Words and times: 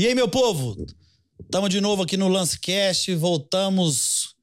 E 0.00 0.06
aí, 0.06 0.14
meu 0.14 0.28
povo? 0.28 0.86
Estamos 1.38 1.68
de 1.68 1.78
novo 1.78 2.04
aqui 2.04 2.16
no 2.16 2.26
Lancecast, 2.26 3.14
voltamos. 3.16 4.34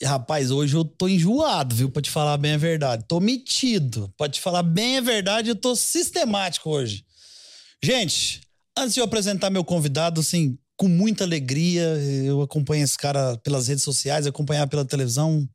E, 0.00 0.04
rapaz, 0.04 0.50
hoje 0.50 0.76
eu 0.76 0.84
tô 0.84 1.08
enjoado, 1.08 1.76
viu? 1.76 1.88
Pra 1.88 2.02
te 2.02 2.10
falar 2.10 2.36
bem 2.36 2.54
a 2.54 2.56
verdade. 2.56 3.04
Tô 3.06 3.20
metido. 3.20 4.12
Pra 4.18 4.28
te 4.28 4.40
falar 4.40 4.64
bem 4.64 4.98
a 4.98 5.00
verdade, 5.00 5.48
eu 5.48 5.54
tô 5.54 5.76
sistemático 5.76 6.68
hoje. 6.68 7.04
Gente, 7.80 8.40
antes 8.76 8.94
de 8.94 8.98
eu 8.98 9.04
apresentar 9.04 9.48
meu 9.48 9.62
convidado, 9.62 10.22
assim, 10.22 10.58
com 10.76 10.88
muita 10.88 11.22
alegria, 11.22 11.84
eu 12.24 12.42
acompanho 12.42 12.82
esse 12.82 12.98
cara 12.98 13.36
pelas 13.44 13.68
redes 13.68 13.84
sociais, 13.84 14.26
acompanhar 14.26 14.66
pela 14.66 14.84
televisão. 14.84 15.48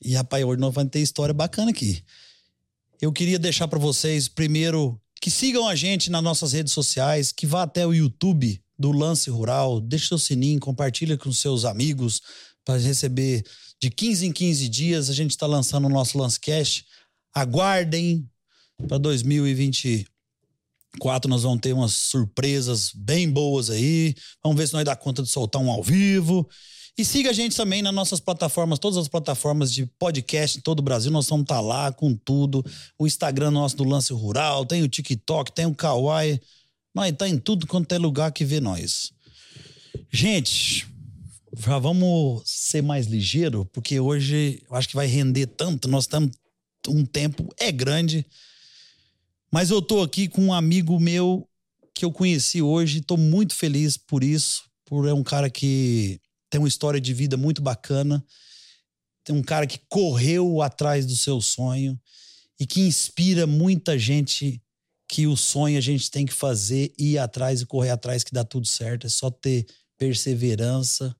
E, 0.00 0.14
rapaz, 0.14 0.44
hoje 0.44 0.60
nós 0.60 0.72
vamos 0.72 0.92
ter 0.92 1.00
história 1.00 1.34
bacana 1.34 1.72
aqui. 1.72 2.04
Eu 3.02 3.12
queria 3.12 3.36
deixar 3.36 3.66
para 3.66 3.80
vocês, 3.80 4.28
primeiro, 4.28 4.96
que 5.24 5.30
sigam 5.30 5.66
a 5.66 5.74
gente 5.74 6.10
nas 6.10 6.22
nossas 6.22 6.52
redes 6.52 6.74
sociais, 6.74 7.32
que 7.32 7.46
vá 7.46 7.62
até 7.62 7.86
o 7.86 7.94
YouTube 7.94 8.62
do 8.78 8.92
Lance 8.92 9.30
Rural, 9.30 9.80
deixe 9.80 10.08
seu 10.08 10.18
sininho, 10.18 10.60
compartilha 10.60 11.16
com 11.16 11.32
seus 11.32 11.64
amigos 11.64 12.20
para 12.62 12.78
receber 12.78 13.42
de 13.80 13.88
15 13.88 14.26
em 14.26 14.32
15 14.32 14.68
dias. 14.68 15.08
A 15.08 15.14
gente 15.14 15.30
está 15.30 15.46
lançando 15.46 15.86
o 15.86 15.88
nosso 15.88 16.18
Lance 16.18 16.38
Cash. 16.38 16.84
Aguardem 17.32 18.28
para 18.86 18.98
2024 18.98 21.30
nós 21.30 21.42
vamos 21.42 21.60
ter 21.62 21.72
umas 21.72 21.94
surpresas 21.94 22.92
bem 22.94 23.30
boas 23.30 23.70
aí. 23.70 24.14
Vamos 24.42 24.58
ver 24.58 24.66
se 24.66 24.74
nós 24.74 24.84
dá 24.84 24.94
conta 24.94 25.22
de 25.22 25.30
soltar 25.30 25.62
um 25.62 25.70
ao 25.70 25.82
vivo. 25.82 26.46
E 26.96 27.04
siga 27.04 27.30
a 27.30 27.32
gente 27.32 27.56
também 27.56 27.82
nas 27.82 27.92
nossas 27.92 28.20
plataformas, 28.20 28.78
todas 28.78 28.96
as 28.96 29.08
plataformas 29.08 29.72
de 29.72 29.84
podcast 29.84 30.58
em 30.58 30.60
todo 30.60 30.78
o 30.78 30.82
Brasil. 30.82 31.10
Nós 31.10 31.24
estar 31.24 31.42
tá 31.44 31.60
lá 31.60 31.92
com 31.92 32.14
tudo. 32.14 32.64
O 32.96 33.04
Instagram 33.04 33.50
nosso 33.50 33.76
do 33.76 33.82
Lance 33.82 34.12
Rural, 34.12 34.64
tem 34.64 34.82
o 34.82 34.88
TikTok, 34.88 35.50
tem 35.50 35.66
o 35.66 35.74
Kawaii. 35.74 36.40
Nós 36.94 37.12
tá 37.16 37.28
em 37.28 37.36
tudo 37.36 37.66
quanto 37.66 37.92
é 37.92 37.98
lugar 37.98 38.30
que 38.30 38.44
vê 38.44 38.60
nós. 38.60 39.12
Gente, 40.12 40.86
já 41.58 41.80
vamos 41.80 42.42
ser 42.46 42.80
mais 42.80 43.06
ligeiro, 43.06 43.64
porque 43.72 43.98
hoje 43.98 44.62
eu 44.70 44.76
acho 44.76 44.88
que 44.88 44.94
vai 44.94 45.06
render 45.06 45.46
tanto. 45.46 45.88
Nós 45.88 46.04
estamos. 46.04 46.30
Um 46.86 47.04
tempo 47.04 47.52
é 47.58 47.72
grande. 47.72 48.24
Mas 49.50 49.70
eu 49.70 49.82
tô 49.82 50.00
aqui 50.00 50.28
com 50.28 50.42
um 50.42 50.52
amigo 50.52 51.00
meu 51.00 51.48
que 51.94 52.04
eu 52.04 52.12
conheci 52.12 52.60
hoje, 52.60 53.00
tô 53.00 53.16
muito 53.16 53.54
feliz 53.54 53.96
por 53.96 54.22
isso, 54.22 54.64
por 54.84 55.08
é 55.08 55.14
um 55.14 55.22
cara 55.22 55.48
que 55.48 56.20
tem 56.54 56.60
uma 56.60 56.68
história 56.68 57.00
de 57.00 57.12
vida 57.12 57.36
muito 57.36 57.60
bacana. 57.60 58.24
Tem 59.24 59.34
um 59.34 59.42
cara 59.42 59.66
que 59.66 59.80
correu 59.88 60.62
atrás 60.62 61.04
do 61.04 61.16
seu 61.16 61.40
sonho 61.40 62.00
e 62.60 62.64
que 62.64 62.80
inspira 62.82 63.44
muita 63.44 63.98
gente 63.98 64.62
que 65.08 65.26
o 65.26 65.36
sonho 65.36 65.76
a 65.76 65.80
gente 65.80 66.08
tem 66.12 66.24
que 66.24 66.32
fazer, 66.32 66.94
ir 66.96 67.18
atrás 67.18 67.60
e 67.60 67.66
correr 67.66 67.90
atrás 67.90 68.22
que 68.22 68.32
dá 68.32 68.44
tudo 68.44 68.68
certo. 68.68 69.04
É 69.04 69.10
só 69.10 69.32
ter 69.32 69.66
perseverança, 69.98 71.16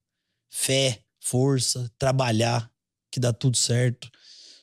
fé, 0.48 1.02
força, 1.18 1.90
trabalhar 1.98 2.70
que 3.10 3.18
dá 3.18 3.32
tudo 3.32 3.56
certo. 3.56 4.08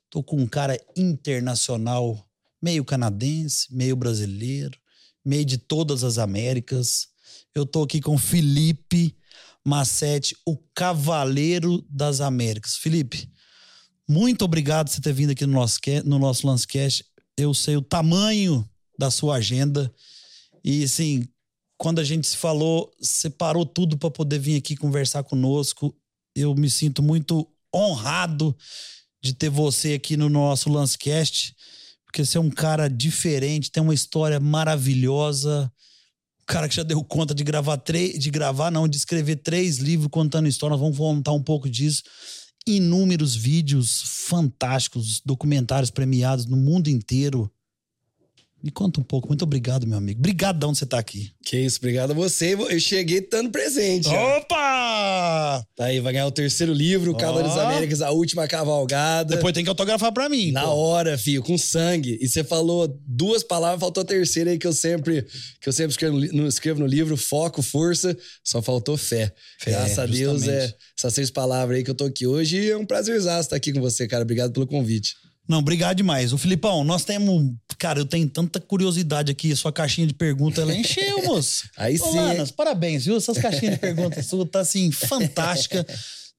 Tô 0.09 0.23
com 0.23 0.37
um 0.37 0.47
cara 0.47 0.79
internacional, 0.95 2.25
meio 2.61 2.85
canadense, 2.85 3.67
meio 3.75 3.97
brasileiro, 3.97 4.79
meio 5.25 5.43
de 5.43 5.57
todas 5.57 6.05
as 6.05 6.17
Américas. 6.17 7.09
Eu 7.53 7.65
tô 7.65 7.83
aqui 7.83 7.99
com 7.99 8.17
Felipe 8.17 9.17
Massete, 9.65 10.35
o 10.45 10.57
Cavaleiro 10.73 11.85
das 11.89 12.21
Américas. 12.21 12.75
Felipe, 12.75 13.29
muito 14.07 14.43
obrigado 14.43 14.87
por 14.87 14.93
você 14.93 15.01
ter 15.01 15.13
vindo 15.13 15.31
aqui 15.31 15.45
no 15.45 15.53
nosso, 15.53 15.79
no 16.03 16.19
nosso 16.19 16.47
Lancecast. 16.47 17.05
Eu 17.37 17.53
sei 17.53 17.77
o 17.77 17.81
tamanho 17.81 18.67
da 18.97 19.09
sua 19.09 19.35
agenda. 19.35 19.93
E, 20.63 20.83
assim, 20.83 21.27
quando 21.77 21.99
a 21.99 22.03
gente 22.03 22.27
se 22.27 22.37
falou, 22.37 22.91
separou 23.01 23.65
tudo 23.65 23.97
para 23.97 24.11
poder 24.11 24.39
vir 24.39 24.57
aqui 24.57 24.75
conversar 24.75 25.23
conosco. 25.23 25.95
Eu 26.35 26.53
me 26.55 26.69
sinto 26.69 27.01
muito 27.01 27.47
honrado 27.73 28.55
de 29.21 29.33
ter 29.33 29.49
você 29.49 29.93
aqui 29.93 30.17
no 30.17 30.29
nosso 30.29 30.69
Lancecast, 30.69 31.55
porque 32.05 32.25
você 32.25 32.37
é 32.37 32.41
um 32.41 32.49
cara 32.49 32.87
diferente, 32.87 33.71
tem 33.71 33.81
uma 33.81 33.93
história 33.93 34.39
maravilhosa 34.39 35.71
cara 36.51 36.67
que 36.67 36.75
já 36.75 36.83
deu 36.83 37.01
conta 37.01 37.33
de 37.33 37.45
gravar 37.45 37.77
três, 37.77 38.19
de 38.19 38.29
gravar, 38.29 38.69
não, 38.69 38.85
de 38.85 38.97
escrever 38.97 39.37
três 39.37 39.77
livros 39.77 40.09
contando 40.11 40.49
história. 40.49 40.73
Nós 40.73 40.81
vamos 40.81 40.97
contar 40.97 41.31
um 41.31 41.41
pouco 41.41 41.69
disso. 41.69 42.03
Inúmeros 42.67 43.33
vídeos 43.33 44.25
fantásticos, 44.27 45.21
documentários 45.25 45.89
premiados 45.89 46.45
no 46.45 46.57
mundo 46.57 46.89
inteiro. 46.89 47.49
Me 48.63 48.69
conta 48.69 48.99
um 48.99 49.03
pouco. 49.03 49.27
Muito 49.27 49.43
obrigado, 49.43 49.87
meu 49.87 49.97
amigo. 49.97 50.19
Obrigadão 50.19 50.71
de 50.71 50.77
você 50.77 50.83
estar 50.83 50.99
aqui. 50.99 51.31
Que 51.43 51.57
isso, 51.57 51.79
obrigado 51.79 52.11
a 52.11 52.13
você. 52.13 52.53
Eu 52.53 52.79
cheguei 52.79 53.27
dando 53.27 53.49
presente. 53.49 54.07
Opa! 54.07 55.65
Tá 55.75 55.85
aí, 55.85 55.99
vai 55.99 56.13
ganhar 56.13 56.27
o 56.27 56.31
terceiro 56.31 56.71
livro. 56.71 57.15
Cavaleiros 57.15 57.55
das 57.55 57.65
Américas, 57.65 58.01
a 58.01 58.11
última 58.11 58.47
cavalgada. 58.47 59.35
Depois 59.35 59.53
tem 59.53 59.63
que 59.63 59.69
autografar 59.69 60.11
pra 60.13 60.29
mim. 60.29 60.51
Na 60.51 60.63
pô. 60.63 60.75
hora, 60.75 61.17
filho, 61.17 61.41
com 61.41 61.57
sangue. 61.57 62.19
E 62.21 62.27
você 62.27 62.43
falou 62.43 62.87
duas 63.07 63.43
palavras, 63.43 63.79
faltou 63.79 64.01
a 64.01 64.05
terceira 64.05 64.51
aí 64.51 64.59
que 64.59 64.67
eu 64.67 64.73
sempre, 64.73 65.25
que 65.59 65.67
eu 65.67 65.73
sempre 65.73 65.91
escrevo, 65.91 66.19
no, 66.19 66.47
escrevo 66.47 66.79
no 66.79 66.87
livro: 66.87 67.17
foco, 67.17 67.63
força, 67.63 68.15
só 68.43 68.61
faltou 68.61 68.95
fé. 68.95 69.33
fé 69.59 69.71
Graças 69.71 69.97
a 69.97 70.05
Deus, 70.05 70.47
é 70.47 70.71
essas 70.97 71.13
seis 71.13 71.31
palavras 71.31 71.77
aí 71.77 71.83
que 71.83 71.89
eu 71.89 71.95
tô 71.95 72.05
aqui 72.05 72.27
hoje. 72.27 72.57
E 72.57 72.71
é 72.71 72.77
um 72.77 72.85
prazer 72.85 73.17
estar 73.17 73.55
aqui 73.55 73.73
com 73.73 73.81
você, 73.81 74.07
cara. 74.07 74.23
Obrigado 74.23 74.53
pelo 74.53 74.67
convite. 74.67 75.15
Não, 75.47 75.59
obrigado 75.59 75.97
demais. 75.97 76.31
O 76.33 76.37
Filipão, 76.37 76.83
nós 76.83 77.03
temos. 77.03 77.53
Cara, 77.77 77.99
eu 77.99 78.05
tenho 78.05 78.29
tanta 78.29 78.59
curiosidade 78.59 79.31
aqui. 79.31 79.55
Sua 79.55 79.71
caixinha 79.71 80.07
de 80.07 80.13
perguntas, 80.13 80.59
ela 80.59 80.73
encheu, 80.73 81.23
moço. 81.25 81.69
Aí 81.77 81.97
sim. 81.97 82.15
Lanas, 82.15 82.51
parabéns, 82.51 83.05
viu? 83.05 83.17
Essas 83.17 83.37
caixinhas 83.37 83.75
de 83.75 83.79
perguntas 83.79 84.25
sua 84.27 84.45
tá 84.45 84.59
assim, 84.59 84.91
fantástica. 84.91 85.85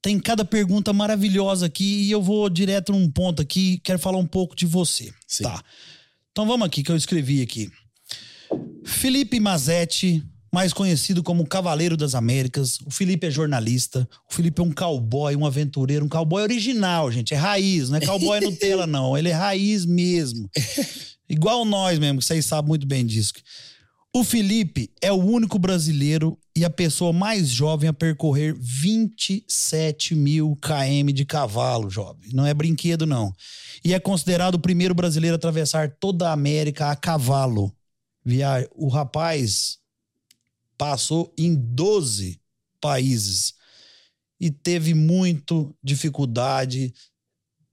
Tem 0.00 0.18
cada 0.18 0.44
pergunta 0.44 0.92
maravilhosa 0.92 1.66
aqui 1.66 2.04
e 2.04 2.10
eu 2.10 2.22
vou 2.22 2.48
direto 2.48 2.92
num 2.92 3.10
ponto 3.10 3.42
aqui. 3.42 3.80
Quero 3.84 3.98
falar 3.98 4.18
um 4.18 4.26
pouco 4.26 4.56
de 4.56 4.66
você. 4.66 5.12
Sim. 5.26 5.44
Tá. 5.44 5.62
Então 6.30 6.46
vamos 6.46 6.66
aqui, 6.66 6.82
que 6.82 6.90
eu 6.90 6.96
escrevi 6.96 7.42
aqui. 7.42 7.70
Felipe 8.84 9.38
Mazetti 9.38 10.24
mais 10.52 10.74
conhecido 10.74 11.22
como 11.22 11.46
Cavaleiro 11.46 11.96
das 11.96 12.14
Américas. 12.14 12.78
O 12.84 12.90
Felipe 12.90 13.26
é 13.26 13.30
jornalista. 13.30 14.06
O 14.30 14.34
Felipe 14.34 14.60
é 14.60 14.64
um 14.64 14.70
cowboy, 14.70 15.34
um 15.34 15.46
aventureiro, 15.46 16.04
um 16.04 16.08
cowboy 16.08 16.42
original, 16.42 17.10
gente. 17.10 17.32
É 17.32 17.36
raiz, 17.36 17.88
não 17.88 17.96
é 17.96 18.04
cowboy 18.04 18.38
Nutella, 18.40 18.86
não. 18.86 19.16
Ele 19.16 19.30
é 19.30 19.32
raiz 19.32 19.86
mesmo. 19.86 20.50
Igual 21.28 21.64
nós 21.64 21.98
mesmo, 21.98 22.18
que 22.18 22.26
vocês 22.26 22.44
sabem 22.44 22.68
muito 22.68 22.86
bem 22.86 23.06
disso. 23.06 23.32
O 24.14 24.22
Felipe 24.22 24.90
é 25.00 25.10
o 25.10 25.16
único 25.16 25.58
brasileiro 25.58 26.38
e 26.54 26.66
a 26.66 26.70
pessoa 26.70 27.14
mais 27.14 27.48
jovem 27.48 27.88
a 27.88 27.94
percorrer 27.94 28.54
27 28.60 30.14
mil 30.14 30.54
km 30.56 31.10
de 31.14 31.24
cavalo, 31.24 31.88
jovem. 31.88 32.30
Não 32.34 32.44
é 32.44 32.52
brinquedo, 32.52 33.06
não. 33.06 33.32
E 33.82 33.94
é 33.94 33.98
considerado 33.98 34.56
o 34.56 34.60
primeiro 34.60 34.94
brasileiro 34.94 35.34
a 35.34 35.38
atravessar 35.38 35.96
toda 35.98 36.28
a 36.28 36.32
América 36.32 36.90
a 36.90 36.96
cavalo. 36.96 37.74
O 38.76 38.88
rapaz 38.88 39.78
passou 40.82 41.32
em 41.38 41.54
12 41.54 42.40
países 42.80 43.54
e 44.40 44.50
teve 44.50 44.94
muito 44.94 45.72
dificuldade, 45.80 46.92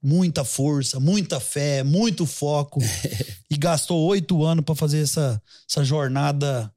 muita 0.00 0.44
força, 0.44 1.00
muita 1.00 1.40
fé, 1.40 1.82
muito 1.82 2.24
foco 2.24 2.80
e 3.50 3.56
gastou 3.56 4.00
oito 4.06 4.44
anos 4.44 4.64
para 4.64 4.76
fazer 4.76 5.00
essa, 5.02 5.42
essa 5.68 5.82
jornada 5.82 6.72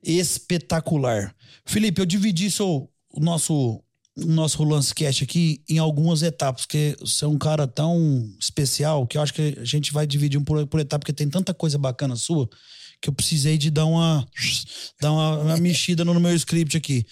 espetacular. 0.00 1.34
Felipe, 1.66 2.00
eu 2.00 2.06
dividi 2.06 2.52
seu, 2.52 2.88
o 3.12 3.18
nosso 3.18 3.82
o 4.16 4.26
nosso 4.26 4.62
Lancecast 4.62 5.24
aqui 5.24 5.62
em 5.68 5.78
algumas 5.78 6.22
etapas, 6.22 6.66
porque 6.66 6.96
você 7.00 7.24
é 7.24 7.28
um 7.28 7.38
cara 7.38 7.66
tão 7.66 8.28
especial 8.38 9.06
que 9.08 9.16
eu 9.18 9.22
acho 9.22 9.34
que 9.34 9.56
a 9.58 9.64
gente 9.64 9.92
vai 9.92 10.06
dividir 10.06 10.38
um 10.38 10.44
por, 10.44 10.64
por 10.68 10.78
etapa, 10.78 11.00
porque 11.00 11.12
tem 11.12 11.28
tanta 11.28 11.52
coisa 11.52 11.78
bacana 11.78 12.14
sua 12.14 12.48
que 13.00 13.08
eu 13.08 13.12
precisei 13.12 13.56
de 13.56 13.70
dar 13.70 13.86
uma, 13.86 14.26
dar 15.00 15.12
uma, 15.12 15.38
uma 15.38 15.56
mexida 15.58 16.04
no 16.04 16.18
meu 16.18 16.34
script 16.34 16.76
aqui. 16.76 17.06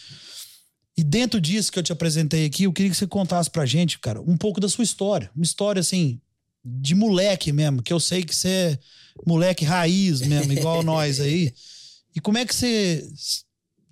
E 0.97 1.05
dentro 1.05 1.41
disso 1.41 1.71
que 1.71 1.79
eu 1.79 1.83
te 1.83 1.93
apresentei 1.93 2.47
aqui, 2.47 2.65
eu 2.65 2.73
queria 2.73 2.91
que 2.91 2.97
você 2.97 3.07
contasse 3.07 3.51
pra 3.51 3.67
gente, 3.67 3.99
cara, 3.99 4.21
um 4.23 4.37
pouco 4.37 4.61
da 4.61 4.69
sua 4.69 4.83
história. 4.85 5.31
Uma 5.37 5.45
história, 5.45 5.81
assim, 5.81 6.21
de 6.65 6.95
moleque 6.95 7.53
mesmo, 7.53 7.83
que 7.83 7.93
eu 7.93 8.01
sei 8.01 8.25
que 8.25 8.35
você 8.35 8.49
é 8.49 8.79
moleque 9.27 9.65
raiz 9.65 10.21
mesmo, 10.23 10.53
igual 10.53 10.83
nós 10.85 11.21
aí. 11.21 11.53
E 12.15 12.21
como 12.21 12.39
é 12.39 12.47
que 12.47 12.55
você, 12.55 13.07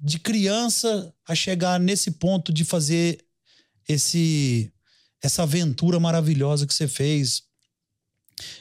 de 0.01 0.19
criança, 0.19 1.13
a 1.29 1.35
chegar 1.35 1.79
nesse 1.79 2.13
ponto 2.13 2.53
de 2.53 2.65
fazer 2.65 3.25
esse 3.87 4.71
essa 5.23 5.43
aventura 5.43 5.99
maravilhosa 5.99 6.67
que 6.67 6.75
você 6.75 6.87
fez 6.87 7.43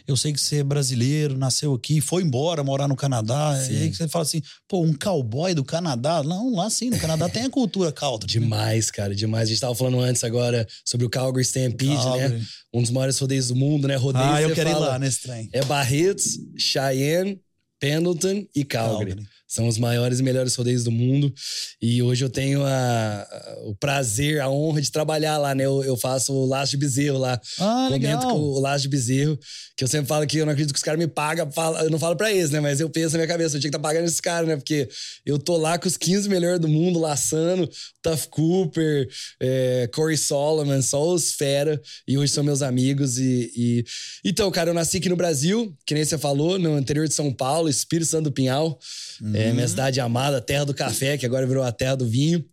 eu 0.08 0.16
sei 0.16 0.34
que 0.34 0.40
você 0.40 0.58
é 0.58 0.64
brasileiro, 0.64 1.38
nasceu 1.38 1.74
aqui, 1.74 2.02
foi 2.02 2.24
embora 2.24 2.64
morar 2.64 2.88
no 2.88 2.96
Canadá. 2.96 3.60
Sim. 3.62 3.74
E 3.74 3.78
aí 3.78 3.94
você 3.94 4.08
fala 4.08 4.24
assim, 4.24 4.42
pô, 4.68 4.82
um 4.82 4.94
cowboy 4.94 5.54
do 5.54 5.64
Canadá? 5.64 6.24
Não, 6.24 6.54
lá 6.54 6.70
sim, 6.70 6.90
no 6.90 7.00
Canadá 7.00 7.30
tem 7.30 7.44
a 7.44 7.50
cultura 7.50 7.92
country. 7.92 8.28
Demais, 8.28 8.92
cara, 8.92 9.16
demais. 9.16 9.48
A 9.48 9.52
gente 9.52 9.62
tava 9.62 9.76
falando 9.76 10.00
antes 10.00 10.24
agora 10.24 10.68
sobre 10.86 11.06
o 11.06 11.10
Calgary 11.10 11.44
Stampede, 11.44 11.92
né? 11.92 11.98
Calgary. 11.98 12.34
né? 12.36 12.46
Um 12.74 12.82
dos 12.82 12.92
maiores 12.92 13.18
rodeios 13.20 13.48
do 13.48 13.56
mundo, 13.56 13.88
né? 13.88 13.96
Rodeio, 13.96 14.26
ah, 14.26 14.42
eu 14.42 14.54
quero 14.54 14.70
fala, 14.72 14.86
ir 14.86 14.90
lá 14.90 15.00
nesse 15.00 15.22
trem. 15.22 15.50
É 15.52 15.64
Barretos, 15.64 16.40
Cheyenne, 16.58 17.40
Pendleton 17.80 18.46
e 18.56 18.64
Calgary. 18.64 19.12
Calgary. 19.12 19.30
São 19.54 19.68
os 19.68 19.78
maiores 19.78 20.20
e 20.20 20.24
melhores 20.24 20.56
rodeios 20.56 20.84
do 20.84 20.90
mundo. 20.90 21.32
E 21.80 22.02
hoje 22.02 22.26
eu 22.26 22.30
tenho 22.30 22.64
a, 22.64 23.22
a, 23.22 23.58
o 23.66 23.76
prazer, 23.76 24.42
a 24.42 24.50
honra 24.50 24.82
de 24.82 24.92
trabalhar 24.92 25.38
lá, 25.38 25.54
né? 25.54 25.64
Eu, 25.64 25.84
eu 25.84 25.96
faço 25.96 26.34
o 26.34 26.44
laço 26.44 26.72
de 26.72 26.78
bezerro 26.78 27.20
lá. 27.20 27.40
Ah, 27.60 27.86
Comento 27.88 28.26
legal. 28.26 28.32
com 28.32 28.40
o 28.40 28.60
laço 28.60 28.82
de 28.82 28.90
bezerro. 28.90 29.38
Que 29.78 29.84
eu 29.84 29.88
sempre 29.88 30.08
falo 30.08 30.26
que 30.26 30.40
eu 30.40 30.46
não 30.48 30.54
acredito 30.54 30.74
que 30.74 30.80
os 30.80 30.84
caras 30.84 31.00
me 31.00 31.06
pagam. 31.06 31.48
eu 31.84 31.90
não 31.92 32.00
falo 32.00 32.16
pra 32.16 32.32
eles, 32.32 32.50
né? 32.50 32.60
Mas 32.60 32.80
eu 32.80 32.90
penso 32.90 33.12
na 33.12 33.20
minha 33.20 33.28
cabeça, 33.28 33.56
eu 33.56 33.62
tinha 33.62 33.70
que 33.70 33.78
estar 33.78 33.88
tá 33.88 33.94
pagando 33.94 34.06
esses 34.06 34.20
caras, 34.20 34.48
né? 34.48 34.56
Porque 34.56 34.90
eu 35.24 35.38
tô 35.38 35.56
lá 35.56 35.78
com 35.78 35.88
os 35.88 35.98
15 35.98 36.28
melhores 36.28 36.60
do 36.60 36.68
mundo, 36.68 37.00
laçando. 37.00 37.70
Tuff 38.02 38.28
Cooper, 38.30 39.08
é, 39.40 39.88
Corey 39.94 40.18
Solomon, 40.18 40.82
só 40.82 41.14
os 41.14 41.34
fera. 41.34 41.80
E 42.08 42.18
hoje 42.18 42.34
são 42.34 42.44
meus 42.44 42.64
amigos. 42.64 43.20
E, 43.20 43.52
e, 43.56 43.86
Então, 44.26 44.50
cara, 44.50 44.72
eu 44.72 44.74
nasci 44.74 44.98
aqui 44.98 45.10
no 45.10 45.16
Brasil, 45.16 45.72
que 45.86 45.94
nem 45.94 46.04
você 46.04 46.18
falou, 46.18 46.58
no 46.58 46.80
interior 46.80 47.08
de 47.08 47.14
São 47.14 47.32
Paulo, 47.32 47.70
Espírito 47.70 48.10
Santo 48.10 48.26
do 48.26 48.32
Pinhal. 48.32 48.80
Uhum. 49.22 49.36
É 49.36 49.43
minha 49.52 49.68
cidade 49.68 50.00
amada, 50.00 50.40
terra 50.40 50.66
do 50.66 50.74
café, 50.74 51.18
que 51.18 51.26
agora 51.26 51.46
virou 51.46 51.64
a 51.64 51.72
terra 51.72 51.96
do 51.96 52.08
vinho. 52.08 52.44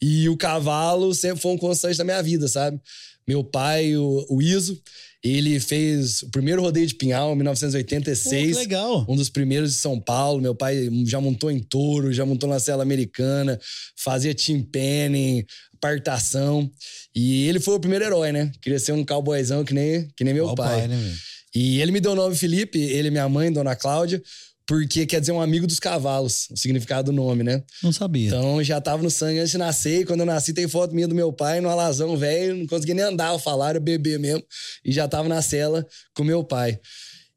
E 0.00 0.28
o 0.28 0.36
cavalo 0.36 1.14
sempre 1.14 1.40
foi 1.40 1.52
um 1.52 1.58
constante 1.58 1.98
da 1.98 2.04
minha 2.04 2.22
vida, 2.22 2.48
sabe? 2.48 2.80
Meu 3.26 3.44
pai, 3.44 3.96
o, 3.96 4.26
o 4.28 4.42
Iso, 4.42 4.80
ele 5.22 5.60
fez 5.60 6.22
o 6.22 6.30
primeiro 6.30 6.60
rodeio 6.60 6.86
de 6.86 6.94
Pinhal 6.94 7.32
em 7.32 7.36
1986. 7.36 8.52
Pô, 8.52 8.58
legal. 8.58 9.06
Um 9.08 9.14
dos 9.14 9.28
primeiros 9.28 9.72
de 9.72 9.78
São 9.78 10.00
Paulo. 10.00 10.40
Meu 10.40 10.54
pai 10.54 10.88
já 11.06 11.20
montou 11.20 11.50
em 11.50 11.60
touro, 11.60 12.12
já 12.12 12.26
montou 12.26 12.48
na 12.48 12.58
cela 12.58 12.82
americana, 12.82 13.60
fazia 13.96 14.34
team 14.34 14.62
penning, 14.62 15.44
partação. 15.80 16.68
E 17.14 17.46
ele 17.46 17.60
foi 17.60 17.76
o 17.76 17.80
primeiro 17.80 18.04
herói, 18.04 18.32
né? 18.32 18.50
Queria 18.60 18.80
ser 18.80 18.92
um 18.92 19.04
cowboyzão 19.04 19.64
que 19.64 19.72
nem, 19.72 20.08
que 20.16 20.24
nem 20.24 20.34
meu 20.34 20.52
pai. 20.54 20.80
pai 20.80 20.88
né, 20.88 21.14
e 21.54 21.80
ele 21.80 21.92
me 21.92 22.00
deu 22.00 22.12
o 22.12 22.16
nome 22.16 22.34
Felipe, 22.34 22.80
ele 22.80 23.08
e 23.08 23.10
minha 23.10 23.28
mãe, 23.28 23.52
Dona 23.52 23.76
Cláudia 23.76 24.22
porque 24.66 25.06
quer 25.06 25.20
dizer 25.20 25.32
um 25.32 25.40
amigo 25.40 25.66
dos 25.66 25.80
cavalos, 25.80 26.48
o 26.50 26.56
significado 26.56 27.10
do 27.10 27.16
nome, 27.16 27.42
né? 27.42 27.62
Não 27.82 27.92
sabia. 27.92 28.28
Então 28.28 28.62
já 28.62 28.80
tava 28.80 29.02
no 29.02 29.10
sangue 29.10 29.38
antes 29.38 29.50
de 29.50 29.58
nascer. 29.58 30.00
E 30.00 30.04
quando 30.04 30.20
eu 30.20 30.26
nasci, 30.26 30.52
tem 30.52 30.68
foto 30.68 30.94
minha 30.94 31.08
do 31.08 31.14
meu 31.14 31.32
pai 31.32 31.60
no 31.60 31.68
alazão 31.68 32.16
velho, 32.16 32.56
não 32.56 32.66
conseguia 32.66 32.94
nem 32.94 33.04
andar, 33.04 33.36
falar, 33.38 33.70
era 33.70 33.80
bebê 33.80 34.18
mesmo. 34.18 34.44
E 34.84 34.92
já 34.92 35.08
tava 35.08 35.28
na 35.28 35.42
cela 35.42 35.86
com 36.14 36.24
meu 36.24 36.44
pai. 36.44 36.78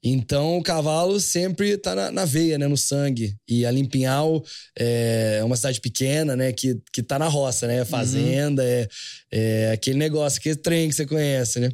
Então, 0.07 0.59
o 0.59 0.61
cavalo 0.61 1.19
sempre 1.19 1.75
tá 1.77 1.95
na, 1.95 2.11
na, 2.11 2.25
veia, 2.25 2.59
né? 2.59 2.67
No 2.67 2.77
sangue. 2.77 3.35
E 3.47 3.65
ali 3.65 3.81
em 3.81 3.85
Pinhal 3.85 4.43
é 4.77 5.41
uma 5.43 5.55
cidade 5.55 5.81
pequena, 5.81 6.35
né? 6.35 6.53
Que, 6.53 6.79
que 6.93 7.01
tá 7.01 7.17
na 7.17 7.27
roça, 7.27 7.65
né? 7.65 7.83
Fazenda, 7.83 8.61
uhum. 8.61 8.67
é, 8.67 8.87
é 9.31 9.71
aquele 9.71 9.97
negócio, 9.97 10.37
aquele 10.37 10.57
trem 10.57 10.89
que 10.89 10.95
você 10.95 11.07
conhece, 11.07 11.59
né? 11.59 11.71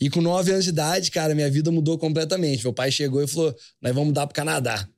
E 0.00 0.08
com 0.08 0.22
nove 0.22 0.52
anos 0.52 0.64
de 0.64 0.70
idade, 0.70 1.10
cara, 1.10 1.34
minha 1.34 1.50
vida 1.50 1.70
mudou 1.70 1.98
completamente. 1.98 2.64
Meu 2.64 2.72
pai 2.72 2.90
chegou 2.90 3.22
e 3.22 3.28
falou: 3.28 3.54
nós 3.82 3.92
vamos 3.92 4.08
mudar 4.08 4.26
pro 4.26 4.34
Canadá. 4.34 4.88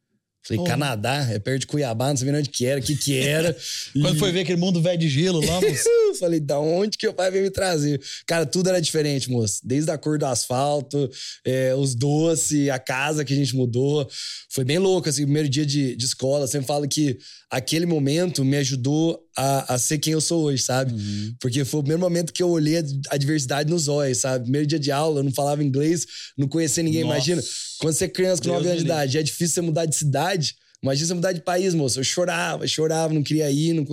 Falei. 0.56 0.70
Canadá, 0.70 1.28
é 1.30 1.38
perto 1.38 1.60
de 1.60 1.66
Cuiabá, 1.66 2.08
não 2.08 2.16
sabia 2.16 2.34
onde 2.34 2.48
que 2.48 2.64
era, 2.64 2.80
o 2.80 2.82
que 2.82 2.96
que 2.96 3.18
era. 3.18 3.54
Quando 3.92 4.16
e... 4.16 4.18
foi 4.18 4.32
ver 4.32 4.40
aquele 4.40 4.58
mundo 4.58 4.80
velho 4.80 4.98
de 4.98 5.08
gelo 5.08 5.44
lá, 5.44 5.60
moço? 5.60 5.88
Falei, 6.18 6.40
da 6.40 6.58
onde 6.58 6.96
que 6.96 7.06
o 7.06 7.12
pai 7.12 7.30
veio 7.30 7.44
me 7.44 7.50
trazer? 7.50 8.00
Cara, 8.26 8.46
tudo 8.46 8.70
era 8.70 8.80
diferente, 8.80 9.30
moço. 9.30 9.60
Desde 9.62 9.90
a 9.90 9.98
cor 9.98 10.18
do 10.18 10.24
asfalto, 10.24 11.10
é, 11.44 11.74
os 11.74 11.94
doces, 11.94 12.70
a 12.70 12.78
casa 12.78 13.24
que 13.24 13.34
a 13.34 13.36
gente 13.36 13.54
mudou. 13.54 14.08
Foi 14.48 14.64
bem 14.64 14.78
louco, 14.78 15.08
assim, 15.08 15.22
o 15.22 15.26
primeiro 15.26 15.48
dia 15.48 15.66
de, 15.66 15.94
de 15.94 16.04
escola. 16.04 16.44
Eu 16.44 16.48
sempre 16.48 16.66
falo 16.66 16.88
que 16.88 17.18
aquele 17.50 17.84
momento 17.84 18.42
me 18.42 18.56
ajudou 18.56 19.22
a, 19.38 19.74
a 19.74 19.78
ser 19.78 19.98
quem 19.98 20.12
eu 20.12 20.20
sou 20.20 20.42
hoje, 20.42 20.60
sabe? 20.60 20.92
Uhum. 20.92 21.34
Porque 21.40 21.64
foi 21.64 21.78
o 21.78 21.82
primeiro 21.84 22.00
momento 22.00 22.32
que 22.32 22.42
eu 22.42 22.50
olhei 22.50 22.82
a, 23.08 23.16
diversidade 23.16 23.70
nos 23.70 23.86
olhos, 23.86 24.18
sabe? 24.18 24.42
Primeiro 24.42 24.66
dia 24.66 24.80
de 24.80 24.90
aula, 24.90 25.20
eu 25.20 25.24
não 25.24 25.32
falava 25.32 25.62
inglês, 25.62 26.04
não 26.36 26.48
conhecia 26.48 26.82
ninguém. 26.82 27.04
Nossa. 27.04 27.14
Imagina, 27.14 27.42
quando 27.78 27.94
você 27.94 28.06
é 28.06 28.08
criança 28.08 28.42
com 28.42 28.48
9 28.48 28.66
anos 28.66 28.80
de 28.80 28.84
idade, 28.84 29.16
é 29.16 29.22
difícil 29.22 29.54
você 29.54 29.60
mudar 29.60 29.86
de 29.86 29.94
cidade. 29.94 30.56
Imagina 30.82 31.08
você 31.08 31.14
mudar 31.14 31.32
de 31.32 31.40
país, 31.40 31.74
moço. 31.74 31.98
Eu 31.98 32.04
chorava, 32.04 32.66
chorava, 32.66 33.12
não 33.12 33.22
queria 33.22 33.50
ir. 33.50 33.74
Não... 33.74 33.84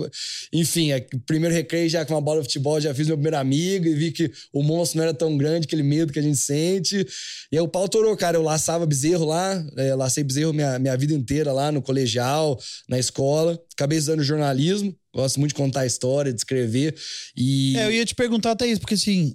Enfim, 0.52 0.92
é, 0.92 1.04
primeiro 1.26 1.54
recreio 1.54 1.88
já 1.88 2.04
com 2.04 2.14
uma 2.14 2.20
bola 2.20 2.40
de 2.40 2.46
futebol, 2.46 2.80
já 2.80 2.94
fiz 2.94 3.06
meu 3.06 3.16
primeiro 3.16 3.36
amigo 3.36 3.86
e 3.86 3.94
vi 3.94 4.12
que 4.12 4.30
o 4.52 4.62
monstro 4.62 4.98
não 4.98 5.04
era 5.04 5.14
tão 5.14 5.36
grande, 5.36 5.66
aquele 5.66 5.82
medo 5.82 6.12
que 6.12 6.18
a 6.18 6.22
gente 6.22 6.38
sente. 6.38 7.06
E 7.50 7.56
aí 7.56 7.60
o 7.60 7.68
pau 7.68 7.88
torou, 7.88 8.16
cara. 8.16 8.36
Eu 8.36 8.42
laçava 8.42 8.86
bezerro 8.86 9.24
lá, 9.24 9.64
é, 9.76 9.94
lacei 9.94 10.22
bezerro 10.22 10.52
minha, 10.52 10.78
minha 10.78 10.96
vida 10.96 11.12
inteira 11.12 11.52
lá 11.52 11.72
no 11.72 11.82
colegial, 11.82 12.58
na 12.88 12.98
escola. 12.98 13.60
Acabei 13.72 13.98
estudando 13.98 14.22
jornalismo. 14.22 14.94
Gosto 15.16 15.40
muito 15.40 15.52
de 15.52 15.54
contar 15.54 15.86
história, 15.86 16.30
de 16.30 16.38
escrever. 16.38 16.94
E... 17.34 17.74
É, 17.78 17.86
eu 17.86 17.92
ia 17.92 18.04
te 18.04 18.14
perguntar 18.14 18.50
até 18.50 18.66
isso, 18.66 18.80
porque 18.80 18.94
assim, 18.94 19.34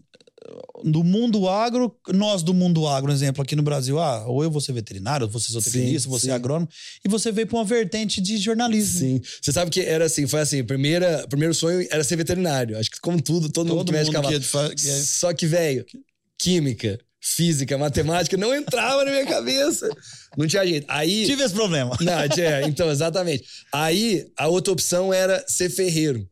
do 0.84 1.04
mundo 1.04 1.50
agro, 1.50 1.92
nós 2.10 2.44
do 2.44 2.54
mundo 2.54 2.88
agro, 2.88 3.12
exemplo, 3.12 3.42
aqui 3.42 3.56
no 3.56 3.64
Brasil, 3.64 4.00
ah, 4.00 4.28
ou 4.28 4.44
eu 4.44 4.52
vou 4.52 4.62
ser 4.62 4.74
veterinário, 4.74 5.28
ou 5.32 5.40
ser 5.40 5.54
zootecnista, 5.54 6.08
vou 6.08 6.20
ser 6.20 6.32
agrônomo, 6.32 6.70
e 7.04 7.10
você 7.10 7.32
veio 7.32 7.48
para 7.48 7.58
uma 7.58 7.66
vertente 7.66 8.22
de 8.22 8.38
jornalismo. 8.38 9.00
Sim. 9.00 9.22
Você 9.42 9.52
sabe 9.52 9.72
que 9.72 9.82
era 9.82 10.06
assim, 10.06 10.28
foi 10.28 10.42
assim, 10.42 10.64
primeira, 10.64 11.26
primeiro 11.28 11.54
sonho 11.56 11.88
era 11.90 12.04
ser 12.04 12.16
veterinário. 12.16 12.78
Acho 12.78 12.92
que 12.92 13.02
como 13.02 13.20
tudo, 13.20 13.50
todo, 13.50 13.68
todo 13.68 13.78
mundo 13.78 13.86
que 13.88 13.92
mexe 13.92 14.12
cavalo. 14.12 14.40
Que 14.76 14.88
é... 14.88 15.02
Só 15.02 15.34
que, 15.34 15.48
velho, 15.48 15.84
química, 16.38 17.00
física, 17.22 17.78
matemática 17.78 18.36
não 18.36 18.54
entrava 18.54 19.06
na 19.06 19.12
minha 19.12 19.26
cabeça. 19.28 19.88
Não 20.36 20.48
tinha 20.48 20.66
jeito. 20.66 20.86
Aí. 20.90 21.26
Tive 21.26 21.44
esse 21.44 21.54
problema. 21.54 21.96
Não, 22.02 22.28
tinha, 22.28 22.64
então, 22.68 22.90
exatamente. 22.90 23.44
Aí, 23.72 24.26
a 24.36 24.48
outra 24.48 24.74
opção 24.74 25.14
era 25.14 25.44
ser 25.48 25.70
ferreiro. 25.70 26.28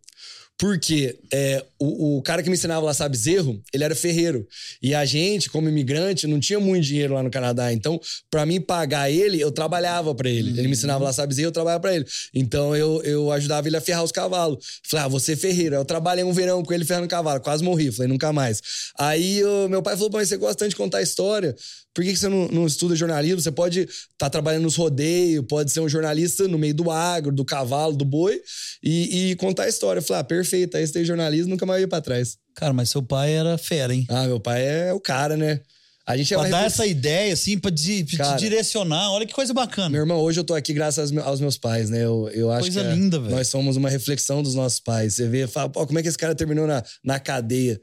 Porque 0.59 1.17
é, 1.31 1.65
o, 1.79 2.17
o, 2.17 2.21
cara 2.21 2.43
que 2.43 2.49
me 2.49 2.55
ensinava 2.57 2.85
lá, 2.85 2.93
sabe, 2.93 3.15
Zerro, 3.15 3.61
ele 3.73 3.81
era 3.81 3.95
ferreiro. 3.95 4.45
E 4.83 4.93
a 4.93 5.05
gente, 5.05 5.49
como 5.49 5.69
imigrante, 5.69 6.27
não 6.27 6.37
tinha 6.37 6.59
muito 6.59 6.83
dinheiro 6.83 7.13
lá 7.13 7.23
no 7.23 7.31
Canadá. 7.31 7.71
Então, 7.71 7.97
para 8.29 8.45
mim 8.45 8.59
pagar 8.59 9.09
ele, 9.09 9.39
eu 9.39 9.53
trabalhava 9.53 10.13
para 10.13 10.29
ele. 10.29 10.51
Uhum. 10.51 10.57
Ele 10.57 10.67
me 10.67 10.73
ensinava 10.73 11.01
lá, 11.01 11.13
sabe, 11.13 11.33
Zerro, 11.33 11.47
eu 11.47 11.53
trabalhava 11.53 11.81
para 11.81 11.95
ele. 11.95 12.05
Então, 12.33 12.75
eu, 12.75 13.01
eu 13.03 13.31
ajudava 13.31 13.69
ele 13.69 13.77
a 13.77 13.81
ferrar 13.81 14.03
os 14.03 14.11
cavalos. 14.11 14.81
Falei, 14.83 15.05
ah, 15.05 15.07
você 15.07 15.31
é 15.31 15.37
ferreiro. 15.37 15.75
Eu 15.75 15.85
trabalhei 15.85 16.25
um 16.25 16.33
verão 16.33 16.61
com 16.61 16.73
ele 16.73 16.83
ferrando 16.83 17.07
cavalo. 17.07 17.39
Quase 17.39 17.63
morri. 17.63 17.89
Falei, 17.89 18.11
nunca 18.11 18.33
mais. 18.33 18.61
Aí, 18.99 19.41
o 19.45 19.69
meu 19.69 19.81
pai 19.81 19.95
falou, 19.95 20.09
mas 20.11 20.27
você 20.27 20.35
gosta 20.35 20.55
tanto 20.55 20.71
de 20.71 20.75
contar 20.75 21.01
história. 21.01 21.55
Por 21.99 22.05
que, 22.05 22.13
que 22.13 22.17
você 22.17 22.29
não, 22.29 22.47
não, 22.47 22.65
estuda 22.65 22.95
jornalismo? 22.95 23.41
Você 23.41 23.51
pode 23.51 23.81
estar 23.81 23.99
tá 24.17 24.29
trabalhando 24.29 24.63
nos 24.63 24.77
rodeios, 24.77 25.43
pode 25.49 25.69
ser 25.69 25.81
um 25.81 25.89
jornalista 25.89 26.47
no 26.47 26.57
meio 26.57 26.73
do 26.73 26.89
agro, 26.89 27.29
do 27.29 27.43
cavalo, 27.43 27.93
do 27.93 28.05
boi 28.05 28.39
e, 28.81 29.31
e 29.31 29.35
contar 29.35 29.63
a 29.63 29.67
história. 29.67 29.99
Eu 29.99 30.03
falei, 30.03 30.21
ah, 30.21 30.23
perfeito, 30.23 30.77
aí 30.77 30.87
você 30.87 30.93
tem 30.93 31.03
jornalismo, 31.03 31.49
nunca 31.49 31.65
mais 31.65 31.81
ia 31.81 31.89
pra 31.89 31.99
trás. 31.99 32.37
Cara, 32.55 32.71
mas 32.71 32.89
seu 32.89 33.03
pai 33.03 33.33
era 33.33 33.57
fera, 33.57 33.93
hein? 33.93 34.05
Ah, 34.07 34.25
meu 34.27 34.39
pai 34.39 34.65
é 34.65 34.93
o 34.93 34.99
cara, 35.01 35.35
né? 35.35 35.59
A 36.05 36.15
gente 36.15 36.33
pra 36.33 36.47
dar 36.47 36.65
essa 36.65 36.87
ideia, 36.87 37.33
assim, 37.33 37.59
pra, 37.59 37.69
te, 37.69 38.05
cara, 38.15 38.37
te 38.37 38.39
direcionar. 38.39 39.11
Olha 39.11 39.25
que 39.25 39.33
coisa 39.33 39.53
bacana. 39.53 39.89
Meu 39.89 39.99
irmão, 39.99 40.19
hoje 40.21 40.39
eu 40.39 40.45
tô 40.45 40.55
aqui 40.55 40.71
graças 40.71 41.11
aos 41.17 41.41
meus 41.41 41.57
pais, 41.57 41.89
né? 41.89 42.05
Eu, 42.05 42.29
eu 42.33 42.49
acho 42.49 42.61
coisa 42.61 42.79
que 42.79 42.87
é, 42.87 42.93
linda, 42.93 43.19
velho. 43.19 43.35
nós 43.35 43.49
somos 43.49 43.75
uma 43.75 43.89
reflexão 43.89 44.41
dos 44.41 44.55
nossos 44.55 44.79
pais. 44.79 45.15
Você 45.15 45.27
vê, 45.27 45.47
fala, 45.47 45.67
pô, 45.67 45.85
como 45.85 45.99
é 45.99 46.01
que 46.01 46.07
esse 46.07 46.17
cara 46.17 46.33
terminou 46.33 46.65
na, 46.65 46.81
na 47.03 47.19
cadeia? 47.19 47.77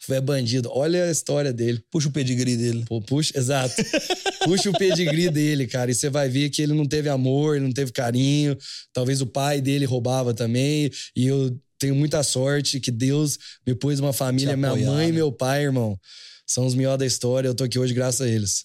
Foi 0.00 0.18
bandido. 0.20 0.70
Olha 0.72 1.04
a 1.04 1.10
história 1.10 1.52
dele. 1.52 1.82
Puxa 1.90 2.08
o 2.08 2.10
pedigree 2.10 2.56
dele. 2.56 2.84
Pô, 2.86 3.02
puxa, 3.02 3.38
exato. 3.38 3.74
puxa 4.44 4.70
o 4.70 4.72
pedigree 4.72 5.28
dele, 5.28 5.66
cara. 5.66 5.90
E 5.90 5.94
você 5.94 6.08
vai 6.08 6.28
ver 6.28 6.48
que 6.48 6.62
ele 6.62 6.72
não 6.72 6.86
teve 6.86 7.10
amor, 7.10 7.56
ele 7.56 7.66
não 7.66 7.72
teve 7.72 7.92
carinho. 7.92 8.56
Talvez 8.94 9.20
o 9.20 9.26
pai 9.26 9.60
dele 9.60 9.84
roubava 9.84 10.32
também. 10.32 10.90
E 11.14 11.26
eu 11.26 11.54
tenho 11.78 11.94
muita 11.94 12.22
sorte 12.22 12.80
que 12.80 12.90
Deus 12.90 13.38
me 13.66 13.74
pôs 13.74 14.00
uma 14.00 14.12
família, 14.12 14.56
minha 14.56 14.74
mãe 14.74 15.08
e 15.08 15.12
né? 15.12 15.12
meu 15.12 15.30
pai, 15.30 15.64
irmão. 15.64 15.98
São 16.46 16.64
os 16.64 16.74
melhores 16.74 16.98
da 16.98 17.06
história. 17.06 17.48
Eu 17.48 17.54
tô 17.54 17.64
aqui 17.64 17.78
hoje 17.78 17.92
graças 17.92 18.22
a 18.22 18.28
eles. 18.28 18.64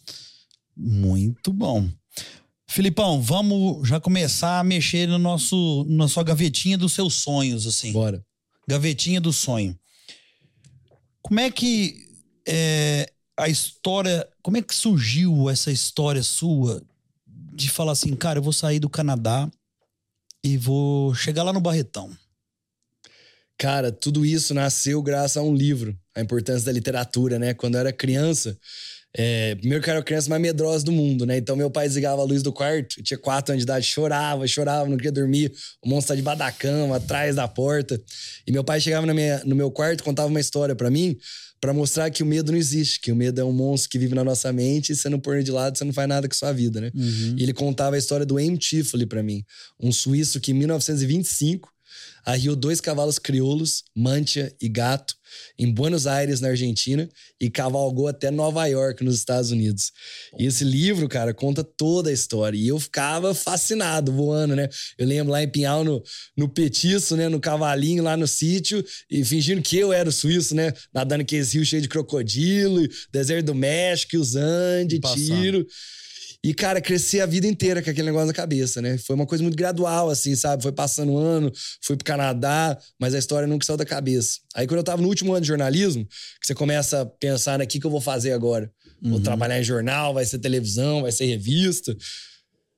Muito 0.76 1.52
bom. 1.52 1.90
Filipão, 2.68 3.22
vamos 3.22 3.88
já 3.88 4.00
começar 4.00 4.60
a 4.60 4.64
mexer 4.64 5.08
no 5.08 5.20
nosso, 5.20 5.86
na 5.88 6.08
sua 6.08 6.24
gavetinha 6.24 6.78
dos 6.78 6.94
seus 6.94 7.14
sonhos, 7.16 7.68
assim. 7.68 7.92
Bora. 7.92 8.24
Gavetinha 8.68 9.22
do 9.22 9.32
sonho. 9.32 9.78
Como 11.26 11.40
é 11.40 11.50
que 11.50 12.08
é, 12.48 13.12
a 13.36 13.50
história. 13.50 14.28
Como 14.44 14.58
é 14.58 14.62
que 14.62 14.76
surgiu 14.76 15.50
essa 15.50 15.72
história 15.72 16.22
sua 16.22 16.84
de 17.26 17.68
falar 17.68 17.94
assim, 17.94 18.16
cara, 18.16 18.38
eu 18.38 18.44
vou 18.44 18.54
sair 18.54 18.80
do 18.80 18.88
Canadá 18.88 19.50
e 20.44 20.56
vou 20.56 21.16
chegar 21.16 21.42
lá 21.42 21.52
no 21.52 21.60
Barretão? 21.60 22.16
Cara, 23.58 23.92
tudo 23.92 24.24
isso 24.24 24.54
nasceu 24.54 25.02
graças 25.02 25.38
a 25.38 25.42
um 25.42 25.56
livro, 25.56 25.98
a 26.14 26.22
importância 26.22 26.68
da 26.68 26.72
literatura, 26.72 27.40
né? 27.40 27.56
Quando 27.56 27.74
eu 27.74 27.80
era 27.80 27.92
criança, 27.92 28.56
é, 29.18 29.56
primeiro 29.56 29.82
que 29.82 29.90
eu 29.90 29.94
era 29.94 30.02
a 30.02 30.04
criança 30.04 30.30
mais 30.30 30.42
medrosa 30.42 30.84
do 30.84 30.92
mundo, 30.92 31.26
né? 31.26 31.38
Então 31.38 31.56
meu 31.56 31.72
pai 31.72 31.88
desligava 31.88 32.22
a 32.22 32.26
luz 32.26 32.44
do 32.44 32.52
quarto, 32.52 33.02
tinha 33.02 33.18
quatro 33.18 33.54
anos 33.54 33.62
de 33.62 33.64
idade, 33.64 33.86
chorava, 33.86 34.46
chorava, 34.46 34.90
não 34.90 34.98
queria 34.98 35.12
dormir. 35.12 35.54
O 35.82 35.88
monstro 35.88 36.14
tá 36.14 36.16
debaixo 36.16 36.40
da 36.40 36.52
cama, 36.52 36.98
atrás 36.98 37.36
da 37.36 37.48
porta. 37.48 38.02
E 38.46 38.52
meu 38.52 38.64
pai 38.64 38.82
chegava 38.82 39.08
minha, 39.14 39.42
no 39.46 39.56
meu 39.56 39.72
quarto, 39.72 40.04
contava 40.04 40.28
uma 40.28 40.40
história 40.40 40.76
para 40.76 40.90
mim, 40.90 41.18
para 41.62 41.74
mostrar 41.74 42.10
que 42.10 42.24
o 42.24 42.26
medo 42.26 42.52
não 42.52 42.60
existe, 42.60 43.00
que 43.00 43.10
o 43.10 43.16
medo 43.16 43.40
é 43.40 43.44
um 43.44 43.54
monstro 43.54 43.90
que 43.90 43.98
vive 43.98 44.14
na 44.14 44.24
nossa 44.24 44.52
mente 44.52 44.92
e 44.92 44.96
você 44.96 45.08
não 45.08 45.20
põe 45.20 45.42
de 45.44 45.52
lado, 45.52 45.78
você 45.78 45.86
não 45.86 45.94
faz 45.94 46.10
nada 46.10 46.28
com 46.28 46.36
sua 46.36 46.52
vida, 46.52 46.82
né? 46.82 46.92
Uhum. 46.94 47.36
E 47.38 47.44
ele 47.44 47.54
contava 47.54 47.96
a 47.96 48.00
história 48.00 48.26
do 48.26 48.38
M. 48.38 48.58
Tifoli 48.58 49.06
para 49.06 49.24
mim, 49.24 49.46
um 49.80 49.94
suíço 49.94 50.42
que 50.42 50.52
em 50.52 50.56
1925 50.56 51.75
arriou 52.26 52.56
dois 52.56 52.82
cavalos 52.82 53.20
crioulos, 53.20 53.84
Mantia 53.96 54.54
e 54.60 54.68
Gato, 54.68 55.16
em 55.58 55.72
Buenos 55.72 56.08
Aires, 56.08 56.42
na 56.42 56.50
Argentina, 56.50 57.08
e 57.40 57.50
cavalgou 57.50 58.08
até 58.08 58.32
Nova 58.32 58.66
York, 58.66 59.04
nos 59.04 59.16
Estados 59.16 59.52
Unidos. 59.52 59.92
E 60.38 60.46
esse 60.46 60.64
livro, 60.64 61.08
cara, 61.08 61.34
conta 61.34 61.64
toda 61.64 62.10
a 62.10 62.14
história. 62.14 62.58
E 62.58 62.68
eu 62.68 62.80
ficava 62.80 63.34
fascinado 63.34 64.12
voando, 64.12 64.56
né? 64.56 64.70
Eu 64.98 65.06
lembro 65.06 65.32
lá 65.32 65.44
em 65.44 65.50
Pinhal, 65.50 65.84
no, 65.84 66.02
no 66.36 66.50
petiço, 66.50 67.16
né? 67.16 67.30
No 67.30 67.40
cavalinho 67.40 68.04
lá 68.04 68.18
no 68.18 68.28
sítio, 68.28 68.84
e 69.10 69.24
fingindo 69.24 69.62
que 69.62 69.78
eu 69.78 69.94
era 69.94 70.10
o 70.10 70.12
suíço, 70.12 70.56
né? 70.56 70.74
Nadando 70.94 71.22
aqueles 71.22 71.54
rios 71.54 71.68
cheios 71.68 71.84
de 71.84 71.90
crocodilo, 71.90 72.88
deserto 73.12 73.48
do 73.48 73.56
México, 73.56 74.18
os 74.18 74.36
Andes, 74.36 75.00
tiro. 75.14 75.66
E, 76.46 76.54
cara, 76.54 76.80
cresci 76.80 77.20
a 77.20 77.26
vida 77.26 77.48
inteira 77.48 77.82
com 77.82 77.90
aquele 77.90 78.06
negócio 78.06 78.28
na 78.28 78.34
cabeça, 78.34 78.80
né? 78.80 79.00
Foi 79.00 79.16
uma 79.16 79.26
coisa 79.26 79.44
muito 79.44 79.58
gradual, 79.58 80.12
assim, 80.12 80.36
sabe? 80.36 80.62
Foi 80.62 80.72
passando 80.72 81.14
um 81.14 81.18
ano, 81.18 81.52
fui 81.82 81.96
pro 81.96 82.06
Canadá, 82.06 82.78
mas 83.00 83.16
a 83.16 83.18
história 83.18 83.48
nunca 83.48 83.66
saiu 83.66 83.78
da 83.78 83.84
cabeça. 83.84 84.42
Aí, 84.54 84.68
quando 84.68 84.78
eu 84.78 84.84
tava 84.84 85.02
no 85.02 85.08
último 85.08 85.34
ano 85.34 85.42
de 85.42 85.48
jornalismo, 85.48 86.06
que 86.06 86.46
você 86.46 86.54
começa 86.54 87.02
a 87.02 87.06
pensar, 87.08 87.58
né? 87.58 87.66
O 87.66 87.68
que, 87.68 87.80
que 87.80 87.86
eu 87.88 87.90
vou 87.90 88.00
fazer 88.00 88.32
agora? 88.32 88.72
Uhum. 89.02 89.10
Vou 89.10 89.20
trabalhar 89.22 89.60
em 89.60 89.64
jornal, 89.64 90.14
vai 90.14 90.24
ser 90.24 90.38
televisão, 90.38 91.02
vai 91.02 91.12
ser 91.12 91.26
revista. 91.26 91.98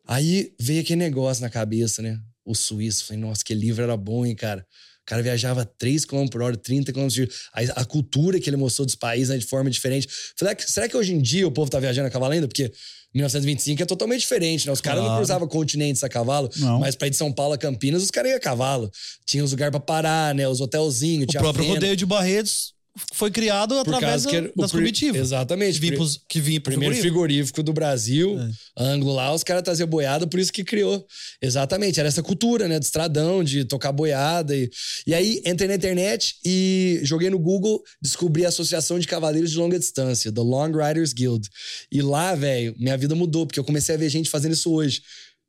Aí 0.08 0.54
veio 0.58 0.80
aquele 0.80 1.00
negócio 1.00 1.44
na 1.44 1.50
cabeça, 1.50 2.02
né? 2.02 2.18
O 2.46 2.56
suíço. 2.56 3.04
Falei, 3.04 3.22
nossa, 3.22 3.44
que 3.44 3.54
livro 3.54 3.84
era 3.84 3.98
bom, 3.98 4.26
hein, 4.26 4.34
cara? 4.34 4.66
O 5.08 5.10
cara 5.10 5.24
viajava 5.24 5.64
3 5.64 6.04
km 6.04 6.28
por 6.28 6.42
hora, 6.42 6.58
30 6.58 6.92
km 6.92 7.08
por 7.08 7.22
hora. 7.22 7.30
A, 7.54 7.82
a 7.82 7.86
cultura 7.86 8.42
que 8.42 8.50
ele 8.50 8.58
mostrou 8.58 8.86
dos 8.86 8.96
países 8.96 9.30
né, 9.30 9.38
de 9.38 9.46
forma 9.46 9.70
diferente. 9.70 10.06
Falei, 10.38 10.54
será 10.60 10.90
que 10.90 10.98
hoje 10.98 11.14
em 11.14 11.22
dia 11.22 11.48
o 11.48 11.52
povo 11.52 11.72
tá 11.72 11.80
viajando 11.80 12.08
a 12.08 12.12
cavalo 12.12 12.34
ainda? 12.34 12.46
Porque 12.46 12.70
1925 13.14 13.82
é 13.82 13.86
totalmente 13.86 14.20
diferente, 14.20 14.68
né? 14.68 14.74
Os 14.74 14.82
caras 14.82 15.00
claro. 15.00 15.12
não 15.14 15.18
cruzavam 15.18 15.48
continentes 15.48 16.04
a 16.04 16.10
cavalo, 16.10 16.50
não. 16.58 16.82
mas 16.82 16.98
pra 16.98 17.08
ir 17.08 17.12
de 17.12 17.16
São 17.16 17.32
Paulo 17.32 17.54
a 17.54 17.58
Campinas, 17.58 18.04
os 18.04 18.12
caras 18.12 18.32
iam 18.32 18.38
a 18.38 18.42
cavalo. 18.42 18.92
Tinha 19.26 19.46
os 19.46 19.52
lugares 19.52 19.72
pra 19.72 19.80
parar, 19.80 20.36
né? 20.36 20.46
Os 20.46 20.60
hotelzinhos, 20.60 21.26
o 21.30 21.38
próprio 21.40 21.66
rodeio 21.66 21.96
de 21.96 22.06
Barretos 22.06 22.77
foi 23.14 23.32
criado 23.32 23.78
através 23.78 24.24
da, 24.24 24.32
das 24.56 24.72
comitivas. 24.72 25.22
Exatamente. 25.22 25.80
Que 25.80 25.92
vinha, 25.92 26.08
que 26.28 26.42
vinha 26.42 26.62
pro 26.62 26.72
Primeiro 26.72 26.96
frigorífico. 26.96 27.58
frigorífico 27.58 27.64
do 27.64 27.74
Brasil, 27.74 28.40
é. 28.40 28.50
ângulo 28.78 29.14
lá, 29.14 29.34
os 29.34 29.44
caras 29.44 29.64
traziam 29.64 29.88
boiada, 29.88 30.28
por 30.28 30.40
isso 30.40 30.52
que 30.52 30.64
criou. 30.64 31.06
Exatamente. 31.42 32.00
Era 32.00 32.10
essa 32.10 32.24
cultura, 32.24 32.68
né? 32.68 32.80
De 32.80 32.86
estradão, 32.86 33.44
de 33.44 33.66
tocar 33.66 33.92
boiada. 33.92 34.56
E, 34.56 34.70
e 35.06 35.14
aí, 35.14 35.42
entrei 35.46 35.68
na 35.68 35.76
internet 35.76 36.36
e 36.46 37.00
joguei 37.04 37.30
no 37.30 37.40
Google, 37.40 37.82
descobri 38.02 38.46
a 38.46 38.50
Associação 38.50 39.00
de 39.00 39.08
Cavaleiros 39.08 39.52
de 39.52 39.58
Longa 39.58 39.78
Distância, 39.78 40.32
The 40.32 40.42
Long 40.42 40.72
Riders 40.72 41.14
Guild. 41.14 41.48
E 41.92 42.02
lá, 42.02 42.36
velho, 42.36 42.76
minha 42.78 42.98
vida 42.98 43.16
mudou, 43.16 43.46
porque 43.46 43.60
eu 43.60 43.64
comecei 43.64 43.96
a 43.96 43.98
ver 43.98 44.10
gente 44.10 44.30
fazendo 44.30 44.54
isso 44.54 44.72
hoje. 44.72 45.02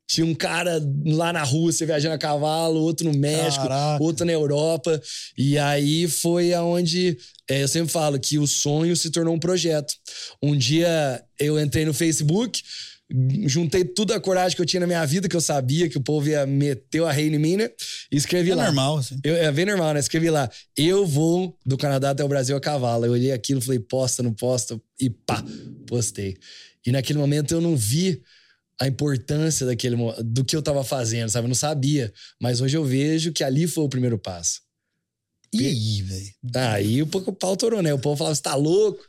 Tinha 0.09 0.25
um 0.25 0.33
cara 0.33 0.81
lá 1.05 1.31
na 1.31 1.43
Rússia 1.43 1.85
viajando 1.85 2.15
a 2.15 2.17
cavalo, 2.17 2.81
outro 2.81 3.05
no 3.05 3.15
México, 3.15 3.67
Caraca. 3.67 4.03
outro 4.03 4.25
na 4.25 4.31
Europa. 4.31 4.99
E 5.37 5.55
aí 5.55 6.07
foi 6.07 6.51
aonde 6.51 7.15
é, 7.47 7.61
eu 7.61 7.67
sempre 7.67 7.91
falo 7.91 8.19
que 8.19 8.39
o 8.39 8.47
sonho 8.47 8.95
se 8.95 9.11
tornou 9.11 9.35
um 9.35 9.39
projeto. 9.39 9.93
Um 10.41 10.57
dia 10.57 11.23
eu 11.39 11.59
entrei 11.59 11.85
no 11.85 11.93
Facebook, 11.93 12.59
juntei 13.45 13.85
toda 13.85 14.15
a 14.15 14.19
coragem 14.19 14.55
que 14.55 14.61
eu 14.63 14.65
tinha 14.65 14.79
na 14.79 14.87
minha 14.87 15.05
vida, 15.05 15.29
que 15.29 15.35
eu 15.35 15.41
sabia 15.41 15.87
que 15.87 15.97
o 15.99 16.01
povo 16.01 16.27
ia 16.27 16.43
meter 16.43 17.03
a 17.03 17.11
rei 17.11 17.27
em 17.27 17.37
mim, 17.37 17.57
né? 17.57 17.69
E 18.11 18.17
escrevi 18.17 18.49
é 18.49 18.55
lá. 18.55 18.65
Normal, 18.65 18.97
assim. 18.97 19.19
Eu, 19.23 19.35
é 19.35 19.51
bem 19.51 19.65
normal, 19.65 19.93
né? 19.93 19.99
Escrevi 19.99 20.31
lá, 20.31 20.49
eu 20.75 21.05
vou 21.05 21.55
do 21.63 21.77
Canadá 21.77 22.09
até 22.09 22.23
o 22.23 22.27
Brasil 22.27 22.57
a 22.57 22.59
cavalo. 22.59 23.05
Eu 23.05 23.11
olhei 23.11 23.31
aquilo, 23.31 23.61
falei, 23.61 23.79
posta, 23.79 24.23
não 24.23 24.33
posta, 24.33 24.81
e 24.99 25.07
pá, 25.07 25.43
postei. 25.85 26.35
E 26.83 26.91
naquele 26.91 27.19
momento 27.19 27.53
eu 27.53 27.61
não 27.61 27.77
vi 27.77 28.23
a 28.79 28.87
importância 28.87 29.65
daquele 29.65 29.95
do 30.23 30.45
que 30.45 30.55
eu 30.55 30.61
tava 30.61 30.83
fazendo, 30.83 31.29
sabe? 31.29 31.45
Eu 31.45 31.49
não 31.49 31.55
sabia. 31.55 32.13
Mas 32.41 32.61
hoje 32.61 32.77
eu 32.77 32.85
vejo 32.85 33.33
que 33.33 33.43
ali 33.43 33.67
foi 33.67 33.83
o 33.83 33.89
primeiro 33.89 34.17
passo. 34.17 34.61
E 35.51 35.65
aí, 35.65 36.01
velho? 36.01 36.33
Aí 36.71 37.01
o 37.01 37.07
pau 37.07 37.57
torou, 37.57 37.81
né? 37.81 37.93
O 37.93 37.99
povo 37.99 38.17
falava: 38.17 38.35
você 38.35 38.41
tá 38.41 38.55
louco? 38.55 39.03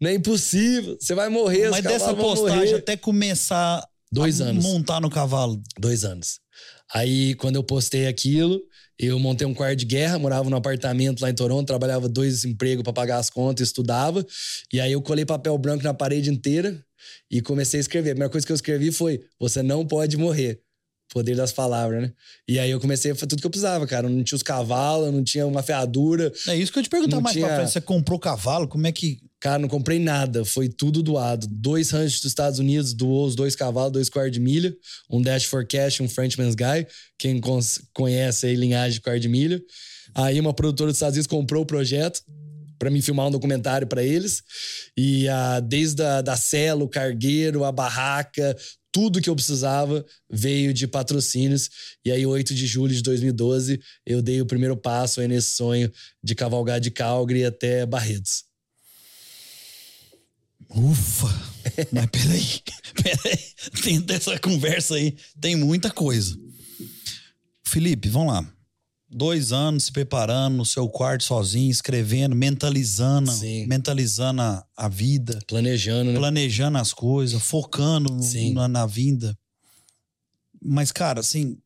Não 0.00 0.10
é 0.10 0.14
impossível, 0.14 0.96
você 1.00 1.14
vai 1.14 1.28
morrer. 1.28 1.70
Mas 1.70 1.82
dessa 1.82 2.14
postagem 2.14 2.74
até 2.74 2.96
começar 2.96 3.86
Dois 4.10 4.40
a 4.40 4.46
anos. 4.46 4.64
montar 4.64 5.00
no 5.00 5.10
cavalo. 5.10 5.60
Dois 5.78 6.04
anos. 6.04 6.40
Aí, 6.92 7.34
quando 7.34 7.56
eu 7.56 7.64
postei 7.64 8.06
aquilo, 8.06 8.60
eu 8.98 9.18
montei 9.18 9.46
um 9.46 9.54
quarto 9.54 9.76
de 9.76 9.84
guerra, 9.84 10.18
morava 10.18 10.48
num 10.48 10.56
apartamento 10.56 11.20
lá 11.20 11.30
em 11.30 11.34
Toronto, 11.34 11.66
trabalhava 11.66 12.08
dois 12.08 12.44
empregos 12.44 12.82
para 12.82 12.92
pagar 12.92 13.18
as 13.18 13.28
contas, 13.28 13.68
estudava. 13.68 14.24
E 14.72 14.80
aí 14.80 14.92
eu 14.92 15.02
colei 15.02 15.24
papel 15.24 15.56
branco 15.58 15.82
na 15.82 15.92
parede 15.92 16.30
inteira 16.30 16.78
e 17.30 17.40
comecei 17.40 17.78
a 17.78 17.82
escrever. 17.82 18.10
A 18.10 18.14
primeira 18.14 18.30
coisa 18.30 18.46
que 18.46 18.52
eu 18.52 18.56
escrevi 18.56 18.92
foi: 18.92 19.20
Você 19.38 19.62
não 19.62 19.86
pode 19.86 20.16
morrer. 20.16 20.60
Poder 21.12 21.36
das 21.36 21.52
palavras, 21.52 22.02
né? 22.02 22.12
E 22.48 22.58
aí 22.58 22.70
eu 22.70 22.80
comecei 22.80 23.12
a 23.12 23.14
fazer 23.14 23.28
tudo 23.28 23.40
que 23.40 23.46
eu 23.46 23.50
precisava, 23.50 23.86
cara. 23.86 24.08
não 24.08 24.24
tinha 24.24 24.36
os 24.36 24.42
cavalos, 24.42 25.12
não 25.12 25.22
tinha 25.22 25.46
uma 25.46 25.62
feadura. 25.62 26.32
É 26.48 26.56
isso 26.56 26.72
que 26.72 26.78
eu 26.78 26.82
te 26.82 26.88
perguntar 26.88 27.20
mais 27.20 27.34
tinha... 27.34 27.46
pra 27.46 27.56
frente. 27.56 27.72
Você 27.72 27.80
comprou 27.80 28.18
cavalo? 28.18 28.66
Como 28.66 28.86
é 28.86 28.92
que. 28.92 29.18
Cara, 29.38 29.58
não 29.58 29.68
comprei 29.68 29.98
nada. 29.98 30.44
Foi 30.44 30.68
tudo 30.68 31.02
doado. 31.02 31.46
Dois 31.48 31.90
ranchos 31.90 32.20
dos 32.20 32.30
Estados 32.30 32.58
Unidos 32.58 32.94
doou 32.94 33.26
os 33.26 33.36
dois 33.36 33.54
cavalos, 33.54 33.92
dois 33.92 34.08
quartos 34.08 34.32
de 34.32 34.40
milha. 34.40 34.74
Um 35.10 35.20
Dash 35.20 35.44
for 35.44 35.66
Cash 35.66 36.00
um 36.00 36.08
Frenchman's 36.08 36.54
Guy. 36.54 36.86
Quem 37.18 37.40
conhece 37.92 38.46
aí, 38.46 38.56
linhagem 38.56 38.94
de 38.94 39.00
quarto 39.00 39.20
de 39.20 39.28
milha. 39.28 39.62
Aí 40.14 40.40
uma 40.40 40.54
produtora 40.54 40.90
dos 40.90 40.96
Estados 40.96 41.16
Unidos 41.16 41.26
comprou 41.26 41.62
o 41.62 41.66
projeto 41.66 42.22
para 42.78 42.90
mim 42.90 43.00
filmar 43.00 43.26
um 43.26 43.30
documentário 43.30 43.86
para 43.86 44.02
eles. 44.02 44.42
E 44.96 45.28
a, 45.28 45.60
desde 45.60 46.02
a 46.02 46.20
da 46.20 46.36
cela, 46.36 46.84
o 46.84 46.88
cargueiro, 46.88 47.64
a 47.64 47.72
barraca, 47.72 48.56
tudo 48.94 49.20
que 49.20 49.28
eu 49.28 49.34
precisava 49.34 50.06
veio 50.30 50.72
de 50.72 50.86
patrocínios. 50.86 51.68
E 52.04 52.12
aí, 52.12 52.24
8 52.24 52.54
de 52.54 52.64
julho 52.64 52.94
de 52.94 53.02
2012, 53.02 53.80
eu 54.06 54.22
dei 54.22 54.40
o 54.40 54.46
primeiro 54.46 54.76
passo 54.76 55.20
aí 55.20 55.26
nesse 55.26 55.50
sonho 55.56 55.92
de 56.22 56.32
cavalgar 56.36 56.78
de 56.78 56.92
Calgary 56.92 57.44
até 57.44 57.84
Barretos. 57.84 58.44
Ufa! 60.70 61.26
Mas 61.90 62.06
peraí, 62.06 62.62
peraí. 63.02 63.38
Dentro 63.82 64.06
dessa 64.06 64.38
conversa 64.38 64.94
aí 64.94 65.16
tem 65.40 65.56
muita 65.56 65.90
coisa. 65.90 66.38
Felipe, 67.64 68.08
vamos 68.08 68.32
lá 68.32 68.53
dois 69.08 69.52
anos 69.52 69.84
se 69.84 69.92
preparando 69.92 70.56
no 70.56 70.64
seu 70.64 70.88
quarto 70.88 71.24
sozinho, 71.24 71.70
escrevendo, 71.70 72.34
mentalizando, 72.34 73.30
Sim. 73.30 73.66
mentalizando 73.66 74.42
a, 74.42 74.66
a, 74.76 74.88
vida. 74.88 75.38
Planejando, 75.46 76.12
né? 76.12 76.18
Planejando 76.18 76.78
as 76.78 76.92
coisas, 76.92 77.40
focando 77.42 78.14
na, 78.52 78.68
na, 78.68 78.86
vinda. 78.86 79.36
Mas, 80.62 80.90
cara, 80.90 81.20
assim, 81.20 81.58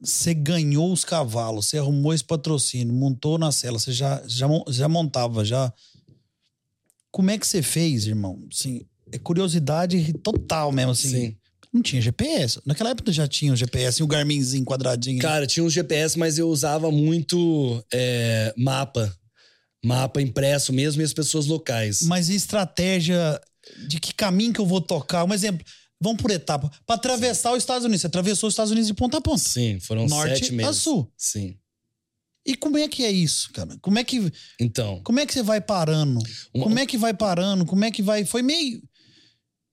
você 0.00 0.34
ganhou 0.34 0.92
os 0.92 1.04
cavalos, 1.04 1.66
você 1.66 1.78
arrumou 1.78 2.12
esse 2.12 2.24
patrocínio, 2.24 2.92
montou 2.94 3.38
na 3.38 3.52
cela, 3.52 3.78
você 3.78 3.92
já, 3.92 4.22
já, 4.26 4.46
já 4.68 4.88
montava, 4.88 5.44
já. 5.44 5.72
Como 7.10 7.30
é 7.30 7.38
que 7.38 7.46
você 7.46 7.62
fez, 7.62 8.06
irmão? 8.06 8.42
Assim, 8.52 8.86
é 9.12 9.18
curiosidade 9.18 10.12
total 10.14 10.72
mesmo, 10.72 10.92
assim. 10.92 11.08
Sim. 11.08 11.36
Não 11.72 11.80
tinha 11.80 12.02
GPS. 12.02 12.60
Naquela 12.66 12.90
época 12.90 13.10
já 13.10 13.26
tinha 13.26 13.52
o 13.52 13.56
GPS 13.56 14.00
e 14.00 14.04
o 14.04 14.06
Garminzinho 14.06 14.64
quadradinho. 14.64 15.20
Cara, 15.20 15.46
tinha 15.46 15.64
um 15.64 15.70
GPS, 15.70 16.18
mas 16.18 16.38
eu 16.38 16.48
usava 16.48 16.90
muito 16.90 17.82
é, 17.92 18.52
mapa. 18.56 19.16
Mapa 19.84 20.20
impresso 20.20 20.72
mesmo 20.72 21.00
e 21.02 21.04
as 21.04 21.12
pessoas 21.12 21.46
locais. 21.46 22.02
Mas 22.02 22.28
e 22.28 22.34
estratégia 22.34 23.40
de 23.88 23.98
que 23.98 24.14
caminho 24.14 24.52
que 24.52 24.60
eu 24.60 24.66
vou 24.66 24.80
tocar? 24.80 25.24
Um 25.24 25.32
exemplo. 25.32 25.64
Vamos 26.00 26.20
por 26.20 26.30
etapa. 26.30 26.70
Para 26.84 26.96
atravessar 26.96 27.50
Sim. 27.50 27.56
os 27.56 27.62
Estados 27.62 27.84
Unidos. 27.84 28.00
Você 28.02 28.06
atravessou 28.06 28.48
os 28.48 28.52
Estados 28.52 28.70
Unidos 28.70 28.88
de 28.88 28.94
ponta 28.94 29.18
a 29.18 29.20
ponta. 29.20 29.38
Sim, 29.38 29.80
foram 29.80 30.06
Norte 30.06 30.38
sete 30.38 30.52
meses. 30.52 30.70
a 30.70 30.74
sul. 30.74 31.10
Sim. 31.16 31.56
E 32.44 32.56
como 32.56 32.76
é 32.76 32.88
que 32.88 33.04
é 33.04 33.10
isso, 33.10 33.50
cara? 33.52 33.76
Como 33.80 33.98
é 33.98 34.04
que. 34.04 34.32
Então. 34.60 35.00
Como 35.04 35.20
é 35.20 35.26
que 35.26 35.32
você 35.32 35.42
vai 35.42 35.60
parando? 35.60 36.20
Uma... 36.52 36.64
Como 36.64 36.78
é 36.78 36.86
que 36.86 36.98
vai 36.98 37.14
parando? 37.14 37.64
Como 37.64 37.84
é 37.84 37.90
que 37.90 38.02
vai. 38.02 38.24
Foi 38.24 38.42
meio 38.42 38.82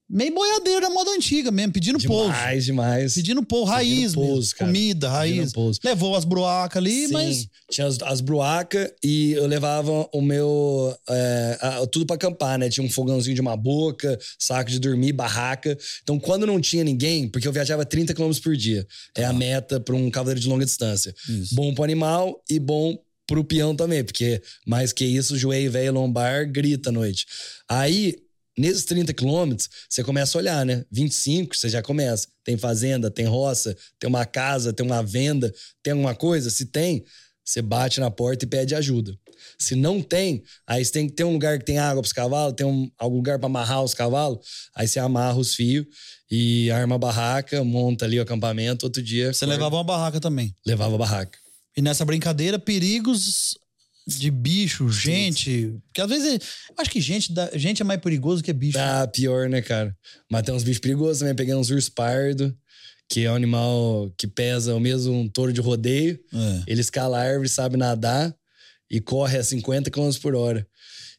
meio 0.09 0.33
boiadeiro 0.33 0.81
da 0.81 0.89
moda 0.89 1.11
antiga 1.11 1.51
mesmo, 1.51 1.71
pedindo 1.71 1.99
demais, 1.99 2.19
pouso. 2.19 2.33
Demais, 2.33 2.65
demais. 2.65 3.13
Pedindo 3.13 3.43
pouso, 3.43 3.71
raiz 3.71 3.93
pedindo 3.93 4.13
pouso. 4.15 4.55
Comida, 4.55 5.09
raiz. 5.09 5.53
Levou 5.83 6.15
as 6.15 6.25
bruacas 6.25 6.77
ali, 6.77 7.07
Sim, 7.07 7.13
mas... 7.13 7.47
tinha 7.69 7.85
as, 7.85 8.01
as 8.01 8.19
bruacas 8.19 8.91
e 9.03 9.33
eu 9.33 9.45
levava 9.45 10.09
o 10.11 10.21
meu... 10.21 10.97
É, 11.07 11.57
a, 11.61 11.87
tudo 11.87 12.05
para 12.05 12.15
acampar, 12.15 12.57
né? 12.57 12.69
Tinha 12.69 12.85
um 12.85 12.89
fogãozinho 12.89 13.35
de 13.35 13.41
uma 13.41 13.55
boca, 13.55 14.17
saco 14.39 14.71
de 14.71 14.79
dormir, 14.79 15.13
barraca. 15.13 15.77
Então, 16.01 16.19
quando 16.19 16.47
não 16.47 16.59
tinha 16.59 16.83
ninguém, 16.83 17.27
porque 17.27 17.47
eu 17.47 17.53
viajava 17.53 17.85
30 17.85 18.13
km 18.15 18.31
por 18.41 18.55
dia, 18.55 18.87
é 19.15 19.25
a 19.25 19.29
ah. 19.29 19.33
meta 19.33 19.79
para 19.79 19.95
um 19.95 20.09
cavaleiro 20.09 20.39
de 20.39 20.47
longa 20.47 20.65
distância. 20.65 21.13
Isso. 21.27 21.53
Bom 21.53 21.73
pro 21.73 21.83
animal 21.83 22.41
e 22.49 22.59
bom 22.59 22.97
pro 23.27 23.43
peão 23.43 23.75
também, 23.75 24.03
porque 24.03 24.41
mais 24.65 24.91
que 24.91 25.05
isso, 25.05 25.37
joelho 25.37 25.71
velho 25.71 25.93
lombar 25.93 26.51
grita 26.51 26.89
à 26.89 26.91
noite. 26.91 27.27
Aí 27.69 28.15
Nesses 28.59 28.83
30 28.83 29.13
quilômetros, 29.13 29.69
você 29.87 30.03
começa 30.03 30.37
a 30.37 30.39
olhar, 30.39 30.65
né? 30.65 30.83
25, 30.91 31.55
você 31.55 31.69
já 31.69 31.81
começa. 31.81 32.27
Tem 32.43 32.57
fazenda, 32.57 33.09
tem 33.09 33.25
roça, 33.25 33.73
tem 33.97 34.09
uma 34.09 34.25
casa, 34.25 34.73
tem 34.73 34.85
uma 34.85 35.01
venda, 35.01 35.49
tem 35.81 35.93
alguma 35.93 36.13
coisa? 36.13 36.49
Se 36.49 36.65
tem, 36.65 37.05
você 37.41 37.61
bate 37.61 38.01
na 38.01 38.11
porta 38.11 38.43
e 38.43 38.47
pede 38.49 38.75
ajuda. 38.75 39.17
Se 39.57 39.75
não 39.75 40.01
tem, 40.01 40.43
aí 40.67 40.83
você 40.83 40.91
tem 40.91 41.07
que 41.07 41.13
ter 41.13 41.23
um 41.23 41.31
lugar 41.31 41.57
que 41.57 41.63
tem 41.63 41.77
água 41.77 42.01
para 42.01 42.07
os 42.07 42.11
cavalos, 42.11 42.53
tem 42.53 42.67
um, 42.67 42.91
algum 42.97 43.15
lugar 43.15 43.39
para 43.39 43.45
amarrar 43.45 43.81
os 43.81 43.93
cavalos. 43.93 44.39
Aí 44.75 44.89
você 44.89 44.99
amarra 44.99 45.37
os 45.37 45.55
fios 45.55 45.85
e 46.29 46.69
arma 46.69 46.95
a 46.95 46.99
barraca, 46.99 47.63
monta 47.63 48.03
ali 48.03 48.19
o 48.19 48.23
acampamento. 48.23 48.85
Outro 48.85 49.01
dia. 49.01 49.31
Você 49.31 49.45
levava 49.45 49.77
uma 49.77 49.85
barraca 49.85 50.19
também? 50.19 50.53
Levava 50.65 50.95
a 50.95 50.97
barraca. 50.97 51.39
E 51.77 51.81
nessa 51.81 52.03
brincadeira, 52.03 52.59
perigos 52.59 53.57
de 54.17 54.31
bicho, 54.31 54.89
gente. 54.89 55.75
Porque 55.87 56.01
às 56.01 56.09
vezes. 56.09 56.33
Eu 56.69 56.75
acho 56.77 56.89
que 56.89 57.01
gente, 57.01 57.33
dá- 57.33 57.49
gente 57.55 57.81
é 57.81 57.85
mais 57.85 57.99
perigoso 57.99 58.41
que 58.43 58.53
bicho. 58.53 58.77
Ah, 58.79 59.05
pior, 59.07 59.49
né, 59.49 59.61
cara? 59.61 59.95
Matei 60.31 60.53
uns 60.53 60.63
bichos 60.63 60.79
perigosos 60.79 61.19
também. 61.19 61.35
Peguei 61.35 61.53
uns 61.53 61.69
urso 61.69 61.91
pardo, 61.91 62.55
que 63.09 63.25
é 63.25 63.31
um 63.31 63.35
animal 63.35 64.11
que 64.17 64.27
pesa 64.27 64.73
o 64.75 64.79
mesmo 64.79 65.13
um 65.13 65.27
touro 65.27 65.51
de 65.51 65.61
rodeio. 65.61 66.19
É. 66.33 66.63
Ele 66.71 66.81
escala 66.81 67.17
a 67.19 67.21
árvore, 67.23 67.49
sabe 67.49 67.75
nadar 67.77 68.33
e 68.89 68.99
corre 69.01 69.37
a 69.37 69.43
50 69.43 69.91
km 69.91 70.09
por 70.21 70.33
hora. 70.35 70.65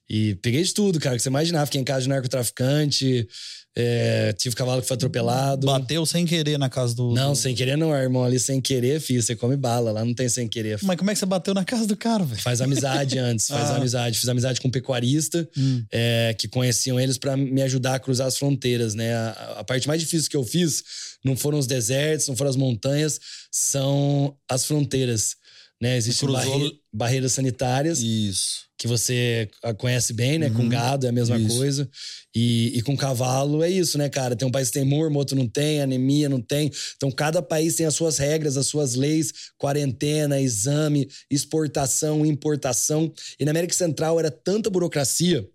E 0.08 0.34
peguei 0.36 0.62
de 0.62 0.74
tudo, 0.74 0.98
cara, 0.98 1.14
que 1.16 1.22
você 1.22 1.28
imaginava. 1.28 1.66
Fiquei 1.66 1.80
em 1.80 1.84
casa 1.84 2.02
de 2.02 2.08
narcotraficante, 2.08 3.28
é, 3.76 4.32
tive 4.32 4.56
cavalo 4.56 4.82
que 4.82 4.88
foi 4.88 4.96
atropelado. 4.96 5.66
Bateu 5.66 6.04
sem 6.04 6.26
querer 6.26 6.58
na 6.58 6.68
casa 6.68 6.94
do. 6.94 7.12
Não, 7.14 7.34
sem 7.34 7.54
querer 7.54 7.76
não, 7.76 7.94
irmão. 7.94 8.24
Ali 8.24 8.38
sem 8.40 8.60
querer, 8.60 9.00
filho, 9.00 9.22
você 9.22 9.36
come 9.36 9.56
bala. 9.56 9.92
Lá 9.92 10.04
não 10.04 10.12
tem 10.14 10.28
sem 10.28 10.48
querer. 10.48 10.78
Mas 10.82 10.96
como 10.96 11.10
é 11.10 11.14
que 11.14 11.20
você 11.20 11.26
bateu 11.26 11.54
na 11.54 11.64
casa 11.64 11.86
do 11.86 11.96
cara, 11.96 12.24
velho? 12.24 12.40
Faz 12.42 12.60
amizade 12.60 13.16
antes, 13.20 13.46
faz 13.46 13.70
Ah. 13.70 13.76
amizade. 13.76 14.18
Fiz 14.18 14.28
amizade 14.28 14.60
com 14.60 14.68
um 14.68 14.70
pecuarista, 14.70 15.48
Hum. 15.56 15.84
é, 15.92 16.34
que 16.38 16.48
conheciam 16.48 16.98
eles 16.98 17.16
pra 17.16 17.36
me 17.36 17.62
ajudar 17.62 17.94
a 17.94 17.98
cruzar 18.00 18.26
as 18.26 18.36
fronteiras, 18.36 18.94
né? 18.94 19.14
A, 19.14 19.56
a 19.60 19.64
parte 19.64 19.86
mais 19.86 20.00
difícil 20.00 20.28
que 20.28 20.36
eu 20.36 20.44
fiz 20.44 20.82
não 21.24 21.36
foram 21.36 21.58
os 21.58 21.66
desertos, 21.66 22.26
não 22.28 22.36
foram 22.36 22.50
as 22.50 22.56
montanhas, 22.56 23.20
são 23.52 24.34
as 24.48 24.64
fronteiras, 24.64 25.36
né? 25.80 25.96
Existem 25.96 26.28
barre- 26.30 26.72
barreiras 26.92 27.32
sanitárias 27.32 28.00
Isso. 28.00 28.68
Que 28.80 28.88
você 28.88 29.46
conhece 29.76 30.14
bem, 30.14 30.38
né? 30.38 30.48
Com 30.48 30.62
Uhum. 30.62 30.68
gado 30.70 31.04
é 31.04 31.10
a 31.10 31.12
mesma 31.12 31.38
Isso. 31.38 31.54
coisa. 31.54 31.86
E, 32.34 32.78
e 32.78 32.80
com 32.80 32.96
cavalo 32.96 33.62
é 33.62 33.68
isso, 33.68 33.98
né, 33.98 34.08
cara? 34.08 34.34
Tem 34.34 34.48
um 34.48 34.50
país 34.50 34.68
que 34.68 34.78
tem 34.78 34.86
mormo, 34.86 35.18
outro 35.18 35.36
não 35.36 35.46
tem, 35.46 35.82
anemia 35.82 36.30
não 36.30 36.40
tem. 36.40 36.70
Então, 36.96 37.10
cada 37.10 37.42
país 37.42 37.74
tem 37.74 37.84
as 37.84 37.94
suas 37.94 38.16
regras, 38.16 38.56
as 38.56 38.68
suas 38.68 38.94
leis, 38.94 39.34
quarentena, 39.58 40.40
exame, 40.40 41.06
exportação, 41.30 42.24
importação. 42.24 43.12
E 43.38 43.44
na 43.44 43.50
América 43.50 43.74
Central 43.74 44.18
era 44.18 44.30
tanta 44.30 44.70
burocracia 44.70 45.46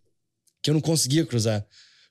que 0.61 0.69
eu 0.69 0.75
não 0.75 0.81
conseguia 0.81 1.25
cruzar. 1.25 1.65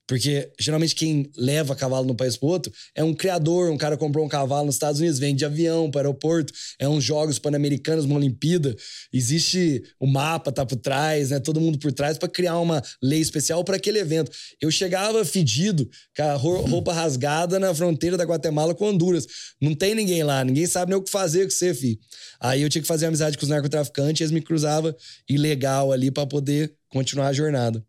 Porque 0.07 0.53
geralmente 0.61 0.95
quem 0.95 1.31
leva 1.37 1.75
cavalo 1.75 2.05
de 2.05 2.13
um 2.13 2.17
país 2.17 2.37
pro 2.37 2.49
outro 2.49 2.71
é 2.95 3.03
um 3.03 3.15
criador, 3.15 3.71
um 3.71 3.79
cara 3.79 3.97
comprou 3.97 4.25
um 4.25 4.29
cavalo 4.29 4.67
nos 4.67 4.75
Estados 4.75 5.01
Unidos, 5.01 5.19
vem 5.19 5.35
de 5.35 5.45
avião 5.45 5.91
para 5.91 5.99
o 5.99 6.01
aeroporto, 6.01 6.53
é 6.79 6.87
uns 6.87 7.03
jogos 7.03 7.39
pan-americanos, 7.39 8.05
uma 8.05 8.17
Olimpíada. 8.17 8.77
Existe 9.13 9.83
o 9.99 10.07
mapa, 10.07 10.53
tá 10.53 10.67
por 10.67 10.77
trás, 10.77 11.31
né? 11.31 11.41
Todo 11.41 11.61
mundo 11.61 11.79
por 11.79 11.91
trás 11.91 12.19
para 12.19 12.29
criar 12.29 12.59
uma 12.59 12.83
lei 13.03 13.21
especial 13.21 13.65
para 13.65 13.77
aquele 13.77 13.99
evento. 13.99 14.31
Eu 14.61 14.71
chegava 14.71 15.25
fedido, 15.25 15.89
com 16.15 16.23
a 16.23 16.35
ro- 16.35 16.61
roupa 16.67 16.93
rasgada 16.93 17.59
na 17.59 17.75
fronteira 17.75 18.17
da 18.17 18.25
Guatemala 18.25 18.75
com 18.75 18.91
Honduras. 18.91 19.27
Não 19.61 19.75
tem 19.75 19.95
ninguém 19.95 20.23
lá, 20.23 20.45
ninguém 20.45 20.67
sabe 20.67 20.91
nem 20.91 20.99
o 20.99 21.03
que 21.03 21.11
fazer 21.11 21.45
com 21.45 21.51
você, 21.51 21.73
filho. 21.73 21.99
Aí 22.41 22.61
eu 22.61 22.69
tinha 22.69 22.83
que 22.83 22.89
fazer 22.89 23.07
amizade 23.07 23.39
com 23.39 23.45
os 23.45 23.51
narcotraficantes, 23.51 24.21
eles 24.21 24.33
me 24.33 24.43
cruzavam 24.43 24.95
ilegal 25.29 25.93
ali 25.93 26.11
para 26.11 26.27
poder 26.27 26.75
continuar 26.91 27.29
a 27.29 27.33
jornada. 27.33 27.83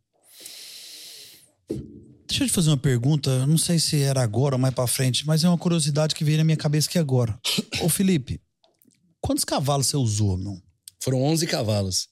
Deixa 2.28 2.44
eu 2.44 2.48
te 2.48 2.54
fazer 2.54 2.70
uma 2.70 2.78
pergunta. 2.78 3.46
Não 3.46 3.58
sei 3.58 3.80
se 3.80 4.02
era 4.02 4.22
agora 4.22 4.56
ou 4.56 4.60
mais 4.60 4.74
pra 4.74 4.88
frente, 4.88 5.26
mas 5.26 5.44
é 5.44 5.48
uma 5.50 5.58
curiosidade 5.58 6.16
que 6.16 6.24
veio 6.24 6.38
na 6.40 6.44
minha 6.44 6.58
cabeça 6.58 6.88
aqui 6.90 6.98
agora. 6.98 7.38
Ô, 7.82 7.90
Felipe, 7.90 8.42
quantos 9.22 9.46
cavalos 9.46 9.88
você 9.88 9.98
usou, 9.98 10.38
meu? 10.38 10.60
Foram 11.02 11.22
11 11.24 11.46
cavalos. 11.48 12.08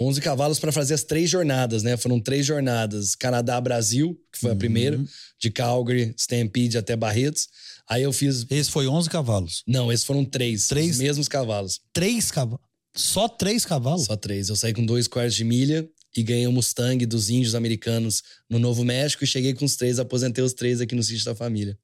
11 0.00 0.20
cavalos 0.20 0.58
para 0.60 0.70
fazer 0.70 0.94
as 0.94 1.02
três 1.02 1.28
jornadas, 1.28 1.82
né? 1.82 1.96
Foram 1.96 2.20
três 2.20 2.46
jornadas. 2.46 3.14
Canadá-Brasil, 3.16 4.16
que 4.32 4.38
foi 4.38 4.50
a 4.50 4.52
Uhum. 4.52 4.58
primeira, 4.58 5.04
de 5.40 5.50
Calgary, 5.50 6.14
Stampede 6.16 6.78
até 6.78 6.94
Barretos. 6.96 7.48
Aí 7.88 8.02
eu 8.04 8.12
fiz. 8.12 8.46
Esse 8.48 8.70
foi 8.70 8.86
11 8.86 9.10
cavalos. 9.10 9.62
Não, 9.66 9.90
esses 9.92 10.06
foram 10.06 10.24
três. 10.24 10.68
Três? 10.68 10.92
Os 10.92 10.98
mesmos 10.98 11.28
cavalos. 11.28 11.80
Três 11.92 12.30
cavalos? 12.30 12.60
Só 12.94 13.28
três 13.28 13.64
cavalos? 13.64 14.04
Só 14.06 14.16
três. 14.16 14.48
Eu 14.48 14.56
saí 14.56 14.72
com 14.72 14.86
dois 14.86 15.06
quartos 15.08 15.34
de 15.34 15.44
milha 15.44 15.86
e 16.16 16.22
ganhei 16.22 16.46
um 16.46 16.52
Mustang 16.52 17.04
dos 17.06 17.30
índios 17.30 17.54
americanos 17.54 18.22
no 18.48 18.58
Novo 18.58 18.84
México 18.84 19.24
e 19.24 19.26
cheguei 19.26 19.54
com 19.54 19.64
os 19.64 19.76
três, 19.76 19.98
aposentei 19.98 20.42
os 20.42 20.52
três 20.52 20.80
aqui 20.80 20.94
no 20.94 21.02
sítio 21.02 21.24
da 21.24 21.34
família. 21.34 21.78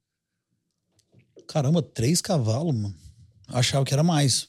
Caramba, 1.46 1.82
três 1.82 2.20
cavalos, 2.20 2.74
mano. 2.74 2.94
Achava 3.48 3.84
que 3.84 3.92
era 3.92 4.02
mais. 4.02 4.48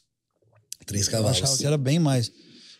Três 0.86 1.08
Eu 1.08 1.12
cavalos. 1.12 1.38
achava 1.38 1.58
que 1.58 1.66
era 1.66 1.78
bem 1.78 2.00
mais. 2.00 2.32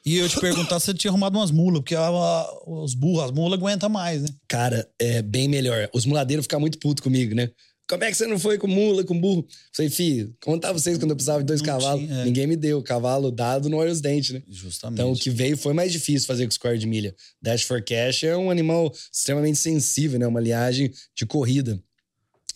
E 0.06 0.18
eu 0.18 0.30
te 0.30 0.40
perguntar 0.40 0.80
se 0.80 0.86
você 0.88 0.94
tinha 0.94 1.10
arrumado 1.12 1.38
umas 1.38 1.50
mulas, 1.52 1.80
porque 1.80 1.96
a- 1.96 2.08
a- 2.08 2.60
os 2.68 2.94
burros, 2.94 3.24
as 3.26 3.32
mulas 3.32 3.60
aguentam 3.60 3.90
mais, 3.90 4.22
né? 4.22 4.30
Cara, 4.48 4.88
é 5.00 5.22
bem 5.22 5.48
melhor. 5.48 5.90
Os 5.94 6.06
muladeiros 6.06 6.46
ficam 6.46 6.60
muito 6.60 6.78
putos 6.78 7.04
comigo, 7.04 7.34
né? 7.34 7.50
Como 7.88 8.04
é 8.04 8.10
que 8.10 8.18
você 8.18 8.26
não 8.26 8.40
foi 8.40 8.58
com 8.58 8.68
mula, 8.68 9.04
com 9.04 9.20
burro? 9.20 9.48
Falei, 9.72 9.92
filho, 9.92 10.36
contar 10.44 10.74
vocês 10.74 10.98
quando 10.98 11.12
eu 11.12 11.16
precisava 11.16 11.40
de 11.40 11.46
dois 11.46 11.62
Não 11.62 11.68
cavalos. 11.68 12.02
tinha, 12.04 12.22
é. 12.22 12.26
Ninguém 12.26 12.48
me 12.48 12.56
deu. 12.56 12.82
Cavalo 12.82 13.32
dado 13.32 13.70
não 13.70 13.78
olha 13.78 13.92
os 13.92 14.02
dentes, 14.02 14.32
né? 14.32 14.42
Justamente. 14.48 15.00
Então, 15.00 15.12
o 15.12 15.16
que 15.16 15.30
veio 15.30 15.56
foi 15.56 15.74
mais 15.74 15.92
difícil 15.92 16.26
fazer 16.28 16.46
com 16.46 16.50
os 16.50 16.58
quartos 16.58 16.82
de 16.82 16.88
milha. 16.88 17.16
Dash 17.42 17.62
for 17.62 17.84
Cash 17.84 18.24
é 18.24 18.36
um 18.36 18.50
animal 18.50 18.92
extremamente 19.14 19.60
sensível, 19.60 20.20
né? 20.20 20.26
Uma 20.26 20.40
linhagem 20.42 20.92
de 21.16 21.26
corrida. 21.28 21.80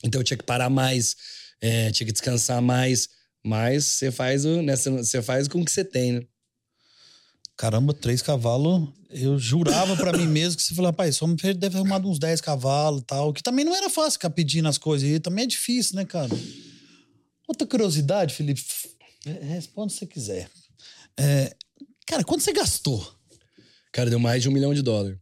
Então, 0.03 0.19
eu 0.21 0.25
tinha 0.25 0.37
que 0.37 0.43
parar 0.45 0.69
mais, 0.69 1.15
é, 1.61 1.91
tinha 1.91 2.07
que 2.07 2.13
descansar 2.13 2.61
mais. 2.61 3.07
Mas 3.45 3.85
você 3.85 4.11
faz, 4.11 4.45
o, 4.45 4.61
né? 4.63 4.75
Você 4.75 5.21
faz 5.21 5.47
com 5.47 5.61
o 5.61 5.65
que 5.65 5.71
você 5.71 5.85
tem, 5.85 6.13
né? 6.13 6.21
Caramba, 7.59 7.93
três 7.93 8.21
cavalos. 8.21 8.87
Eu 9.09 9.37
jurava 9.37 9.97
pra 9.97 10.17
mim 10.17 10.25
mesmo 10.25 10.55
que 10.55 10.63
você 10.63 10.73
falou, 10.73 10.91
rapaz, 10.91 11.17
só 11.17 11.27
deve 11.27 11.59
ter 11.59 11.75
arrumado 11.75 12.09
uns 12.09 12.17
10 12.17 12.39
cavalos 12.39 13.01
e 13.01 13.03
tal. 13.03 13.33
Que 13.33 13.43
também 13.43 13.65
não 13.65 13.75
era 13.75 13.89
fácil 13.89 14.13
ficar 14.13 14.29
pedindo 14.29 14.69
as 14.69 14.77
coisas. 14.77 15.09
E 15.09 15.19
também 15.19 15.43
é 15.43 15.47
difícil, 15.47 15.97
né, 15.97 16.05
cara? 16.05 16.29
Outra 17.45 17.67
curiosidade, 17.67 18.33
Felipe. 18.33 18.63
é, 19.25 19.31
Responde 19.55 19.91
se 19.91 19.99
você 19.99 20.07
quiser. 20.07 20.49
É, 21.17 21.53
cara, 22.07 22.23
quanto 22.23 22.43
você 22.43 22.53
gastou? 22.53 23.05
Cara, 23.91 24.09
deu 24.09 24.19
mais 24.19 24.41
de 24.41 24.47
um 24.47 24.53
milhão 24.53 24.73
de 24.73 24.81
dólares. 24.81 25.19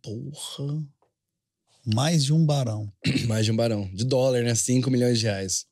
Porra. 0.00 0.86
Mais 1.84 2.24
de 2.24 2.32
um 2.32 2.46
barão. 2.46 2.92
Mais 3.26 3.44
de 3.44 3.50
um 3.50 3.56
barão. 3.56 3.90
De 3.92 4.04
dólar, 4.04 4.44
né? 4.44 4.54
5 4.54 4.88
milhões 4.88 5.18
de 5.18 5.24
reais. 5.24 5.66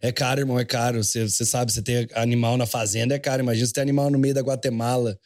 É 0.00 0.12
caro, 0.12 0.40
irmão, 0.40 0.58
é 0.58 0.64
caro. 0.64 1.02
Você 1.02 1.28
você 1.28 1.44
sabe, 1.44 1.72
você 1.72 1.82
ter 1.82 2.08
animal 2.14 2.56
na 2.56 2.66
fazenda 2.66 3.14
é 3.14 3.18
caro. 3.18 3.42
Imagina 3.42 3.66
você 3.66 3.72
ter 3.72 3.80
animal 3.80 4.10
no 4.10 4.18
meio 4.18 4.34
da 4.34 4.40
Guatemala, 4.40 5.18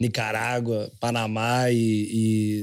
Nicarágua, 0.00 0.90
Panamá 0.98 1.70
e, 1.70 1.76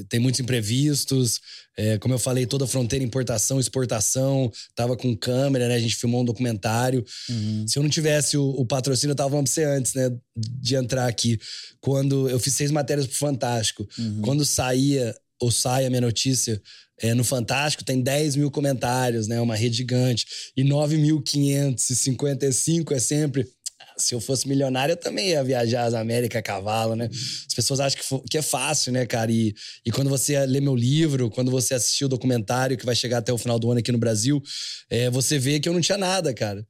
e 0.02 0.04
tem 0.10 0.20
muitos 0.20 0.40
imprevistos. 0.42 1.40
É, 1.78 1.98
como 2.00 2.14
eu 2.14 2.20
falei, 2.20 2.46
toda 2.46 2.66
a 2.66 2.68
fronteira, 2.68 3.06
importação, 3.06 3.60
exportação. 3.60 4.52
Tava 4.76 4.98
com 4.98 5.16
câmera, 5.16 5.68
né? 5.68 5.76
A 5.76 5.80
gente 5.80 5.96
filmou 5.96 6.22
um 6.22 6.26
documentário. 6.26 7.06
Se 7.68 7.78
eu 7.78 7.84
não 7.84 7.90
tivesse 7.90 8.36
o, 8.36 8.50
o 8.50 8.66
patrocínio, 8.66 9.12
eu 9.12 9.16
tava 9.16 9.30
falando 9.30 9.46
pra 9.46 9.54
você 9.54 9.64
antes, 9.64 9.94
né? 9.94 10.10
De 10.36 10.76
entrar 10.76 11.08
aqui. 11.08 11.40
Quando 11.80 12.28
eu 12.28 12.40
fiz 12.40 12.54
seis 12.56 12.72
matérias 12.72 13.06
pro 13.08 13.16
Fantástico. 13.16 13.88
Quando 14.22 14.44
saía 14.44 15.16
ou 15.40 15.52
sai 15.52 15.86
a 15.86 15.90
minha 15.90 16.02
notícia 16.02 16.62
é, 17.02 17.14
no 17.14 17.24
Fantástico, 17.24 17.84
tem 17.84 18.02
10 18.02 18.36
mil 18.36 18.52
comentários, 18.52 19.28
né? 19.28 19.40
Uma 19.40 19.56
rede 19.56 19.78
gigante. 19.78 20.26
E 20.56 20.64
9.555 20.64 22.94
é 22.94 23.00
sempre. 23.00 23.48
"Ah, 23.80 23.94
Se 23.98 24.14
eu 24.14 24.20
fosse 24.22 24.48
milionário, 24.48 24.94
eu 24.94 24.98
também 24.98 25.30
ia 25.30 25.44
viajar 25.44 25.86
às 25.86 25.94
Américas 25.94 26.40
a 26.40 26.44
cavalo, 26.44 26.96
né? 26.96 27.10
As 27.12 27.54
pessoas 27.54 27.80
acham 27.80 28.00
que, 28.02 28.30
que 28.32 28.38
é 28.38 28.42
fácil, 28.42 28.92
né, 28.92 29.06
cara? 29.06 29.32
E, 29.32 29.54
e 29.86 29.92
quando 29.92 30.10
você 30.10 30.46
lê 30.46 30.60
meu 30.60 30.76
livro, 30.76 31.30
quando 31.30 31.50
você 31.52 31.74
assistiu 31.74 32.08
o 32.08 32.10
documentário 32.10 32.78
que 32.78 32.86
vai 32.86 32.96
chegar 32.96 33.20
até 33.20 33.32
o 33.32 33.38
final 33.38 33.58
do 33.58 33.72
ano 33.72 33.80
aqui 33.80 33.92
no 33.92 33.98
Brasil, 33.98 34.42
é, 34.90 35.10
você 35.10 35.40
vê 35.40 35.60
que 35.60 35.70
eu 35.70 35.74
não 35.74 35.82
tinha 35.82 35.98
nada, 35.98 36.34
cara. 36.34 36.66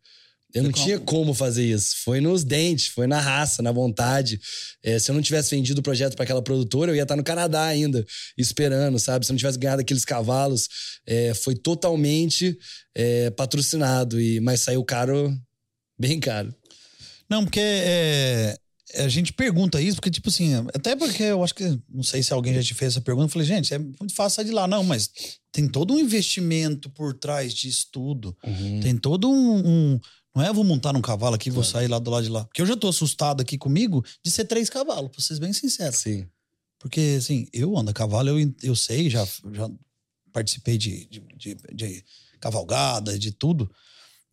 Eu 0.53 0.63
não 0.63 0.71
tinha 0.71 0.99
como 0.99 1.33
fazer 1.33 1.63
isso. 1.63 1.97
Foi 2.03 2.19
nos 2.19 2.43
dentes, 2.43 2.87
foi 2.87 3.05
na 3.05 3.19
raça, 3.19 3.61
na 3.61 3.71
vontade. 3.71 4.39
É, 4.81 4.97
se 4.97 5.11
eu 5.11 5.15
não 5.15 5.21
tivesse 5.21 5.55
vendido 5.55 5.79
o 5.79 5.83
projeto 5.83 6.15
para 6.15 6.23
aquela 6.23 6.41
produtora, 6.41 6.91
eu 6.91 6.95
ia 6.95 7.03
estar 7.03 7.15
no 7.15 7.23
Canadá 7.23 7.65
ainda, 7.65 8.03
esperando, 8.37 8.97
sabe? 8.99 9.25
Se 9.25 9.31
eu 9.31 9.33
não 9.33 9.37
tivesse 9.37 9.59
ganhado 9.59 9.81
aqueles 9.81 10.03
cavalos, 10.03 10.67
é, 11.05 11.33
foi 11.35 11.55
totalmente 11.55 12.57
é, 12.95 13.29
patrocinado, 13.31 14.19
e 14.19 14.39
mas 14.39 14.61
saiu 14.61 14.83
caro, 14.83 15.31
bem 15.99 16.19
caro. 16.19 16.53
Não, 17.29 17.43
porque 17.43 17.59
é, 17.61 18.57
a 18.95 19.07
gente 19.07 19.31
pergunta 19.31 19.79
isso, 19.79 19.97
porque, 19.97 20.09
tipo 20.09 20.29
assim, 20.29 20.55
até 20.73 20.95
porque 20.95 21.21
eu 21.21 21.43
acho 21.43 21.53
que, 21.53 21.79
não 21.87 22.01
sei 22.01 22.23
se 22.23 22.33
alguém 22.33 22.55
já 22.55 22.63
te 22.63 22.73
fez 22.73 22.93
essa 22.93 23.01
pergunta, 23.01 23.25
eu 23.27 23.29
falei, 23.29 23.47
gente, 23.47 23.71
é 23.71 23.77
muito 23.77 24.15
fácil 24.15 24.37
sair 24.37 24.45
de 24.45 24.51
lá. 24.51 24.67
Não, 24.67 24.83
mas 24.83 25.11
tem 25.51 25.67
todo 25.67 25.93
um 25.93 25.99
investimento 25.99 26.89
por 26.89 27.13
trás 27.13 27.53
disso 27.53 27.85
tudo. 27.91 28.35
Tem 28.81 28.97
todo 28.97 29.29
um. 29.29 29.67
um- 29.93 29.99
não 30.39 30.45
é 30.45 30.49
eu 30.49 30.53
vou 30.53 30.63
montar 30.63 30.93
num 30.93 31.01
cavalo 31.01 31.35
aqui 31.35 31.49
e 31.49 31.51
vou 31.51 31.65
sair 31.65 31.87
lá 31.89 31.99
do 31.99 32.09
lado 32.09 32.23
de 32.23 32.29
lá. 32.29 32.45
Porque 32.45 32.61
eu 32.61 32.65
já 32.65 32.77
tô 32.77 32.87
assustado 32.87 33.41
aqui 33.41 33.57
comigo 33.57 34.03
de 34.23 34.31
ser 34.31 34.45
três 34.45 34.69
cavalos, 34.69 35.11
pra 35.11 35.21
ser 35.21 35.37
bem 35.37 35.51
sincero. 35.51 35.93
Sim. 35.93 36.25
Porque, 36.79 37.17
assim, 37.19 37.45
eu 37.51 37.77
ando 37.77 37.91
a 37.91 37.93
cavalo, 37.93 38.29
eu, 38.29 38.53
eu 38.63 38.73
sei, 38.73 39.09
já, 39.09 39.27
já 39.51 39.69
participei 40.31 40.77
de, 40.77 41.05
de, 41.09 41.19
de, 41.35 41.57
de 41.73 42.03
cavalgada, 42.39 43.19
de 43.19 43.31
tudo. 43.33 43.69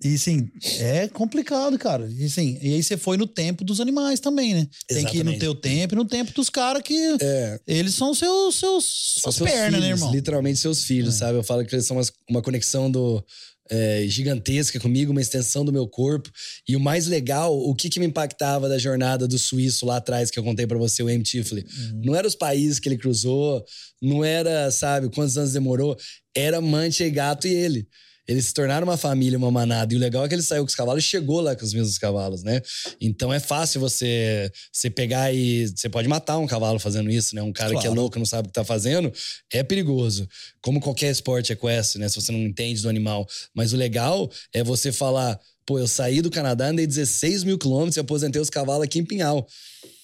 E 0.05 0.17
sim, 0.17 0.49
é 0.79 1.09
complicado, 1.09 1.77
cara. 1.77 2.07
E 2.07 2.31
sim, 2.31 2.57
e 2.63 2.75
aí 2.75 2.83
você 2.83 2.97
foi 2.97 3.17
no 3.17 3.27
tempo 3.27 3.65
dos 3.65 3.81
animais 3.81 4.21
também, 4.21 4.55
né? 4.55 4.69
Tem 4.87 5.05
que 5.07 5.19
ir 5.19 5.25
no 5.25 5.37
teu 5.39 5.55
tempo 5.55 5.95
e 5.95 5.97
no 5.97 6.05
tempo 6.05 6.33
dos 6.35 6.49
caras 6.51 6.83
que 6.83 7.17
É. 7.21 7.59
eles 7.67 7.95
são 7.95 8.15
seus 8.15 8.57
seus 8.57 8.85
São 9.21 9.33
suas 9.33 9.35
seus 9.37 9.51
pernas, 9.51 9.71
filhos, 9.81 9.81
né, 9.81 9.89
irmão? 9.89 10.13
Literalmente 10.13 10.61
seus 10.61 10.85
filhos, 10.85 11.15
É. 11.17 11.19
sabe? 11.19 11.39
Eu 11.39 11.43
falo 11.43 11.65
que 11.65 11.75
eles 11.75 11.87
são 11.87 11.99
uma 12.29 12.43
conexão 12.43 12.91
do 12.91 13.25
é, 13.71 14.05
gigantesca 14.07 14.79
comigo, 14.81 15.13
uma 15.13 15.21
extensão 15.21 15.65
do 15.65 15.73
meu 15.73 15.87
corpo. 15.89 16.31
E 16.69 16.77
o 16.77 16.81
mais 16.81 17.07
legal, 17.07 17.57
o 17.57 17.75
que, 17.75 17.89
que 17.89 17.99
me 18.01 18.07
impactava 18.07 18.69
da 18.69 18.79
jornada 18.79 19.27
do 19.27 19.39
suíço 19.39 19.87
lá 19.87 19.97
atrás, 19.97 20.31
que 20.31 20.39
eu 20.39 20.45
contei 20.45 20.67
pra 20.67 20.79
você, 20.79 21.03
o 21.03 21.09
M. 21.09 21.23
Tifley, 21.23 21.65
Uhum. 21.65 22.03
não 22.05 22.15
era 22.15 22.27
os 22.27 22.35
países 22.35 22.79
que 22.79 22.89
ele 22.89 22.99
cruzou, 22.99 23.65
não 24.01 24.25
era, 24.25 24.71
sabe, 24.71 25.09
quantos 25.11 25.37
anos 25.39 25.53
demorou, 25.53 25.97
era 26.35 26.61
Mancha 26.61 27.05
e 27.05 27.11
Gato 27.11 27.47
e 27.47 27.55
ele. 27.55 27.89
Eles 28.29 28.47
se 28.47 28.55
tornaram 28.55 28.87
uma 28.87 28.97
família, 28.97 29.39
uma 29.39 29.51
manada. 29.51 29.95
E 29.95 29.97
o 29.97 30.01
legal 30.01 30.25
é 30.25 30.29
que 30.29 30.35
ele 30.35 30.43
saiu 30.43 30.63
com 30.63 30.69
os 30.69 30.75
cavalos 30.75 31.05
e 31.05 31.07
chegou 31.07 31.41
lá 31.41 31.55
com 31.55 31.65
os 31.65 31.73
mesmos 31.73 31.97
cavalos, 31.97 32.43
né? 32.43 32.61
Então 33.01 33.33
é 33.33 33.39
fácil 33.39 33.81
você, 33.81 34.51
você 34.73 34.91
pegar 34.91 35.33
e. 35.33 35.69
Você 35.69 35.89
pode 35.89 36.09
matar 36.09 36.39
um 36.39 36.47
cavalo 36.47 36.79
fazendo 36.79 37.09
isso, 37.09 37.35
né? 37.37 37.43
Um 37.43 37.53
cara 37.53 37.71
que 37.71 37.77
é 37.77 37.81
Claro. 37.83 37.95
louco, 37.95 38.19
não 38.19 38.27
sabe 38.27 38.47
o 38.47 38.51
que 38.51 38.55
tá 38.55 38.65
fazendo, 38.65 39.13
é 39.53 39.63
perigoso. 39.63 40.29
Como 40.61 40.81
qualquer 40.81 41.11
esporte 41.11 41.53
equestre, 41.53 42.01
né? 42.01 42.09
Se 42.09 42.17
você 42.17 42.33
não 42.33 42.41
entende 42.41 42.83
do 42.83 42.89
animal. 42.89 43.29
Mas 43.55 43.73
o 43.73 43.77
legal 43.77 44.29
é 44.53 44.65
você 44.65 44.91
falar: 44.91 45.39
pô, 45.65 45.79
eu 45.79 45.87
saí 45.87 46.21
do 46.21 46.31
Canadá, 46.31 46.69
andei 46.69 46.87
16 46.87 47.45
mil 47.45 47.59
quilômetros 47.59 47.97
e 47.97 48.01
aposentei 48.01 48.43
os 48.43 48.51
cavalos 48.51 48.85
aqui 48.85 48.99
em 48.99 49.05
Pinhal. 49.05 49.47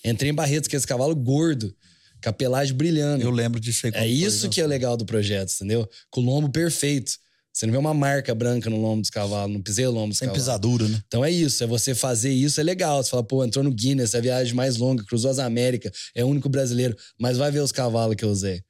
Entrei 0.05 0.31
em 0.31 0.35
Barretos, 0.35 0.69
que 0.69 0.77
é 0.77 0.79
esse 0.79 0.87
cavalo 0.87 1.15
gordo, 1.17 1.75
com 2.23 2.29
a 2.29 2.33
pelagem 2.33 2.75
brilhando. 2.75 3.23
Eu 3.25 3.31
lembro 3.33 3.59
disso 3.61 3.87
aí. 3.87 3.93
É 3.95 4.07
isso 4.07 4.49
que 4.49 4.61
é 4.61 4.65
o 4.65 4.69
legal 4.69 4.97
do 4.97 5.05
projeto, 5.05 5.53
entendeu? 5.55 5.89
Com 6.09 6.21
o 6.21 6.25
lombo 6.25 6.49
perfeito. 6.49 7.21
Você 7.53 7.67
não 7.67 7.73
vê 7.73 7.79
uma 7.79 7.93
marca 7.93 8.35
branca 8.35 8.71
no 8.71 8.81
lombo 8.81 9.03
dos 9.03 9.11
cavalos, 9.11 9.53
não 9.53 9.63
pisei 9.63 9.87
o 9.87 9.91
lombo 9.91 10.09
dos 10.09 10.19
Sem 10.19 10.27
cavalos. 10.27 10.45
pisadura, 10.45 10.89
né? 10.89 11.03
Então 11.07 11.23
é 11.23 11.31
isso, 11.31 11.63
é 11.63 11.67
você 11.67 11.95
fazer 11.95 12.33
isso, 12.33 12.59
é 12.59 12.63
legal. 12.65 13.03
Você 13.03 13.11
fala, 13.11 13.23
pô, 13.23 13.45
entrou 13.45 13.63
no 13.63 13.71
Guinness, 13.71 14.15
é 14.15 14.19
a 14.19 14.21
viagem 14.23 14.55
mais 14.55 14.79
longa, 14.79 15.05
cruzou 15.05 15.31
as 15.31 15.39
Américas, 15.39 15.93
é 16.15 16.25
o 16.25 16.29
único 16.29 16.49
brasileiro. 16.49 16.97
Mas 17.21 17.37
vai 17.37 17.51
ver 17.51 17.61
os 17.61 17.71
cavalos 17.71 18.17
que 18.17 18.25
eu 18.25 18.31
usei. 18.31 18.63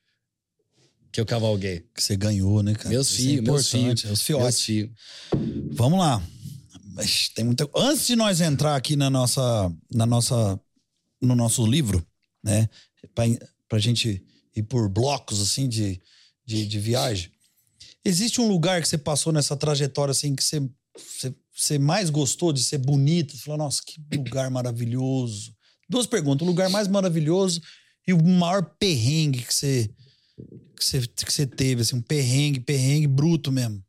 Que 1.13 1.21
eu 1.21 1.27
cavalguei. 1.27 1.87
Que 1.95 2.03
você 2.03 2.17
ganhou, 2.17 2.63
né, 2.63 2.75
cara? 2.75 2.89
Meus 2.89 3.09
Isso 3.09 3.21
é 3.21 3.25
filhos, 3.25 3.45
meus 3.45 3.69
filhos. 3.71 4.05
Os 4.05 4.23
fiotes. 4.23 4.61
Filhos. 4.63 4.91
Vamos 5.73 5.99
lá. 5.99 6.23
Tem 7.35 7.45
muita... 7.45 7.69
Antes 7.77 8.07
de 8.07 8.17
nós 8.17 8.41
entrar 8.41 8.77
aqui 8.77 8.97
na 8.97 9.09
nossa, 9.09 9.73
na 9.91 10.05
nossa, 10.05 10.61
no 11.21 11.35
nosso 11.35 11.65
livro, 11.65 12.05
né, 12.43 12.69
pra, 13.15 13.25
pra 13.69 13.79
gente 13.79 14.23
ir 14.55 14.63
por 14.65 14.89
blocos 14.89 15.41
assim 15.41 15.69
de, 15.69 16.01
de, 16.45 16.67
de 16.67 16.79
viagem, 16.79 17.31
existe 18.05 18.41
um 18.41 18.49
lugar 18.49 18.81
que 18.81 18.89
você 18.89 18.99
passou 18.99 19.33
nessa 19.33 19.57
trajetória 19.57 20.13
assim 20.13 20.35
que 20.35 20.43
você, 20.43 20.61
você, 20.97 21.35
você 21.55 21.79
mais 21.79 22.11
gostou 22.11 22.53
de 22.53 22.63
ser 22.63 22.79
bonito? 22.79 23.37
Você 23.37 23.45
falou, 23.45 23.59
nossa, 23.59 23.83
que 23.85 24.01
lugar 24.17 24.51
maravilhoso. 24.51 25.55
Duas 25.89 26.07
perguntas: 26.07 26.47
o 26.47 26.51
lugar 26.51 26.69
mais 26.71 26.89
maravilhoso 26.89 27.61
e 28.07 28.13
o 28.13 28.23
maior 28.23 28.63
perrengue 28.79 29.43
que 29.43 29.55
você, 29.55 29.91
que 30.77 30.85
você, 30.85 31.07
que 31.07 31.33
você 31.33 31.47
teve, 31.47 31.83
assim, 31.83 31.97
um 31.97 32.03
perrengue, 32.03 32.61
perrengue 32.61 33.07
bruto 33.07 33.53
mesmo. 33.53 33.83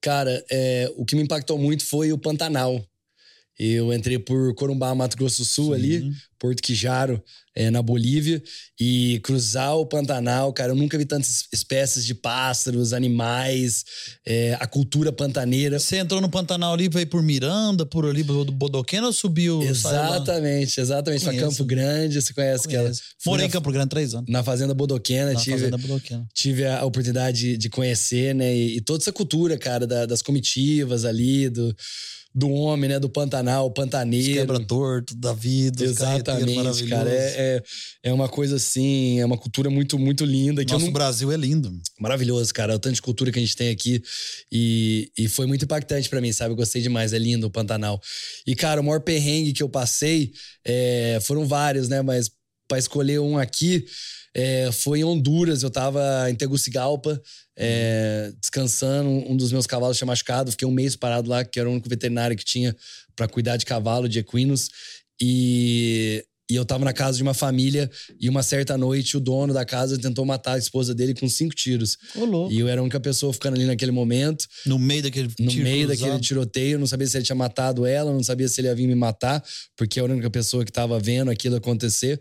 Cara, 0.00 0.44
é, 0.50 0.92
o 0.96 1.04
que 1.04 1.14
me 1.14 1.22
impactou 1.22 1.58
muito 1.58 1.84
foi 1.84 2.12
o 2.12 2.18
Pantanal. 2.18 2.82
Eu 3.62 3.92
entrei 3.92 4.18
por 4.18 4.54
Corumbá, 4.54 4.94
Mato 4.94 5.18
Grosso 5.18 5.42
do 5.42 5.44
Sul, 5.44 5.74
ali, 5.74 6.00
Sim. 6.00 6.12
Porto 6.38 6.62
Quijaro, 6.62 7.22
é, 7.54 7.70
na 7.70 7.82
Bolívia, 7.82 8.42
e 8.80 9.20
cruzar 9.22 9.76
o 9.76 9.84
Pantanal, 9.84 10.50
cara, 10.54 10.72
eu 10.72 10.76
nunca 10.76 10.96
vi 10.96 11.04
tantas 11.04 11.44
espécies 11.52 12.06
de 12.06 12.14
pássaros, 12.14 12.94
animais, 12.94 13.84
é, 14.26 14.56
a 14.58 14.66
cultura 14.66 15.12
pantaneira. 15.12 15.78
Você 15.78 15.96
entrou 15.96 16.22
no 16.22 16.30
Pantanal 16.30 16.72
ali, 16.72 16.88
veio 16.88 17.06
por 17.06 17.22
Miranda, 17.22 17.84
por 17.84 18.06
ali, 18.06 18.22
do 18.22 18.44
Bodoquena 18.46 19.08
ou 19.08 19.12
subiu? 19.12 19.60
Exatamente, 19.62 20.80
exatamente. 20.80 21.24
Pra. 21.24 21.34
Campo 21.34 21.64
Grande, 21.64 22.22
você 22.22 22.32
conhece 22.32 22.66
aquela. 22.66 22.84
Conheço. 22.84 23.02
Morei 23.26 23.46
em 23.46 23.50
Campo 23.50 23.70
Grande 23.70 23.90
três 23.90 24.14
anos. 24.14 24.30
Na 24.30 24.42
Fazenda 24.42 24.72
Bodoquena, 24.72 25.34
Na 25.34 25.38
tive, 25.40 25.58
fazenda 25.58 25.76
Bodoquena. 25.76 26.26
tive 26.34 26.66
a 26.66 26.84
oportunidade 26.84 27.38
de, 27.38 27.56
de 27.58 27.68
conhecer, 27.68 28.34
né? 28.34 28.56
E, 28.56 28.76
e 28.78 28.80
toda 28.80 29.02
essa 29.02 29.12
cultura, 29.12 29.58
cara, 29.58 29.86
da- 29.86 30.06
das 30.06 30.22
comitivas 30.22 31.04
ali, 31.04 31.50
do, 31.50 31.74
do 32.34 32.48
homem, 32.48 32.88
né? 32.88 32.98
Do 33.00 33.08
Pantanal, 33.08 33.66
o 33.66 33.70
pantaneiro. 33.70 34.34
quebra 34.34 34.60
torto 34.60 35.16
da 35.16 35.32
vida, 35.32 35.82
Exatamente, 35.82 36.86
cara. 36.86 37.10
É, 37.10 37.12
é, 37.14 37.62
é 38.04 38.12
uma 38.12 38.28
coisa 38.28 38.56
assim, 38.56 39.18
é 39.18 39.26
uma 39.26 39.36
cultura 39.36 39.68
muito, 39.68 39.98
muito 39.98 40.24
linda. 40.24 40.64
Que 40.64 40.72
Nosso 40.72 40.86
não... 40.86 40.92
Brasil 40.92 41.32
é 41.32 41.36
lindo. 41.36 41.72
Maravilhoso, 41.98 42.54
cara. 42.54 42.76
O 42.76 42.78
tanto 42.78 42.94
de 42.94 43.02
cultura 43.02 43.32
que 43.32 43.38
a 43.38 43.42
gente 43.42 43.56
tem 43.56 43.70
aqui. 43.70 44.02
E, 44.50 45.10
e 45.18 45.28
foi 45.28 45.46
muito 45.46 45.64
impactante 45.64 46.08
pra 46.08 46.20
mim, 46.20 46.32
sabe? 46.32 46.52
Eu 46.52 46.56
gostei 46.56 46.80
demais. 46.80 47.12
É 47.12 47.18
lindo 47.18 47.48
o 47.48 47.50
Pantanal. 47.50 48.00
E, 48.46 48.54
cara, 48.54 48.80
o 48.80 48.84
maior 48.84 49.00
perrengue 49.00 49.52
que 49.52 49.62
eu 49.62 49.68
passei 49.68 50.32
é, 50.64 51.18
foram 51.22 51.46
vários, 51.46 51.88
né? 51.88 52.00
Mas 52.00 52.30
pra 52.68 52.78
escolher 52.78 53.18
um 53.18 53.36
aqui, 53.36 53.84
é, 54.34 54.70
foi 54.72 55.00
em 55.00 55.04
Honduras. 55.04 55.62
Eu 55.62 55.70
tava 55.70 56.30
em 56.30 56.34
Tegucigalpa, 56.34 57.20
é, 57.56 58.32
descansando. 58.40 59.08
Um 59.08 59.36
dos 59.36 59.52
meus 59.52 59.66
cavalos 59.66 59.96
tinha 59.96 60.06
machucado. 60.06 60.50
Fiquei 60.50 60.66
um 60.66 60.72
mês 60.72 60.96
parado 60.96 61.28
lá, 61.28 61.44
que 61.44 61.58
era 61.58 61.68
o 61.68 61.72
único 61.72 61.88
veterinário 61.88 62.36
que 62.36 62.44
tinha 62.44 62.76
pra 63.16 63.28
cuidar 63.28 63.56
de 63.56 63.66
cavalo, 63.66 64.08
de 64.08 64.18
equinos. 64.18 64.70
E, 65.20 66.24
e 66.50 66.56
eu 66.56 66.64
tava 66.64 66.84
na 66.84 66.92
casa 66.92 67.16
de 67.16 67.22
uma 67.22 67.32
família 67.32 67.88
e 68.20 68.28
uma 68.28 68.42
certa 68.42 68.76
noite 68.76 69.16
o 69.16 69.20
dono 69.20 69.54
da 69.54 69.64
casa 69.64 69.96
tentou 69.96 70.24
matar 70.24 70.54
a 70.54 70.58
esposa 70.58 70.94
dele 70.94 71.14
com 71.14 71.28
cinco 71.28 71.54
tiros. 71.54 71.96
Ô, 72.16 72.24
louco. 72.24 72.52
E 72.52 72.58
eu 72.58 72.66
era 72.68 72.80
a 72.80 72.82
única 72.82 72.98
pessoa 72.98 73.32
ficando 73.32 73.54
ali 73.54 73.64
naquele 73.66 73.92
momento, 73.92 74.46
No 74.66 74.78
meio 74.78 75.02
daquele 75.02 75.28
no 75.38 75.46
tiro 75.50 75.62
meio 75.62 75.86
cruzado. 75.86 76.06
daquele 76.08 76.20
tiroteio, 76.22 76.78
não 76.78 76.86
sabia 76.86 77.06
se 77.06 77.16
ele 77.16 77.24
tinha 77.24 77.36
matado 77.36 77.86
ela, 77.86 78.12
não 78.12 78.22
sabia 78.22 78.48
se 78.48 78.60
ele 78.60 78.68
ia 78.68 78.74
vir 78.74 78.86
me 78.88 78.94
matar, 78.94 79.42
porque 79.76 80.00
eu 80.00 80.04
era 80.04 80.12
a 80.12 80.16
única 80.16 80.30
pessoa 80.30 80.64
que 80.64 80.72
tava 80.72 80.98
vendo 80.98 81.30
aquilo 81.30 81.56
acontecer. 81.56 82.20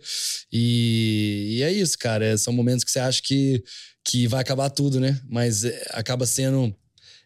E, 0.52 1.56
e 1.58 1.64
é 1.64 1.72
isso, 1.72 1.98
cara. 1.98 2.26
é- 2.26 2.38
São 2.38 2.54
momentos 2.54 2.84
que 2.84 2.92
você 2.92 3.00
acha 3.00 3.22
que, 3.22 3.64
que 4.06 4.28
vai 4.28 4.42
acabar 4.42 4.70
tudo, 4.70 5.00
né? 5.00 5.20
Mas 5.30 5.64
é, 5.64 5.88
acaba 5.92 6.26
sendo 6.26 6.74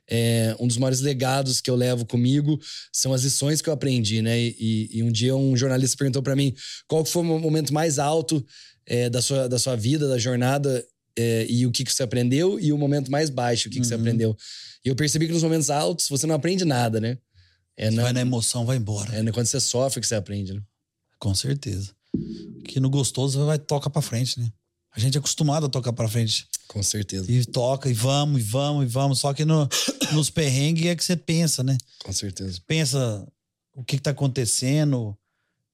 é, 0.10 0.56
um 0.60 0.68
dos 0.68 0.78
maiores 0.78 1.00
legados 1.02 1.62
que 1.62 1.70
eu 1.70 1.76
levo 1.76 2.06
comigo 2.06 2.60
são 2.92 3.14
as 3.14 3.24
lições 3.24 3.62
que 3.62 3.70
eu 3.70 3.74
aprendi, 3.74 4.22
né? 4.22 4.40
E, 4.40 4.90
e- 4.92 5.04
um 5.04 5.12
dia 5.12 5.36
um 5.36 5.56
jornalista 5.56 5.96
perguntou 5.98 6.22
pra 6.22 6.36
mim 6.36 6.54
qual 6.88 7.06
foi 7.06 7.22
o 7.24 7.40
momento 7.40 7.74
mais 7.74 8.00
alto 8.00 8.46
é, 8.86 9.10
da, 9.10 9.22
sua, 9.22 9.48
da 9.48 9.58
sua 9.58 9.76
vida, 9.78 10.08
da 10.10 10.18
jornada, 10.18 10.86
é, 11.18 11.46
e 11.50 11.66
o 11.66 11.72
que, 11.72 11.84
que 11.86 11.94
você 11.94 12.04
aprendeu, 12.04 12.60
e 12.60 12.74
o 12.74 12.78
momento 12.78 13.10
mais 13.12 13.30
baixo, 13.30 13.68
o 13.70 13.72
que, 13.72 13.80
que 13.80 13.86
você 13.88 13.94
Uhum. 13.96 14.02
aprendeu. 14.02 14.38
E 14.84 14.90
eu 14.90 14.96
percebi 14.96 15.28
que 15.28 15.34
nos 15.34 15.44
momentos 15.44 15.70
altos 15.70 16.10
você 16.10 16.28
não 16.28 16.36
aprende 16.36 16.66
nada, 16.66 17.00
né? 17.00 17.18
É, 17.78 17.90
na, 17.90 18.04
Vai 18.04 18.14
na 18.14 18.22
emoção, 18.22 18.66
vai 18.66 18.78
embora. 18.78 19.16
é 19.16 19.32
quando 19.32 19.46
você 19.48 19.60
sofre 19.60 20.02
que 20.02 20.08
você 20.08 20.16
aprende, 20.16 20.54
né? 20.54 20.62
Com 21.18 21.34
certeza. 21.34 21.92
Que 22.66 22.80
no 22.80 22.90
gostoso 22.90 23.46
vai 23.46 23.58
toca 23.58 23.90
pra 23.90 24.02
frente, 24.02 24.40
né? 24.40 24.52
A 24.96 25.00
gente 25.00 25.16
é 25.16 25.20
acostumado 25.20 25.66
a 25.66 25.70
tocar 25.70 25.92
pra 25.94 26.08
frente. 26.08 26.46
Com 26.68 26.82
certeza. 26.84 27.32
E 27.32 27.44
toca, 27.46 27.90
e 27.90 27.94
vamos, 27.94 28.42
e 28.42 28.44
vamos, 28.44 28.84
e 28.84 28.88
vamos. 28.88 29.20
Só 29.20 29.34
que 29.34 29.44
no, 29.44 29.68
nos 30.14 30.30
perrengues 30.30 30.86
é 30.86 30.96
que 30.96 31.04
você 31.04 31.16
pensa, 31.16 31.64
né? 31.64 31.78
Com 32.04 32.14
certeza. 32.14 32.60
Pensa 32.68 33.28
o 33.76 33.84
que, 33.84 33.98
que 33.98 34.04
tá 34.04 34.12
acontecendo, 34.12 35.18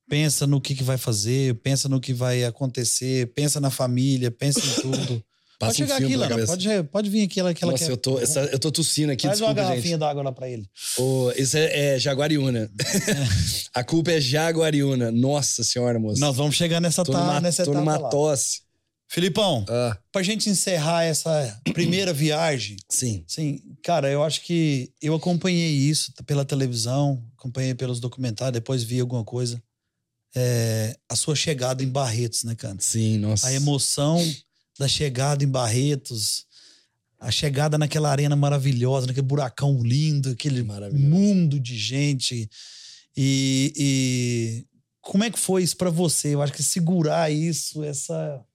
pensa 0.10 0.48
no 0.48 0.62
que, 0.62 0.74
que 0.74 0.84
vai 0.84 0.98
fazer, 0.98 1.56
pensa 1.56 1.90
no 1.90 2.00
que 2.00 2.14
vai 2.14 2.44
acontecer, 2.46 3.28
pensa 3.34 3.60
na 3.60 3.70
família, 3.70 4.32
pensa 4.32 4.60
em 4.60 4.82
tudo. 4.82 5.24
Passa 5.60 5.74
pode 5.74 5.78
chegar 5.90 5.96
um 5.96 5.98
filme 5.98 6.14
aqui, 6.14 6.16
Lana. 6.22 6.30
cabeça. 6.30 6.48
Pode, 6.54 6.84
pode 6.90 7.10
vir 7.10 7.24
aqui, 7.24 7.38
ela, 7.38 7.54
que 7.54 7.62
ela 7.62 7.74
Nossa, 7.74 7.84
quer. 7.84 7.92
eu 7.92 7.98
tô, 7.98 8.18
essa- 8.18 8.46
eu 8.46 8.58
tô 8.58 8.72
tossindo 8.72 9.12
aqui, 9.12 9.28
uma 9.28 9.34
desculpa, 9.34 9.54
garrafinha 9.56 9.84
gente. 9.84 9.98
d'água 10.00 10.24
lá 10.24 10.32
pra 10.32 10.48
ele. 10.50 10.66
Ô, 10.98 11.32
isso 11.36 11.58
é, 11.58 11.96
é 11.96 12.00
Jaguariúna. 12.00 12.72
A 13.76 13.84
culpa 13.84 14.12
é 14.14 14.22
Jaguariúna. 14.22 15.12
Nossa 15.12 15.62
senhora, 15.62 16.00
moça. 16.00 16.18
Nós 16.22 16.34
vamos 16.38 16.56
chegar 16.56 16.80
nessa, 16.80 17.04
tô 17.04 17.12
tá, 17.12 17.20
numa, 17.20 17.42
nessa 17.42 17.66
tô 17.66 17.72
etapa 17.72 17.84
numa 17.86 17.98
lá. 17.98 18.10
tosse. 18.10 18.62
Filipão, 19.12 19.66
Ah, 19.68 19.98
pra 20.12 20.22
gente 20.22 20.50
encerrar 20.52 21.04
essa 21.04 21.60
primeira 21.74 22.14
viagem, 22.14 22.78
sim. 22.88 23.24
Sim, 23.28 23.60
cara, 23.84 24.08
eu 24.12 24.24
acho 24.24 24.42
que 24.42 24.94
eu 25.02 25.16
acompanhei 25.16 25.72
isso 25.72 26.14
pela 26.28 26.46
televisão, 26.46 27.24
acompanhei 27.36 27.74
pelos 27.74 28.00
documentários, 28.00 28.54
depois 28.54 28.84
vi 28.84 29.00
alguma 29.00 29.24
coisa. 29.24 29.62
É, 30.36 30.96
a 31.10 31.16
sua 31.16 31.36
chegada 31.36 31.84
em 31.84 31.90
Barretos, 31.90 32.44
né, 32.44 32.54
cara? 32.54 32.78
Sim, 32.80 33.18
nossa. 33.18 33.48
A 33.48 33.54
emoção 33.54 34.24
da 34.78 34.88
chegada 34.88 35.44
em 35.44 35.48
Barretos, 35.48 36.46
a 37.20 37.32
chegada 37.32 37.80
naquela 37.80 38.12
arena 38.12 38.36
maravilhosa, 38.36 39.08
naquele 39.08 39.26
buracão 39.26 39.82
lindo, 39.82 40.30
aquele 40.30 40.64
mundo 40.94 41.60
de 41.60 41.76
gente. 41.76 42.48
E, 43.18 43.74
e 43.76 44.66
como 45.02 45.24
é 45.24 45.32
que 45.32 45.40
foi 45.40 45.64
isso 45.64 45.76
pra 45.76 45.90
você? 45.90 46.36
Eu 46.36 46.44
acho 46.44 46.54
que 46.54 46.62
segurar 46.62 47.32
isso, 47.32 47.84
essa. 47.84 48.46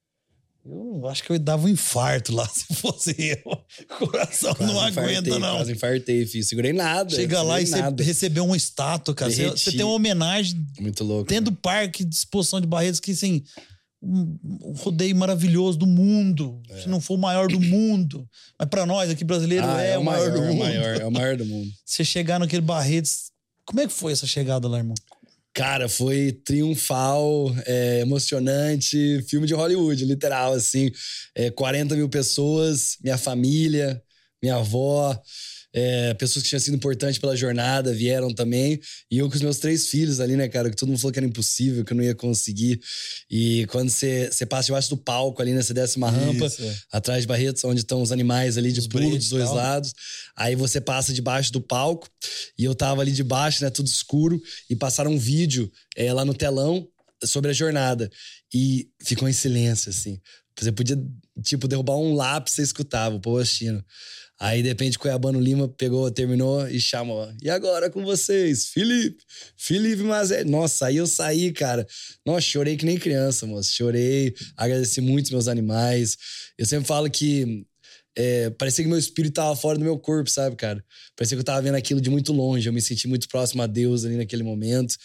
Eu 0.66 1.06
acho 1.08 1.22
que 1.22 1.30
eu 1.30 1.38
dava 1.38 1.66
um 1.66 1.68
infarto 1.68 2.34
lá 2.34 2.48
se 2.48 2.74
fosse 2.74 3.14
eu. 3.18 3.52
O 4.00 4.06
coração 4.06 4.54
Quase 4.54 4.72
não 4.72 4.80
aguenta, 4.80 5.10
infartei, 5.10 5.38
não. 5.38 5.56
Quase 5.56 5.72
infartei, 5.72 6.26
filho. 6.26 6.44
Segurei 6.44 6.72
nada. 6.72 7.14
Chega 7.14 7.42
lá 7.42 7.60
e 7.60 7.66
segurei 7.66 7.82
você 7.82 7.90
nada. 7.90 8.02
recebeu 8.02 8.44
uma 8.46 8.56
estátua, 8.56 9.14
cara. 9.14 9.30
Você, 9.30 9.42
Derreti. 9.42 9.60
você 9.60 9.72
tem 9.72 9.84
uma 9.84 9.94
homenagem 9.94 10.66
Muito 10.80 11.04
louco. 11.04 11.28
dentro 11.28 11.50
do 11.50 11.56
parque 11.56 12.02
de 12.04 12.14
exposição 12.14 12.60
de 12.60 12.66
Barretos 12.66 12.98
que, 12.98 13.10
assim, 13.10 13.44
um, 14.02 14.38
um 14.62 14.72
rodeio 14.72 15.14
maravilhoso 15.14 15.78
do 15.78 15.86
mundo. 15.86 16.62
É. 16.70 16.82
Se 16.82 16.88
não 16.88 17.00
for 17.00 17.14
o 17.14 17.18
maior 17.18 17.48
do 17.48 17.60
mundo. 17.60 18.26
Mas 18.58 18.68
para 18.68 18.86
nós 18.86 19.10
aqui 19.10 19.24
brasileiro 19.24 19.66
ah, 19.66 19.82
é, 19.82 19.92
é, 19.92 19.98
o 19.98 20.04
maior, 20.04 20.30
maior, 20.30 20.32
do 20.32 20.40
mundo. 20.40 20.50
É 20.50 20.54
o 20.54 20.58
maior, 20.58 21.00
é 21.00 21.06
o 21.06 21.10
maior 21.10 21.36
do 21.36 21.44
mundo. 21.44 21.70
Você 21.84 22.04
chegar 22.04 22.38
naquele 22.38 22.62
Barretos. 22.62 23.30
Como 23.66 23.80
é 23.80 23.86
que 23.86 23.92
foi 23.92 24.12
essa 24.12 24.26
chegada 24.26 24.68
lá, 24.68 24.78
irmão? 24.78 24.94
Cara, 25.54 25.88
foi 25.88 26.32
triunfal, 26.44 27.54
é, 27.64 28.00
emocionante, 28.00 29.22
filme 29.28 29.46
de 29.46 29.54
Hollywood, 29.54 30.04
literal, 30.04 30.52
assim. 30.52 30.90
É, 31.34 31.48
40 31.50 31.94
mil 31.94 32.08
pessoas, 32.08 32.98
minha 33.00 33.16
família, 33.16 34.02
minha 34.42 34.56
avó, 34.56 35.16
é, 35.76 36.14
pessoas 36.14 36.44
que 36.44 36.50
tinham 36.50 36.60
sido 36.60 36.76
importantes 36.76 37.18
pela 37.18 37.34
jornada 37.34 37.92
vieram 37.92 38.32
também. 38.32 38.80
E 39.10 39.18
eu 39.18 39.28
com 39.28 39.34
os 39.34 39.42
meus 39.42 39.58
três 39.58 39.88
filhos 39.88 40.20
ali, 40.20 40.36
né, 40.36 40.48
cara? 40.48 40.70
Que 40.70 40.76
todo 40.76 40.88
mundo 40.88 41.00
falou 41.00 41.12
que 41.12 41.18
era 41.18 41.26
impossível, 41.26 41.84
que 41.84 41.92
eu 41.92 41.96
não 41.96 42.04
ia 42.04 42.14
conseguir. 42.14 42.80
E 43.28 43.66
quando 43.66 43.90
você, 43.90 44.30
passa 44.48 44.66
debaixo 44.66 44.88
do 44.90 44.96
palco 44.96 45.42
ali, 45.42 45.52
né? 45.52 45.60
Você 45.60 45.74
desce 45.74 45.96
uma 45.96 46.08
rampa 46.08 46.46
Isso, 46.46 46.62
é. 46.62 46.76
atrás 46.92 47.22
de 47.22 47.26
Barretos, 47.26 47.64
onde 47.64 47.80
estão 47.80 48.00
os 48.00 48.12
animais 48.12 48.56
ali 48.56 48.70
de 48.70 48.78
os 48.78 48.86
pulo 48.86 49.18
dos 49.18 49.28
dois 49.28 49.50
lados. 49.50 49.92
Aí 50.36 50.54
você 50.54 50.80
passa 50.80 51.12
debaixo 51.12 51.52
do 51.52 51.60
palco. 51.60 52.08
E 52.56 52.62
eu 52.62 52.74
tava 52.74 53.00
ali 53.00 53.10
debaixo, 53.10 53.64
né? 53.64 53.68
Tudo 53.68 53.88
escuro. 53.88 54.40
E 54.70 54.76
passaram 54.76 55.10
um 55.10 55.18
vídeo 55.18 55.68
é, 55.96 56.12
lá 56.12 56.24
no 56.24 56.34
telão 56.34 56.86
sobre 57.24 57.50
a 57.50 57.54
jornada. 57.54 58.08
E 58.54 58.88
ficou 59.02 59.28
em 59.28 59.32
silêncio, 59.32 59.90
assim. 59.90 60.20
Você 60.56 60.70
podia, 60.70 60.96
tipo, 61.42 61.66
derrubar 61.66 61.96
um 61.96 62.14
lápis 62.14 62.52
e 62.52 62.56
você 62.56 62.62
escutava 62.62 63.16
o 63.16 63.20
povo. 63.20 63.42
Aí, 64.40 64.62
de 64.62 64.68
repente, 64.68 64.98
Cuiabano 64.98 65.40
Lima 65.40 65.68
pegou, 65.68 66.10
terminou 66.10 66.68
e 66.68 66.80
chamou. 66.80 67.32
E 67.40 67.48
agora 67.48 67.88
com 67.88 68.04
vocês, 68.04 68.66
Felipe. 68.66 69.22
Felipe 69.56 70.02
Mazé. 70.02 70.44
Nossa, 70.44 70.86
aí 70.86 70.96
eu 70.96 71.06
saí, 71.06 71.52
cara. 71.52 71.86
Nossa, 72.26 72.40
chorei 72.40 72.76
que 72.76 72.84
nem 72.84 72.98
criança, 72.98 73.46
moço. 73.46 73.72
Chorei, 73.72 74.34
agradeci 74.56 75.00
muito 75.00 75.30
meus 75.30 75.46
animais. 75.46 76.16
Eu 76.58 76.66
sempre 76.66 76.86
falo 76.86 77.08
que 77.08 77.64
é, 78.16 78.50
parecia 78.50 78.84
que 78.84 78.88
meu 78.88 78.98
espírito 78.98 79.34
tava 79.34 79.56
fora 79.56 79.76
do 79.76 79.84
meu 79.84 79.98
corpo, 79.98 80.30
sabe, 80.30 80.54
cara? 80.56 80.84
Parecia 81.16 81.36
que 81.36 81.40
eu 81.40 81.44
tava 81.44 81.62
vendo 81.62 81.74
aquilo 81.74 82.00
de 82.00 82.10
muito 82.10 82.32
longe. 82.32 82.68
Eu 82.68 82.72
me 82.72 82.80
senti 82.80 83.08
muito 83.08 83.28
próximo 83.28 83.62
a 83.62 83.66
Deus 83.66 84.04
ali 84.04 84.16
naquele 84.16 84.42
momento. 84.42 84.96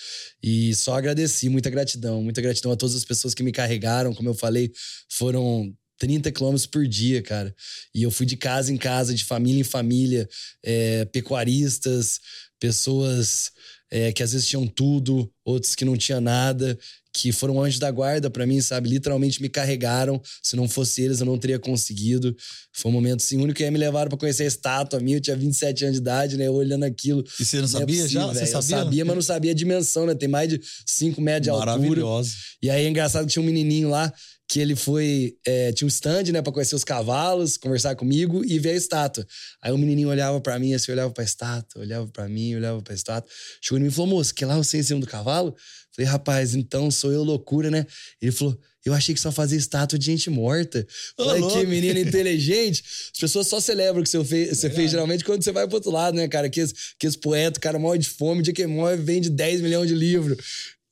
E 0.42 0.76
só 0.76 0.96
agradeci, 0.96 1.50
muita 1.50 1.70
gratidão. 1.70 2.22
Muita 2.22 2.42
gratidão 2.42 2.72
a 2.72 2.76
todas 2.76 2.96
as 2.96 3.06
pessoas 3.06 3.34
que 3.34 3.42
me 3.44 3.52
carregaram. 3.52 4.14
Como 4.14 4.30
eu 4.30 4.34
falei, 4.36 4.72
foram 5.10 5.74
30 6.00 6.32
quilômetros 6.32 6.66
por 6.66 6.88
dia, 6.88 7.22
cara. 7.22 7.54
E 7.94 8.02
eu 8.02 8.10
fui 8.10 8.26
de 8.26 8.38
casa 8.38 8.72
em 8.74 8.78
casa, 8.78 9.14
de 9.14 9.26
família 9.26 9.62
em 9.62 9.66
família, 9.66 10.28
é, 10.64 11.06
pecuaristas, 11.06 12.20
pessoas 12.60 13.52
é, 13.92 14.12
que 14.12 14.24
às 14.24 14.32
vezes 14.32 14.48
tinham 14.48 14.68
tudo, 14.68 15.32
outros 15.44 15.76
que 15.76 15.84
não 15.84 15.98
tinham 15.98 16.22
nada, 16.22 16.78
que 17.12 17.32
foram 17.32 17.62
anjos 17.62 17.80
da 17.80 17.90
guarda 17.90 18.30
para 18.30 18.46
mim, 18.46 18.62
sabe? 18.62 18.88
Literalmente 18.88 19.42
me 19.42 19.50
carregaram. 19.50 20.22
Se 20.44 20.56
não 20.56 20.70
fosse 20.70 21.02
eles, 21.02 21.20
eu 21.20 21.26
não 21.26 21.38
teria 21.38 21.58
conseguido. 21.58 22.36
Foi 22.72 22.92
um 22.92 22.94
momento 22.94 23.22
assim, 23.22 23.38
único 23.38 23.58
que 23.58 23.70
me 23.72 23.80
levaram 23.80 24.10
para 24.10 24.18
conhecer 24.18 24.44
a 24.44 24.48
estátua 24.48 25.00
minha. 25.00 25.18
Eu 25.18 25.22
tinha 25.22 25.36
27 25.36 25.86
anos 25.86 25.96
de 25.96 26.02
idade, 26.02 26.38
né? 26.38 26.48
Eu 26.48 26.54
olhando 26.54 26.84
aquilo. 26.84 27.24
E 27.40 27.44
você 27.44 27.58
não, 27.58 27.64
não 27.64 27.70
é 27.70 27.80
sabia 27.80 27.96
é 27.96 28.02
possível, 28.04 28.22
já? 28.22 28.28
Você 28.28 28.46
sabia? 28.46 28.76
Eu 28.76 28.84
sabia, 28.84 29.06
mas 29.06 29.16
não 29.16 29.22
sabia 29.24 29.52
a 29.52 29.56
dimensão, 29.56 30.06
né? 30.06 30.14
Tem 30.14 30.30
mais 30.30 30.50
de 30.50 30.62
5 30.86 31.20
metros 31.20 31.44
de 31.44 31.50
altura. 31.50 31.72
Maravilhoso. 31.72 32.36
E 32.62 32.70
aí 32.70 32.86
é 32.86 32.90
engraçado 32.90 33.26
que 33.26 33.34
tinha 33.34 33.42
um 33.42 33.46
menininho 33.46 33.90
lá 33.90 34.14
que 34.50 34.60
ele 34.60 34.76
foi. 34.76 35.38
É, 35.46 35.72
tinha 35.72 35.86
um 35.86 35.90
stand, 35.90 36.24
né, 36.32 36.42
pra 36.42 36.52
conhecer 36.52 36.76
os 36.76 36.84
cavalos, 36.84 37.56
conversar 37.56 37.96
comigo 37.96 38.44
e 38.44 38.58
ver 38.58 38.72
a 38.72 38.76
estátua. 38.76 39.26
Aí 39.62 39.72
o 39.72 39.78
menininho 39.78 40.10
olhava 40.10 40.42
para 40.42 40.58
mim, 40.58 40.74
assim, 40.74 40.92
olhava 40.92 41.12
pra 41.12 41.24
estátua, 41.24 41.84
olhava 41.84 42.08
para 42.08 42.28
mim, 42.28 42.56
olhava 42.56 42.82
pra 42.82 42.96
estátua. 42.96 43.32
Chegou 43.62 43.78
em 43.78 43.84
mim 43.84 43.90
e 43.90 43.92
falou: 43.92 44.10
moço, 44.10 44.34
que 44.34 44.44
lá 44.44 44.58
você 44.58 44.80
em 44.80 44.84
cima 44.84 45.00
do 45.00 45.06
cavalo? 45.06 45.56
Falei, 45.96 46.10
rapaz, 46.10 46.56
então 46.56 46.90
sou 46.90 47.12
eu 47.12 47.24
loucura, 47.24 47.70
né? 47.70 47.86
Ele 48.20 48.32
falou: 48.32 48.60
eu 48.84 48.94
achei 48.94 49.14
que 49.14 49.22
só 49.22 49.32
fazia 49.32 49.58
estátua 49.58 50.00
de 50.00 50.08
gente 50.08 50.32
morta. 50.32 50.86
Falei, 51.16 51.44
que 51.48 51.66
menino 51.68 52.00
inteligente. 52.02 52.84
As 53.14 53.20
pessoas 53.20 53.46
só 53.46 53.60
celebram 53.60 54.02
o 54.02 54.04
que 54.04 54.10
você 54.10 54.24
fez, 54.24 54.58
você 54.58 54.70
fez 54.70 54.90
geralmente 54.90 55.24
quando 55.24 55.44
você 55.44 55.52
vai 55.52 55.68
pro 55.68 55.76
outro 55.76 55.92
lado, 55.92 56.16
né, 56.16 56.28
cara? 56.28 56.50
Que 56.50 56.62
esse, 56.62 56.74
que 56.98 57.06
esse 57.06 57.18
poeta, 57.20 57.60
o 57.60 57.62
cara 57.62 57.78
morre 57.78 58.00
de 58.00 58.10
fome, 58.10 58.42
dia 58.42 58.54
que 58.54 58.66
morre, 58.66 58.96
vende 58.96 59.30
10 59.30 59.62
milhões 59.62 59.88
de 59.88 59.94
livros. 59.94 60.38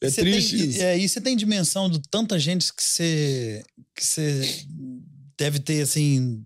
É 0.02 0.10
você 0.10 0.22
triste 0.22 0.58
tem, 0.58 0.70
isso. 0.70 0.82
É, 0.82 0.98
e 0.98 1.10
você 1.10 1.22
tem 1.22 1.36
dimensão 1.36 1.90
de 1.90 2.00
tanta 2.10 2.38
gente 2.38 2.72
que 2.74 2.84
você, 2.84 3.64
que 3.96 4.06
você 4.06 4.66
deve 5.38 5.60
ter, 5.60 5.82
assim, 5.82 6.44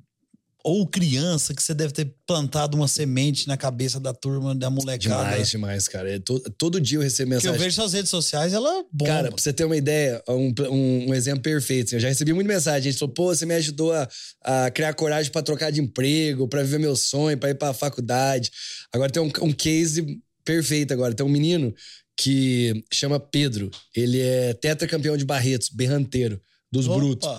ou 0.64 0.88
criança 0.88 1.54
que 1.54 1.62
você 1.62 1.74
deve 1.74 1.92
ter 1.92 2.14
plantado 2.26 2.78
uma 2.78 2.88
semente 2.88 3.48
na 3.48 3.58
cabeça 3.58 4.00
da 4.00 4.14
turma, 4.14 4.54
da 4.54 4.70
molecada. 4.70 5.24
Demais, 5.24 5.50
demais, 5.50 5.88
cara. 5.88 6.16
É 6.16 6.20
to, 6.20 6.40
todo 6.58 6.80
dia 6.80 6.98
eu 6.98 7.02
recebo 7.02 7.32
mensagem. 7.32 7.52
Que 7.52 7.58
eu 7.58 7.64
vejo 7.64 7.76
suas 7.76 7.94
redes 7.94 8.10
sociais, 8.10 8.54
ela 8.54 8.86
bomba. 8.92 9.12
Cara, 9.12 9.28
pra 9.30 9.42
você 9.42 9.52
ter 9.52 9.66
uma 9.66 9.76
ideia, 9.76 10.22
um, 10.28 10.54
um, 10.70 11.10
um 11.10 11.14
exemplo 11.14 11.42
perfeito. 11.42 11.88
Assim, 11.88 11.96
eu 11.96 12.00
já 12.00 12.08
recebi 12.08 12.34
muita 12.34 12.48
mensagem. 12.48 12.90
A 12.90 12.92
gente 12.92 13.00
falou, 13.00 13.14
pô, 13.14 13.34
você 13.34 13.46
me 13.46 13.56
ajudou 13.56 13.92
a, 13.92 14.08
a 14.44 14.72
criar 14.72 14.94
coragem 14.94 15.32
para 15.32 15.42
trocar 15.42 15.72
de 15.72 15.82
emprego, 15.82 16.48
para 16.48 16.64
viver 16.64 16.80
meu 16.80 16.96
sonho, 16.96 17.38
para 17.38 17.50
ir 17.50 17.56
pra 17.56 17.74
faculdade. 17.74 18.52
Agora 18.94 19.12
tem 19.12 19.22
um, 19.22 19.32
um 19.42 19.52
case 19.52 20.22
perfeito 20.46 20.94
agora. 20.94 21.14
Tem 21.14 21.26
um 21.26 21.30
menino 21.30 21.74
que 22.18 22.84
chama 22.92 23.20
Pedro. 23.20 23.70
Ele 23.96 24.20
é 24.20 24.54
tetracampeão 24.54 25.18
de 25.18 25.26
Barretos, 25.26 25.70
berranteiro, 25.70 26.42
dos 26.72 26.88
Opa. 26.88 26.96
brutos. 26.98 27.30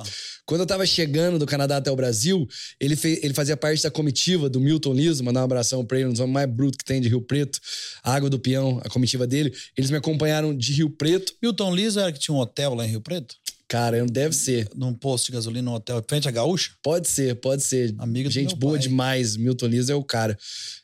Quando 0.45 0.63
eu 0.63 0.67
tava 0.67 0.85
chegando 0.85 1.39
do 1.39 1.47
Canadá 1.47 1.77
até 1.77 1.91
o 1.91 1.97
Brasil, 1.97 2.47
ele, 2.81 2.97
fez, 2.97 3.23
ele 3.23 3.33
fazia 3.33 3.57
parte 3.57 3.83
da 3.83 3.91
comitiva 3.91 4.49
do 4.49 4.61
Milton 4.61 4.93
Liso, 4.93 5.23
mandar 5.23 5.41
um 5.41 5.45
abração 5.45 5.85
pra 5.85 5.99
ele, 5.99 6.09
um 6.09 6.13
dos 6.13 6.21
homens 6.21 6.35
mais 6.35 6.51
brutos 6.51 6.77
que 6.77 6.85
tem 6.85 7.01
de 7.01 7.09
Rio 7.09 7.23
Preto, 7.23 7.59
a 8.03 8.13
Água 8.15 8.29
do 8.29 8.39
Peão, 8.39 8.81
a 8.85 8.89
comitiva 8.89 9.27
dele. 9.27 9.53
Eles 9.77 9.91
me 9.91 9.97
acompanharam 9.97 10.55
de 10.57 10.73
Rio 10.73 10.91
Preto. 10.91 11.33
Milton 11.41 11.75
Liso 11.75 12.01
era 12.01 12.13
que 12.13 12.19
tinha 12.19 12.35
um 12.35 12.39
hotel 12.39 12.75
lá 12.75 12.85
em 12.85 12.91
Rio 12.91 13.01
Preto? 13.01 13.37
Cara, 13.73 14.05
deve 14.05 14.35
ser. 14.35 14.69
Num 14.77 14.93
posto 14.93 15.29
de 15.29 15.33
gasolina 15.33 15.71
no 15.71 15.77
hotel, 15.77 16.05
frente 16.07 16.29
à 16.29 16.31
Gaúcha? 16.31 16.73
Pode 16.83 17.09
ser, 17.09 17.37
pode 17.37 17.63
ser. 17.63 17.95
Amigo 17.97 18.31
Gente 18.31 18.55
boa 18.55 18.75
pai. 18.75 18.83
demais. 18.83 19.35
Milton 19.35 19.67
Liz 19.67 19.89
é 19.89 19.95
o 19.95 20.05
cara. 20.05 20.39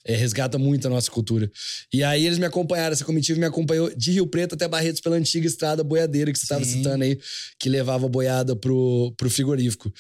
É, 0.07 0.17
resgata 0.17 0.57
muito 0.57 0.87
a 0.87 0.91
nossa 0.91 1.11
cultura. 1.11 1.51
E 1.93 2.03
aí 2.03 2.25
eles 2.25 2.39
me 2.39 2.47
acompanharam, 2.47 2.95
essa 2.95 3.05
comitiva 3.05 3.39
me 3.39 3.45
acompanhou 3.45 3.95
de 3.95 4.13
Rio 4.13 4.27
Preto 4.27 4.55
até 4.55 4.67
Barretos 4.67 5.03
pela 5.03 5.17
antiga 5.17 5.47
estrada 5.47 5.85
boiadeira 5.85 6.33
que 6.33 6.39
você 6.39 6.47
estava 6.47 6.65
citando 6.65 7.05
aí, 7.05 7.21
que 7.61 7.69
levava 7.69 8.09
boiada 8.09 8.57
pro, 8.57 9.13
pro 9.19 9.29
frigorífico. 9.29 9.93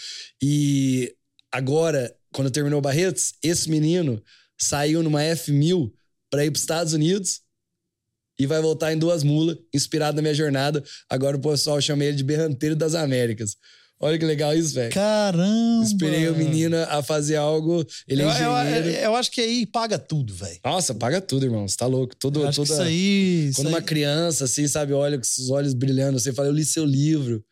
E 0.42 1.14
agora, 1.52 2.10
quando 2.32 2.50
terminou 2.50 2.80
Barretos, 2.80 3.34
esse 3.42 3.68
menino 3.68 4.18
saiu 4.58 5.02
numa 5.02 5.20
F1000 5.20 5.92
para 6.30 6.46
ir 6.46 6.50
para 6.50 6.56
os 6.56 6.62
Estados 6.62 6.94
Unidos 6.94 7.42
e 8.38 8.46
vai 8.46 8.60
voltar 8.60 8.92
em 8.92 8.98
duas 8.98 9.22
mulas, 9.22 9.56
inspirado 9.74 10.16
na 10.16 10.22
minha 10.22 10.34
jornada. 10.34 10.82
Agora 11.10 11.36
o 11.36 11.40
pessoal 11.40 11.80
chama 11.80 12.04
ele 12.04 12.16
de 12.16 12.24
Berranteiro 12.24 12.76
das 12.76 12.94
Américas. 12.94 13.56
Olha 14.00 14.16
que 14.16 14.24
legal 14.24 14.54
isso, 14.54 14.74
velho. 14.74 14.92
Caramba! 14.92 15.84
Inspirei 15.84 16.28
o 16.28 16.36
menino 16.36 16.76
a 16.76 17.02
fazer 17.02 17.34
algo. 17.34 17.84
Ele 18.06 18.22
é 18.22 18.24
eu, 18.24 18.30
engenheiro. 18.30 18.88
Eu, 18.90 19.02
eu, 19.02 19.16
acho 19.16 19.30
que 19.30 19.40
aí 19.40 19.66
paga 19.66 19.98
tudo, 19.98 20.32
velho. 20.32 20.58
Nossa, 20.64 20.94
paga 20.94 21.20
tudo, 21.20 21.46
irmão. 21.46 21.66
Você 21.66 21.76
tá 21.76 21.86
louco. 21.86 22.14
Todo, 22.14 22.44
eu 22.44 22.52
toda, 22.52 22.72
isso 22.72 22.80
aí. 22.80 23.50
Quando 23.54 23.66
isso 23.66 23.68
uma 23.68 23.78
aí... 23.78 23.84
criança, 23.84 24.44
assim, 24.44 24.68
sabe, 24.68 24.92
olha 24.92 25.16
com 25.16 25.24
os 25.24 25.50
olhos 25.50 25.74
brilhando, 25.74 26.20
você 26.20 26.32
fala, 26.32 26.48
eu 26.48 26.52
li 26.52 26.64
seu 26.64 26.84
livro. 26.84 27.44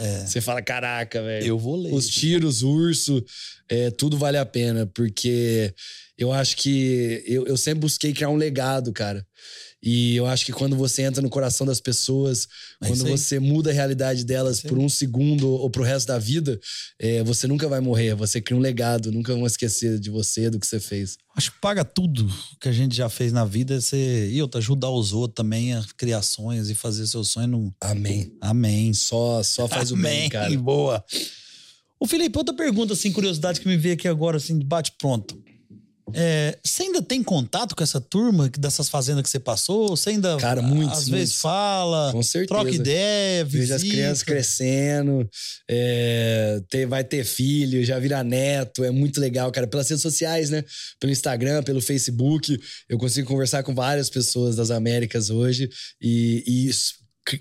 É. 0.00 0.26
Você 0.26 0.40
fala, 0.40 0.60
caraca, 0.60 1.22
velho. 1.22 1.46
Eu 1.46 1.58
vou 1.58 1.76
ler. 1.76 1.94
Os 1.94 2.08
tiros, 2.08 2.62
urso, 2.62 3.24
é, 3.68 3.90
tudo 3.92 4.18
vale 4.18 4.38
a 4.38 4.46
pena, 4.46 4.90
porque 4.92 5.72
eu 6.18 6.32
acho 6.32 6.56
que 6.56 7.22
eu, 7.26 7.46
eu 7.46 7.56
sempre 7.56 7.80
busquei 7.80 8.12
criar 8.12 8.30
um 8.30 8.36
legado, 8.36 8.92
cara. 8.92 9.24
E 9.82 10.14
eu 10.14 10.26
acho 10.26 10.46
que 10.46 10.52
quando 10.52 10.76
você 10.76 11.02
entra 11.02 11.20
no 11.20 11.28
coração 11.28 11.66
das 11.66 11.80
pessoas, 11.80 12.46
é 12.80 12.86
quando 12.86 13.04
você 13.04 13.40
muda 13.40 13.70
a 13.70 13.72
realidade 13.72 14.24
delas 14.24 14.60
por 14.60 14.78
um 14.78 14.88
segundo 14.88 15.48
ou 15.48 15.68
pro 15.68 15.82
resto 15.82 16.06
da 16.06 16.18
vida, 16.18 16.60
é, 17.00 17.24
você 17.24 17.48
nunca 17.48 17.68
vai 17.68 17.80
morrer. 17.80 18.14
Você 18.14 18.40
cria 18.40 18.56
um 18.56 18.60
legado, 18.60 19.10
nunca 19.10 19.34
vão 19.34 19.44
esquecer 19.44 19.98
de 19.98 20.08
você, 20.08 20.48
do 20.48 20.60
que 20.60 20.66
você 20.66 20.78
fez. 20.78 21.18
Acho 21.34 21.50
que 21.50 21.58
paga 21.60 21.84
tudo 21.84 22.30
que 22.60 22.68
a 22.68 22.72
gente 22.72 22.94
já 22.94 23.08
fez 23.08 23.32
na 23.32 23.44
vida. 23.44 23.80
Você, 23.80 24.30
e 24.30 24.40
outra, 24.40 24.60
ajudar 24.60 24.90
os 24.90 25.12
outros 25.12 25.34
também 25.34 25.74
a 25.74 25.84
criar 25.96 26.22
sonhos 26.22 26.70
e 26.70 26.74
fazer 26.76 27.06
seu 27.08 27.24
sonho 27.24 27.48
no. 27.48 27.74
Amém. 27.80 28.32
Amém. 28.40 28.94
Só, 28.94 29.42
só 29.42 29.66
faz 29.66 29.90
Amém. 29.90 30.00
o 30.00 30.02
bem, 30.02 30.28
cara. 30.28 30.58
Boa. 30.58 31.04
O 31.98 32.06
Felipe, 32.06 32.38
outra 32.38 32.54
pergunta, 32.54 32.92
assim, 32.92 33.10
curiosidade 33.10 33.60
que 33.60 33.68
me 33.68 33.76
veio 33.76 33.94
aqui 33.94 34.06
agora, 34.06 34.36
assim, 34.36 34.58
bate 34.58 34.92
pronto. 34.98 35.40
É, 36.14 36.58
você 36.62 36.84
ainda 36.84 37.02
tem 37.02 37.22
contato 37.22 37.74
com 37.74 37.82
essa 37.82 38.00
turma 38.00 38.48
dessas 38.48 38.88
fazendas 38.88 39.22
que 39.22 39.28
você 39.28 39.38
passou? 39.38 39.88
Você 39.88 40.10
ainda 40.10 40.36
Cara, 40.36 40.62
muitos, 40.62 40.98
às 40.98 41.08
vezes 41.08 41.34
fala, 41.36 42.12
troca 42.46 42.70
ideia, 42.70 43.44
visita. 43.44 43.60
Vejo 43.60 43.74
as 43.74 43.82
crianças 43.82 44.22
crescendo, 44.22 45.28
é, 45.68 46.60
ter, 46.68 46.86
vai 46.86 47.04
ter 47.04 47.24
filho, 47.24 47.84
já 47.84 47.98
vira 47.98 48.22
neto, 48.22 48.84
é 48.84 48.90
muito 48.90 49.20
legal, 49.20 49.50
cara. 49.50 49.66
Pelas 49.66 49.88
redes 49.88 50.02
sociais, 50.02 50.50
né? 50.50 50.64
Pelo 51.00 51.12
Instagram, 51.12 51.62
pelo 51.62 51.80
Facebook, 51.80 52.58
eu 52.88 52.98
consigo 52.98 53.28
conversar 53.28 53.62
com 53.62 53.74
várias 53.74 54.10
pessoas 54.10 54.56
das 54.56 54.70
Américas 54.70 55.30
hoje 55.30 55.68
e, 56.00 56.44
e 56.46 56.70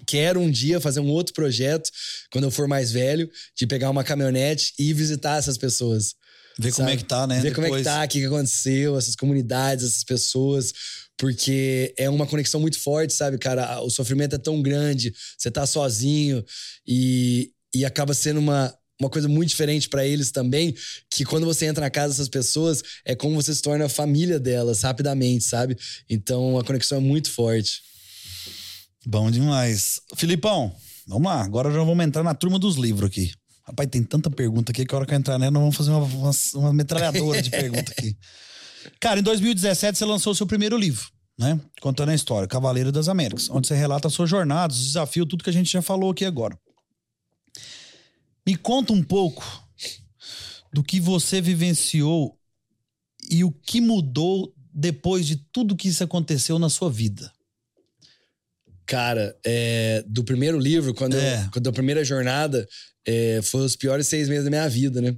quero 0.06 0.40
um 0.40 0.50
dia 0.50 0.80
fazer 0.80 1.00
um 1.00 1.10
outro 1.10 1.34
projeto, 1.34 1.90
quando 2.32 2.46
eu 2.46 2.52
for 2.52 2.68
mais 2.68 2.92
velho, 2.92 3.30
de 3.58 3.66
pegar 3.66 3.90
uma 3.90 4.04
caminhonete 4.04 4.74
e 4.78 4.94
visitar 4.94 5.38
essas 5.38 5.58
pessoas. 5.58 6.16
Ver 6.60 6.74
como 6.74 6.90
é 6.90 6.98
que 6.98 7.06
tá, 7.06 7.26
né? 7.26 7.36
Ver 7.36 7.50
Depois... 7.50 7.68
como 7.68 7.76
é 7.76 7.80
que 7.80 7.84
tá, 7.84 8.04
o 8.04 8.08
que 8.08 8.26
aconteceu, 8.26 8.98
essas 8.98 9.16
comunidades, 9.16 9.86
essas 9.86 10.04
pessoas. 10.04 10.74
Porque 11.18 11.94
é 11.98 12.10
uma 12.10 12.26
conexão 12.26 12.60
muito 12.60 12.80
forte, 12.80 13.14
sabe, 13.14 13.38
cara? 13.38 13.80
O 13.82 13.90
sofrimento 13.90 14.36
é 14.36 14.40
tão 14.40 14.62
grande, 14.62 15.14
você 15.38 15.52
tá 15.52 15.66
sozinho. 15.66 16.44
E 16.88 17.52
e 17.74 17.86
acaba 17.86 18.14
sendo 18.14 18.40
uma, 18.40 18.74
uma 19.00 19.10
coisa 19.10 19.28
muito 19.28 19.50
diferente 19.50 19.90
para 19.90 20.06
eles 20.06 20.32
também, 20.32 20.76
que 21.10 21.24
quando 21.24 21.46
você 21.46 21.66
entra 21.66 21.82
na 21.82 21.90
casa 21.90 22.10
dessas 22.10 22.30
pessoas, 22.30 22.84
é 23.06 23.16
como 23.16 23.36
você 23.36 23.54
se 23.54 23.62
torna 23.62 23.88
família 23.88 24.40
delas 24.40 24.82
rapidamente, 24.82 25.44
sabe? 25.44 25.78
Então 26.10 26.58
a 26.58 26.64
conexão 26.64 26.98
é 26.98 27.02
muito 27.02 27.32
forte. 27.32 27.82
Bom 29.06 29.32
demais. 29.32 30.00
Filipão, 30.16 30.76
vamos 31.08 31.26
lá. 31.26 31.42
Agora 31.44 31.72
já 31.72 31.84
vamos 31.84 32.06
entrar 32.06 32.24
na 32.24 32.36
turma 32.36 32.60
dos 32.60 32.76
livros 32.76 33.10
aqui. 33.10 33.32
Rapaz, 33.64 33.90
tem 33.90 34.04
tanta 34.04 34.30
pergunta 34.30 34.72
aqui 34.72 34.86
que 34.86 34.94
a 34.94 34.98
hora 34.98 35.06
que 35.06 35.14
eu 35.14 35.18
entrar 35.18 35.38
nela, 35.38 35.52
nós 35.52 35.62
vamos 35.62 35.76
fazer 35.76 35.92
uma, 35.92 36.04
uma, 36.04 36.32
uma 36.56 36.74
metralhadora 36.74 37.42
de 37.42 37.50
pergunta 37.50 37.92
aqui. 37.92 38.18
Cara, 39.00 39.20
em 39.20 39.24
2017 39.24 39.98
você 39.98 40.06
lançou 40.06 40.34
o 40.34 40.36
seu 40.36 40.48
primeiro 40.48 40.78
livro, 40.78 41.08
né? 41.38 41.60
Contando 41.80 42.10
a 42.10 42.16
história, 42.16 42.48
Cavaleiro 42.48 42.92
das 42.92 43.08
Américas, 43.08 43.50
onde 43.50 43.68
você 43.68 43.76
relata 43.76 44.08
a 44.08 44.12
sua 44.12 44.26
jornada, 44.26 44.74
os 44.74 44.86
desafios, 44.88 45.28
tudo 45.28 45.44
que 45.44 45.50
a 45.50 45.54
gente 45.54 45.72
já 45.72 45.82
falou 45.82 46.12
aqui 46.12 46.26
agora. 46.26 46.58
Me 48.46 48.56
conta 48.56 48.92
um 48.92 49.04
pouco 49.04 49.44
do 50.74 50.84
que 50.84 51.00
você 51.00 51.40
vivenciou 51.40 52.38
e 53.30 53.44
o 53.44 53.52
que 53.52 53.80
mudou 53.80 54.54
depois 54.74 55.28
de 55.28 55.36
tudo 55.36 55.76
que 55.76 55.90
isso 55.90 56.04
aconteceu 56.04 56.58
na 56.58 56.70
sua 56.70 56.90
vida. 56.90 57.32
Cara, 58.86 59.38
é, 59.46 60.04
do 60.08 60.24
primeiro 60.24 60.60
livro, 60.60 60.94
quando, 60.94 61.16
é. 61.16 61.44
eu, 61.46 61.52
quando 61.52 61.68
a 61.68 61.74
primeira 61.74 62.04
jornada, 62.04 62.68
é, 63.06 63.42
foi 63.42 63.62
os 63.62 63.76
piores 63.76 64.08
seis 64.08 64.30
meses 64.30 64.44
da 64.44 64.50
minha 64.50 64.68
vida, 64.70 65.02
né? 65.02 65.16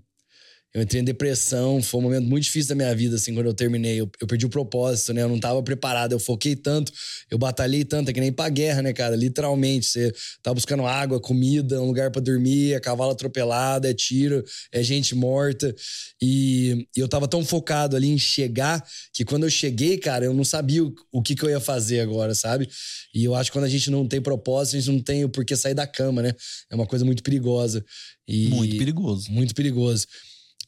Eu 0.73 0.81
entrei 0.81 1.01
em 1.01 1.03
depressão, 1.05 1.83
foi 1.83 1.99
um 1.99 2.03
momento 2.03 2.27
muito 2.27 2.45
difícil 2.45 2.69
da 2.69 2.75
minha 2.75 2.95
vida, 2.95 3.15
assim, 3.15 3.31
quando 3.31 3.45
eu 3.45 3.53
terminei. 3.53 4.01
Eu, 4.01 4.09
eu, 4.19 4.25
perdi 4.25 4.47
o 4.47 4.49
propósito, 4.49 5.13
né? 5.13 5.21
Eu 5.21 5.29
não 5.29 5.39
tava 5.39 5.61
preparado, 5.61 6.13
eu 6.13 6.19
foquei 6.19 6.55
tanto, 6.55 6.91
eu 7.29 7.37
batalhei 7.37 7.85
tanto, 7.85 8.09
é 8.09 8.13
que 8.13 8.19
nem 8.19 8.33
pra 8.33 8.49
guerra, 8.49 8.81
né, 8.81 8.91
cara? 8.91 9.15
Literalmente, 9.15 9.85
você 9.85 10.11
tá 10.41 10.51
buscando 10.51 10.87
água, 10.87 11.19
comida, 11.19 11.79
um 11.79 11.85
lugar 11.85 12.09
para 12.09 12.23
dormir, 12.23 12.73
é 12.73 12.79
cavalo 12.79 13.11
atropelado, 13.11 13.85
é 13.85 13.93
tiro, 13.93 14.43
é 14.71 14.81
gente 14.81 15.13
morta. 15.13 15.75
E, 16.19 16.87
e, 16.97 16.99
eu 16.99 17.07
tava 17.07 17.27
tão 17.27 17.45
focado 17.45 17.95
ali 17.95 18.09
em 18.09 18.17
chegar, 18.17 18.83
que 19.13 19.23
quando 19.23 19.43
eu 19.43 19.51
cheguei, 19.51 19.99
cara, 19.99 20.25
eu 20.25 20.33
não 20.33 20.43
sabia 20.43 20.83
o, 20.83 20.91
o 21.11 21.21
que, 21.21 21.35
que 21.35 21.43
eu 21.43 21.51
ia 21.51 21.59
fazer 21.59 21.99
agora, 21.99 22.33
sabe? 22.33 22.67
E 23.13 23.23
eu 23.23 23.35
acho 23.35 23.51
que 23.51 23.57
quando 23.59 23.65
a 23.65 23.69
gente 23.69 23.91
não 23.91 24.07
tem 24.07 24.19
propósito, 24.19 24.77
a 24.77 24.79
gente 24.79 24.91
não 24.91 25.03
tem 25.03 25.23
o 25.23 25.29
porquê 25.29 25.55
sair 25.55 25.75
da 25.75 25.85
cama, 25.85 26.23
né? 26.23 26.33
É 26.71 26.73
uma 26.73 26.87
coisa 26.87 27.05
muito 27.05 27.21
perigosa. 27.21 27.85
E, 28.27 28.47
muito 28.47 28.77
perigoso. 28.77 29.31
Muito 29.31 29.53
perigoso. 29.53 30.07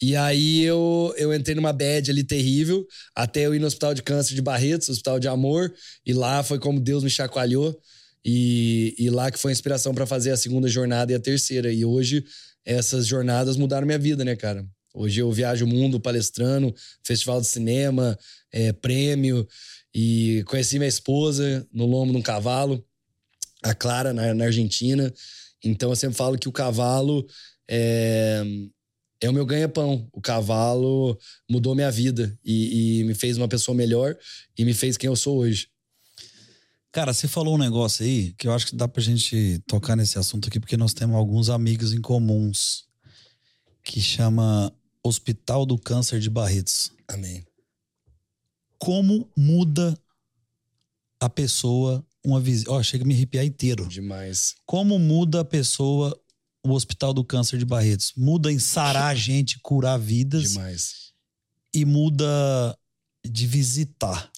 E 0.02 0.16
aí 0.16 0.64
eu, 0.64 1.14
eu 1.18 1.34
entrei 1.34 1.56
numa 1.56 1.72
bad 1.72 2.12
ali 2.12 2.24
terrível, 2.24 2.86
até 3.16 3.46
eu 3.46 3.56
ir 3.56 3.60
no 3.60 3.68
hospital 3.68 3.94
de 3.94 4.04
câncer 4.04 4.36
de 4.36 4.42
Barretos, 4.42 4.90
hospital 4.90 5.20
de 5.20 5.28
amor, 5.28 5.74
e 6.06 6.14
lá 6.14 6.44
foi 6.44 6.60
como 6.60 6.80
Deus 6.80 7.04
me 7.04 7.10
chacoalhou. 7.10 7.80
E, 8.24 8.96
e 8.98 9.10
lá 9.10 9.30
que 9.30 9.38
foi 9.38 9.52
a 9.52 9.54
inspiração 9.54 9.94
para 9.94 10.06
fazer 10.06 10.32
a 10.32 10.38
segunda 10.38 10.68
jornada 10.68 11.12
e 11.12 11.16
a 11.16 11.20
terceira. 11.20 11.72
E 11.72 11.86
hoje 11.86 12.26
essas 12.66 13.06
jornadas 13.06 13.56
mudaram 13.56 13.86
minha 13.86 14.00
vida, 14.00 14.26
né, 14.26 14.36
cara? 14.36 14.66
Hoje 14.94 15.22
eu 15.22 15.32
viajo 15.32 15.66
o 15.66 15.68
mundo 15.68 16.00
palestrando, 16.00 16.74
festival 17.04 17.40
de 17.40 17.48
cinema, 17.48 18.18
é, 18.52 18.74
prêmio, 18.74 19.48
e 19.94 20.44
conheci 20.48 20.80
minha 20.80 20.90
esposa 20.90 21.68
no 21.72 21.86
lombo 21.86 22.12
de 22.12 22.18
um 22.18 22.22
cavalo, 22.22 22.84
a 23.62 23.76
Clara, 23.76 24.12
na, 24.12 24.34
na 24.34 24.46
Argentina. 24.46 25.14
Então 25.64 25.90
eu 25.90 25.96
sempre 25.96 26.18
falo 26.18 26.38
que 26.38 26.50
o 26.50 26.52
cavalo 26.52 27.26
é, 27.70 28.44
é 29.22 29.30
o 29.30 29.34
meu 29.34 29.46
ganha-pão. 29.46 30.08
O 30.12 30.22
cavalo 30.22 31.18
mudou 31.50 31.76
minha 31.76 31.92
vida 31.92 32.38
e, 32.44 33.00
e, 33.00 33.04
me 33.04 33.14
fez 33.14 33.38
uma 33.38 33.48
pessoa 33.48 33.76
melhor 33.76 34.16
e 34.58 34.66
me 34.66 34.74
fez 34.74 34.98
quem 34.98 35.08
eu 35.08 35.16
sou 35.16 35.38
hoje. 35.38 35.70
Cara, 36.92 37.14
você 37.14 37.28
falou 37.28 37.56
um 37.56 37.58
negócio 37.58 38.06
aí 38.06 38.34
que 38.38 38.48
eu 38.48 38.54
acho 38.54 38.68
que 38.68 38.76
dá 38.76 38.88
pra 38.88 39.02
gente 39.02 39.62
tocar 39.68 39.96
nesse 39.96 40.18
assunto 40.18 40.48
aqui, 40.48 40.60
porque 40.60 40.78
nós 40.78 40.94
temos 40.94 41.16
alguns 41.16 41.50
amigos 41.50 41.94
em 41.94 42.02
comuns 42.02 42.86
que 43.84 44.00
chama 44.00 44.74
Hospital 45.04 45.66
do 45.66 45.78
Câncer 45.78 46.20
de 46.20 46.30
Barretos. 46.30 46.92
Amém. 47.08 47.46
Como 48.78 49.30
muda 49.36 49.98
a 51.20 51.30
pessoa 51.30 52.06
uma 52.26 52.40
visita? 52.40 52.72
Ó, 52.72 52.80
oh, 52.80 52.84
chega 52.84 53.04
a 53.04 53.08
me 53.08 53.14
arrepiar 53.14 53.46
inteiro. 53.46 53.88
Demais. 53.88 54.56
Como 54.66 54.98
muda 54.98 55.42
a 55.42 55.46
pessoa 55.46 56.18
o 56.72 56.76
Hospital 56.76 57.14
do 57.14 57.24
Câncer 57.24 57.58
de 57.58 57.66
Barretos. 57.66 58.14
Muda 58.16 58.52
em 58.52 58.60
sarar 58.60 59.12
a 59.12 59.16
gente, 59.16 59.60
curar 59.60 59.98
vidas. 59.98 60.54
Demais. 60.54 61.14
E 61.74 61.86
muda 61.86 62.78
de 63.24 63.46
visitar. 63.48 64.32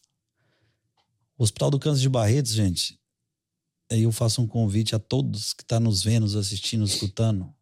O 1.37 1.43
Hospital 1.43 1.71
do 1.71 1.79
Câncer 1.79 2.01
de 2.01 2.09
Barretos, 2.09 2.51
gente, 2.51 2.99
aí 3.91 4.03
eu 4.03 4.11
faço 4.11 4.41
um 4.41 4.47
convite 4.47 4.95
a 4.95 4.99
todos 4.99 5.53
que 5.53 5.61
estão 5.61 5.77
tá 5.77 5.83
nos 5.83 6.03
vendo, 6.03 6.23
nos 6.23 6.35
assistindo, 6.35 6.83
escutando. 6.83 7.53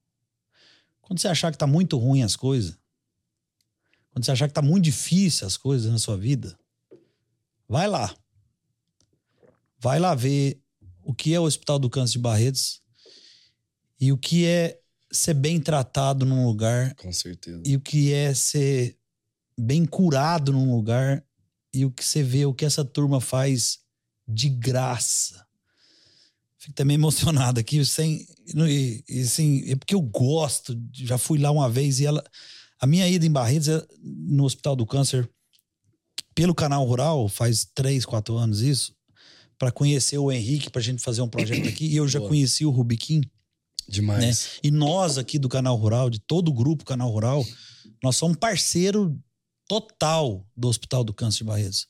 Quando 1.01 1.19
você 1.19 1.27
achar 1.27 1.51
que 1.51 1.57
tá 1.57 1.67
muito 1.67 1.97
ruim 1.97 2.23
as 2.23 2.35
coisas, 2.35 2.77
quando 4.11 4.23
você 4.23 4.31
achar 4.31 4.47
que 4.47 4.53
tá 4.53 4.61
muito 4.61 4.85
difícil 4.85 5.45
as 5.45 5.57
coisas 5.57 5.91
na 5.91 5.99
sua 5.99 6.17
vida, 6.17 6.57
vai 7.67 7.87
lá. 7.87 8.15
Vai 9.77 9.99
lá 9.99 10.15
ver 10.15 10.59
o 11.03 11.13
que 11.13 11.33
é 11.33 11.39
o 11.39 11.43
Hospital 11.43 11.77
do 11.77 11.89
Câncer 11.89 12.13
de 12.13 12.19
Barretos 12.19 12.81
e 13.99 14.11
o 14.11 14.17
que 14.17 14.45
é 14.45 14.79
ser 15.11 15.33
bem 15.33 15.59
tratado 15.59 16.25
num 16.25 16.45
lugar. 16.45 16.93
Com 16.95 17.11
certeza. 17.11 17.61
E 17.65 17.75
o 17.75 17.79
que 17.79 18.13
é 18.13 18.33
ser 18.33 18.97
bem 19.57 19.85
curado 19.85 20.51
num 20.51 20.75
lugar. 20.75 21.23
E 21.73 21.85
o 21.85 21.91
que 21.91 22.03
você 22.03 22.23
vê, 22.23 22.45
o 22.45 22.53
que 22.53 22.65
essa 22.65 22.85
turma 22.85 23.19
faz 23.19 23.79
de 24.27 24.49
graça. 24.49 25.45
Fico 26.57 26.73
também 26.73 26.95
emocionado 26.95 27.59
aqui, 27.59 27.83
sem. 27.85 28.25
E, 28.47 29.03
e 29.07 29.21
assim, 29.21 29.69
é 29.69 29.75
porque 29.75 29.95
eu 29.95 30.01
gosto, 30.01 30.79
já 30.93 31.17
fui 31.17 31.37
lá 31.37 31.51
uma 31.51 31.69
vez 31.69 31.99
e 31.99 32.05
ela. 32.05 32.23
A 32.79 32.85
minha 32.85 33.07
ida 33.07 33.25
em 33.25 33.31
Barretos, 33.31 33.69
é 33.69 33.85
no 34.01 34.43
Hospital 34.43 34.75
do 34.75 34.85
Câncer, 34.85 35.29
pelo 36.35 36.53
canal 36.53 36.85
Rural, 36.85 37.29
faz 37.29 37.65
três, 37.73 38.05
quatro 38.05 38.35
anos 38.35 38.59
isso, 38.59 38.93
para 39.57 39.71
conhecer 39.71 40.17
o 40.17 40.29
Henrique, 40.29 40.69
para 40.69 40.81
a 40.81 40.83
gente 40.83 41.01
fazer 41.01 41.21
um 41.21 41.29
projeto 41.29 41.67
aqui. 41.69 41.87
E 41.87 41.95
eu 41.95 42.05
já 42.07 42.19
Boa. 42.19 42.29
conheci 42.29 42.65
o 42.65 42.69
Rubiquim. 42.69 43.21
Demais. 43.87 44.23
Né? 44.23 44.59
E 44.63 44.71
nós 44.71 45.17
aqui 45.17 45.37
do 45.37 45.49
Canal 45.49 45.75
Rural, 45.75 46.09
de 46.09 46.19
todo 46.19 46.49
o 46.49 46.53
grupo 46.53 46.85
Canal 46.85 47.09
Rural, 47.09 47.45
nós 48.03 48.15
somos 48.15 48.37
parceiro 48.37 49.17
total 49.67 50.45
do 50.55 50.67
Hospital 50.67 51.03
do 51.03 51.13
Câncer 51.13 51.39
de 51.39 51.43
Barretos 51.45 51.87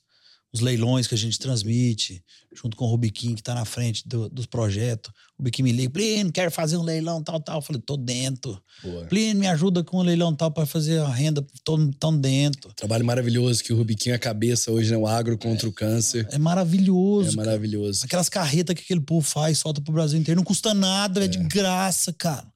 os 0.52 0.60
leilões 0.60 1.06
que 1.06 1.14
a 1.14 1.18
gente 1.18 1.38
transmite, 1.38 2.22
junto 2.54 2.76
com 2.76 2.86
o 2.86 2.88
Rubiquim, 2.88 3.34
que 3.34 3.40
está 3.40 3.54
na 3.54 3.64
frente 3.64 4.06
do, 4.08 4.28
dos 4.28 4.46
projetos. 4.46 5.12
O 5.36 5.42
Rubiquim 5.42 5.62
me 5.62 5.72
liga, 5.72 5.90
Plínio, 5.90 6.32
quero 6.32 6.50
fazer 6.50 6.76
um 6.76 6.82
leilão 6.82 7.22
tal, 7.22 7.40
tal. 7.40 7.58
Eu 7.58 7.62
falei, 7.62 7.82
tô 7.82 7.96
dentro. 7.96 8.60
Boa. 8.82 9.04
Plínio, 9.06 9.36
me 9.36 9.46
ajuda 9.46 9.84
com 9.84 9.98
um 9.98 10.02
leilão 10.02 10.34
tal 10.34 10.50
para 10.50 10.64
fazer 10.64 10.98
a 11.00 11.08
renda, 11.08 11.44
tô 11.62 11.78
tão 11.98 12.16
dentro. 12.16 12.72
Trabalho 12.74 13.04
maravilhoso 13.04 13.62
que 13.62 13.72
o 13.72 13.76
Rubiquim 13.76 14.10
é 14.10 14.14
a 14.14 14.18
cabeça 14.18 14.72
hoje, 14.72 14.90
né? 14.90 14.96
O 14.96 15.06
agro 15.06 15.36
contra 15.36 15.66
é, 15.66 15.70
o 15.70 15.72
câncer. 15.72 16.26
É 16.30 16.38
maravilhoso. 16.38 17.32
É 17.32 17.36
maravilhoso. 17.36 18.00
Cara. 18.00 18.06
Aquelas 18.06 18.28
carretas 18.28 18.74
que 18.74 18.82
aquele 18.82 19.00
povo 19.00 19.26
faz, 19.26 19.58
solta 19.58 19.80
pro 19.80 19.92
Brasil 19.92 20.18
inteiro, 20.18 20.38
não 20.38 20.44
custa 20.44 20.72
nada, 20.72 21.20
é, 21.20 21.24
é 21.24 21.28
de 21.28 21.38
graça, 21.38 22.12
cara. 22.12 22.46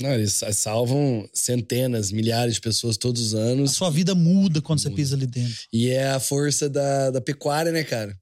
Não, 0.00 0.12
eles 0.12 0.40
salvam 0.52 1.28
centenas, 1.32 2.12
milhares 2.12 2.54
de 2.54 2.60
pessoas 2.60 2.96
todos 2.96 3.20
os 3.20 3.34
anos. 3.34 3.72
A 3.72 3.74
sua 3.74 3.90
vida 3.90 4.14
muda 4.14 4.60
quando 4.60 4.78
muda. 4.78 4.90
você 4.90 4.94
pisa 4.94 5.16
ali 5.16 5.26
dentro. 5.26 5.54
E 5.72 5.90
é 5.90 6.10
a 6.10 6.20
força 6.20 6.68
da, 6.68 7.10
da 7.10 7.20
pecuária, 7.20 7.72
né, 7.72 7.82
cara? 7.82 8.16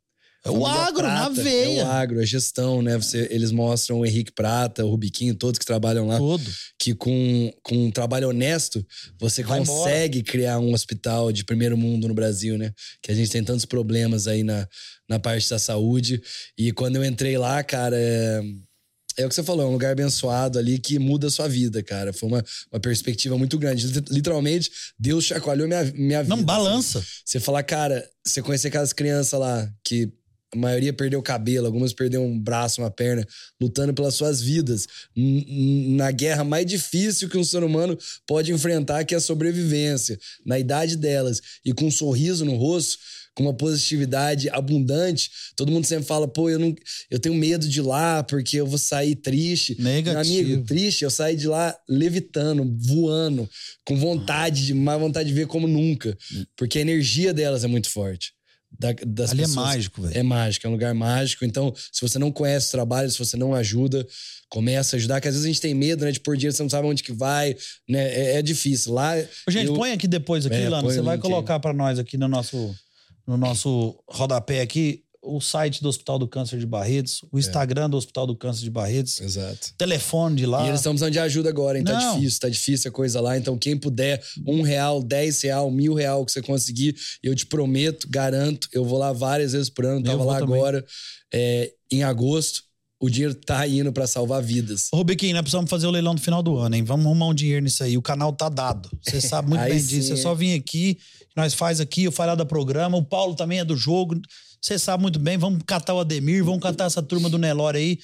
É 0.46 0.50
o 0.50 0.64
agro, 0.64 1.02
na 1.02 1.28
veia. 1.28 1.80
É 1.80 1.84
o 1.84 1.88
agro, 1.88 2.20
a 2.20 2.24
gestão, 2.24 2.80
né? 2.80 2.96
Você, 2.96 3.26
eles 3.32 3.50
mostram 3.50 3.98
o 3.98 4.06
Henrique 4.06 4.30
Prata, 4.30 4.84
o 4.84 4.90
Rubiquinho, 4.90 5.34
todos 5.34 5.58
que 5.58 5.66
trabalham 5.66 6.06
lá. 6.06 6.18
Todo. 6.18 6.48
Que 6.78 6.94
com, 6.94 7.52
com 7.64 7.86
um 7.86 7.90
trabalho 7.90 8.28
honesto, 8.28 8.86
você 9.18 9.42
Vai 9.42 9.58
consegue 9.58 10.18
embora. 10.20 10.32
criar 10.32 10.58
um 10.60 10.72
hospital 10.72 11.32
de 11.32 11.44
primeiro 11.44 11.76
mundo 11.76 12.06
no 12.06 12.14
Brasil, 12.14 12.56
né? 12.56 12.72
Que 13.02 13.10
a 13.10 13.14
gente 13.14 13.28
tem 13.30 13.42
tantos 13.42 13.64
problemas 13.64 14.28
aí 14.28 14.44
na, 14.44 14.68
na 15.08 15.18
parte 15.18 15.50
da 15.50 15.58
saúde. 15.58 16.22
E 16.56 16.70
quando 16.70 16.94
eu 16.94 17.04
entrei 17.04 17.36
lá, 17.36 17.64
cara, 17.64 17.96
é 17.98 18.40
é 19.16 19.24
o 19.24 19.28
que 19.28 19.34
você 19.34 19.42
falou, 19.42 19.64
é 19.64 19.68
um 19.68 19.72
lugar 19.72 19.92
abençoado 19.92 20.58
ali 20.58 20.78
que 20.78 20.98
muda 20.98 21.28
a 21.28 21.30
sua 21.30 21.48
vida, 21.48 21.82
cara. 21.82 22.12
Foi 22.12 22.28
uma, 22.28 22.44
uma 22.70 22.80
perspectiva 22.80 23.36
muito 23.38 23.58
grande. 23.58 23.86
Literalmente, 24.10 24.70
Deus 24.98 25.24
chacoalhou 25.24 25.66
minha, 25.66 25.84
minha 25.94 26.22
vida. 26.22 26.36
Não, 26.36 26.42
balança. 26.42 26.98
Assim. 26.98 27.08
Você 27.24 27.40
falar, 27.40 27.62
cara, 27.62 28.08
você 28.24 28.42
conhecer 28.42 28.68
aquelas 28.68 28.92
crianças 28.92 29.38
lá 29.38 29.72
que 29.82 30.12
a 30.54 30.56
maioria 30.56 30.92
perdeu 30.92 31.18
o 31.18 31.22
cabelo, 31.22 31.66
algumas 31.66 31.92
perderam 31.92 32.26
um 32.26 32.38
braço, 32.38 32.80
uma 32.80 32.90
perna, 32.90 33.26
lutando 33.60 33.92
pelas 33.92 34.14
suas 34.14 34.40
vidas. 34.40 34.86
Na 35.16 36.10
guerra 36.10 36.44
mais 36.44 36.66
difícil 36.66 37.28
que 37.28 37.38
um 37.38 37.44
ser 37.44 37.64
humano 37.64 37.98
pode 38.26 38.52
enfrentar, 38.52 39.04
que 39.04 39.14
é 39.14 39.16
a 39.18 39.20
sobrevivência. 39.20 40.18
Na 40.44 40.58
idade 40.58 40.96
delas 40.96 41.40
e 41.64 41.72
com 41.72 41.86
um 41.86 41.90
sorriso 41.90 42.44
no 42.44 42.54
rosto 42.56 42.98
com 43.36 43.42
uma 43.44 43.54
positividade 43.54 44.48
abundante. 44.48 45.30
Todo 45.54 45.70
mundo 45.70 45.84
sempre 45.84 46.06
fala, 46.06 46.26
pô, 46.26 46.48
eu 46.48 46.58
não, 46.58 46.74
eu 47.10 47.18
tenho 47.18 47.34
medo 47.34 47.68
de 47.68 47.78
ir 47.80 47.82
lá 47.82 48.22
porque 48.22 48.56
eu 48.56 48.66
vou 48.66 48.78
sair 48.78 49.14
triste. 49.14 49.76
Negativo. 49.80 50.32
Meu 50.34 50.46
amigo, 50.54 50.66
triste, 50.66 51.04
eu 51.04 51.10
saí 51.10 51.36
de 51.36 51.46
lá 51.46 51.76
levitando, 51.88 52.64
voando, 52.78 53.48
com 53.84 53.94
vontade, 53.96 54.64
de 54.66 54.74
mais 54.74 54.98
vontade 54.98 55.28
de 55.28 55.34
ver 55.34 55.46
como 55.46 55.68
nunca, 55.68 56.16
porque 56.56 56.78
a 56.78 56.82
energia 56.82 57.32
delas 57.34 57.62
é 57.62 57.66
muito 57.68 57.90
forte. 57.90 58.32
da, 58.78 58.92
das 59.06 59.30
Ali 59.30 59.42
pessoas. 59.42 59.56
é 59.56 59.60
mágico, 59.60 60.02
velho. 60.02 60.18
É 60.18 60.22
mágico, 60.22 60.66
é 60.66 60.70
um 60.70 60.72
lugar 60.72 60.94
mágico. 60.94 61.44
Então, 61.44 61.72
se 61.92 62.00
você 62.00 62.18
não 62.18 62.32
conhece 62.32 62.68
o 62.68 62.70
trabalho, 62.72 63.10
se 63.10 63.18
você 63.18 63.36
não 63.36 63.54
ajuda, 63.54 64.06
começa 64.48 64.96
a 64.96 64.98
ajudar, 64.98 65.20
que 65.20 65.28
às 65.28 65.34
vezes 65.34 65.44
a 65.44 65.48
gente 65.48 65.60
tem 65.60 65.74
medo, 65.74 66.04
né, 66.04 66.10
de 66.12 66.20
pôr 66.20 66.36
dinheiro, 66.36 66.56
você 66.56 66.62
não 66.62 66.70
sabe 66.70 66.86
onde 66.88 67.02
que 67.02 67.12
vai, 67.12 67.54
né? 67.88 68.02
É, 68.14 68.36
é 68.38 68.42
difícil. 68.42 68.92
Lá. 68.94 69.14
Ô, 69.46 69.50
Gente, 69.50 69.66
eu- 69.66 69.74
põe 69.74 69.92
aqui 69.92 70.08
depois 70.08 70.46
aqui, 70.46 70.56
É, 70.56 70.68
Lano. 70.68 70.90
Você 70.90 71.00
vai 71.02 71.18
colocar 71.18 71.60
pra 71.60 71.72
nós 71.74 71.98
aqui 71.98 72.16
no 72.18 72.28
nosso, 72.28 72.74
no 73.26 73.36
nosso 73.36 73.98
rodapé 74.08 74.60
aqui 74.60 75.02
o 75.28 75.40
site 75.40 75.82
do 75.82 75.88
Hospital 75.88 76.20
do 76.20 76.28
Câncer 76.28 76.56
de 76.56 76.66
Barretos, 76.66 77.20
É. 77.24 77.26
o 77.32 77.38
Instagram 77.40 77.90
do 77.90 77.96
Hospital 77.96 78.28
do 78.28 78.36
Câncer 78.36 78.62
de 78.62 78.70
Barretos, 78.70 79.20
Exato. 79.20 79.72
telefone 79.76 80.36
de 80.36 80.46
lá. 80.46 80.64
E 80.64 80.68
eles 80.68 80.78
estão 80.78 80.92
precisando 80.92 81.12
de 81.12 81.18
ajuda 81.18 81.48
agora, 81.48 81.76
hein? 81.76 81.82
Tá 81.82 81.98
Não. 81.98 82.14
difícil, 82.14 82.40
tá 82.40 82.48
difícil 82.48 82.88
a 82.88 82.92
coisa 82.92 83.20
lá. 83.20 83.36
Então, 83.36 83.58
quem 83.58 83.76
puder, 83.76 84.22
um 84.46 84.62
real, 84.62 85.02
dez 85.02 85.42
real, 85.42 85.68
mil 85.68 85.94
real 85.94 86.24
que 86.24 86.30
você 86.30 86.40
conseguir, 86.40 86.94
eu 87.24 87.34
te 87.34 87.44
prometo, 87.44 88.06
garanto, 88.08 88.68
eu 88.72 88.84
vou 88.84 88.98
lá 88.98 89.12
várias 89.12 89.50
vezes 89.50 89.68
por 89.68 89.84
ano, 89.84 90.00
tava 90.04 90.18
vou 90.18 90.26
lá 90.28 90.38
também. 90.38 90.54
agora, 90.54 90.84
é, 91.34 91.72
em 91.90 92.04
agosto. 92.04 92.62
O 92.98 93.10
dinheiro 93.10 93.34
tá 93.34 93.66
indo 93.68 93.92
pra 93.92 94.06
salvar 94.06 94.42
vidas. 94.42 94.88
Ô, 94.92 94.96
Rubiquinho, 94.96 95.34
nós 95.34 95.42
precisamos 95.42 95.68
fazer 95.68 95.86
o 95.86 95.90
leilão 95.90 96.14
no 96.14 96.20
final 96.20 96.42
do 96.42 96.56
ano, 96.56 96.76
hein? 96.76 96.82
Vamos 96.82 97.04
arrumar 97.04 97.26
um 97.26 97.34
dinheiro 97.34 97.62
nisso 97.62 97.84
aí. 97.84 97.96
O 97.98 98.02
canal 98.02 98.32
tá 98.32 98.48
dado. 98.48 98.88
Você 99.02 99.20
sabe 99.20 99.50
muito 99.50 99.64
bem 99.68 99.82
disso. 99.82 100.12
É 100.12 100.16
hein? 100.16 100.22
só 100.22 100.34
vir 100.34 100.54
aqui, 100.58 100.98
nós 101.36 101.52
faz 101.52 101.78
aqui, 101.78 102.04
eu 102.04 102.12
falar 102.12 102.34
da 102.34 102.46
programa. 102.46 102.96
O 102.96 103.04
Paulo 103.04 103.34
também 103.34 103.58
é 103.58 103.64
do 103.64 103.76
jogo. 103.76 104.18
Você 104.62 104.78
sabe 104.78 105.02
muito 105.02 105.18
bem. 105.18 105.36
Vamos 105.36 105.62
catar 105.66 105.92
o 105.94 106.00
Ademir, 106.00 106.42
vamos 106.42 106.60
catar 106.62 106.86
essa 106.86 107.02
turma 107.02 107.28
do 107.28 107.36
Nelore 107.38 107.76
aí 107.76 107.98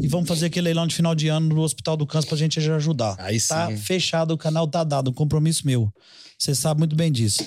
e 0.00 0.08
vamos 0.08 0.28
fazer 0.28 0.46
aquele 0.46 0.64
leilão 0.64 0.86
de 0.88 0.94
final 0.94 1.14
de 1.14 1.28
ano 1.28 1.54
no 1.54 1.62
Hospital 1.62 1.96
do 1.96 2.06
Câncer 2.06 2.28
pra 2.28 2.36
gente 2.36 2.60
já 2.60 2.76
ajudar. 2.76 3.14
Aí 3.18 3.38
sim, 3.38 3.48
Tá 3.48 3.70
fechado, 3.76 4.34
o 4.34 4.38
canal 4.38 4.66
tá 4.66 4.82
dado. 4.82 5.10
Um 5.10 5.14
compromisso 5.14 5.64
meu. 5.64 5.88
Você 6.36 6.52
sabe 6.54 6.80
muito 6.80 6.96
bem 6.96 7.12
disso. 7.12 7.46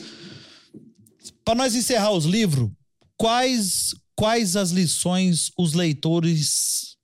Pra 1.44 1.54
nós 1.54 1.76
encerrar 1.76 2.12
os 2.12 2.26
livros, 2.26 2.70
quais, 3.18 3.94
quais 4.16 4.56
as 4.56 4.72
lições 4.72 5.52
os 5.58 5.74
leitores 5.74 6.96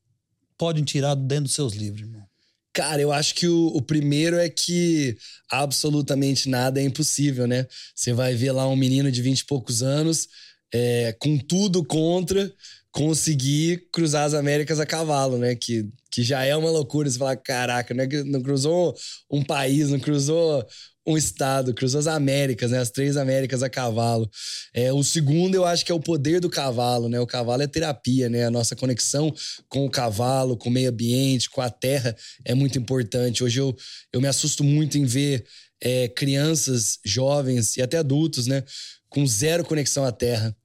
podem 0.57 0.83
tirar 0.83 1.15
dentro 1.15 1.45
dos 1.45 1.55
seus 1.55 1.73
livros, 1.73 2.01
irmão? 2.01 2.21
Cara, 2.73 3.01
eu 3.01 3.11
acho 3.11 3.35
que 3.35 3.47
o, 3.47 3.67
o 3.67 3.81
primeiro 3.81 4.37
é 4.37 4.47
que 4.47 5.17
absolutamente 5.49 6.47
nada 6.47 6.79
é 6.79 6.83
impossível, 6.83 7.45
né? 7.45 7.67
Você 7.93 8.13
vai 8.13 8.33
ver 8.33 8.53
lá 8.53 8.67
um 8.67 8.77
menino 8.77 9.11
de 9.11 9.21
20 9.21 9.39
e 9.39 9.45
poucos 9.45 9.83
anos, 9.83 10.29
é, 10.73 11.13
com 11.19 11.37
tudo 11.37 11.83
contra, 11.83 12.49
conseguir 12.91 13.89
cruzar 13.91 14.25
as 14.25 14.33
Américas 14.33 14.79
a 14.79 14.85
cavalo, 14.85 15.37
né? 15.37 15.53
Que, 15.55 15.89
que 16.09 16.23
já 16.23 16.45
é 16.45 16.55
uma 16.55 16.71
loucura. 16.71 17.09
Você 17.09 17.17
fala, 17.17 17.35
caraca, 17.35 17.93
não, 17.93 18.03
é 18.05 18.23
não 18.23 18.41
cruzou 18.41 18.95
um 19.29 19.43
país, 19.43 19.89
não 19.89 19.99
cruzou 19.99 20.65
um 21.05 21.17
estado, 21.17 21.73
cruzou 21.73 21.99
as 21.99 22.07
Américas, 22.07 22.71
né? 22.71 22.79
As 22.79 22.91
três 22.91 23.17
Américas 23.17 23.63
a 23.63 23.69
cavalo. 23.69 24.29
É, 24.73 24.93
o 24.93 25.03
segundo, 25.03 25.55
eu 25.55 25.65
acho 25.65 25.85
que 25.85 25.91
é 25.91 25.95
o 25.95 25.99
poder 25.99 26.39
do 26.39 26.49
cavalo, 26.49 27.09
né? 27.09 27.19
O 27.19 27.27
cavalo 27.27 27.61
é 27.63 27.67
terapia, 27.67 28.29
né? 28.29 28.45
A 28.45 28.51
nossa 28.51 28.75
conexão 28.75 29.33
com 29.67 29.85
o 29.85 29.89
cavalo, 29.89 30.55
com 30.55 30.69
o 30.69 30.71
meio 30.71 30.89
ambiente, 30.89 31.49
com 31.49 31.61
a 31.61 31.69
terra 31.69 32.15
é 32.45 32.53
muito 32.53 32.77
importante. 32.77 33.43
Hoje 33.43 33.59
eu, 33.59 33.75
eu 34.13 34.21
me 34.21 34.27
assusto 34.27 34.63
muito 34.63 34.97
em 34.97 35.05
ver 35.05 35.45
é, 35.81 36.07
crianças, 36.07 36.99
jovens 37.03 37.77
e 37.77 37.81
até 37.81 37.97
adultos, 37.97 38.45
né? 38.45 38.63
Com 39.09 39.25
zero 39.25 39.65
conexão 39.65 40.05
à 40.05 40.11
terra. 40.11 40.55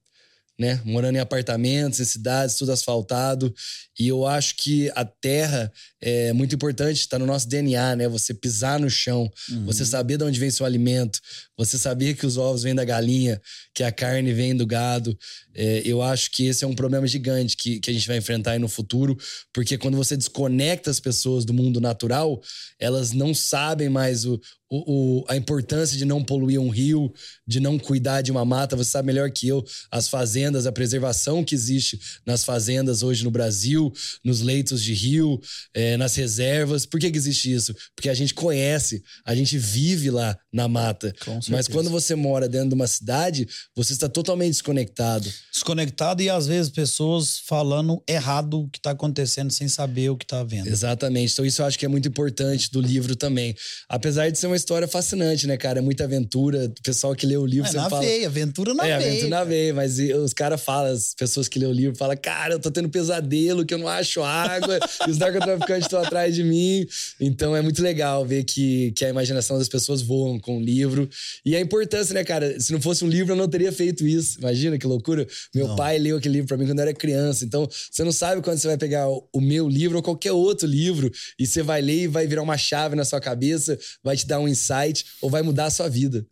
Né? 0.59 0.81
Morando 0.83 1.15
em 1.15 1.19
apartamentos, 1.19 1.99
em 1.99 2.05
cidades, 2.05 2.55
tudo 2.55 2.71
asfaltado. 2.71 3.53
E 3.99 4.07
eu 4.07 4.25
acho 4.25 4.55
que 4.55 4.91
a 4.95 5.05
terra 5.05 5.71
é 6.01 6.33
muito 6.33 6.55
importante, 6.55 6.99
está 6.99 7.19
no 7.19 7.27
nosso 7.27 7.47
DNA, 7.47 7.95
né? 7.95 8.07
Você 8.07 8.33
pisar 8.33 8.79
no 8.79 8.89
chão, 8.89 9.31
você 9.65 9.85
saber 9.85 10.17
de 10.17 10.23
onde 10.23 10.39
vem 10.39 10.49
seu 10.49 10.65
alimento, 10.65 11.19
você 11.55 11.77
saber 11.77 12.15
que 12.15 12.25
os 12.25 12.37
ovos 12.37 12.63
vêm 12.63 12.73
da 12.73 12.83
galinha, 12.83 13.39
que 13.73 13.83
a 13.83 13.91
carne 13.91 14.33
vem 14.33 14.55
do 14.55 14.65
gado. 14.65 15.17
É, 15.57 15.81
eu 15.83 16.01
acho 16.03 16.29
que 16.31 16.45
esse 16.45 16.63
é 16.63 16.67
um 16.67 16.75
problema 16.75 17.07
gigante 17.07 17.57
que, 17.57 17.79
que 17.79 17.89
a 17.89 17.93
gente 17.93 18.07
vai 18.07 18.17
enfrentar 18.17 18.51
aí 18.51 18.59
no 18.59 18.69
futuro, 18.69 19.17
porque 19.51 19.77
quando 19.77 19.97
você 19.97 20.15
desconecta 20.15 20.91
as 20.91 20.99
pessoas 20.99 21.43
do 21.43 21.53
mundo 21.53 21.81
natural, 21.81 22.39
elas 22.79 23.11
não 23.11 23.33
sabem 23.33 23.89
mais 23.89 24.23
o, 24.23 24.39
o, 24.69 25.21
o- 25.21 25.25
a 25.27 25.35
importância 25.35 25.97
de 25.97 26.05
não 26.05 26.23
poluir 26.23 26.59
um 26.61 26.69
rio, 26.69 27.11
de 27.47 27.59
não 27.59 27.79
cuidar 27.79 28.21
de 28.21 28.31
uma 28.31 28.45
mata. 28.45 28.75
Você 28.75 28.91
sabe 28.91 29.07
melhor 29.07 29.31
que 29.31 29.47
eu 29.47 29.65
as 29.89 30.07
fazendas, 30.07 30.65
a 30.67 30.71
preservação 30.71 31.43
que 31.43 31.55
existe 31.55 31.99
nas 32.25 32.43
fazendas 32.43 33.01
hoje 33.01 33.23
no 33.23 33.31
Brasil, 33.31 33.91
nos 34.23 34.41
leitos 34.41 34.83
de 34.83 34.93
rio, 34.93 35.39
é, 35.73 35.97
nas 35.97 36.15
reservas. 36.15 36.85
Por 36.85 36.99
que, 36.99 37.09
que 37.09 37.17
existe 37.17 37.51
isso? 37.51 37.73
Porque 37.95 38.09
a 38.09 38.13
gente 38.13 38.33
conhece, 38.33 39.01
a 39.25 39.33
gente 39.33 39.57
vive 39.57 40.11
lá 40.11 40.37
na 40.53 40.67
mata. 40.67 41.11
Mas 41.51 41.67
quando 41.67 41.89
você 41.89 42.13
mora 42.13 42.47
dentro 42.47 42.69
de 42.69 42.75
uma 42.75 42.87
cidade, 42.87 43.47
você 43.75 43.93
está 43.93 44.07
totalmente 44.07 44.51
desconectado. 44.51 45.27
Desconectado 45.53 46.21
e 46.21 46.29
às 46.29 46.45
vezes 46.47 46.69
pessoas 46.71 47.39
falando 47.45 48.01
errado 48.07 48.61
o 48.61 48.69
que 48.69 48.79
tá 48.79 48.91
acontecendo 48.91 49.51
sem 49.51 49.67
saber 49.67 50.09
o 50.09 50.17
que 50.17 50.25
tá 50.25 50.43
vendo. 50.43 50.67
Exatamente. 50.67 51.33
Então, 51.33 51.45
isso 51.45 51.61
eu 51.61 51.65
acho 51.65 51.79
que 51.79 51.85
é 51.85 51.87
muito 51.87 52.07
importante 52.07 52.71
do 52.71 52.79
livro 52.79 53.15
também. 53.15 53.55
Apesar 53.89 54.29
de 54.29 54.37
ser 54.37 54.47
uma 54.47 54.55
história 54.55 54.87
fascinante, 54.87 55.47
né, 55.47 55.57
cara? 55.57 55.79
É 55.79 55.81
muita 55.81 56.03
aventura. 56.03 56.65
O 56.65 56.81
pessoal 56.83 57.15
que 57.15 57.25
lê 57.25 57.35
o 57.37 57.45
livro 57.45 57.65
É, 57.67 57.71
sempre 57.71 57.83
na 57.83 57.89
fala. 57.89 58.01
veia, 58.03 58.27
aventura 58.27 58.73
na 58.73 58.87
é, 58.87 58.97
veia. 58.97 59.09
aventura 59.09 59.29
na 59.29 59.43
veia, 59.43 59.73
mas 59.73 59.97
os 59.99 60.33
caras 60.33 60.61
falam, 60.61 60.91
as 60.93 61.13
pessoas 61.15 61.47
que 61.47 61.57
lê 61.57 61.65
o 61.65 61.71
livro 61.71 61.95
falam, 61.97 62.15
cara, 62.17 62.53
eu 62.55 62.59
tô 62.59 62.69
tendo 62.69 62.89
pesadelo, 62.89 63.65
que 63.65 63.73
eu 63.73 63.77
não 63.77 63.87
acho 63.87 64.21
água, 64.23 64.79
e 65.07 65.11
os 65.11 65.17
narcotraficantes 65.17 65.85
estão 65.85 66.01
atrás 66.01 66.35
de 66.35 66.43
mim. 66.43 66.85
Então 67.19 67.55
é 67.55 67.61
muito 67.61 67.81
legal 67.81 68.25
ver 68.25 68.43
que, 68.43 68.91
que 68.91 69.05
a 69.05 69.09
imaginação 69.09 69.57
das 69.57 69.67
pessoas 69.69 70.01
voam 70.01 70.39
com 70.39 70.57
o 70.57 70.61
livro. 70.61 71.09
E 71.45 71.55
a 71.55 71.59
importância, 71.59 72.13
né, 72.13 72.23
cara? 72.23 72.59
Se 72.59 72.71
não 72.71 72.81
fosse 72.81 73.03
um 73.03 73.07
livro, 73.07 73.33
eu 73.33 73.37
não 73.37 73.47
teria 73.47 73.71
feito 73.71 74.05
isso. 74.05 74.39
Imagina 74.39 74.77
que 74.77 74.85
loucura. 74.85 75.25
Meu 75.53 75.67
Não. 75.69 75.75
pai 75.75 75.97
leu 75.97 76.17
aquele 76.17 76.35
livro 76.35 76.47
pra 76.47 76.57
mim 76.57 76.65
quando 76.65 76.79
eu 76.79 76.83
era 76.83 76.93
criança. 76.93 77.45
Então, 77.45 77.67
você 77.69 78.03
não 78.03 78.11
sabe 78.11 78.41
quando 78.41 78.57
você 78.57 78.67
vai 78.67 78.77
pegar 78.77 79.07
o, 79.07 79.41
meu 79.41 79.67
livro 79.67 79.97
ou 79.97 80.03
qualquer 80.03 80.31
outro 80.31 80.67
livro 80.67 81.11
e 81.39 81.45
você 81.45 81.61
vai 81.63 81.81
ler 81.81 82.03
e 82.03 82.07
vai 82.07 82.27
virar 82.27 82.41
uma 82.41 82.57
chave 82.57 82.95
na 82.95 83.05
sua 83.05 83.19
cabeça, 83.21 83.77
vai 84.03 84.15
te 84.15 84.25
dar 84.27 84.39
um 84.39 84.47
insight 84.47 85.05
ou 85.21 85.29
vai 85.29 85.41
mudar 85.41 85.65
a 85.65 85.71
sua 85.71 85.89
vida. 85.89 86.25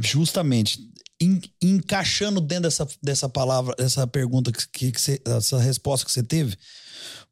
Justamente. 0.00 0.78
En- 1.20 1.40
encaixando 1.60 2.40
dentro 2.40 2.64
dessa, 2.64 2.86
dessa 3.02 3.28
palavra, 3.28 3.74
dessa 3.76 4.06
pergunta, 4.06 4.52
que, 4.52 4.92
que, 4.92 5.00
você, 5.00 5.20
essa 5.24 5.58
resposta 5.58 6.06
que 6.06 6.12
você 6.12 6.22
teve, 6.22 6.56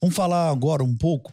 vamos 0.01 0.17
falar 0.17 0.51
agora 0.51 0.83
um 0.83 0.97
pouco 0.97 1.33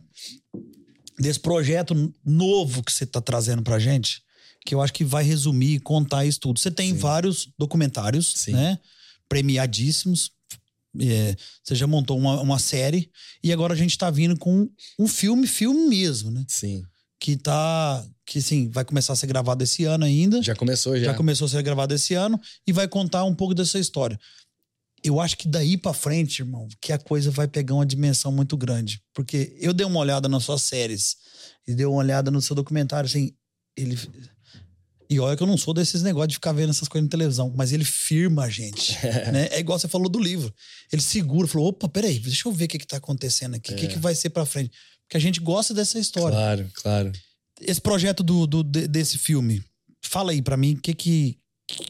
desse 1.18 1.40
projeto 1.40 2.14
novo 2.24 2.84
que 2.84 2.92
você 2.92 3.06
está 3.06 3.22
trazendo 3.22 3.64
pra 3.64 3.80
gente, 3.80 4.22
que 4.66 4.74
eu 4.74 4.82
acho 4.82 4.94
que 4.94 5.04
vai 5.04 5.24
resumir 5.24 5.76
e 5.76 5.80
contar 5.80 6.26
isso 6.26 6.40
tudo. 6.40 6.60
Você 6.60 6.72
tem 6.72 6.92
Sim. 6.92 6.98
vários 6.98 7.50
documentários, 7.58 8.34
Sim. 8.36 8.54
né? 8.54 8.80
Premiadíssimos. 9.28 10.32
É, 11.02 11.36
você 11.64 11.74
já 11.74 11.88
montou 11.88 12.18
uma, 12.18 12.40
uma 12.40 12.60
série 12.60 13.10
e 13.44 13.52
agora 13.52 13.74
a 13.74 13.76
gente 13.76 13.98
tá 13.98 14.12
vindo 14.12 14.38
com 14.38 14.70
um 15.00 15.08
filme, 15.08 15.48
filme 15.48 15.88
mesmo, 15.88 16.30
né? 16.30 16.46
Sim. 16.48 16.84
Que 17.20 17.36
tá. 17.36 18.06
Que 18.26 18.42
sim, 18.42 18.70
vai 18.70 18.86
começar 18.86 19.14
a 19.14 19.16
ser 19.16 19.28
gravado 19.28 19.64
esse 19.64 19.84
ano 19.86 20.06
ainda. 20.06 20.42
Já 20.42 20.56
começou, 20.56 20.98
já. 20.98 21.06
Já 21.06 21.14
começou 21.14 21.46
a 21.46 21.50
ser 21.50 21.62
gravado 21.64 21.94
esse 21.94 22.14
ano 22.14 22.40
e 22.66 22.72
vai 22.72 22.88
contar 22.88 23.24
um 23.26 23.34
pouco 23.34 23.54
dessa 23.54 23.80
história. 23.80 24.20
Eu 25.04 25.20
acho 25.20 25.38
que 25.38 25.50
daí 25.50 25.76
pra 25.76 25.94
frente, 25.94 26.42
irmão, 26.42 26.68
que 26.80 26.94
a 26.94 26.98
coisa 26.98 27.30
vai 27.30 27.48
pegar 27.48 27.76
uma 27.76 27.86
dimensão 27.86 28.32
muito 28.32 28.56
grande. 28.56 29.02
Porque 29.14 29.58
eu 29.60 29.74
dei 29.74 29.86
uma 29.86 30.00
olhada 30.00 30.30
nas 30.30 30.46
suas 30.46 30.62
séries 30.62 31.18
e 31.68 31.76
dei 31.76 31.86
uma 31.86 31.98
olhada 31.98 32.32
no 32.32 32.42
seu 32.42 32.56
documentário, 32.56 33.08
assim, 33.08 33.34
ele. 33.76 33.98
E 35.14 35.20
olha 35.20 35.36
que 35.38 35.44
eu 35.44 35.48
não 35.48 35.58
sou 35.58 35.74
desses 35.74 36.02
negócios 36.02 36.30
de 36.30 36.36
ficar 36.36 36.52
vendo 36.52 36.70
essas 36.72 36.88
coisas 36.88 37.06
na 37.08 37.12
televisão, 37.12 37.54
mas 37.56 37.72
ele 37.72 37.84
firma 37.86 38.44
a 38.46 38.50
gente. 38.50 38.94
né? 39.32 39.48
É 39.52 39.60
igual 39.60 39.78
você 39.78 39.88
falou 39.88 40.10
do 40.10 40.20
livro. 40.20 40.54
Ele 40.92 41.02
segura, 41.02 41.48
falou: 41.48 41.68
opa, 41.68 41.88
peraí, 41.88 42.20
deixa 42.20 42.48
eu 42.48 42.52
ver 42.52 42.66
o 42.66 42.68
que, 42.68 42.80
que 42.80 42.88
tá 42.88 42.98
acontecendo 42.98 43.56
aqui, 43.56 43.72
o 43.74 43.76
que, 43.76 43.88
que 43.88 44.00
vai 44.00 44.16
ser 44.16 44.30
pra 44.32 44.46
frente. 44.46 44.72
Porque 45.06 45.18
a 45.18 45.20
gente 45.20 45.40
gosta 45.40 45.74
dessa 45.74 46.00
história 46.00 46.36
Claro, 46.36 46.70
claro. 46.74 47.12
esse 47.62 47.80
projeto 47.82 48.24
do, 48.24 48.48
do- 48.48 48.64
de- 48.64 48.88
desse 48.88 49.18
filme, 49.18 49.64
fala 50.02 50.32
aí 50.32 50.42
pra 50.42 50.58
mim, 50.58 50.76
que 50.76 50.94
que 50.94 51.38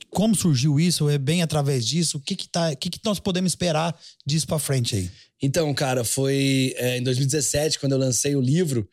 como 0.09 0.36
surgiu 0.36 0.80
isso? 0.80 1.09
É 1.09 1.17
bem 1.17 1.41
através 1.41 1.86
disso? 1.86 2.17
O 2.17 2.21
que 2.21 2.36
que 2.36 2.47
tá, 2.47 2.71
o 2.71 2.78
que 2.78 2.89
que 2.89 2.99
nós 3.03 3.19
podemos 3.19 3.51
esperar 3.51 3.97
disso 4.26 4.45
pra 4.47 4.59
frente 4.59 4.95
aí? 4.95 5.09
Então, 5.41 5.74
cara, 5.74 6.03
foi 6.03 6.74
é, 6.78 6.97
em 6.97 7.03
2017, 7.03 7.80
quando 7.80 7.93
eu 7.93 7.97
lancei 7.97 8.36
o 8.36 8.41
livro. 8.41 8.88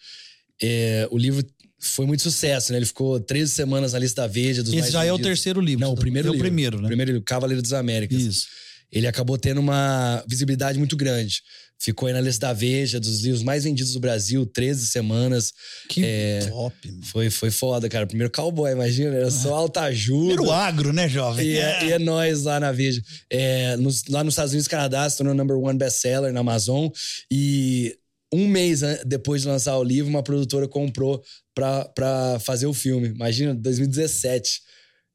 é, 0.62 1.07
o 1.11 1.18
livro 1.18 1.45
foi 1.81 2.07
muito 2.07 2.22
sucesso, 2.22 2.72
né? 2.72 2.78
Ele 2.78 2.87
ficou 2.87 3.18
13 3.18 3.53
semanas 3.53 3.93
na 3.95 3.99
lista 3.99 4.22
da 4.22 4.28
Veja. 4.28 4.62
Dos 4.62 4.72
Esse 4.72 4.81
mais 4.83 4.93
já 4.93 5.05
é 5.05 5.12
o 5.12 5.16
vendidos. 5.16 5.26
terceiro 5.31 5.61
livro. 5.61 5.81
Não, 5.85 5.93
o 5.93 5.97
primeiro 5.97 6.28
é 6.28 6.31
o 6.31 6.35
livro. 6.35 6.47
primeiro, 6.47 6.81
né? 6.81 6.87
Primeiro 6.89 7.12
livro, 7.12 7.24
Cavaleiro 7.24 7.62
dos 7.62 7.72
Américas. 7.72 8.20
Isso. 8.20 8.47
Ele 8.93 9.07
acabou 9.07 9.39
tendo 9.39 9.59
uma 9.61 10.22
visibilidade 10.28 10.78
muito 10.78 10.97
grande. 10.97 11.43
Ficou 11.83 12.09
aí 12.09 12.12
na 12.12 12.20
lista 12.20 12.49
da 12.49 12.53
Veja, 12.53 13.01
dos 13.01 13.22
livros 13.22 13.43
mais 13.43 13.64
vendidos 13.64 13.95
do 13.95 14.01
Brasil, 14.01 14.45
13 14.45 14.87
semanas. 14.89 15.51
Que 15.89 16.03
É, 16.05 16.41
top, 16.51 16.74
mano. 16.91 17.03
Foi, 17.07 17.31
foi 17.31 17.51
foda, 17.51 17.89
cara. 17.89 18.07
Primeiro 18.07 18.31
cowboy, 18.31 18.70
imagina, 18.70 19.14
era 19.14 19.31
só 19.31 19.55
alta 19.55 19.83
ajuda. 19.83 20.35
Primeiro 20.35 20.53
agro, 20.53 20.93
né, 20.93 21.09
jovem? 21.09 21.47
E 21.47 21.57
é, 21.57 21.87
e 21.87 21.93
é 21.93 21.99
nós 21.99 22.43
lá 22.43 22.61
na 22.61 22.70
Veja. 22.70 23.01
É, 23.31 23.76
nos- 23.78 24.05
lá 24.11 24.22
nos 24.22 24.35
Estados 24.35 24.53
Unidos 24.53 24.68
Canadá 24.68 25.09
se 25.09 25.16
tornou 25.16 25.35
number 25.35 25.57
one 25.57 25.78
best-seller 25.78 26.33
na 26.35 26.41
Amazon. 26.41 26.89
E 27.31 27.97
um 28.33 28.47
mês 28.49 28.81
depois 29.07 29.43
de 29.43 29.49
lançar 29.49 29.76
o 29.76 29.85
livro, 29.85 30.09
uma 30.11 30.22
produtora 30.22 30.68
comprou 30.68 31.22
pra 31.55 32.39
fazer 32.41 32.66
o 32.66 32.74
filme. 32.74 33.09
Imagina, 33.09 33.55
2017. 33.55 34.61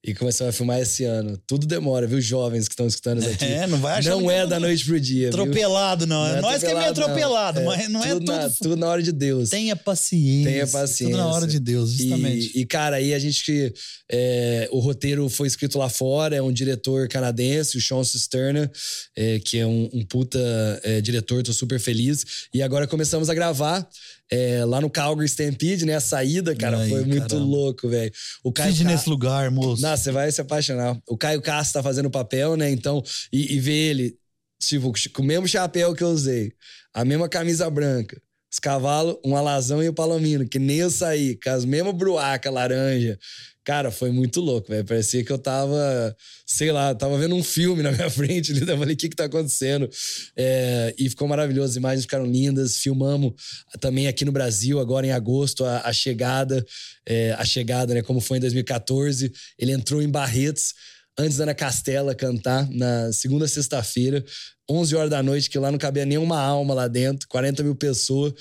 E 0.07 0.13
começamos 0.13 0.53
a 0.53 0.55
filmar 0.55 0.79
esse 0.79 1.03
ano. 1.03 1.35
Tudo 1.47 1.65
demora, 1.65 2.05
viu, 2.05 2.21
jovens 2.21 2.67
que 2.67 2.73
estão 2.73 2.85
escutando 2.85 3.21
isso 3.21 3.29
aqui. 3.31 3.45
É, 3.45 3.65
não 3.65 3.79
vai 3.79 3.97
achar 3.97 4.11
Não 4.11 4.29
é 4.29 4.45
da 4.45 4.59
noite 4.59 4.85
pro 4.85 4.99
dia. 4.99 5.29
Atropelado, 5.29 6.05
não. 6.05 6.27
não 6.27 6.37
é 6.37 6.41
Nós 6.41 6.61
que 6.61 6.69
é 6.69 6.75
meio 6.75 6.91
atropelado, 6.91 7.59
não. 7.59 7.65
mas 7.65 7.89
não 7.89 8.03
é 8.03 8.09
tudo. 8.09 8.25
Na, 8.31 8.49
tudo 8.49 8.75
na 8.75 8.87
hora 8.87 9.01
de 9.01 9.11
Deus. 9.11 9.49
Tenha 9.49 9.75
paciência. 9.75 10.51
Tenha 10.51 10.67
paciência. 10.67 11.07
Tudo 11.07 11.17
na 11.17 11.27
hora 11.27 11.47
de 11.47 11.59
Deus, 11.59 11.91
justamente. 11.93 12.51
E, 12.53 12.61
e 12.61 12.65
cara, 12.67 12.97
aí 12.97 13.15
a 13.15 13.19
gente. 13.19 13.73
É, 14.11 14.69
o 14.71 14.77
roteiro 14.77 15.27
foi 15.27 15.47
escrito 15.47 15.79
lá 15.79 15.89
fora, 15.89 16.35
é 16.35 16.41
um 16.41 16.53
diretor 16.53 17.07
canadense, 17.07 17.75
o 17.75 17.81
Sean 17.81 18.03
Cisterna, 18.03 18.71
é, 19.15 19.39
que 19.39 19.57
é 19.57 19.65
um, 19.65 19.89
um 19.91 20.05
puta 20.05 20.39
é, 20.83 21.01
diretor, 21.01 21.41
tô 21.41 21.51
super 21.51 21.79
feliz. 21.79 22.47
E 22.53 22.61
agora 22.61 22.85
começamos 22.85 23.27
a 23.27 23.33
gravar. 23.33 23.87
É, 24.31 24.65
lá 24.65 24.81
no 24.81 24.89
Calgary 24.89 25.27
Stampede, 25.27 25.85
né? 25.85 25.95
A 25.95 25.99
saída, 25.99 26.55
cara, 26.55 26.79
Ai, 26.79 26.89
foi 26.89 27.05
muito 27.05 27.27
caramba. 27.27 27.45
louco, 27.45 27.87
velho. 27.87 28.11
O 28.43 28.51
Caio 28.51 28.75
Ca... 28.75 28.83
nesse 28.83 29.09
lugar, 29.09 29.51
moço. 29.51 29.81
Nossa, 29.81 30.03
você 30.03 30.11
vai 30.11 30.31
se 30.31 30.41
apaixonar. 30.41 30.99
O 31.07 31.17
Caio 31.17 31.41
Castro 31.41 31.79
tá 31.79 31.83
fazendo 31.83 32.09
papel, 32.09 32.55
né? 32.55 32.69
Então, 32.71 33.03
e, 33.31 33.55
e 33.55 33.59
ver 33.59 33.91
ele, 33.91 34.17
tipo, 34.59 34.91
com 35.13 35.21
o 35.21 35.25
mesmo 35.25 35.47
chapéu 35.47 35.93
que 35.93 36.03
eu 36.03 36.09
usei, 36.09 36.53
a 36.93 37.05
mesma 37.05 37.29
camisa 37.29 37.69
branca, 37.69 38.19
os 38.51 38.59
cavalos, 38.59 39.17
um 39.25 39.35
alazão 39.35 39.83
e 39.83 39.89
o 39.89 39.93
palomino, 39.93 40.47
que 40.47 40.59
nem 40.59 40.77
eu 40.77 40.89
saí, 40.89 41.37
com 41.41 41.49
as 41.49 41.65
mesmas 41.65 41.95
bruacas 41.95 42.53
laranja. 42.53 43.17
Cara, 43.65 43.89
foi 43.89 44.11
muito 44.11 44.41
louco, 44.41 44.67
velho. 44.69 44.85
Parecia 44.85 45.25
que 45.25 45.31
eu 45.31 45.39
tava, 45.39 46.15
sei 46.45 46.71
lá, 46.71 46.93
tava 46.93 47.17
vendo 47.17 47.33
um 47.33 47.43
filme 47.43 47.81
na 47.81 47.91
minha 47.91 48.09
frente 48.11 48.51
ali. 48.51 48.61
Eu 48.61 48.77
falei, 48.77 48.93
o 48.93 48.97
que 48.97 49.09
que 49.09 49.15
tá 49.15 49.25
acontecendo? 49.25 49.89
É, 50.37 50.93
e 50.99 51.09
ficou 51.09 51.27
maravilhoso, 51.27 51.71
as 51.71 51.75
imagens 51.75 52.03
ficaram 52.03 52.27
lindas. 52.27 52.77
Filmamos 52.77 53.33
também 53.79 54.07
aqui 54.07 54.23
no 54.23 54.31
Brasil, 54.31 54.79
agora 54.79 55.07
em 55.07 55.11
agosto, 55.11 55.65
a, 55.65 55.79
a 55.79 55.91
chegada, 55.91 56.63
é, 57.07 57.31
a 57.31 57.43
chegada, 57.43 57.95
né, 57.95 58.03
como 58.03 58.21
foi 58.21 58.37
em 58.37 58.41
2014. 58.41 59.31
Ele 59.57 59.71
entrou 59.71 59.99
em 59.99 60.09
Barretos, 60.09 60.75
antes 61.17 61.37
da 61.37 61.43
Ana 61.43 61.55
Castela 61.55 62.13
cantar, 62.13 62.69
na 62.69 63.11
segunda 63.13 63.47
sexta-feira, 63.47 64.23
11 64.69 64.95
horas 64.95 65.09
da 65.09 65.21
noite, 65.21 65.49
que 65.49 65.59
lá 65.59 65.71
não 65.71 65.77
cabia 65.77 66.05
nenhuma 66.05 66.39
alma 66.39 66.73
lá 66.73 66.87
dentro, 66.87 67.27
40 67.27 67.63
mil 67.63 67.75
pessoas. 67.75 68.33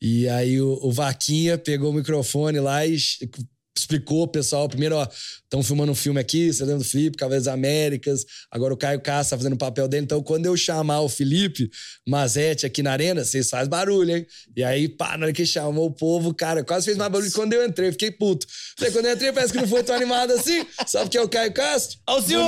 E 0.00 0.28
aí 0.28 0.60
o, 0.60 0.78
o 0.82 0.90
Vaquinha 0.90 1.58
pegou 1.58 1.90
o 1.90 1.94
microfone 1.94 2.58
lá 2.60 2.84
e 2.86 2.96
explicou 3.76 4.22
o 4.22 4.28
pessoal. 4.28 4.68
Primeiro, 4.68 4.96
ó, 4.96 5.06
estão 5.46 5.62
filmando 5.62 5.92
um 5.92 5.94
filme 5.94 6.20
aqui, 6.20 6.52
você 6.52 6.64
lembra 6.64 6.78
do 6.78 6.84
Felipe, 6.84 7.16
Cavaleiros 7.16 7.48
Américas. 7.48 8.26
Agora 8.50 8.74
o 8.74 8.76
Caio 8.76 9.00
Castro 9.00 9.36
tá 9.36 9.38
fazendo 9.38 9.54
o 9.54 9.58
papel 9.58 9.88
dele. 9.88 10.04
Então, 10.04 10.22
quando 10.22 10.46
eu 10.46 10.56
chamar 10.56 11.00
o 11.00 11.08
Felipe 11.08 11.70
Mazete 12.06 12.66
aqui 12.66 12.82
na 12.82 12.92
arena, 12.92 13.24
vocês 13.24 13.48
fazem 13.48 13.68
barulho, 13.68 14.16
hein? 14.16 14.26
E 14.56 14.64
aí, 14.64 14.88
pá, 14.88 15.16
na 15.16 15.26
hora 15.26 15.32
que 15.32 15.46
chamou 15.46 15.86
o 15.86 15.90
povo, 15.90 16.34
cara, 16.34 16.64
quase 16.64 16.86
fez 16.86 16.96
mais 16.96 17.10
barulho 17.10 17.30
quando 17.32 17.52
eu 17.52 17.64
entrei. 17.64 17.92
Fiquei 17.92 18.10
puto. 18.10 18.46
Falei, 18.76 18.92
quando 18.92 19.06
eu 19.06 19.14
entrei, 19.14 19.32
parece 19.32 19.52
que 19.52 19.60
não 19.60 19.68
foi 19.68 19.82
tão 19.84 19.94
animado 19.94 20.32
assim. 20.32 20.66
Sabe 20.86 21.04
porque 21.04 21.18
é 21.18 21.22
o 21.22 21.28
Caio 21.28 21.52
Castro? 21.52 21.98
Ao 22.04 22.20
senhor! 22.20 22.44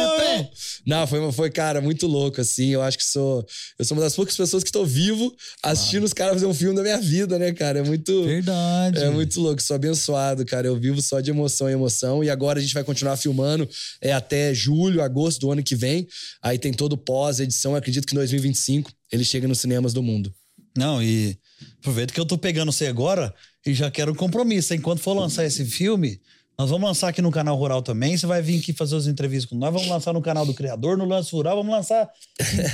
Não, 0.84 1.06
foi, 1.06 1.32
foi, 1.32 1.50
cara, 1.50 1.80
muito 1.80 2.06
louco, 2.06 2.40
assim. 2.40 2.70
Eu 2.70 2.82
acho 2.82 2.98
que 2.98 3.04
sou. 3.04 3.46
Eu 3.78 3.84
sou 3.84 3.96
uma 3.96 4.02
das 4.02 4.16
poucas 4.16 4.36
pessoas 4.36 4.64
que 4.64 4.68
estou 4.68 4.84
vivo 4.84 5.32
assistindo 5.62 6.02
ah. 6.02 6.06
os 6.06 6.12
caras 6.12 6.34
fazer 6.34 6.46
um 6.46 6.54
filme 6.54 6.74
da 6.74 6.82
minha 6.82 6.98
vida, 6.98 7.38
né, 7.38 7.52
cara? 7.52 7.78
É 7.78 7.82
muito. 7.82 8.24
Verdade. 8.24 8.98
É 8.98 9.10
muito 9.10 9.40
louco. 9.40 9.62
Sou 9.62 9.76
abençoado, 9.76 10.44
cara. 10.44 10.66
Eu 10.66 10.76
vivo 10.76 11.00
só 11.00 11.20
de 11.20 11.30
emoção 11.30 11.68
em 11.68 11.72
emoção. 11.72 12.24
E 12.24 12.30
agora 12.30 12.58
a 12.58 12.62
gente 12.62 12.74
vai 12.74 12.82
continuar 12.88 12.97
filmando 13.16 13.68
é 14.00 14.12
até 14.12 14.54
julho, 14.54 15.02
agosto 15.02 15.40
do 15.40 15.52
ano 15.52 15.62
que 15.62 15.74
vem. 15.76 16.06
Aí 16.42 16.58
tem 16.58 16.72
todo 16.72 16.96
pós-edição. 16.96 17.74
Acredito 17.74 18.06
que 18.06 18.14
em 18.14 18.18
2025 18.18 18.90
ele 19.12 19.24
chega 19.24 19.48
nos 19.48 19.60
cinemas 19.60 19.92
do 19.92 20.02
mundo. 20.02 20.32
Não, 20.76 21.02
e 21.02 21.36
aproveita 21.80 22.12
que 22.12 22.20
eu 22.20 22.26
tô 22.26 22.38
pegando 22.38 22.70
você 22.70 22.86
agora 22.86 23.34
e 23.66 23.74
já 23.74 23.90
quero 23.90 24.12
um 24.12 24.14
compromisso. 24.14 24.74
Enquanto 24.74 25.00
for 25.00 25.14
lançar 25.14 25.44
esse 25.44 25.64
filme, 25.64 26.20
nós 26.58 26.70
vamos 26.70 26.88
lançar 26.88 27.08
aqui 27.08 27.22
no 27.22 27.30
canal 27.30 27.56
Rural 27.56 27.82
também. 27.82 28.16
Você 28.16 28.26
vai 28.26 28.42
vir 28.42 28.58
aqui 28.58 28.72
fazer 28.72 28.96
as 28.96 29.06
entrevistas 29.06 29.48
com 29.48 29.56
nós. 29.56 29.72
Vamos 29.72 29.88
lançar 29.88 30.12
no 30.12 30.20
canal 30.20 30.44
do 30.44 30.52
Criador, 30.52 30.98
no 30.98 31.04
Lance 31.04 31.30
Rural. 31.30 31.56
Vamos 31.56 31.72
lançar 31.72 32.10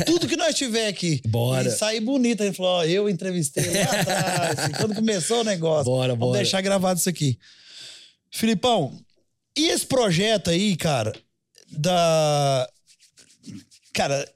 tudo 0.06 0.26
que 0.26 0.38
nós 0.38 0.54
tiver 0.54 0.88
aqui. 0.88 1.20
Bora. 1.26 1.68
E 1.68 1.70
sair 1.70 2.00
bonito. 2.00 2.42
Ele 2.42 2.54
falou: 2.54 2.78
ó, 2.78 2.84
eu 2.84 3.10
entrevistei 3.10 3.64
lá 3.70 4.00
atrás. 4.00 4.76
quando 4.80 4.94
começou 4.94 5.40
o 5.40 5.44
negócio. 5.44 5.84
Bora, 5.84 6.14
vamos 6.14 6.28
bora. 6.28 6.38
deixar 6.38 6.62
gravado 6.62 6.98
isso 6.98 7.10
aqui. 7.10 7.38
Filipão, 8.30 8.98
e 9.56 9.68
esse 9.68 9.86
projeto 9.86 10.50
aí, 10.50 10.76
cara, 10.76 11.12
da. 11.70 12.68
Cara, 13.92 14.28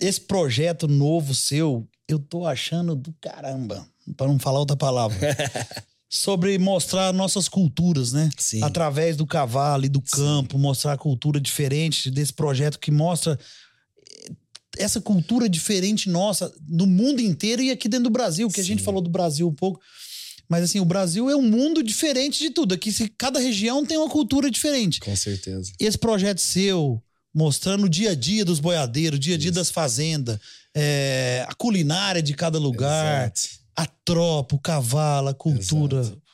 esse 0.00 0.20
projeto 0.20 0.88
novo 0.88 1.34
seu, 1.34 1.86
eu 2.08 2.18
tô 2.18 2.46
achando 2.46 2.94
do 2.94 3.14
caramba, 3.20 3.86
para 4.16 4.26
não 4.26 4.38
falar 4.38 4.60
outra 4.60 4.76
palavra. 4.76 5.18
sobre 6.08 6.56
mostrar 6.58 7.12
nossas 7.12 7.48
culturas, 7.48 8.12
né? 8.12 8.30
Sim. 8.38 8.62
Através 8.62 9.16
do 9.16 9.26
cavalo 9.26 9.84
e 9.84 9.88
do 9.88 10.00
campo, 10.00 10.56
Sim. 10.56 10.62
mostrar 10.62 10.92
a 10.92 10.98
cultura 10.98 11.40
diferente 11.40 12.10
desse 12.10 12.32
projeto 12.32 12.78
que 12.78 12.90
mostra 12.90 13.38
eh, 13.98 14.32
essa 14.78 15.00
cultura 15.00 15.48
diferente 15.48 16.08
nossa 16.08 16.52
no 16.68 16.86
mundo 16.86 17.20
inteiro 17.20 17.60
e 17.60 17.70
aqui 17.70 17.88
dentro 17.88 18.04
do 18.04 18.10
Brasil, 18.10 18.48
que 18.48 18.54
Sim. 18.54 18.60
a 18.60 18.64
gente 18.64 18.82
falou 18.82 19.00
do 19.00 19.10
Brasil 19.10 19.48
um 19.48 19.54
pouco. 19.54 19.80
Mas 20.48 20.64
assim, 20.64 20.80
o 20.80 20.84
Brasil 20.84 21.28
é 21.28 21.36
um 21.36 21.42
mundo 21.42 21.82
diferente 21.82 22.38
de 22.38 22.50
tudo. 22.50 22.74
Aqui 22.74 22.92
cada 23.18 23.38
região 23.38 23.84
tem 23.84 23.96
uma 23.96 24.08
cultura 24.08 24.50
diferente. 24.50 25.00
Com 25.00 25.14
certeza. 25.16 25.72
Esse 25.78 25.98
projeto 25.98 26.40
seu, 26.40 27.02
mostrando 27.34 27.84
o 27.84 27.88
dia 27.88 28.10
a 28.10 28.14
dia 28.14 28.44
dos 28.44 28.60
boiadeiros, 28.60 29.18
o 29.18 29.20
dia 29.20 29.34
a 29.34 29.38
dia 29.38 29.50
Isso. 29.50 29.58
das 29.58 29.70
fazendas, 29.70 30.38
é, 30.74 31.44
a 31.48 31.54
culinária 31.54 32.22
de 32.22 32.34
cada 32.34 32.58
lugar, 32.58 33.24
Exato. 33.24 33.60
a 33.76 33.86
tropa, 34.04 34.56
o 34.56 34.60
cavalo, 34.60 35.28
a 35.28 35.34
cultura. 35.34 36.00
Exato. 36.00 36.26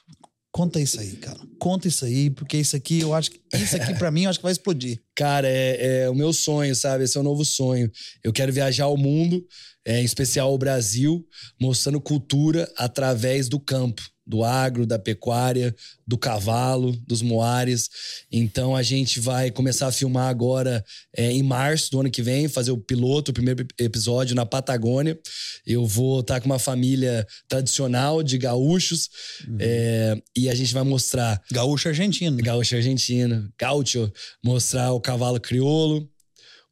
Conta 0.53 0.79
isso 0.79 1.01
aí, 1.01 1.13
cara. 1.13 1.41
Conta 1.59 1.89
isso 1.89 2.05
aí, 2.05 2.29
porque 2.29 2.59
isso 2.59 2.77
aqui, 2.77 3.01
eu 3.01 3.15
acho 3.15 3.31
que. 3.31 3.41
Isso 3.55 3.75
aqui, 3.75 3.95
para 3.95 4.11
mim, 4.13 4.25
eu 4.25 4.31
acho 4.31 4.39
que 4.39 4.43
vai 4.43 4.53
explodir. 4.53 5.01
Cara, 5.15 5.49
é, 5.49 6.03
é, 6.03 6.11
o 6.11 6.15
meu 6.15 6.31
sonho, 6.31 6.77
sabe? 6.77 7.05
Esse 7.05 7.17
é 7.17 7.21
o 7.21 7.25
novo 7.25 7.43
sonho. 7.43 7.91
Eu 8.23 8.35
quero 8.35 8.53
viajar 8.53 8.85
ao 8.85 8.99
mundo, 8.99 9.43
é, 9.85 10.01
em 10.01 10.05
especial 10.05 10.53
o 10.53 10.59
Brasil, 10.59 11.27
mostrando 11.61 12.01
cultura 12.01 12.71
através 12.77 13.49
do 13.49 13.59
campo 13.59 14.03
do 14.25 14.45
agro, 14.45 14.87
da 14.87 14.99
pecuária, 14.99 15.75
do 16.07 16.17
cavalo, 16.17 16.97
dos 17.07 17.23
moares. 17.23 17.91
Então 18.31 18.77
a 18.77 18.83
gente 18.83 19.19
vai 19.19 19.51
começar 19.51 19.89
a 19.89 19.93
filmar 19.93 20.29
agora 20.29 20.85
é, 21.17 21.31
em 21.33 21.43
março 21.43 21.91
do 21.91 22.01
ano 22.01 22.11
que 22.11 22.23
vem, 22.23 22.49
fazer 22.49 22.71
o 22.71 22.79
piloto, 22.79 23.31
o 23.31 23.35
primeiro 23.35 23.67
episódio 23.79 24.37
na 24.37 24.47
Patagônia. 24.47 25.19
Eu 25.67 25.85
vou 25.87 26.21
estar 26.21 26.41
com 26.41 26.47
uma 26.47 26.59
família 26.59 27.27
tradicional 27.49 28.23
de 28.23 28.39
gaúchos 28.39 29.09
uhum. 29.47 29.57
é, 29.61 30.23
e 30.37 30.49
a 30.49 30.55
gente 30.55 30.73
vai 30.73 30.85
mostrar. 30.85 31.41
Gaúcho 31.51 31.89
argentino. 31.89 32.37
Gaúcho 32.39 32.77
argentino. 32.77 33.53
Gaúcho. 33.59 34.11
Mostrar 34.43 34.93
o 34.93 35.01
cavalo 35.01 35.41
crioulo, 35.41 36.09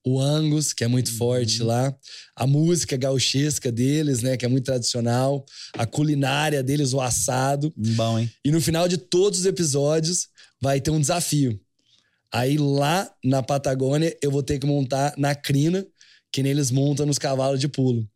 o 0.05 0.21
Angus, 0.21 0.73
que 0.73 0.85
é 0.85 0.89
muito 0.89 1.11
uhum. 1.11 1.17
forte 1.17 1.63
lá, 1.63 1.95
a 2.35 2.47
música 2.47 2.97
gauchesca 2.97 3.71
deles, 3.71 4.23
né, 4.23 4.37
que 4.37 4.45
é 4.45 4.49
muito 4.49 4.65
tradicional, 4.65 5.45
a 5.75 5.87
culinária 5.87 6.63
deles, 6.63 6.93
o 6.93 7.01
assado. 7.01 7.73
Bom, 7.77 8.19
hein? 8.19 8.31
E 8.45 8.51
no 8.51 8.61
final 8.61 8.89
de 8.89 8.97
todos 8.97 9.41
os 9.41 9.47
episódios 9.47 10.29
vai 10.61 10.81
ter 10.81 10.91
um 10.91 11.01
desafio. 11.01 11.61
Aí 12.33 12.57
lá 12.57 13.11
na 13.25 13.43
Patagônia 13.43 14.17
eu 14.23 14.31
vou 14.31 14.43
ter 14.43 14.59
que 14.59 14.67
montar 14.67 15.15
na 15.19 15.35
crina, 15.35 15.87
que 16.33 16.43
neles 16.43 16.71
montam 16.71 17.05
nos 17.05 17.19
cavalos 17.19 17.61
de 17.61 17.69
pulo. 17.69 18.09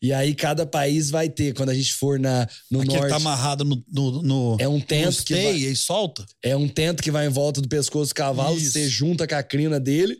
E 0.00 0.10
aí 0.12 0.34
cada 0.34 0.64
país 0.64 1.10
vai 1.10 1.28
ter, 1.28 1.52
quando 1.52 1.68
a 1.68 1.74
gente 1.74 1.92
for 1.92 2.18
na, 2.18 2.48
no 2.70 2.80
Aqui 2.80 2.94
norte... 2.94 3.10
tá 3.10 3.16
amarrado 3.16 3.62
no, 3.62 3.84
no, 3.92 4.22
no 4.22 4.56
É 4.58 4.66
um 4.66 4.80
tento 4.80 5.22
que 5.22 5.34
vai, 5.34 5.52
e 5.52 5.76
solta? 5.76 6.24
É 6.42 6.56
um 6.56 6.66
tento 6.66 7.02
que 7.02 7.10
vai 7.10 7.26
em 7.26 7.30
volta 7.30 7.60
do 7.60 7.68
pescoço 7.68 8.12
do 8.12 8.14
cavalo, 8.14 8.56
Isso. 8.56 8.72
você 8.72 8.88
junta 8.88 9.26
com 9.26 9.34
a 9.34 9.42
crina 9.42 9.78
dele 9.78 10.16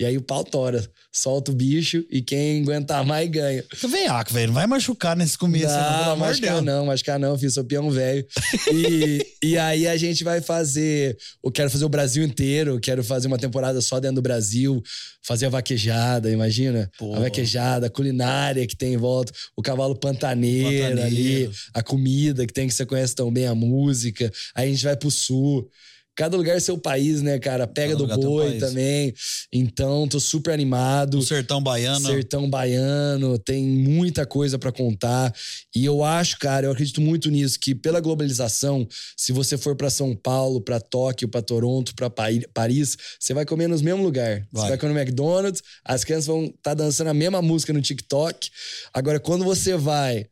e 0.00 0.04
aí 0.04 0.16
o 0.16 0.22
pau 0.22 0.42
tora. 0.42 0.84
Solta 1.14 1.52
o 1.52 1.54
bicho 1.54 2.04
e 2.10 2.22
quem 2.22 2.62
aguentar 2.62 3.04
mais 3.04 3.28
ganha. 3.28 3.62
Vem, 3.88 4.06
ah, 4.08 4.24
velho, 4.28 4.46
não 4.48 4.54
vai 4.54 4.66
machucar 4.66 5.14
nesse 5.14 5.36
começo, 5.36 5.66
não. 5.66 5.74
Não, 5.74 6.04
pelo 6.04 6.16
machucar 6.16 6.52
Deus. 6.54 6.64
não, 6.64 6.86
machucar 6.86 7.18
não, 7.18 7.38
filho, 7.38 7.50
sou 7.52 7.64
peão 7.64 7.90
velho. 7.90 8.26
E, 8.72 9.26
e 9.42 9.58
aí 9.58 9.86
a 9.86 9.96
gente 9.96 10.24
vai 10.24 10.40
fazer. 10.40 11.16
Eu 11.44 11.52
quero 11.52 11.70
fazer 11.70 11.84
o 11.84 11.88
Brasil 11.88 12.24
inteiro, 12.24 12.80
quero 12.80 13.04
fazer 13.04 13.28
uma 13.28 13.38
temporada 13.38 13.80
só 13.82 14.00
dentro 14.00 14.16
do 14.16 14.22
Brasil, 14.22 14.82
fazer 15.22 15.46
a 15.46 15.50
vaquejada, 15.50 16.30
imagina? 16.30 16.90
A 17.14 17.20
vaquejada, 17.20 17.86
a 17.86 17.90
culinária 17.90 18.66
que 18.66 18.76
tem 18.76 18.94
em 18.94 18.96
volta, 18.96 19.32
o 19.54 19.62
cavalo 19.62 19.94
pantaneiro, 19.94 20.88
pantaneiro 20.88 21.02
ali, 21.02 21.50
a 21.74 21.82
comida 21.82 22.46
que 22.46 22.52
tem 22.52 22.66
que 22.66 22.74
você 22.74 22.86
conhece 22.86 23.14
tão 23.14 23.30
bem, 23.30 23.46
a 23.46 23.54
música. 23.54 24.32
Aí 24.54 24.68
a 24.68 24.72
gente 24.72 24.84
vai 24.84 24.96
pro 24.96 25.10
sul. 25.10 25.68
Cada 26.14 26.36
lugar 26.36 26.56
é 26.56 26.60
seu 26.60 26.76
país, 26.76 27.22
né, 27.22 27.38
cara? 27.38 27.66
Pega 27.66 27.96
Cada 27.96 28.16
do 28.16 28.20
boi 28.20 28.58
também. 28.58 29.14
Então, 29.50 30.06
tô 30.06 30.20
super 30.20 30.52
animado. 30.52 31.18
O 31.18 31.22
sertão 31.22 31.62
baiano. 31.62 32.06
Sertão 32.06 32.50
baiano, 32.50 33.38
tem 33.38 33.64
muita 33.64 34.26
coisa 34.26 34.58
para 34.58 34.70
contar. 34.70 35.34
E 35.74 35.84
eu 35.84 36.04
acho, 36.04 36.38
cara, 36.38 36.66
eu 36.66 36.72
acredito 36.72 37.00
muito 37.00 37.30
nisso, 37.30 37.58
que 37.58 37.74
pela 37.74 37.98
globalização, 37.98 38.86
se 39.16 39.32
você 39.32 39.56
for 39.56 39.74
para 39.74 39.88
São 39.88 40.14
Paulo, 40.14 40.60
para 40.60 40.78
Tóquio, 40.78 41.28
para 41.28 41.40
Toronto, 41.40 41.94
para 41.94 42.10
Paris, 42.10 42.96
você 43.18 43.32
vai 43.32 43.46
comer 43.46 43.68
nos 43.68 43.80
mesmos 43.80 44.04
lugar. 44.04 44.46
Vai. 44.52 44.64
Você 44.64 44.68
vai 44.68 44.78
comer 44.78 44.92
no 44.92 45.00
McDonald's, 45.00 45.62
as 45.82 46.04
crianças 46.04 46.26
vão 46.26 46.44
estar 46.44 46.56
tá 46.62 46.74
dançando 46.74 47.08
a 47.08 47.14
mesma 47.14 47.40
música 47.40 47.72
no 47.72 47.80
TikTok. 47.80 48.50
Agora, 48.92 49.18
quando 49.18 49.44
você 49.44 49.78
vai 49.78 50.26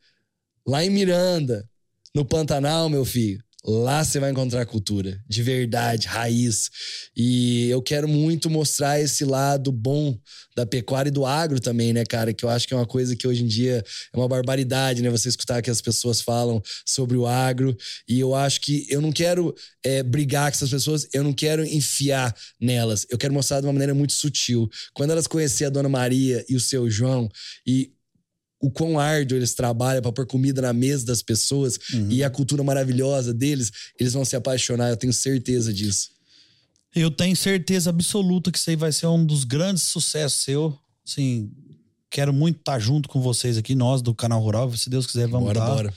lá 0.67 0.85
em 0.85 0.91
Miranda, 0.91 1.67
no 2.13 2.23
Pantanal, 2.23 2.89
meu 2.89 3.05
filho, 3.05 3.43
Lá 3.63 4.03
você 4.03 4.19
vai 4.19 4.31
encontrar 4.31 4.65
cultura, 4.65 5.23
de 5.27 5.43
verdade, 5.43 6.07
raiz. 6.07 6.69
E 7.15 7.69
eu 7.69 7.79
quero 7.79 8.07
muito 8.07 8.49
mostrar 8.49 8.99
esse 8.99 9.23
lado 9.23 9.71
bom 9.71 10.17
da 10.55 10.65
pecuária 10.65 11.09
e 11.09 11.11
do 11.11 11.27
agro 11.27 11.59
também, 11.59 11.93
né, 11.93 12.03
cara? 12.03 12.33
Que 12.33 12.43
eu 12.43 12.49
acho 12.49 12.67
que 12.67 12.73
é 12.73 12.77
uma 12.77 12.87
coisa 12.87 13.15
que 13.15 13.27
hoje 13.27 13.43
em 13.43 13.47
dia 13.47 13.83
é 14.11 14.17
uma 14.17 14.27
barbaridade, 14.27 15.03
né? 15.03 15.11
Você 15.11 15.29
escutar 15.29 15.61
que 15.61 15.69
as 15.69 15.79
pessoas 15.79 16.21
falam 16.21 16.59
sobre 16.83 17.15
o 17.15 17.27
agro. 17.27 17.77
E 18.07 18.19
eu 18.19 18.33
acho 18.33 18.61
que 18.61 18.87
eu 18.89 18.99
não 18.99 19.11
quero 19.11 19.53
é, 19.83 20.01
brigar 20.01 20.49
com 20.49 20.55
essas 20.55 20.71
pessoas, 20.71 21.07
eu 21.13 21.23
não 21.23 21.31
quero 21.31 21.63
enfiar 21.63 22.35
nelas. 22.59 23.05
Eu 23.11 23.17
quero 23.17 23.33
mostrar 23.33 23.61
de 23.61 23.67
uma 23.67 23.73
maneira 23.73 23.93
muito 23.93 24.13
sutil. 24.13 24.67
Quando 24.91 25.11
elas 25.11 25.27
conhecerem 25.27 25.67
a 25.67 25.71
Dona 25.71 25.89
Maria 25.89 26.43
e 26.49 26.55
o 26.55 26.59
seu 26.59 26.89
João 26.89 27.29
e 27.65 27.91
o 28.61 28.69
quão 28.69 28.99
árduo 28.99 29.37
eles 29.37 29.53
trabalham 29.53 30.01
para 30.01 30.11
pôr 30.11 30.27
comida 30.27 30.61
na 30.61 30.71
mesa 30.71 31.05
das 31.05 31.21
pessoas 31.21 31.79
uhum. 31.93 32.07
e 32.09 32.23
a 32.23 32.29
cultura 32.29 32.63
maravilhosa 32.63 33.33
deles, 33.33 33.71
eles 33.99 34.13
vão 34.13 34.23
se 34.23 34.35
apaixonar, 34.35 34.89
eu 34.89 34.97
tenho 34.97 35.11
certeza 35.11 35.73
disso. 35.73 36.09
Eu 36.93 37.09
tenho 37.09 37.35
certeza 37.35 37.89
absoluta 37.89 38.51
que 38.51 38.57
isso 38.57 38.69
aí 38.69 38.75
vai 38.75 38.91
ser 38.91 39.07
um 39.07 39.25
dos 39.25 39.43
grandes 39.45 39.83
sucessos 39.83 40.43
seu. 40.43 40.77
Sim, 41.05 41.49
quero 42.09 42.33
muito 42.33 42.59
estar 42.59 42.77
junto 42.79 43.09
com 43.09 43.21
vocês 43.21 43.57
aqui, 43.57 43.73
nós 43.73 44.01
do 44.01 44.13
canal 44.13 44.41
Rural, 44.41 44.71
se 44.75 44.89
Deus 44.89 45.07
quiser, 45.07 45.27
vamos 45.27 45.47
bora, 45.47 45.59
estar. 45.59 45.73
Bora. 45.73 45.93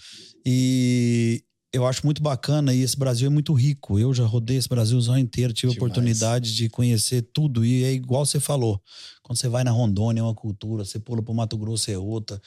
E 0.46 1.42
eu 1.74 1.84
acho 1.84 2.06
muito 2.06 2.22
bacana 2.22 2.72
e 2.72 2.82
esse 2.82 2.96
Brasil 2.96 3.26
é 3.26 3.30
muito 3.30 3.52
rico. 3.52 3.98
Eu 3.98 4.14
já 4.14 4.24
rodei 4.24 4.56
esse 4.56 4.68
Brasilzão 4.68 5.18
inteiro, 5.18 5.52
tive 5.52 5.72
a 5.72 5.74
oportunidade 5.74 6.54
de 6.54 6.68
conhecer 6.68 7.22
tudo 7.32 7.64
e 7.64 7.82
é 7.82 7.92
igual 7.92 8.24
você 8.24 8.38
falou. 8.38 8.80
Quando 9.24 9.38
você 9.38 9.48
vai 9.48 9.64
na 9.64 9.72
Rondônia 9.72 10.20
é 10.20 10.22
uma 10.22 10.34
cultura, 10.34 10.84
você 10.84 11.00
pula 11.00 11.20
para 11.20 11.34
Mato 11.34 11.58
Grosso 11.58 11.90
é 11.90 11.98
outra. 11.98 12.40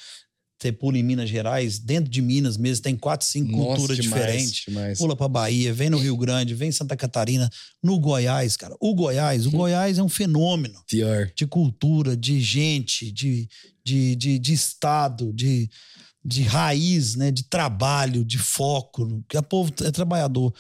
Você 0.58 0.72
pula 0.72 0.98
em 0.98 1.04
Minas 1.04 1.30
Gerais, 1.30 1.78
dentro 1.78 2.10
de 2.10 2.22
Minas 2.22 2.56
mesmo, 2.58 2.82
tem 2.82 2.96
quatro, 2.96 3.28
cinco 3.28 3.52
Nossa, 3.52 3.76
culturas 3.76 3.98
demais, 3.98 4.22
diferentes. 4.24 4.64
Demais. 4.66 4.98
Pula 4.98 5.16
para 5.16 5.28
Bahia, 5.28 5.74
vem 5.74 5.90
no 5.90 6.00
Rio 6.00 6.16
Grande, 6.16 6.56
vem 6.56 6.70
em 6.70 6.72
Santa 6.72 6.96
Catarina, 6.96 7.50
no 7.84 8.00
Goiás, 8.00 8.56
cara. 8.56 8.76
O 8.80 8.96
Goiás, 8.96 9.46
o. 9.46 9.52
Goiás 9.52 10.00
é 10.00 10.04
um 10.04 10.10
fenômeno. 10.10 10.82
Pior. 10.88 11.30
De 11.36 11.46
cultura, 11.46 12.16
de 12.16 12.40
gente, 12.40 13.12
de, 13.12 13.48
de, 13.86 14.16
de, 14.16 14.40
de 14.40 14.54
estado, 14.54 15.32
de 15.32 15.70
de 16.28 16.44
raiz, 16.44 17.16
né, 17.16 17.32
de 17.32 17.44
trabalho, 17.44 18.26
de 18.26 18.38
foco, 18.38 19.24
que 19.30 19.38
a 19.38 19.42
povo 19.42 19.74
é 19.82 19.92
trabalhador. 19.92 20.54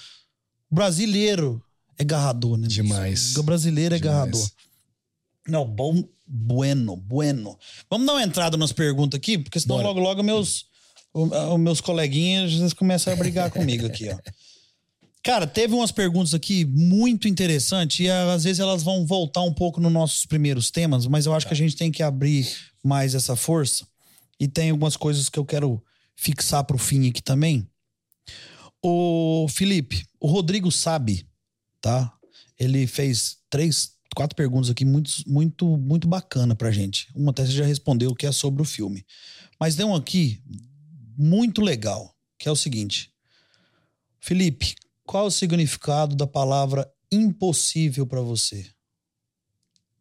O 0.72 0.76
brasileiro 0.76 1.61
é 1.97 2.05
garrador, 2.05 2.57
né? 2.57 2.70
Demais. 2.70 3.36
O 3.36 3.43
brasileiro 3.43 3.93
é 3.93 3.99
Demais. 3.99 4.15
garrador. 4.15 4.49
Não, 5.45 5.65
bom, 5.65 6.07
bueno, 6.26 6.95
bueno. 6.95 7.59
Vamos 7.89 8.07
dar 8.07 8.13
uma 8.13 8.24
entrada 8.24 8.55
nas 8.55 8.72
perguntas 8.72 9.18
aqui, 9.18 9.38
porque 9.38 9.59
senão 9.59 9.76
Bora. 9.76 9.89
logo, 9.89 9.99
logo 9.99 10.24
meus, 10.24 10.68
os 11.13 11.59
meus 11.59 11.82
coleguinhas 11.82 12.53
eles 12.53 12.72
começam 12.72 13.11
a 13.11 13.15
brigar 13.18 13.51
comigo 13.51 13.88
aqui, 13.88 14.07
ó. 14.09 14.18
Cara, 15.22 15.45
teve 15.45 15.74
umas 15.74 15.91
perguntas 15.91 16.34
aqui 16.34 16.63
muito 16.63 17.28
interessantes 17.28 17.99
e 17.99 18.09
às 18.09 18.45
vezes 18.45 18.61
elas 18.61 18.84
vão 18.84 19.05
voltar 19.05 19.41
um 19.41 19.53
pouco 19.53 19.82
nos 19.82 19.91
nossos 19.91 20.26
primeiros 20.26 20.72
temas, 20.72 21.05
mas 21.07 21.26
eu 21.26 21.34
acho 21.34 21.45
que 21.45 21.53
a 21.53 21.57
gente 21.57 21.76
tem 21.76 21.91
que 21.91 22.01
abrir 22.01 22.47
mais 22.82 23.13
essa 23.13 23.36
força. 23.36 23.86
E 24.39 24.47
tem 24.47 24.69
algumas 24.69 24.95
coisas 24.95 25.29
que 25.29 25.39
eu 25.39 25.45
quero 25.45 25.83
fixar 26.15 26.63
para 26.63 26.75
o 26.75 26.79
fim 26.79 27.09
aqui 27.09 27.21
também. 27.21 27.69
O 28.81 29.47
Felipe, 29.49 30.05
o 30.19 30.27
Rodrigo 30.27 30.71
sabe, 30.71 31.27
tá? 31.81 32.13
Ele 32.59 32.85
fez 32.88 33.38
três, 33.49 33.93
quatro 34.15 34.35
perguntas 34.35 34.69
aqui 34.69 34.85
muito, 34.85 35.11
muito, 35.27 35.77
muito 35.77 36.07
bacana 36.07 36.55
pra 36.55 36.71
gente. 36.71 37.07
Uma 37.15 37.31
até 37.31 37.45
você 37.45 37.51
já 37.51 37.65
respondeu, 37.65 38.15
que 38.15 38.25
é 38.25 38.31
sobre 38.31 38.61
o 38.61 38.65
filme. 38.65 39.05
Mas 39.59 39.75
tem 39.75 39.85
um 39.85 39.95
aqui 39.95 40.41
muito 41.17 41.61
legal, 41.61 42.15
que 42.38 42.47
é 42.47 42.51
o 42.51 42.55
seguinte. 42.55 43.11
Felipe, 44.19 44.75
qual 45.03 45.27
o 45.27 45.31
significado 45.31 46.15
da 46.15 46.27
palavra 46.27 46.91
impossível 47.11 48.05
para 48.05 48.21
você? 48.21 48.69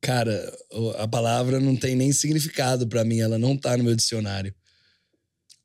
Cara, 0.00 0.56
a 0.98 1.08
palavra 1.08 1.58
não 1.58 1.76
tem 1.76 1.96
nem 1.96 2.12
significado 2.12 2.86
para 2.86 3.04
mim, 3.04 3.20
ela 3.20 3.38
não 3.38 3.56
tá 3.56 3.76
no 3.76 3.84
meu 3.84 3.96
dicionário. 3.96 4.54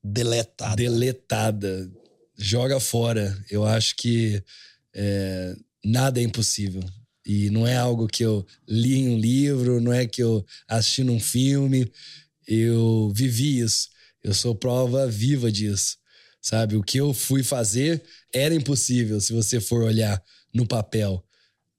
Deletada. 0.04 0.76
Deletada. 0.76 1.92
Joga 2.38 2.80
fora. 2.80 3.38
Eu 3.50 3.66
acho 3.66 3.96
que 3.96 4.44
é, 4.94 5.56
nada 5.84 6.20
é 6.20 6.24
impossível. 6.24 6.84
E 7.26 7.50
não 7.52 7.68
é 7.68 7.78
algo 7.78 8.08
que 8.08 8.24
eu 8.24 8.46
li 8.68 8.96
em 8.96 9.10
um 9.10 9.20
livro, 9.20 9.80
não 9.80 9.94
é 9.94 10.08
que 10.08 10.24
eu 10.24 10.44
assisti 10.68 11.04
num 11.04 11.20
filme. 11.20 11.92
Eu 12.48 13.12
vivi 13.14 13.60
isso. 13.60 13.90
Eu 14.24 14.34
sou 14.34 14.56
prova 14.56 15.08
viva 15.08 15.52
disso. 15.52 15.98
Sabe? 16.42 16.76
O 16.76 16.84
que 16.84 17.00
eu 17.00 17.14
fui 17.14 17.44
fazer 17.44 18.04
era 18.34 18.56
impossível 18.56 19.22
se 19.22 19.32
você 19.34 19.60
for 19.60 19.84
olhar 19.84 20.22
no 20.54 20.66
papel, 20.66 21.24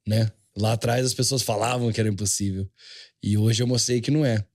né? 0.07 0.31
Lá 0.55 0.73
atrás 0.73 1.05
as 1.05 1.13
pessoas 1.13 1.41
falavam 1.41 1.91
que 1.91 1.99
era 1.99 2.09
impossível. 2.09 2.69
E 3.21 3.37
hoje 3.37 3.63
eu 3.63 3.67
mostrei 3.67 4.01
que 4.01 4.11
não 4.11 4.25
é. 4.25 4.45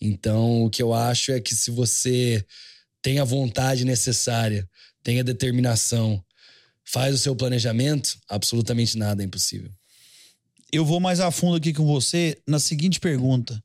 Então, 0.00 0.64
o 0.64 0.70
que 0.70 0.82
eu 0.82 0.92
acho 0.92 1.32
é 1.32 1.40
que 1.40 1.54
se 1.54 1.70
você 1.70 2.44
tem 3.00 3.18
a 3.18 3.24
vontade 3.24 3.84
necessária, 3.84 4.68
tem 5.02 5.20
a 5.20 5.22
determinação, 5.22 6.22
faz 6.84 7.14
o 7.14 7.18
seu 7.18 7.34
planejamento, 7.34 8.18
absolutamente 8.28 8.96
nada 8.96 9.22
é 9.22 9.26
impossível. 9.26 9.70
Eu 10.72 10.84
vou 10.84 11.00
mais 11.00 11.20
a 11.20 11.30
fundo 11.30 11.56
aqui 11.56 11.72
com 11.72 11.86
você 11.86 12.38
na 12.46 12.58
seguinte 12.58 12.98
pergunta. 12.98 13.62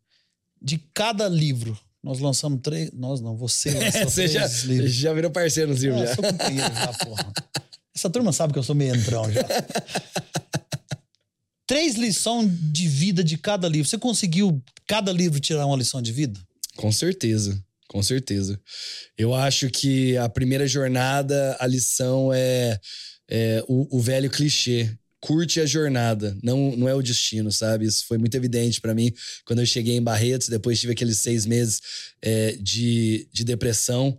De 0.61 0.77
cada 0.93 1.27
livro, 1.27 1.79
nós 2.03 2.19
lançamos 2.19 2.59
três. 2.61 2.91
Nós 2.91 3.21
não, 3.21 3.35
você 3.35 3.71
lançou 3.79 4.03
você 4.03 4.27
já, 4.27 4.47
livros. 4.65 4.93
já 4.93 5.13
virou 5.13 5.31
parceiro 5.31 5.71
nos 5.71 5.81
livros. 5.81 6.01
É, 6.01 6.07
já. 6.07 6.15
sou 6.15 6.23
companheiro 6.23 6.73
já, 6.73 6.93
porra. 6.93 7.33
Essa 7.95 8.09
turma 8.09 8.31
sabe 8.31 8.53
que 8.53 8.59
eu 8.59 8.63
sou 8.63 8.75
meio 8.75 8.95
entrão 8.95 9.31
já. 9.31 9.41
três 11.67 11.95
lições 11.95 12.49
de 12.71 12.87
vida 12.87 13.23
de 13.23 13.37
cada 13.37 13.67
livro. 13.67 13.87
Você 13.87 13.97
conseguiu 13.97 14.63
cada 14.87 15.11
livro 15.11 15.39
tirar 15.39 15.65
uma 15.65 15.77
lição 15.77 16.01
de 16.01 16.13
vida? 16.13 16.39
Com 16.77 16.91
certeza. 16.91 17.61
Com 17.87 18.03
certeza. 18.03 18.59
Eu 19.17 19.33
acho 19.33 19.69
que 19.69 20.17
a 20.17 20.27
primeira 20.27 20.67
jornada, 20.67 21.55
a 21.59 21.67
lição 21.67 22.31
é, 22.33 22.79
é 23.29 23.63
o, 23.67 23.97
o, 23.97 24.01
velho 24.01 24.29
clichê. 24.29 24.89
Curte 25.19 25.59
a 25.59 25.65
jornada, 25.65 26.37
não, 26.43 26.75
não 26.75 26.87
é 26.87 26.93
o 26.93 27.01
destino, 27.01 27.51
sabe? 27.51 27.85
Isso 27.85 28.05
foi 28.05 28.17
muito 28.17 28.35
evidente 28.35 28.79
para 28.79 28.93
mim 28.93 29.11
quando 29.45 29.59
eu 29.59 29.65
cheguei 29.65 29.95
em 29.95 30.01
Barretos, 30.01 30.47
depois 30.47 30.79
tive 30.79 30.93
aqueles 30.93 31.17
seis 31.17 31.45
meses 31.45 31.81
é, 32.21 32.51
de, 32.61 33.27
de 33.33 33.43
depressão. 33.43 34.15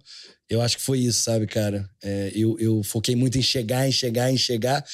Eu 0.50 0.62
acho 0.62 0.78
que 0.78 0.82
foi 0.82 1.00
isso, 1.00 1.22
sabe, 1.22 1.46
cara? 1.46 1.88
É, 2.02 2.32
eu, 2.34 2.58
eu 2.58 2.82
foquei 2.82 3.14
muito 3.14 3.36
em 3.36 3.42
chegar, 3.42 3.86
em 3.86 3.92
chegar, 3.92 4.32
em 4.32 4.38
chegar. 4.38 4.84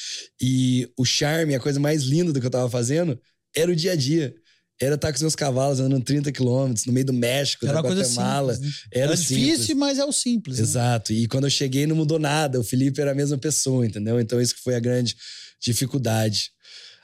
E 0.41 0.89
o 0.97 1.05
charme, 1.05 1.55
a 1.55 1.59
coisa 1.59 1.79
mais 1.79 2.03
linda 2.03 2.33
do 2.33 2.39
que 2.41 2.45
eu 2.45 2.51
tava 2.51 2.69
fazendo, 2.69 3.19
era 3.55 3.71
o 3.71 3.75
dia 3.75 3.93
a 3.93 3.95
dia. 3.95 4.35
Era 4.81 4.95
estar 4.95 5.09
com 5.09 5.15
os 5.15 5.21
meus 5.21 5.35
cavalos 5.35 5.79
andando 5.79 6.03
30 6.03 6.33
quilômetros 6.33 6.85
no 6.85 6.91
meio 6.91 7.05
do 7.05 7.13
México, 7.13 7.65
era 7.65 7.81
da 7.81 7.87
Guatemala. 7.87 8.53
Simples, 8.53 8.73
né? 8.73 8.79
Era, 8.91 9.05
era 9.05 9.15
difícil, 9.15 9.75
mas 9.77 9.97
é 9.97 10.03
o 10.03 10.11
simples. 10.11 10.57
Né? 10.57 10.63
Exato. 10.63 11.13
Né? 11.13 11.19
E 11.19 11.27
quando 11.27 11.45
eu 11.45 11.49
cheguei, 11.49 11.87
não 11.87 11.95
mudou 11.95 12.19
nada. 12.19 12.59
O 12.59 12.63
Felipe 12.63 12.99
era 12.99 13.11
a 13.11 13.15
mesma 13.15 13.37
pessoa, 13.37 13.85
entendeu? 13.85 14.19
Então, 14.19 14.41
isso 14.41 14.55
que 14.55 14.61
foi 14.61 14.75
a 14.75 14.79
grande 14.79 15.15
dificuldade. 15.61 16.51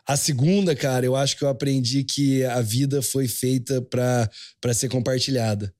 A 0.05 0.17
segunda, 0.17 0.75
cara, 0.75 1.05
eu 1.05 1.15
acho 1.15 1.37
que 1.37 1.43
eu 1.43 1.47
aprendi 1.47 2.03
que 2.03 2.43
a 2.43 2.59
vida 2.59 3.01
foi 3.01 3.27
feita 3.27 3.81
para 3.81 4.73
ser 4.73 4.89
compartilhada. 4.89 5.73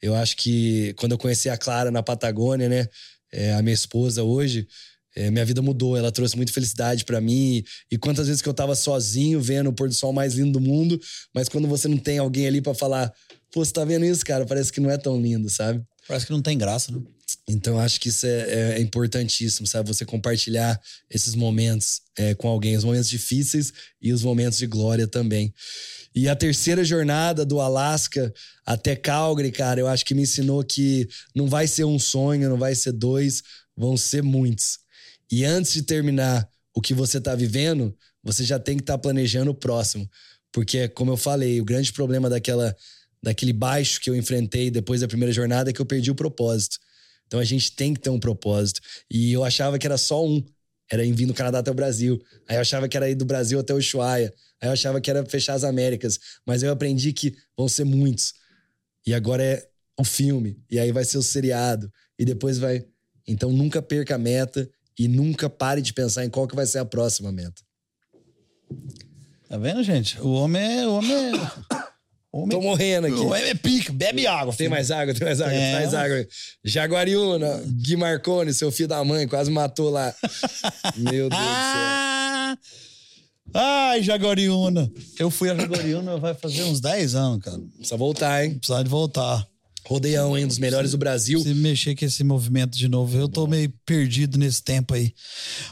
Eu 0.00 0.14
acho 0.14 0.36
que 0.36 0.94
quando 0.94 1.12
eu 1.12 1.18
conheci 1.18 1.48
a 1.48 1.56
Clara 1.56 1.90
na 1.90 2.02
Patagônia, 2.02 2.68
né? 2.68 2.86
É, 3.32 3.54
a 3.54 3.62
minha 3.62 3.74
esposa 3.74 4.22
hoje, 4.22 4.66
é, 5.14 5.30
minha 5.30 5.44
vida 5.44 5.62
mudou. 5.62 5.96
Ela 5.96 6.12
trouxe 6.12 6.36
muita 6.36 6.52
felicidade 6.52 7.04
para 7.04 7.20
mim. 7.20 7.64
E 7.90 7.98
quantas 7.98 8.26
vezes 8.26 8.42
que 8.42 8.48
eu 8.48 8.54
tava 8.54 8.74
sozinho 8.74 9.40
vendo 9.40 9.70
o 9.70 9.72
pôr 9.72 9.88
do 9.88 9.94
sol 9.94 10.12
mais 10.12 10.34
lindo 10.34 10.52
do 10.52 10.60
mundo, 10.60 11.00
mas 11.34 11.48
quando 11.48 11.66
você 11.66 11.88
não 11.88 11.96
tem 11.96 12.18
alguém 12.18 12.46
ali 12.46 12.60
para 12.60 12.74
falar, 12.74 13.12
pô, 13.50 13.64
você 13.64 13.72
tá 13.72 13.84
vendo 13.84 14.04
isso, 14.04 14.24
cara? 14.24 14.44
Parece 14.44 14.72
que 14.72 14.80
não 14.80 14.90
é 14.90 14.98
tão 14.98 15.20
lindo, 15.20 15.48
sabe? 15.48 15.82
Parece 16.06 16.26
que 16.26 16.32
não 16.32 16.42
tem 16.42 16.56
graça, 16.56 16.92
né? 16.92 17.00
Então, 17.48 17.78
acho 17.78 18.00
que 18.00 18.08
isso 18.08 18.26
é, 18.26 18.40
é, 18.40 18.72
é 18.72 18.80
importantíssimo, 18.80 19.66
sabe? 19.66 19.88
Você 19.88 20.04
compartilhar 20.04 20.80
esses 21.08 21.36
momentos 21.36 22.00
é, 22.18 22.34
com 22.34 22.48
alguém, 22.48 22.76
os 22.76 22.82
momentos 22.82 23.08
difíceis 23.08 23.72
e 24.02 24.12
os 24.12 24.22
momentos 24.22 24.58
de 24.58 24.66
glória 24.66 25.06
também. 25.06 25.54
E 26.12 26.28
a 26.28 26.34
terceira 26.34 26.82
jornada 26.82 27.44
do 27.44 27.60
Alasca 27.60 28.32
até 28.64 28.96
Calgary, 28.96 29.52
cara, 29.52 29.78
eu 29.78 29.86
acho 29.86 30.04
que 30.04 30.14
me 30.14 30.22
ensinou 30.22 30.64
que 30.64 31.08
não 31.34 31.46
vai 31.46 31.68
ser 31.68 31.84
um 31.84 31.98
sonho, 31.98 32.48
não 32.48 32.58
vai 32.58 32.74
ser 32.74 32.92
dois, 32.92 33.42
vão 33.76 33.96
ser 33.96 34.22
muitos. 34.22 34.78
E 35.30 35.44
antes 35.44 35.74
de 35.74 35.82
terminar 35.82 36.48
o 36.74 36.80
que 36.80 36.94
você 36.94 37.18
está 37.18 37.34
vivendo, 37.34 37.96
você 38.24 38.44
já 38.44 38.58
tem 38.58 38.76
que 38.76 38.82
estar 38.82 38.94
tá 38.94 38.98
planejando 38.98 39.52
o 39.52 39.54
próximo. 39.54 40.08
Porque, 40.52 40.88
como 40.88 41.12
eu 41.12 41.16
falei, 41.16 41.60
o 41.60 41.64
grande 41.64 41.92
problema 41.92 42.28
daquela, 42.28 42.74
daquele 43.22 43.52
baixo 43.52 44.00
que 44.00 44.10
eu 44.10 44.16
enfrentei 44.16 44.70
depois 44.70 45.02
da 45.02 45.08
primeira 45.08 45.32
jornada 45.32 45.70
é 45.70 45.72
que 45.72 45.80
eu 45.80 45.86
perdi 45.86 46.10
o 46.10 46.14
propósito. 46.14 46.78
Então 47.26 47.40
a 47.40 47.44
gente 47.44 47.72
tem 47.72 47.94
que 47.94 48.00
ter 48.00 48.10
um 48.10 48.18
propósito. 48.18 48.80
E 49.10 49.32
eu 49.32 49.44
achava 49.44 49.78
que 49.78 49.86
era 49.86 49.98
só 49.98 50.24
um. 50.24 50.44
Era 50.90 51.04
em 51.04 51.12
vir 51.12 51.26
do 51.26 51.34
Canadá 51.34 51.58
até 51.58 51.70
o 51.70 51.74
Brasil. 51.74 52.20
Aí 52.48 52.56
eu 52.56 52.60
achava 52.60 52.88
que 52.88 52.96
era 52.96 53.10
ir 53.10 53.14
do 53.14 53.24
Brasil 53.24 53.58
até 53.58 53.74
o 53.74 53.78
Ushuaia. 53.78 54.32
Aí 54.60 54.68
eu 54.68 54.72
achava 54.72 55.00
que 55.00 55.10
era 55.10 55.24
fechar 55.26 55.54
as 55.54 55.64
Américas. 55.64 56.18
Mas 56.46 56.62
eu 56.62 56.70
aprendi 56.70 57.12
que 57.12 57.36
vão 57.56 57.68
ser 57.68 57.84
muitos. 57.84 58.34
E 59.06 59.12
agora 59.12 59.42
é 59.42 59.68
o 59.98 60.04
filme. 60.04 60.56
E 60.70 60.78
aí 60.78 60.92
vai 60.92 61.04
ser 61.04 61.18
o 61.18 61.22
seriado. 61.22 61.92
E 62.18 62.24
depois 62.24 62.58
vai. 62.58 62.84
Então 63.26 63.52
nunca 63.52 63.82
perca 63.82 64.14
a 64.14 64.18
meta 64.18 64.68
e 64.98 65.08
nunca 65.08 65.50
pare 65.50 65.82
de 65.82 65.92
pensar 65.92 66.24
em 66.24 66.30
qual 66.30 66.46
que 66.46 66.54
vai 66.54 66.66
ser 66.66 66.78
a 66.78 66.84
próxima 66.84 67.32
meta. 67.32 67.62
Tá 69.48 69.58
vendo, 69.58 69.82
gente? 69.82 70.20
O 70.20 70.32
homem 70.32 70.80
é. 70.80 70.86
O 70.86 70.94
homem 70.94 71.12
é... 71.12 71.32
Homem, 72.36 72.50
Tô 72.50 72.60
morrendo 72.60 73.06
aqui. 73.06 73.16
O 73.16 73.28
homem 73.28 73.44
é 73.44 73.54
pica, 73.54 73.90
bebe 73.90 74.26
água. 74.26 74.52
Tem 74.52 74.68
mais 74.68 74.90
água, 74.90 75.14
tem 75.14 75.26
mais 75.26 75.40
água, 75.40 75.54
é, 75.54 75.72
mais 75.72 75.94
água. 75.94 76.26
Jaguariúna, 76.62 77.62
Gui 77.66 77.96
Marconi, 77.96 78.52
seu 78.52 78.70
filho 78.70 78.90
da 78.90 79.02
mãe, 79.02 79.26
quase 79.26 79.50
matou 79.50 79.88
lá. 79.88 80.14
Meu 80.98 81.30
Deus 81.30 81.30
do 81.30 81.36
céu. 81.36 82.58
Ai, 83.54 84.02
Jaguariúna. 84.02 84.92
Eu 85.18 85.30
fui 85.30 85.48
a 85.48 85.54
Jaguariúna 85.54 86.18
vai 86.18 86.34
fazer 86.34 86.64
uns 86.64 86.78
10 86.78 87.14
anos, 87.14 87.42
cara. 87.42 87.58
Precisa 87.78 87.96
voltar, 87.96 88.44
hein? 88.44 88.58
Precisa 88.58 88.84
de 88.84 88.90
voltar. 88.90 89.46
Rodeião, 89.86 90.36
hein? 90.36 90.44
Um 90.44 90.48
dos 90.48 90.58
melhores 90.58 90.90
do 90.90 90.98
Brasil. 90.98 91.40
Se 91.40 91.54
mexer 91.54 91.94
com 91.94 92.04
esse 92.04 92.22
movimento 92.22 92.76
de 92.76 92.86
novo. 92.86 93.16
Eu 93.16 93.30
tô 93.30 93.46
meio 93.46 93.72
perdido 93.86 94.36
nesse 94.36 94.62
tempo 94.62 94.92
aí. 94.92 95.14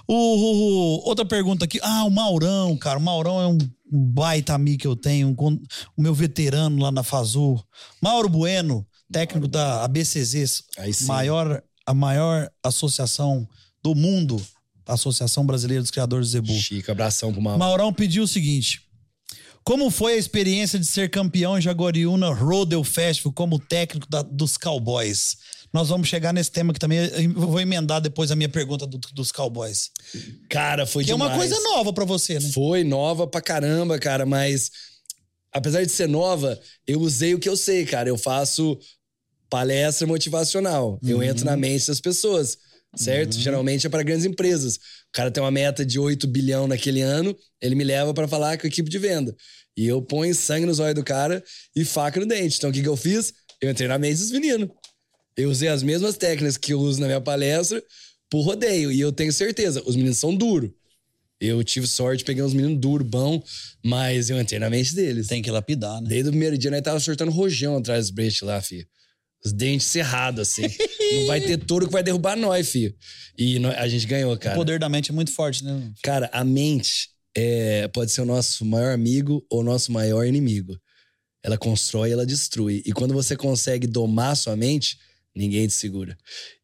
O, 0.09 0.15
o, 0.15 0.17
o, 0.17 1.09
outra 1.09 1.27
pergunta 1.27 1.67
aqui. 1.67 1.79
Ah, 1.83 2.05
o 2.05 2.11
Maurão, 2.11 2.75
cara. 2.79 2.99
O 2.99 3.03
Maurão 3.03 3.41
é 3.41 3.47
um 3.49 3.59
baita 3.97 4.55
amigo 4.55 4.79
que 4.79 4.87
eu 4.87 4.97
tenho. 4.97 5.29
Um, 5.29 5.61
o 5.97 6.03
meu 6.03 6.15
veterano 6.15 6.83
lá 6.83 6.91
na 6.91 7.03
Fazul. 7.03 7.63
Mauro 8.01 8.29
Bueno, 8.29 8.87
técnico 9.13 9.47
da 9.47 9.85
ABCZ. 9.85 10.65
Maior, 11.03 11.63
a 11.87 11.95
maior 11.95 12.51
associação 12.63 13.49
do 13.83 13.95
mundo. 13.95 14.41
Associação 14.87 15.47
Brasileira 15.47 15.83
dos 15.83 15.91
Criadores 15.91 16.27
de 16.27 16.33
Zebu. 16.33 16.53
Chico, 16.53 16.91
abração 16.91 17.33
pro 17.33 17.41
Mauro. 17.41 17.59
Maurão 17.59 17.93
pediu 17.93 18.25
o 18.25 18.29
seguinte. 18.29 18.83
Como 19.65 19.91
foi 19.91 20.13
a 20.13 20.19
experiência 20.19 20.79
de 20.79 20.85
ser 20.85 21.09
campeão 21.09 21.57
em 21.57 21.63
Jaguariúna 21.63 22.35
Rodeo 22.35 22.85
Festival 22.85 23.33
como 23.33 23.59
técnico 23.59 24.07
da, 24.11 24.21
dos 24.21 24.59
Cowboys? 24.59 25.39
Nós 25.75 25.89
vamos 25.89 26.09
chegar 26.09 26.33
nesse 26.33 26.53
tema 26.53 26.73
que 26.73 26.79
também 26.79 26.99
eu 26.99 27.33
vou 27.33 27.61
emendar 27.61 28.01
depois 28.01 28.31
a 28.31 28.37
minha 28.37 28.49
pergunta 28.49 28.87
do, 28.87 28.97
dos 28.97 29.33
Cowboys. 29.33 29.91
Cara, 30.49 30.87
foi 30.87 31.03
que 31.03 31.11
demais. 31.11 31.31
é 31.31 31.35
uma 31.35 31.39
coisa 31.39 31.61
nova 31.61 31.93
para 31.93 32.05
você, 32.05 32.39
né? 32.39 32.49
Foi 32.53 32.85
nova 32.85 33.27
pra 33.27 33.41
caramba, 33.41 33.99
cara, 33.99 34.25
mas 34.25 34.71
apesar 35.53 35.85
de 35.85 35.91
ser 35.91 36.09
nova, 36.09 36.59
eu 36.87 37.01
usei 37.01 37.35
o 37.35 37.41
que 37.41 37.49
eu 37.49 37.57
sei, 37.57 37.85
cara. 37.85 38.09
Eu 38.09 38.17
faço 38.17 38.79
palestra 39.51 40.07
motivacional. 40.07 41.01
Uhum. 41.03 41.11
Eu 41.11 41.23
entro 41.23 41.45
na 41.45 41.57
mente 41.57 41.89
das 41.89 42.01
pessoas 42.01 42.57
certo? 42.97 43.35
Uhum. 43.35 43.41
Geralmente 43.41 43.87
é 43.87 43.91
para 43.91 44.03
grandes 44.03 44.25
empresas. 44.25 44.77
O 44.77 45.13
cara 45.13 45.31
tem 45.31 45.43
uma 45.43 45.51
meta 45.51 45.85
de 45.85 45.99
8 45.99 46.27
bilhão 46.27 46.67
naquele 46.67 47.01
ano, 47.01 47.37
ele 47.61 47.75
me 47.75 47.85
leva 47.85 48.15
para 48.15 48.29
falar 48.29 48.57
com 48.59 48.67
a 48.67 48.69
equipe 48.69 48.89
de 48.89 48.99
venda. 48.99 49.35
E 49.77 49.87
eu 49.87 50.01
ponho 50.01 50.35
sangue 50.35 50.67
nos 50.67 50.79
olhos 50.79 50.95
do 50.95 51.03
cara 51.03 51.43
e 51.75 51.85
faca 51.85 52.21
no 52.21 52.27
dente. 52.27 52.59
Então 52.59 52.71
o 52.71 52.73
que, 52.73 52.83
que 52.83 52.89
eu 52.89 52.97
fiz? 52.97 53.33
Eu 53.61 53.71
entrei 53.71 53.89
na 53.89 53.99
mente 53.99 54.19
dos 54.19 54.31
meninos. 54.31 54.69
Eu 55.37 55.51
usei 55.51 55.69
as 55.69 55.83
mesmas 55.83 56.17
técnicas 56.17 56.57
que 56.57 56.73
eu 56.73 56.81
uso 56.81 57.01
na 57.01 57.07
minha 57.07 57.21
palestra 57.21 57.83
pro 58.31 58.41
rodeio. 58.41 58.93
E 58.93 59.01
eu 59.01 59.13
tenho 59.13 59.33
certeza, 59.33 59.83
os 59.85 59.97
meninos 59.97 60.19
são 60.19 60.35
duros. 60.35 60.71
Eu 61.41 61.63
tive 61.65 61.87
sorte, 61.87 62.25
peguei 62.25 62.43
uns 62.43 62.55
meninos 62.55 62.79
duros, 62.81 63.07
bom, 63.07 63.43
mas 63.85 64.31
eu 64.31 64.41
entrei 64.41 64.59
na 64.59 64.71
mente 64.71 64.95
deles. 64.95 65.27
Tem 65.27 65.43
que 65.43 65.51
lapidar, 65.51 66.01
né? 66.01 66.09
Desde 66.09 66.29
o 66.29 66.33
primeiro 66.33 66.57
dia, 66.57 66.71
nós 66.71 66.81
tava 66.81 67.01
sortando 67.01 67.31
rojão 67.31 67.77
atrás 67.77 68.07
dos 68.07 68.11
brechtes 68.11 68.43
lá, 68.43 68.61
filho. 68.63 68.87
Os 69.45 69.53
dentes 69.53 69.87
cerrados, 69.89 70.41
assim. 70.49 70.63
não 70.63 71.27
vai 71.27 71.41
ter 71.41 71.59
touro 71.67 71.87
que 71.87 71.93
vai 71.93 72.03
derrubar 72.03 72.37
nós, 72.37 72.71
filho. 72.71 72.95
E 73.37 73.59
a 73.67 73.87
gente 73.89 74.07
ganhou, 74.07 74.37
cara. 74.39 74.55
O 74.55 74.59
poder 74.59 74.79
da 74.79 74.89
mente 74.89 75.11
é 75.11 75.15
muito 75.15 75.33
forte, 75.33 75.63
né? 75.63 75.93
Cara, 76.03 76.31
a 76.33 76.45
mente 76.45 77.11
é, 77.37 77.89
pode 77.89 78.11
ser 78.11 78.23
o 78.23 78.25
nosso 78.25 78.65
maior 78.65 78.95
amigo 78.95 79.45
ou 79.51 79.63
nosso 79.63 79.93
maior 79.93 80.25
inimigo. 80.25 80.79
Ela 81.43 81.59
constrói, 81.59 82.11
ela 82.11 82.25
destrui. 82.25 82.83
E 82.87 82.93
quando 82.93 83.13
você 83.13 83.37
consegue 83.37 83.87
domar 83.87 84.35
sua 84.35 84.57
mente, 84.57 84.97
ninguém 85.35 85.67
te 85.67 85.75
segura. 85.75 86.17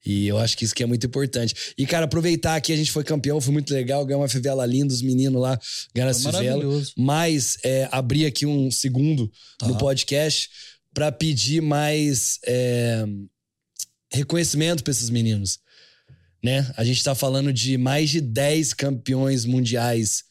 E 0.04 0.28
eu 0.28 0.38
acho 0.38 0.56
que 0.56 0.64
isso 0.64 0.74
que 0.74 0.82
é 0.82 0.86
muito 0.86 1.06
importante. 1.06 1.54
E, 1.76 1.86
cara, 1.86 2.04
aproveitar 2.04 2.60
que 2.60 2.72
a 2.72 2.76
gente 2.76 2.92
foi 2.92 3.02
campeão, 3.02 3.40
foi 3.40 3.52
muito 3.52 3.74
legal, 3.74 4.04
ganhar 4.06 4.18
uma 4.18 4.28
fivela 4.28 4.64
linda, 4.64 4.94
os 4.94 5.02
meninos 5.02 5.40
lá 5.40 5.58
ganharam 5.94 6.10
essa 6.10 6.32
fivela. 6.32 6.82
Mas 6.96 7.58
é, 7.64 7.88
abrir 7.90 8.26
aqui 8.26 8.46
um 8.46 8.70
segundo 8.70 9.30
tá. 9.58 9.66
no 9.66 9.76
podcast 9.76 10.48
para 10.94 11.10
pedir 11.10 11.60
mais 11.60 12.38
é, 12.46 13.04
reconhecimento 14.12 14.82
para 14.82 14.90
esses 14.90 15.10
meninos. 15.10 15.58
Né? 16.42 16.72
A 16.76 16.84
gente 16.84 16.98
está 16.98 17.14
falando 17.14 17.52
de 17.52 17.76
mais 17.76 18.10
de 18.10 18.20
10 18.20 18.72
campeões 18.74 19.44
mundiais. 19.44 20.24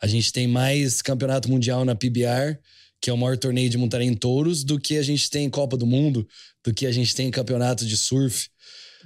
A 0.00 0.06
gente 0.06 0.32
tem 0.32 0.46
mais 0.46 1.00
campeonato 1.00 1.48
mundial 1.48 1.84
na 1.84 1.94
PBR, 1.94 2.58
que 3.00 3.10
é 3.10 3.12
o 3.12 3.16
maior 3.16 3.36
torneio 3.36 3.70
de 3.70 3.78
montaria 3.78 4.06
em 4.06 4.14
touros, 4.14 4.64
do 4.64 4.78
que 4.78 4.96
a 4.96 5.02
gente 5.02 5.30
tem 5.30 5.46
em 5.46 5.50
Copa 5.50 5.76
do 5.76 5.86
Mundo, 5.86 6.26
do 6.68 6.74
que 6.74 6.86
a 6.86 6.92
gente 6.92 7.14
tem 7.14 7.28
em 7.28 7.30
campeonato 7.30 7.86
de 7.86 7.96
surf. 7.96 8.50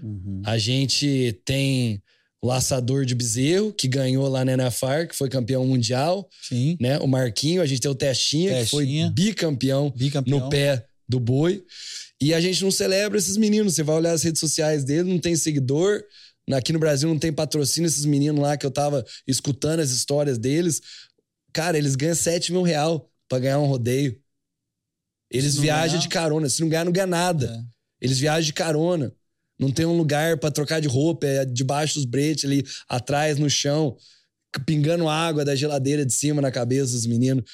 Uhum. 0.02 0.42
A 0.44 0.58
gente 0.58 1.40
tem 1.44 2.02
o 2.42 2.48
laçador 2.48 3.04
de 3.04 3.14
bezerro, 3.14 3.72
que 3.72 3.86
ganhou 3.86 4.26
lá 4.28 4.44
na 4.44 4.56
NFR, 4.56 5.06
que 5.08 5.14
foi 5.14 5.28
campeão 5.28 5.64
mundial. 5.64 6.28
Sim. 6.42 6.76
Né? 6.80 6.98
O 6.98 7.06
Marquinho, 7.06 7.62
a 7.62 7.66
gente 7.66 7.80
tem 7.80 7.90
o 7.90 7.94
Testinha, 7.94 8.50
Testinha. 8.50 8.64
que 8.64 9.14
foi 9.14 9.14
bicampeão, 9.14 9.92
bicampeão, 9.94 10.40
no 10.40 10.50
pé 10.50 10.84
do 11.08 11.20
boi. 11.20 11.62
E 12.20 12.34
a 12.34 12.40
gente 12.40 12.64
não 12.64 12.70
celebra 12.72 13.16
esses 13.16 13.36
meninos. 13.36 13.74
Você 13.74 13.84
vai 13.84 13.94
olhar 13.94 14.12
as 14.12 14.24
redes 14.24 14.40
sociais 14.40 14.82
dele, 14.82 15.08
não 15.08 15.20
tem 15.20 15.36
seguidor. 15.36 16.02
Aqui 16.50 16.72
no 16.72 16.80
Brasil 16.80 17.08
não 17.08 17.18
tem 17.18 17.32
patrocínio 17.32 17.86
esses 17.86 18.04
meninos 18.04 18.42
lá 18.42 18.56
que 18.56 18.66
eu 18.66 18.72
tava 18.72 19.06
escutando 19.24 19.78
as 19.78 19.90
histórias 19.90 20.36
deles. 20.36 20.80
Cara, 21.52 21.78
eles 21.78 21.94
ganham 21.94 22.16
7 22.16 22.50
mil 22.50 22.62
real 22.62 23.08
pra 23.28 23.38
ganhar 23.38 23.60
um 23.60 23.66
rodeio. 23.66 24.20
Eles 25.32 25.56
viajam 25.56 25.92
ganhar... 25.96 26.02
de 26.02 26.08
carona. 26.08 26.48
Se 26.48 26.60
não 26.60 26.68
ganhar, 26.68 26.84
não 26.84 26.92
ganha 26.92 27.06
nada. 27.06 27.46
É. 27.46 28.04
Eles 28.04 28.18
viajam 28.18 28.42
de 28.42 28.52
carona. 28.52 29.12
Não 29.58 29.70
tem 29.70 29.86
um 29.86 29.96
lugar 29.96 30.38
para 30.38 30.50
trocar 30.50 30.80
de 30.80 30.88
roupa, 30.88 31.26
é 31.26 31.44
debaixo 31.44 31.94
dos 31.94 32.04
bretes 32.04 32.44
ali, 32.44 32.64
atrás, 32.88 33.38
no 33.38 33.48
chão, 33.48 33.96
pingando 34.66 35.08
água 35.08 35.44
da 35.44 35.54
geladeira 35.54 36.04
de 36.04 36.12
cima 36.12 36.42
na 36.42 36.50
cabeça 36.50 36.92
dos 36.92 37.06
meninos. 37.06 37.44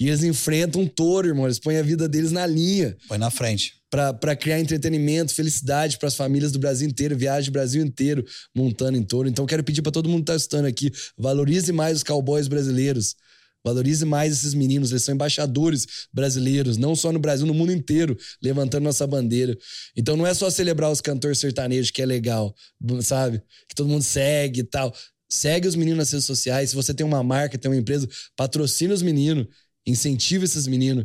E 0.00 0.08
eles 0.08 0.22
enfrentam 0.22 0.82
um 0.82 0.86
touro, 0.86 1.28
irmão. 1.28 1.44
Eles 1.44 1.58
põem 1.58 1.76
a 1.76 1.82
vida 1.82 2.08
deles 2.08 2.30
na 2.30 2.46
linha. 2.46 2.96
Põe 3.08 3.18
na 3.18 3.30
frente. 3.30 3.74
para 3.90 4.36
criar 4.36 4.60
entretenimento, 4.60 5.34
felicidade 5.34 5.98
para 5.98 6.08
as 6.08 6.14
famílias 6.14 6.52
do 6.52 6.58
Brasil 6.58 6.88
inteiro, 6.88 7.16
viagem 7.16 7.50
do 7.50 7.54
Brasil 7.54 7.84
inteiro 7.84 8.24
montando 8.54 8.96
em 8.96 9.02
touro. 9.02 9.28
Então, 9.28 9.44
quero 9.44 9.64
pedir 9.64 9.82
para 9.82 9.92
todo 9.92 10.08
mundo 10.08 10.20
que 10.20 10.26
tá 10.26 10.36
estando 10.36 10.66
aqui: 10.66 10.90
valorize 11.16 11.72
mais 11.72 11.98
os 11.98 12.02
cowboys 12.04 12.48
brasileiros. 12.48 13.16
Valorize 13.64 14.04
mais 14.04 14.32
esses 14.32 14.54
meninos, 14.54 14.90
eles 14.90 15.04
são 15.04 15.14
embaixadores 15.14 15.86
brasileiros, 16.12 16.76
não 16.76 16.94
só 16.94 17.12
no 17.12 17.18
Brasil, 17.18 17.46
no 17.46 17.54
mundo 17.54 17.72
inteiro, 17.72 18.16
levantando 18.42 18.84
nossa 18.84 19.06
bandeira. 19.06 19.56
Então 19.96 20.16
não 20.16 20.26
é 20.26 20.32
só 20.32 20.48
celebrar 20.48 20.90
os 20.90 21.00
cantores 21.00 21.38
sertanejos, 21.38 21.90
que 21.90 22.00
é 22.00 22.06
legal, 22.06 22.54
sabe? 23.02 23.42
Que 23.68 23.74
todo 23.74 23.88
mundo 23.88 24.02
segue 24.02 24.60
e 24.60 24.64
tal. 24.64 24.94
Segue 25.28 25.68
os 25.68 25.74
meninos 25.74 25.98
nas 25.98 26.10
redes 26.10 26.26
sociais. 26.26 26.70
Se 26.70 26.76
você 26.76 26.94
tem 26.94 27.04
uma 27.04 27.22
marca, 27.22 27.58
tem 27.58 27.70
uma 27.70 27.76
empresa, 27.76 28.08
patrocina 28.34 28.94
os 28.94 29.02
meninos, 29.02 29.46
incentiva 29.86 30.44
esses 30.44 30.66
meninos, 30.66 31.04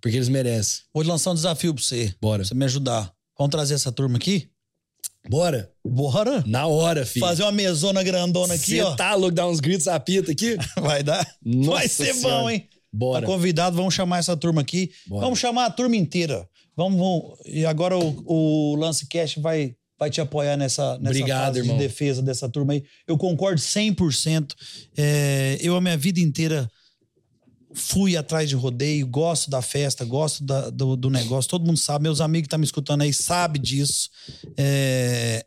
porque 0.00 0.16
eles 0.16 0.28
merecem. 0.28 0.82
Vou 0.92 1.02
lançar 1.04 1.30
um 1.30 1.34
desafio 1.34 1.72
pra 1.74 1.82
você. 1.82 2.14
Bora. 2.20 2.42
Pra 2.42 2.48
você 2.48 2.54
me 2.54 2.64
ajudar. 2.64 3.12
Vamos 3.38 3.50
trazer 3.50 3.74
essa 3.74 3.90
turma 3.90 4.16
aqui? 4.16 4.50
Bora. 5.28 5.70
Bora? 5.84 6.42
Na 6.46 6.66
hora, 6.66 7.06
filho. 7.06 7.24
Fazer 7.24 7.42
uma 7.42 7.52
mesona 7.52 8.02
grandona 8.02 8.54
aqui, 8.54 8.72
Cê 8.76 8.82
ó. 8.82 8.94
tá 8.94 9.14
louco, 9.14 9.34
dar 9.34 9.48
uns 9.48 9.60
gritos 9.60 9.88
a 9.88 9.98
pita 9.98 10.32
aqui? 10.32 10.56
Vai 10.80 11.02
dar? 11.02 11.26
Nossa 11.44 11.70
Vai 11.70 11.88
ser 11.88 12.14
senhora. 12.14 12.42
bom, 12.42 12.50
hein? 12.50 12.68
Bora. 12.92 13.20
Tá 13.22 13.26
convidado, 13.32 13.76
vamos 13.76 13.94
chamar 13.94 14.18
essa 14.18 14.36
turma 14.36 14.60
aqui. 14.60 14.90
Bora. 15.06 15.22
Vamos 15.24 15.38
chamar 15.38 15.66
a 15.66 15.70
turma 15.70 15.96
inteira. 15.96 16.48
Vamos, 16.76 16.98
vamos. 16.98 17.38
E 17.46 17.64
agora 17.64 17.96
o, 17.98 18.22
o 18.26 18.76
Lance 18.76 19.06
Cash 19.08 19.36
vai, 19.36 19.74
vai 19.98 20.10
te 20.10 20.20
apoiar 20.20 20.56
nessa, 20.56 20.98
nessa 20.98 21.10
Obrigado, 21.10 21.46
fase 21.54 21.58
irmão. 21.60 21.76
de 21.76 21.82
defesa 21.82 22.22
dessa 22.22 22.48
turma 22.48 22.72
aí. 22.74 22.84
Eu 23.06 23.16
concordo 23.16 23.60
100%. 23.60 24.52
É, 24.96 25.58
eu, 25.60 25.74
a 25.76 25.80
minha 25.80 25.96
vida 25.96 26.20
inteira 26.20 26.70
fui 27.74 28.16
atrás 28.16 28.48
de 28.48 28.54
rodeio, 28.54 29.06
gosto 29.06 29.50
da 29.50 29.60
festa, 29.60 30.04
gosto 30.04 30.44
da, 30.44 30.70
do, 30.70 30.96
do, 30.96 31.10
negócio. 31.10 31.50
Todo 31.50 31.66
mundo 31.66 31.76
sabe, 31.76 32.04
meus 32.04 32.20
amigos 32.20 32.44
que 32.44 32.46
estão 32.46 32.56
tá 32.56 32.60
me 32.60 32.64
escutando 32.64 33.02
aí 33.02 33.12
sabem 33.12 33.60
disso. 33.60 34.08
É... 34.56 35.44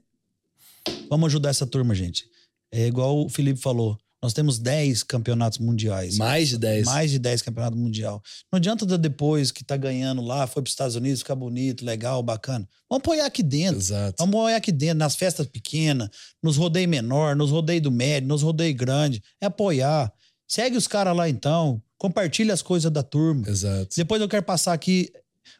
Vamos 1.09 1.28
ajudar 1.28 1.49
essa 1.49 1.65
turma, 1.65 1.95
gente. 1.95 2.25
É 2.71 2.86
igual 2.86 3.25
o 3.25 3.30
Felipe 3.30 3.59
falou. 3.59 3.97
Nós 4.21 4.34
temos 4.34 4.57
10 4.57 5.03
campeonatos 5.03 5.59
mundiais. 5.59 6.17
Mais 6.17 6.49
de 6.49 6.57
10. 6.57 6.86
Mais 6.86 7.11
de 7.11 7.19
10 7.19 7.43
campeonatos 7.43 7.80
mundial. 7.80 8.21
Não 8.51 8.57
adianta 8.57 8.97
depois 8.97 9.51
que 9.51 9.63
tá 9.63 9.78
ganhando 9.78 10.23
lá, 10.23 10.47
foi 10.47 10.63
para 10.63 10.67
os 10.67 10.73
Estados 10.73 10.95
Unidos, 10.95 11.19
ficar 11.19 11.36
bonito, 11.36 11.86
legal, 11.86 12.23
bacana. 12.23 12.67
Vamos 12.89 13.03
apoiar 13.03 13.28
aqui 13.28 13.43
dentro. 13.43 13.78
Exato. 13.78 14.15
Vamos 14.17 14.36
apoiar 14.36 14.57
aqui 14.57 14.71
dentro, 14.71 14.97
nas 14.97 15.15
festas 15.15 15.45
pequenas, 15.45 16.09
nos 16.41 16.57
rodeios 16.57 16.89
menor, 16.89 17.36
nos 17.36 17.51
rodeios 17.51 17.84
do 17.84 17.91
médio, 17.91 18.28
nos 18.28 18.41
rodeios 18.41 18.75
grande. 18.75 19.21
É 19.39 19.45
apoiar. 19.45 20.11
Segue 20.47 20.78
os 20.78 20.88
caras 20.88 21.15
lá 21.15 21.30
então. 21.30 21.82
Compartilha 21.98 22.54
as 22.54 22.62
coisas 22.62 22.91
da 22.91 23.04
turma. 23.04 23.48
Exato. 23.48 23.89
Depois 23.95 24.22
eu 24.22 24.28
quero 24.28 24.43
passar 24.43 24.74
aqui 24.74 25.12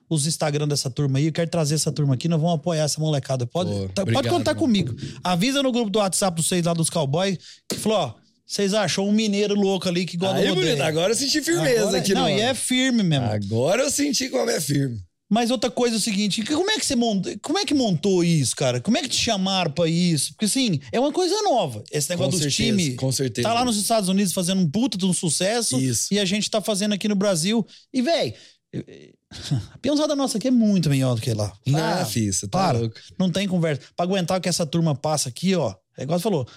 os 0.10 0.26
Instagram 0.26 0.68
dessa 0.68 0.90
turma 0.90 1.18
aí. 1.20 1.28
Eu 1.28 1.32
quero 1.32 1.50
trazer 1.50 1.76
essa 1.76 1.92
turma 1.92 2.14
aqui. 2.14 2.28
Nós 2.28 2.40
vamos 2.40 2.56
apoiar 2.56 2.84
essa 2.84 3.00
molecada. 3.00 3.46
Pode, 3.46 3.70
Pô, 3.70 3.90
tá, 3.90 4.02
obrigado, 4.04 4.24
pode 4.24 4.30
contar 4.30 4.52
irmão. 4.52 4.64
comigo. 4.64 4.96
Avisa 5.24 5.64
no 5.64 5.72
grupo 5.72 5.90
do 5.90 6.00
WhatsApp 6.00 6.36
dos 6.36 6.48
seis 6.48 6.66
lá 6.66 6.74
dos 6.74 6.90
cowboys 6.90 7.38
que 7.68 7.78
falou: 7.78 7.98
ó, 7.98 8.14
vocês 8.46 8.74
acham 8.74 9.08
um 9.08 9.12
mineiro 9.12 9.56
louco 9.56 9.90
ali 9.90 10.06
que 10.06 10.16
gosta 10.16 10.42
do. 10.46 10.56
Bonito. 10.56 10.82
Agora 10.82 11.12
eu 11.12 11.16
senti 11.16 11.42
firmeza 11.42 11.82
Agora, 11.82 11.98
aqui, 11.98 12.14
Não, 12.14 12.30
e 12.30 12.40
é 12.40 12.54
firme 12.54 13.04
mesmo. 13.04 13.26
Agora 13.26 13.84
eu 13.84 13.92
senti 13.92 14.30
como 14.30 14.50
é 14.50 14.62
firme. 14.62 14.98
Mas 15.30 15.52
outra 15.52 15.70
coisa 15.70 15.96
é 15.96 16.00
o 16.00 16.02
seguinte, 16.02 16.42
como 16.46 16.72
é 16.72 16.78
que 16.80 16.86
você 16.86 16.96
montou, 16.96 17.34
como 17.42 17.60
é 17.60 17.66
que 17.66 17.74
montou 17.74 18.24
isso, 18.24 18.56
cara? 18.56 18.80
Como 18.80 18.98
é 18.98 19.02
que 19.02 19.10
te 19.10 19.18
chamaram 19.18 19.72
pra 19.72 19.88
isso? 19.88 20.32
Porque 20.34 20.46
assim, 20.46 20.80
é 20.92 21.00
uma 21.00 21.12
coisa 21.12 21.42
nova. 21.42 21.84
Esse 21.92 22.10
negócio 22.10 22.32
Com 22.32 22.38
dos 22.38 22.54
certeza, 22.56 22.78
times 22.78 22.96
com 22.96 23.12
certeza. 23.12 23.48
tá 23.48 23.54
lá 23.54 23.66
nos 23.66 23.76
Estados 23.78 24.08
Unidos 24.08 24.32
fazendo 24.32 24.62
um 24.62 24.70
puta 24.70 24.98
de 24.98 25.06
um 25.06 25.12
sucesso 25.14 25.78
Isso. 25.80 26.14
e 26.14 26.20
a 26.20 26.24
gente 26.26 26.50
tá 26.50 26.62
fazendo 26.62 26.94
aqui 26.94 27.08
no 27.10 27.16
Brasil. 27.16 27.66
E 27.94 28.02
véi, 28.02 28.36
a 29.74 29.78
peãozada 29.80 30.16
nossa 30.16 30.38
aqui 30.38 30.48
é 30.48 30.52
muito 30.52 30.90
melhor 30.90 31.16
do 31.16 31.22
que 31.22 31.34
lá. 31.34 31.52
Não, 31.66 31.80
Ah, 31.80 32.06
filho, 32.06 32.32
você 32.34 32.48
tá 32.48 32.58
para. 32.60 32.80
louco. 32.80 32.96
Não 33.20 33.30
tem 33.30 33.48
conversa. 33.48 33.82
Pra 33.96 34.06
aguentar 34.06 34.38
o 34.38 34.42
que 34.42 34.50
essa 34.50 34.66
turma 34.66 34.96
passa 34.96 35.30
aqui, 35.30 35.56
ó. 35.56 35.76
É 35.98 36.04
igual 36.04 36.20
você 36.20 36.24
falou. 36.24 36.48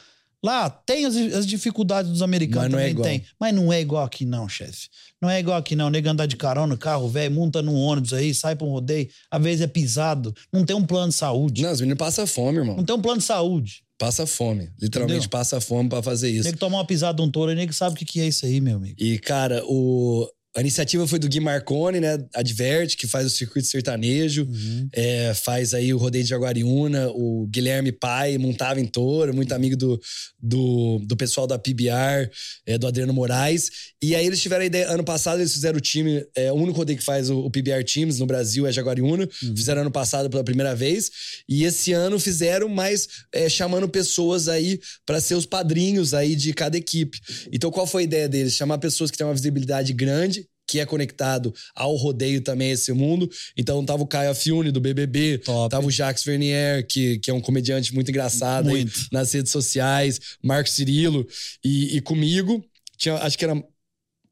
Lá 0.43 0.71
tem 0.71 1.05
as, 1.05 1.15
as 1.17 1.47
dificuldades 1.47 2.11
dos 2.11 2.23
americanos 2.23 2.65
Mas 2.65 2.73
não 2.73 2.79
é 2.79 2.83
também 2.83 2.93
igual. 2.93 3.09
tem. 3.09 3.25
Mas 3.39 3.55
não 3.55 3.73
é 3.73 3.81
igual 3.81 4.05
aqui, 4.05 4.25
não, 4.25 4.49
chefe. 4.49 4.89
Não 5.21 5.29
é 5.29 5.39
igual 5.39 5.59
aqui, 5.59 5.77
não. 5.77 5.91
Nego 5.91 6.09
andar 6.09 6.27
de 6.27 6.37
carona, 6.37 6.77
carro, 6.77 7.09
velho, 7.09 7.35
monta 7.35 7.61
num 7.61 7.75
ônibus 7.75 8.13
aí, 8.15 8.35
sai 8.35 8.57
pra 8.57 8.67
um 8.67 8.71
rodeio, 8.71 9.09
às 9.31 9.43
vezes 9.43 9.61
é 9.61 9.67
pisado. 9.67 10.35
Não 10.53 10.65
tem 10.65 10.75
um 10.75 10.85
plano 10.85 11.09
de 11.09 11.15
saúde. 11.15 11.63
Não, 11.63 11.71
os 11.73 11.81
meninos 11.81 11.99
passam 11.99 12.27
fome, 12.27 12.59
irmão. 12.59 12.77
Não 12.77 12.85
tem 12.85 12.97
um 12.97 13.03
plano 13.03 13.19
de 13.19 13.25
saúde. 13.25 13.83
Passa 13.99 14.27
fome. 14.27 14.71
Literalmente 14.81 15.19
Entendeu? 15.19 15.31
passa 15.31 15.61
fome 15.61 15.91
pra 15.91 16.03
fazer 16.03 16.31
isso. 16.31 16.45
Nego 16.45 16.57
tomar 16.57 16.79
uma 16.79 16.87
pisada 16.87 17.17
de 17.17 17.23
um 17.23 17.31
touro, 17.31 17.53
nego 17.53 17.73
sabe 17.75 17.95
o 17.95 17.99
que, 17.99 18.07
que 18.07 18.21
é 18.21 18.29
isso 18.29 18.47
aí, 18.47 18.59
meu 18.59 18.77
amigo. 18.77 18.95
E, 18.99 19.19
cara, 19.19 19.63
o... 19.67 20.27
a 20.57 20.61
iniciativa 20.61 21.07
foi 21.07 21.19
do 21.19 21.29
Gui 21.29 21.39
Marconi, 21.39 22.01
né? 22.01 22.19
Adverte, 22.35 22.97
que 22.97 23.07
faz 23.07 23.25
o 23.25 23.31
circuito 23.31 23.69
sertanejo, 23.69 24.43
Uhum. 24.51 24.89
é, 24.93 25.33
faz 25.33 25.73
aí 25.75 25.95
o 25.95 25.97
rodeio 25.97 26.25
de 26.25 26.31
Jaguariúna, 26.31 27.09
o 27.11 27.47
Guilherme 27.49 27.93
Pai 27.93 28.37
montava 28.37 28.81
em 28.81 28.87
touro, 28.87 29.33
muito 29.33 29.53
amigo 29.53 29.77
do, 29.77 30.01
do, 30.43 30.99
do 31.07 31.17
pessoal 31.17 31.47
da 31.47 31.57
PBR, 31.59 32.29
é, 32.67 32.77
do 32.77 32.87
Adriano 32.87 33.13
Moraes. 33.13 33.71
E 34.03 34.15
aí 34.17 34.27
eles 34.27 34.41
tiveram 34.43 34.63
a 34.63 34.67
ideia, 34.67 34.91
ano 34.91 35.05
passado 35.05 35.41
eles 35.41 35.53
fizeram 35.53 35.79
o 35.79 35.81
time, 35.81 36.25
é, 36.35 36.51
o 36.51 36.57
único 36.57 36.79
rodeio 36.79 36.99
que 36.99 37.05
faz 37.05 37.31
o, 37.31 37.39
o 37.39 37.51
PBR 37.51 37.85
Teams 37.85 38.19
no 38.19 38.27
Brasil 38.27 38.67
é 38.67 38.73
Jaguariúna, 38.73 39.29
fizeram 39.55 39.83
ano 39.83 39.91
passado 39.91 40.29
pela 40.29 40.43
primeira 40.43 40.75
vez. 40.75 41.11
E 41.49 41.63
esse 41.65 41.93
ano 41.93 42.19
fizeram, 42.19 42.69
mas 42.69 43.07
é, 43.33 43.49
chamando 43.49 43.89
pessoas 43.89 44.49
aí 44.49 44.81
para 45.07 45.21
ser 45.21 45.35
os 45.37 45.47
padrinhos 45.47 46.13
aí 46.13 46.35
de 46.35 46.53
cada 46.53 46.77
equipe. 46.77 47.19
Então 47.53 47.71
qual 47.71 47.87
foi 47.87 48.03
a 48.03 48.05
ideia 48.05 48.29
deles? 48.29 48.55
Chamar 48.55 48.79
pessoas 48.79 49.11
que 49.13 49.17
têm 49.17 49.27
uma 49.27 49.35
visibilidade 49.35 49.93
grande, 49.93 50.41
que 50.71 50.79
é 50.79 50.87
conectado 50.87 51.53
ao 51.75 51.97
rodeio 51.97 52.41
também, 52.41 52.71
esse 52.71 52.93
mundo. 52.93 53.29
Então 53.57 53.85
tava 53.85 54.05
o 54.05 54.07
Caio 54.07 54.33
Fiune 54.35 54.71
do 54.71 54.81
BBB, 54.81 55.39
Top. 55.39 55.69
tava 55.69 55.85
o 55.85 55.91
Jacques 55.91 56.23
Vernier, 56.23 56.87
que, 56.87 57.19
que 57.19 57.29
é 57.29 57.35
um 57.35 57.41
comediante 57.41 57.93
muito 57.93 58.09
engraçado 58.09 58.69
aí 58.69 58.83
Muito. 58.83 59.07
nas 59.11 59.33
redes 59.33 59.51
sociais, 59.51 60.21
Marco 60.41 60.71
Cirilo 60.71 61.27
e, 61.65 61.97
e 61.97 62.01
comigo. 62.01 62.65
Tinha, 62.97 63.17
acho 63.17 63.37
que 63.37 63.45
era, 63.45 63.55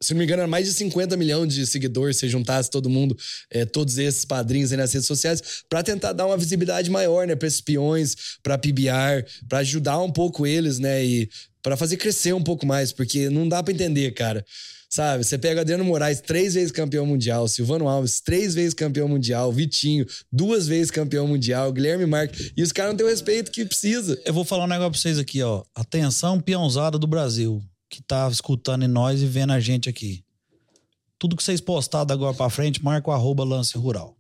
se 0.01 0.15
não 0.15 0.19
me 0.19 0.25
engano, 0.25 0.43
era 0.43 0.49
mais 0.49 0.67
de 0.67 0.75
50 0.75 1.17
milhões 1.17 1.53
de 1.53 1.67
seguidores, 1.67 2.19
se 2.19 2.29
juntasse 2.29 2.71
todo 2.71 2.89
mundo, 2.89 3.17
é, 3.51 3.65
todos 3.65 3.99
esses 3.99 4.25
padrinhos 4.25 4.71
aí 4.71 4.79
nas 4.79 4.93
redes 4.93 5.09
sociais, 5.09 5.65
para 5.69 5.83
tentar 5.83 6.13
dar 6.13 6.27
uma 6.27 6.37
visibilidade 6.37 6.89
maior, 6.89 7.27
né, 7.27 7.35
para 7.35 7.49
esses 7.49 7.61
peões, 7.61 8.15
para 8.45 8.57
PBR, 8.57 9.27
para 9.49 9.59
ajudar 9.59 10.01
um 10.01 10.13
pouco 10.13 10.47
eles, 10.47 10.79
né, 10.79 11.05
e 11.05 11.29
para 11.63 11.77
fazer 11.77 11.97
crescer 11.97 12.33
um 12.33 12.43
pouco 12.43 12.65
mais, 12.65 12.93
porque 12.93 13.29
não 13.29 13.49
dá 13.49 13.61
para 13.61 13.75
entender, 13.75 14.13
cara. 14.13 14.45
Sabe, 14.91 15.23
você 15.23 15.37
pega 15.37 15.61
Adriano 15.61 15.85
Moraes, 15.85 16.19
três 16.21 16.55
vezes 16.55 16.73
campeão 16.73 17.05
mundial, 17.05 17.47
Silvano 17.47 17.87
Alves, 17.89 18.21
três 18.23 18.55
vezes 18.55 18.73
campeão 18.73 19.07
mundial, 19.07 19.53
Vitinho, 19.53 20.07
duas 20.33 20.67
vezes 20.67 20.91
campeão 20.91 21.27
mundial, 21.29 21.71
Guilherme 21.71 22.07
Marques, 22.07 22.53
e 22.57 22.63
os 22.63 22.73
caras 22.73 22.93
não 22.93 22.97
têm 22.97 23.07
o 23.07 23.11
respeito 23.11 23.51
que 23.51 23.67
precisa. 23.67 24.19
Eu 24.25 24.33
vou 24.33 24.45
falar 24.47 24.65
um 24.65 24.69
negócio 24.69 24.93
pra 24.93 24.99
vocês 25.01 25.19
aqui, 25.19 25.43
ó. 25.43 25.63
Atenção, 25.75 26.41
peãozada 26.41 26.99
do 26.99 27.07
Brasil, 27.07 27.63
que 27.91 28.01
tá 28.03 28.27
escutando 28.33 28.83
em 28.85 28.89
nós 28.89 29.21
e 29.21 29.27
vendo 29.27 29.53
a 29.53 29.61
gente 29.61 29.91
aqui. 29.91 30.25
Tudo 31.19 31.37
que 31.37 31.43
vocês 31.43 31.61
postaram 31.61 32.11
agora 32.15 32.35
pra 32.35 32.49
frente, 32.49 32.83
marca 32.83 33.11
o 33.11 33.13
arroba 33.13 33.45
lance 33.45 33.77
rural. 33.77 34.17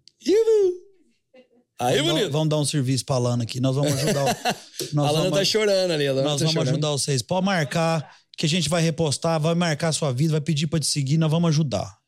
Aí, 1.80 1.96
vamos, 1.98 2.12
bonito. 2.12 2.32
vamos 2.32 2.48
dar 2.48 2.58
um 2.58 2.64
serviço 2.64 3.04
pra 3.04 3.18
Lana 3.18 3.44
aqui. 3.44 3.60
Nós 3.60 3.76
vamos 3.76 3.92
ajudar. 3.92 4.24
o- 4.24 4.28
A 4.28 4.94
nós 4.94 5.12
Lana 5.12 5.24
vamos, 5.24 5.38
tá 5.38 5.44
chorando 5.44 5.92
ali, 5.92 6.06
a 6.08 6.12
Lana 6.12 6.28
nós 6.30 6.38
tá 6.40 6.46
vamos 6.46 6.52
chorando. 6.54 6.68
ajudar 6.70 6.90
vocês. 6.90 7.22
Pode 7.22 7.46
marcar, 7.46 8.10
que 8.38 8.46
a 8.46 8.48
gente 8.48 8.68
vai 8.68 8.80
repostar, 8.80 9.38
vai 9.40 9.54
marcar 9.54 9.88
a 9.88 9.92
sua 9.92 10.12
vida, 10.12 10.30
vai 10.32 10.40
pedir 10.40 10.68
pra 10.68 10.78
te 10.78 10.86
seguir, 10.86 11.18
nós 11.18 11.30
vamos 11.30 11.48
ajudar. 11.48 11.98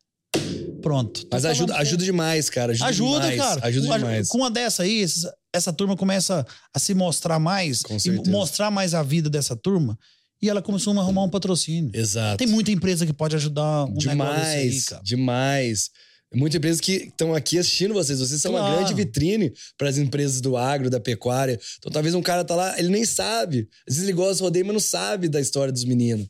Pronto. 0.81 1.26
Mas 1.31 1.43
Tô 1.43 1.49
ajuda, 1.49 1.72
falando 1.72 1.87
ajuda 1.87 2.05
demais, 2.05 2.49
cara. 2.49 2.72
Ajuda, 2.72 2.89
Ajuda, 2.89 3.20
demais, 3.31 3.37
cara. 3.41 3.66
Ajuda 3.66 3.89
Com 3.89 3.99
demais. 3.99 4.28
Com 4.28 4.39
uma 4.39 4.51
dessa 4.51 4.83
aí, 4.85 5.01
esses- 5.01 5.26
essa 5.53 5.72
turma 5.72 5.97
começa 5.97 6.47
a 6.72 6.78
se 6.78 6.95
mostrar 6.95 7.39
mais 7.39 7.83
Com 7.83 7.97
e 7.97 8.28
mostrar 8.31 8.70
mais 8.70 8.95
a 8.95 9.03
vida 9.03 9.28
dessa 9.28 9.55
turma. 9.57 9.99
E 10.41 10.49
ela 10.49 10.62
começou 10.62 10.97
a 10.97 11.03
arrumar 11.03 11.24
um 11.24 11.28
patrocínio. 11.28 11.91
Exato. 11.93 12.39
Tem 12.39 12.47
muita 12.47 12.70
empresa 12.70 13.05
que 13.05 13.12
pode 13.12 13.37
ajudar 13.37 13.85
um 13.85 13.95
negócio 13.95 14.07
desse 14.37 14.57
aí, 14.57 14.68
demais, 14.70 14.85
cara. 14.87 15.03
demais. 15.03 15.91
Muitas 16.33 16.57
empresas 16.59 16.81
que 16.81 16.93
estão 16.93 17.35
aqui 17.35 17.59
assistindo 17.59 17.93
vocês. 17.93 18.20
Vocês 18.20 18.41
são 18.41 18.53
uma 18.53 18.61
Claro. 18.61 18.76
grande 18.76 18.95
vitrine 18.95 19.53
para 19.76 19.89
as 19.89 19.99
empresas 19.99 20.41
do 20.41 20.57
agro, 20.57 20.89
da 20.89 21.01
pecuária. 21.01 21.59
Então, 21.78 21.91
talvez 21.91 22.14
um 22.14 22.22
cara 22.22 22.45
tá 22.45 22.55
lá, 22.55 22.78
ele 22.78 22.89
nem 22.89 23.05
sabe. 23.05 23.68
Às 23.89 23.95
vezes 23.97 24.03
ele 24.09 24.12
gosta 24.16 24.37
do 24.37 24.45
rodeio, 24.45 24.64
mas 24.64 24.74
não 24.74 24.81
sabe 24.81 25.28
da 25.28 25.41
história 25.41 25.72
dos 25.72 25.85
meninos. 25.85 26.26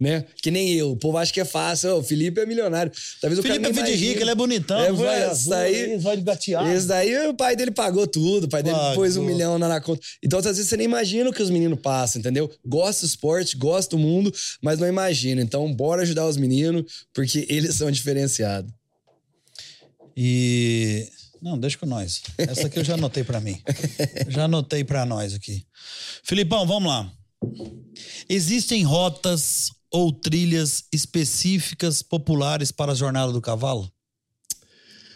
Né? 0.00 0.24
Que 0.42 0.50
nem 0.50 0.72
eu. 0.74 0.90
O 0.90 0.96
povo 0.96 1.16
acha 1.18 1.32
que 1.32 1.40
é 1.40 1.44
fácil. 1.44 1.94
O 1.98 2.02
Felipe 2.02 2.40
é 2.40 2.44
milionário. 2.44 2.90
Talvez 3.20 3.38
o 3.38 3.42
Felipe 3.42 3.66
é 3.66 3.70
de 3.84 3.94
rico, 3.94 4.20
ele 4.20 4.30
é 4.30 4.34
bonitão. 4.34 4.76
É, 4.80 4.90
os 4.92 4.98
olhos 4.98 5.14
isso 5.22 5.30
azul, 5.30 5.54
aí- 5.54 5.96
os 5.96 6.04
olhos 6.04 6.24
gateados. 6.24 6.70
Esse 6.72 6.86
daí, 6.88 7.28
o 7.28 7.32
pai 7.34 7.54
dele 7.54 7.70
pagou 7.70 8.04
tudo, 8.08 8.44
o 8.44 8.48
pai 8.48 8.60
dele 8.60 8.74
Pagou. 8.74 8.94
pôs 8.96 9.16
um 9.16 9.22
milhão 9.24 9.56
na, 9.56 9.68
na 9.68 9.80
conta. 9.80 10.02
Então, 10.20 10.40
às 10.40 10.44
vezes, 10.46 10.66
você 10.68 10.76
nem 10.76 10.86
imagina 10.86 11.30
o 11.30 11.32
que 11.32 11.40
os 11.40 11.48
meninos 11.48 11.78
passam, 11.80 12.18
entendeu? 12.18 12.50
Gosta 12.66 13.06
do 13.06 13.08
esporte, 13.08 13.56
gosta 13.56 13.96
do 13.96 14.02
mundo, 14.02 14.34
mas 14.60 14.80
não 14.80 14.88
imagina. 14.88 15.40
Então, 15.40 15.72
bora 15.72 16.02
ajudar 16.02 16.26
os 16.26 16.36
meninos, 16.36 17.06
porque 17.14 17.46
eles 17.48 17.76
são 17.76 17.88
diferenciados. 17.88 18.72
E. 20.16 21.08
Não, 21.40 21.58
deixa 21.58 21.76
com 21.76 21.86
nós. 21.86 22.22
Essa 22.38 22.68
aqui 22.68 22.78
eu 22.78 22.84
já 22.84 22.94
anotei 22.94 23.22
pra 23.22 23.40
mim. 23.40 23.60
Já 24.28 24.44
anotei 24.44 24.82
pra 24.82 25.04
nós 25.04 25.34
aqui. 25.34 25.66
Filipão, 26.22 26.66
vamos 26.66 26.88
lá. 26.88 27.12
Existem 28.28 28.82
rotas 28.82 29.70
ou 29.90 30.12
trilhas 30.12 30.84
específicas 30.92 32.02
populares 32.02 32.72
para 32.72 32.92
a 32.92 32.94
jornada 32.94 33.30
do 33.30 33.40
cavalo? 33.40 33.92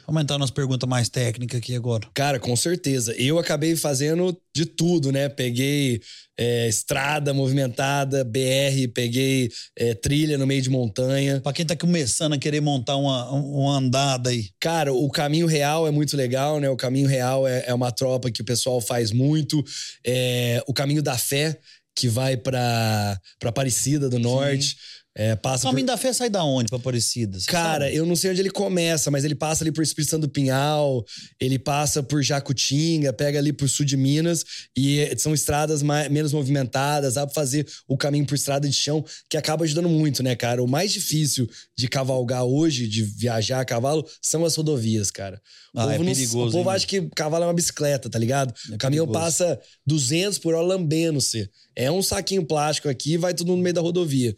Vamos 0.09 0.23
entrar 0.23 0.39
nas 0.39 0.51
perguntas 0.51 0.89
mais 0.89 1.11
técnicas 1.11 1.59
aqui 1.59 1.75
agora. 1.75 2.09
Cara, 2.15 2.41
com 2.41 2.57
certeza. 2.57 3.15
Eu 3.19 3.39
acabei 3.39 3.77
fazendo 3.77 4.35
de 4.57 4.65
tudo, 4.65 5.13
né? 5.13 5.29
Peguei 5.29 6.01
é, 6.35 6.67
estrada 6.67 7.35
movimentada, 7.35 8.25
BR, 8.25 8.89
peguei 8.95 9.51
é, 9.77 9.93
trilha 9.93 10.39
no 10.39 10.47
meio 10.47 10.63
de 10.63 10.71
montanha. 10.71 11.43
Pra 11.43 11.53
quem 11.53 11.67
tá 11.67 11.77
começando 11.77 12.33
a 12.33 12.39
querer 12.39 12.63
montar 12.63 12.97
uma, 12.97 13.31
uma 13.33 13.77
andada 13.77 14.31
aí. 14.31 14.49
Cara, 14.59 14.95
o 14.95 15.11
Caminho 15.11 15.47
Real 15.47 15.87
é 15.87 15.91
muito 15.91 16.17
legal, 16.17 16.59
né? 16.59 16.71
O 16.71 16.77
Caminho 16.77 17.07
Real 17.07 17.47
é, 17.47 17.65
é 17.67 17.75
uma 17.75 17.93
tropa 17.93 18.31
que 18.31 18.41
o 18.41 18.47
pessoal 18.47 18.81
faz 18.81 19.13
muito. 19.13 19.63
É, 20.07 20.65
o 20.67 20.73
Caminho 20.73 21.03
da 21.03 21.19
Fé, 21.19 21.61
que 21.95 22.09
vai 22.09 22.35
pra, 22.35 23.21
pra 23.39 23.51
Aparecida 23.51 24.09
do 24.09 24.19
Norte. 24.19 24.75
É, 25.19 25.35
O 25.35 25.37
passa 25.37 25.63
por... 25.65 25.71
caminho 25.71 25.87
da 25.89 25.97
fé 25.97 26.13
sai 26.13 26.31
da 26.31 26.45
onde 26.45 26.69
pra 26.69 26.79
Aparecida? 26.79 27.37
Cara, 27.49 27.87
sabe? 27.87 27.97
eu 27.97 28.07
não 28.07 28.15
sei 28.15 28.31
onde 28.31 28.41
ele 28.41 28.51
começa, 28.51 29.11
mas 29.11 29.25
ele 29.25 29.35
passa 29.35 29.65
ali 29.65 29.73
por 29.73 29.83
Espírito 29.83 30.11
Santo 30.11 30.23
do 30.23 30.29
Pinhal, 30.29 31.05
ele 31.41 31.59
passa 31.59 32.03
por 32.05 32.23
Jacutinga, 32.23 33.13
pega 33.13 33.39
ali 33.39 33.53
por 33.53 33.69
sul 33.69 33.85
de 33.85 33.97
Minas, 33.97 34.45
e 34.77 35.13
são 35.19 35.35
estradas 35.35 35.83
mais, 35.83 36.09
menos 36.09 36.33
movimentadas, 36.33 37.15
dá 37.15 37.27
pra 37.27 37.35
fazer 37.35 37.67
o 37.89 37.97
caminho 37.97 38.25
por 38.27 38.37
estrada 38.37 38.69
de 38.69 38.73
chão, 38.75 39.05
que 39.29 39.37
acaba 39.37 39.65
ajudando 39.65 39.89
muito, 39.89 40.23
né, 40.23 40.37
cara? 40.37 40.63
O 40.63 40.69
mais 40.69 40.93
difícil 40.93 41.49
de 41.77 41.89
cavalgar 41.89 42.45
hoje, 42.45 42.87
de 42.87 43.03
viajar 43.03 43.61
a 43.61 43.65
cavalo, 43.65 44.07
são 44.23 44.45
as 44.45 44.55
rodovias, 44.55 45.11
cara. 45.11 45.41
O 45.75 45.81
Ah, 45.81 45.83
povo 45.83 45.95
é 45.95 45.99
não- 45.99 46.05
perigoso, 46.07 46.49
O 46.49 46.53
povo 46.53 46.71
hein? 46.71 46.77
acha 46.77 46.87
que 46.87 47.03
cavalo 47.17 47.43
é 47.45 47.47
uma 47.49 47.53
bicicleta, 47.55 48.09
tá 48.09 48.19
ligado? 48.21 48.55
É 48.71 48.75
o 48.77 48.79
caminhão 48.79 49.07
perigoso. 49.07 49.25
passa 49.27 49.61
200 49.85 50.39
por 50.39 50.55
hora 50.55 50.65
lambendo 50.65 51.21
você. 51.21 51.49
É 51.75 51.91
um 51.91 52.03
saquinho 52.03 52.45
plástico 52.47 52.89
aqui 52.89 53.15
e 53.15 53.17
vai 53.17 53.35
tudo 53.35 53.55
no 53.57 53.63
meio 53.63 53.75
da 53.75 53.81
rodovia. 53.81 54.35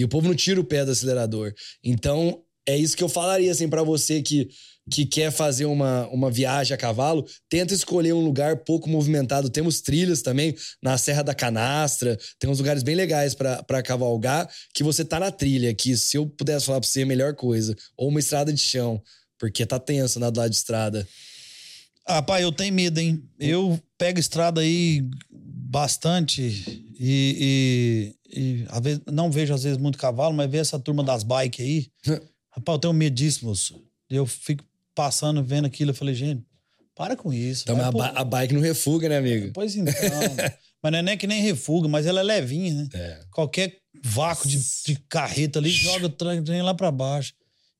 E 0.00 0.04
o 0.04 0.08
povo 0.08 0.28
não 0.28 0.34
tira 0.34 0.60
o 0.60 0.64
pé 0.64 0.84
do 0.84 0.90
acelerador. 0.90 1.52
Então, 1.84 2.42
é 2.66 2.76
isso 2.76 2.96
que 2.96 3.02
eu 3.02 3.08
falaria, 3.08 3.50
assim, 3.50 3.68
para 3.68 3.82
você 3.82 4.22
que, 4.22 4.48
que 4.90 5.04
quer 5.04 5.30
fazer 5.30 5.64
uma, 5.66 6.06
uma 6.08 6.30
viagem 6.30 6.74
a 6.74 6.78
cavalo, 6.78 7.26
tenta 7.48 7.74
escolher 7.74 8.12
um 8.12 8.24
lugar 8.24 8.64
pouco 8.64 8.88
movimentado. 8.88 9.50
Temos 9.50 9.80
trilhas 9.80 10.22
também 10.22 10.54
na 10.82 10.96
Serra 10.96 11.22
da 11.22 11.34
Canastra, 11.34 12.18
tem 12.38 12.48
uns 12.48 12.58
lugares 12.58 12.82
bem 12.82 12.94
legais 12.94 13.34
para 13.34 13.82
cavalgar, 13.82 14.48
que 14.74 14.82
você 14.82 15.04
tá 15.04 15.20
na 15.20 15.30
trilha, 15.30 15.74
que 15.74 15.96
se 15.96 16.16
eu 16.16 16.26
pudesse 16.26 16.66
falar 16.66 16.80
pra 16.80 16.88
você, 16.88 17.00
é 17.00 17.02
a 17.02 17.06
melhor 17.06 17.34
coisa. 17.34 17.76
Ou 17.96 18.08
uma 18.08 18.20
estrada 18.20 18.52
de 18.52 18.60
chão, 18.60 19.02
porque 19.38 19.66
tá 19.66 19.78
tenso 19.78 20.18
na 20.18 20.30
do 20.30 20.38
lado 20.38 20.50
de 20.50 20.56
estrada. 20.56 21.06
Ah, 22.06 22.22
pai, 22.22 22.42
eu 22.42 22.52
tenho 22.52 22.72
medo, 22.72 22.98
hein? 22.98 23.22
Eu 23.38 23.78
pego 23.98 24.18
estrada 24.18 24.60
aí 24.60 25.04
bastante 25.70 26.42
e, 26.98 28.16
e, 28.32 28.64
às 28.68 28.80
vezes, 28.80 29.00
não 29.06 29.30
vejo 29.30 29.52
às 29.54 29.62
vezes 29.62 29.78
muito 29.78 29.98
cavalo, 29.98 30.34
mas 30.34 30.50
vejo 30.50 30.62
essa 30.62 30.78
turma 30.78 31.02
das 31.02 31.22
bikes 31.22 31.64
aí. 31.64 31.88
Rapaz, 32.52 32.74
eu 32.76 32.78
tenho 32.78 32.94
moço. 33.42 33.80
Eu 34.08 34.26
fico 34.26 34.64
passando, 34.94 35.42
vendo 35.42 35.66
aquilo, 35.66 35.90
eu 35.90 35.94
falei, 35.94 36.14
gente, 36.14 36.42
para 36.94 37.16
com 37.16 37.32
isso. 37.32 37.62
Então, 37.62 37.80
a, 37.82 37.90
ba- 37.90 38.12
a 38.14 38.24
bike 38.24 38.54
não 38.54 38.60
refuga, 38.60 39.08
né, 39.08 39.18
amigo? 39.18 39.50
Pois 39.54 39.76
então. 39.76 39.92
mas 40.82 40.92
não 40.92 40.98
é 40.98 41.02
nem 41.02 41.16
que 41.16 41.26
nem 41.26 41.40
refuga, 41.42 41.88
mas 41.88 42.06
ela 42.06 42.20
é 42.20 42.22
levinha, 42.22 42.74
né? 42.74 42.88
É. 42.92 43.20
Qualquer 43.30 43.78
vácuo 44.02 44.48
de, 44.48 44.58
de 44.86 44.96
carreta 45.08 45.58
ali 45.58 45.70
joga 45.70 46.06
o 46.06 46.10
trem 46.10 46.62
lá 46.62 46.74
pra 46.74 46.90
baixo. 46.90 47.32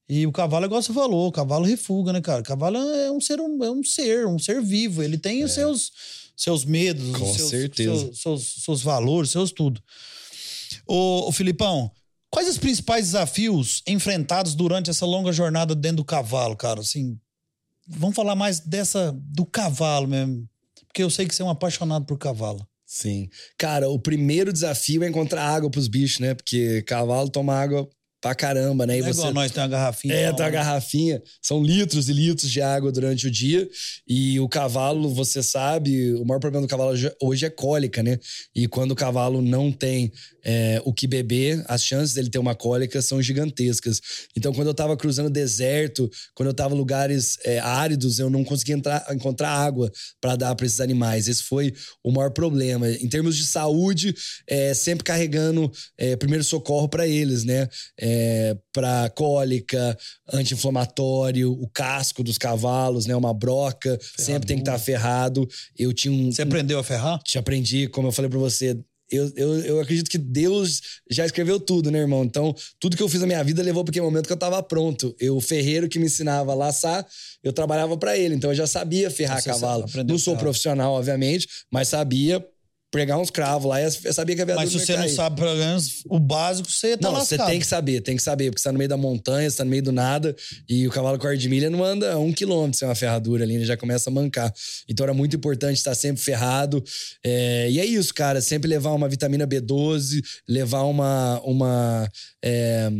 E 0.08 0.26
o 0.26 0.32
cavalo, 0.32 0.66
igual 0.66 0.82
você 0.82 0.92
falou, 0.92 1.28
o 1.28 1.32
cavalo 1.32 1.64
refuga, 1.64 2.12
né, 2.12 2.20
cara? 2.20 2.40
O 2.40 2.44
cavalo 2.44 2.76
é 2.76 3.12
um 3.12 3.20
ser, 3.20 3.38
é 3.38 3.42
um 3.70 3.84
ser, 3.84 4.26
um 4.26 4.38
ser 4.38 4.60
vivo. 4.60 5.02
Ele 5.02 5.16
tem 5.16 5.44
os 5.44 5.52
seus, 5.52 5.92
seus 6.36 6.64
medos, 6.64 7.16
Com 7.16 7.30
os 7.30 7.36
seus, 7.36 7.50
certeza. 7.50 7.96
Seus, 7.96 8.20
seus, 8.20 8.64
seus 8.64 8.82
valores, 8.82 9.30
seus 9.30 9.52
tudo. 9.52 9.80
Ô, 10.92 11.28
ô, 11.28 11.32
Filipão, 11.32 11.88
quais 12.28 12.48
os 12.48 12.58
principais 12.58 13.04
desafios 13.06 13.80
enfrentados 13.86 14.56
durante 14.56 14.90
essa 14.90 15.06
longa 15.06 15.30
jornada 15.32 15.72
dentro 15.72 15.98
do 15.98 16.04
cavalo, 16.04 16.56
cara? 16.56 16.80
Assim, 16.80 17.16
vamos 17.86 18.16
falar 18.16 18.34
mais 18.34 18.58
dessa 18.58 19.16
do 19.16 19.46
cavalo 19.46 20.08
mesmo. 20.08 20.48
Porque 20.88 21.04
eu 21.04 21.08
sei 21.08 21.26
que 21.28 21.34
você 21.34 21.42
é 21.42 21.44
um 21.44 21.50
apaixonado 21.50 22.04
por 22.04 22.18
cavalo. 22.18 22.66
Sim. 22.84 23.28
Cara, 23.56 23.88
o 23.88 24.00
primeiro 24.00 24.52
desafio 24.52 25.04
é 25.04 25.08
encontrar 25.08 25.44
água 25.44 25.70
pros 25.70 25.86
bichos, 25.86 26.18
né? 26.18 26.34
Porque 26.34 26.82
cavalo 26.82 27.30
toma 27.30 27.54
água 27.54 27.88
pra 28.20 28.34
caramba, 28.34 28.86
né? 28.86 28.96
E 28.96 29.00
é 29.00 29.02
você... 29.02 29.20
igual 29.20 29.32
nós 29.32 29.50
tem 29.50 29.62
uma 29.62 29.68
garrafinha. 29.68 30.14
É, 30.14 30.28
não, 30.28 30.36
tá 30.36 30.44
a 30.44 30.46
né? 30.46 30.52
garrafinha. 30.52 31.22
São 31.40 31.62
litros 31.62 32.08
e 32.08 32.12
litros 32.12 32.50
de 32.50 32.60
água 32.60 32.92
durante 32.92 33.26
o 33.26 33.30
dia. 33.30 33.68
E 34.06 34.38
o 34.38 34.48
cavalo, 34.48 35.08
você 35.08 35.42
sabe, 35.42 36.14
o 36.14 36.24
maior 36.24 36.40
problema 36.40 36.66
do 36.66 36.70
cavalo 36.70 36.90
hoje- 36.90 37.14
hoje 37.22 37.46
é 37.46 37.50
cólica, 37.50 38.02
né? 38.02 38.18
E 38.54 38.68
quando 38.68 38.90
o 38.90 38.96
cavalo 38.96 39.40
não 39.40 39.72
tem 39.72 40.12
é, 40.44 40.80
o 40.84 40.92
que 40.92 41.06
beber, 41.06 41.64
as 41.68 41.84
chances 41.84 42.14
dele 42.14 42.30
ter 42.30 42.38
uma 42.38 42.54
cólica 42.54 43.00
são 43.02 43.20
gigantescas. 43.22 44.00
Então, 44.36 44.52
quando 44.52 44.68
eu 44.68 44.74
tava 44.74 44.96
cruzando 44.96 45.30
deserto, 45.30 46.10
quando 46.34 46.48
eu 46.48 46.54
tava 46.54 46.74
em 46.74 46.78
lugares 46.78 47.36
é, 47.44 47.58
áridos, 47.58 48.18
eu 48.18 48.30
não 48.30 48.44
conseguia 48.44 48.74
entrar- 48.74 49.06
encontrar 49.10 49.50
água 49.50 49.90
para 50.20 50.36
dar 50.36 50.54
para 50.54 50.66
esses 50.66 50.80
animais. 50.80 51.28
Esse 51.28 51.42
foi 51.44 51.72
o 52.02 52.10
maior 52.10 52.30
problema. 52.30 52.90
Em 52.90 53.08
termos 53.08 53.36
de 53.36 53.44
saúde, 53.44 54.14
é, 54.46 54.74
sempre 54.74 55.04
carregando 55.04 55.70
é, 55.98 56.16
primeiro 56.16 56.44
socorro 56.44 56.88
para 56.88 57.06
eles, 57.06 57.44
né? 57.44 57.68
É, 57.98 58.56
para 58.72 59.10
cólica, 59.10 59.96
anti-inflamatório, 60.32 61.52
o 61.52 61.68
casco 61.68 62.22
dos 62.22 62.38
cavalos, 62.38 63.06
né? 63.06 63.14
Uma 63.14 63.34
broca, 63.34 63.98
sempre 64.18 64.46
tem 64.46 64.56
que 64.56 64.62
estar 64.62 64.78
ferrado. 64.78 65.46
Eu 65.76 65.92
tinha 65.92 66.12
um. 66.12 66.30
Você 66.30 66.42
aprendeu 66.42 66.78
a 66.78 66.84
ferrar? 66.84 67.18
Te 67.22 67.38
aprendi, 67.38 67.88
como 67.88 68.08
eu 68.08 68.12
falei 68.12 68.30
pra 68.30 68.38
você. 68.38 68.78
Eu, 69.10 69.32
eu, 69.36 69.58
eu 69.60 69.80
acredito 69.80 70.10
que 70.10 70.18
Deus 70.18 70.80
já 71.10 71.26
escreveu 71.26 71.58
tudo, 71.58 71.90
né, 71.90 71.98
irmão? 71.98 72.24
Então, 72.24 72.54
tudo 72.78 72.96
que 72.96 73.02
eu 73.02 73.08
fiz 73.08 73.20
na 73.20 73.26
minha 73.26 73.42
vida 73.42 73.62
levou 73.62 73.84
para 73.84 73.90
aquele 73.92 74.04
momento 74.04 74.26
que 74.26 74.32
eu 74.32 74.36
tava 74.36 74.62
pronto. 74.62 75.14
Eu, 75.18 75.36
o 75.36 75.40
ferreiro 75.40 75.88
que 75.88 75.98
me 75.98 76.06
ensinava 76.06 76.52
a 76.52 76.54
laçar, 76.54 77.06
eu 77.42 77.52
trabalhava 77.52 77.96
para 77.96 78.16
ele. 78.16 78.34
Então, 78.34 78.50
eu 78.50 78.54
já 78.54 78.66
sabia 78.66 79.10
ferrar 79.10 79.40
Você 79.40 79.50
cavalo. 79.50 79.84
Não 80.06 80.18
sou 80.18 80.36
profissional, 80.36 80.94
obviamente, 80.94 81.48
mas 81.70 81.88
sabia 81.88 82.44
pregar 82.90 83.18
uns 83.18 83.30
cravos 83.30 83.68
lá 83.68 83.80
eu 83.80 84.12
sabia 84.12 84.34
que 84.34 84.42
a 84.42 84.44
viatura 84.44 84.66
Mas 84.66 84.72
se 84.72 84.84
você 84.84 84.92
não 84.92 85.04
cair. 85.04 85.14
sabe, 85.14 85.36
pelo 85.36 85.54
menos, 85.54 86.02
o 86.08 86.18
básico, 86.18 86.70
você 86.70 86.96
tá 86.96 87.08
Não, 87.08 87.14
você 87.14 87.36
lascado. 87.36 87.50
tem 87.50 87.60
que 87.60 87.66
saber, 87.66 88.00
tem 88.00 88.16
que 88.16 88.22
saber, 88.22 88.50
porque 88.50 88.60
você 88.60 88.68
tá 88.68 88.72
no 88.72 88.78
meio 88.78 88.88
da 88.88 88.96
montanha, 88.96 89.48
você 89.48 89.56
tá 89.56 89.64
no 89.64 89.70
meio 89.70 89.82
do 89.82 89.92
nada, 89.92 90.34
e 90.68 90.86
o 90.88 90.90
cavalo 90.90 91.18
com 91.18 91.30
de 91.34 91.48
milha 91.48 91.70
não 91.70 91.84
anda 91.84 92.18
um 92.18 92.32
quilômetro 92.32 92.78
sem 92.78 92.88
uma 92.88 92.94
ferradura 92.94 93.44
ali, 93.44 93.54
ele 93.54 93.64
já 93.64 93.76
começa 93.76 94.10
a 94.10 94.12
mancar. 94.12 94.52
Então 94.88 95.04
era 95.04 95.14
muito 95.14 95.36
importante 95.36 95.76
estar 95.76 95.94
sempre 95.94 96.22
ferrado. 96.22 96.82
É, 97.24 97.70
e 97.70 97.78
é 97.78 97.84
isso, 97.84 98.12
cara, 98.12 98.40
sempre 98.40 98.68
levar 98.68 98.92
uma 98.92 99.08
vitamina 99.08 99.46
B12, 99.46 100.22
levar 100.48 100.82
uma. 100.82 101.40
uma 101.44 102.08
é, 102.44 102.90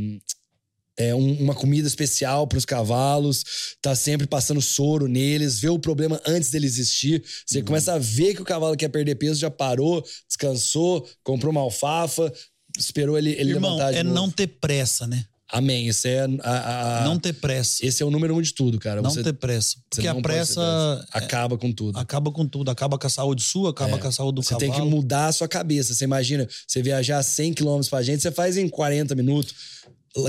é, 1.01 1.15
um- 1.15 1.35
uma 1.43 1.55
comida 1.55 1.87
especial 1.89 2.47
para 2.47 2.59
os 2.59 2.65
cavalos, 2.65 3.45
tá 3.81 3.95
sempre 3.95 4.27
passando 4.27 4.61
soro 4.61 5.07
neles, 5.09 5.59
ver 5.59 5.71
o 5.71 5.79
problema 5.79 6.21
antes 6.27 6.51
dele 6.51 6.67
existir. 6.67 7.23
Você 7.47 7.63
começa 7.63 7.95
a 7.95 7.99
ver 7.99 8.35
que 8.35 8.43
o 8.43 8.45
cavalo 8.45 8.77
quer 8.77 8.89
perder 8.89 9.15
peso, 9.15 9.41
já 9.41 9.51
parou, 9.51 10.05
descansou, 10.29 11.09
comprou 11.23 11.51
uma 11.53 11.61
alfafa, 11.61 12.33
esperou 12.79 13.17
ele, 13.19 13.31
ele 13.31 13.53
Irmão, 13.53 13.73
levantar 13.77 13.93
de 13.93 13.99
é 13.99 14.03
novo. 14.03 14.15
não 14.15 14.31
ter 14.31 14.47
pressa, 14.47 15.07
né? 15.07 15.25
Amém. 15.53 15.89
Isso 15.89 16.07
é 16.07 16.21
a, 16.45 17.01
a- 17.01 17.05
não 17.05 17.19
ter 17.19 17.33
pressa. 17.33 17.85
esse 17.85 18.01
é 18.01 18.07
o 18.07 18.11
número 18.11 18.37
um 18.37 18.41
de 18.41 18.55
tudo, 18.55 18.79
cara. 18.79 19.03
Não 19.03 19.11
Você- 19.11 19.21
ter 19.21 19.33
pressa. 19.33 19.71
você 19.79 19.83
Porque 19.91 20.07
a 20.07 20.15
não 20.15 20.23
ter 20.23 20.29
pressa 20.29 21.05
acaba 21.13 21.59
com 21.59 21.73
tudo. 21.73 21.99
acaba 21.99 22.31
com 22.31 22.47
tudo. 22.47 22.71
Acaba 22.71 22.97
com 22.97 23.07
a 23.09 23.11
saúde 23.11 23.43
sua, 23.43 23.71
acaba 23.71 23.99
com 23.99 24.07
a 24.07 24.13
saúde 24.13 24.37
do 24.37 24.41
É. 24.43 24.45
Você 24.45 24.51
cavalo. 24.55 24.73
tem 24.73 24.81
que 24.81 24.89
mudar 24.89 25.27
a 25.27 25.33
sua 25.33 25.49
cabeça. 25.49 25.93
Você 25.93 26.05
imagina, 26.05 26.47
você 26.69 26.81
viajar 26.81 27.21
100 27.25 27.53
km 27.53 27.81
pra 27.91 28.01
gente, 28.01 28.23
você 28.23 28.31
faz 28.31 28.57
em 28.57 28.69
40 28.69 29.17
minutos. 29.17 29.53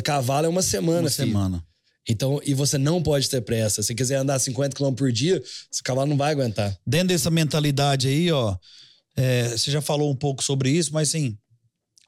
Cavalo 0.04 0.46
é 0.46 0.50
uma 0.50 0.62
semana, 0.62 1.02
Uma 1.02 1.10
filho. 1.10 1.28
semana. 1.28 1.66
Então, 2.08 2.40
e 2.44 2.54
você 2.54 2.78
não 2.78 3.02
pode 3.02 3.30
ter 3.30 3.42
pressa. 3.42 3.84
Se 3.84 3.94
quiser 3.94 4.16
andar 4.16 4.40
50 4.40 4.76
km 4.76 4.94
por 4.94 5.12
dia, 5.12 5.42
esse 5.72 5.84
cavalo 5.84 6.10
não 6.10 6.18
vai 6.18 6.32
aguentar. 6.32 6.76
Dentro 6.86 7.10
dessa 7.10 7.30
mentalidade 7.30 8.08
aí, 8.08 8.32
ó, 8.32 8.58
é, 9.16 9.50
você 9.50 9.70
já 9.70 9.82
falou 9.82 10.12
um 10.12 10.16
pouco 10.16 10.44
sobre 10.44 10.72
isso, 10.72 10.92
mas 10.94 11.10
assim, 11.10 11.38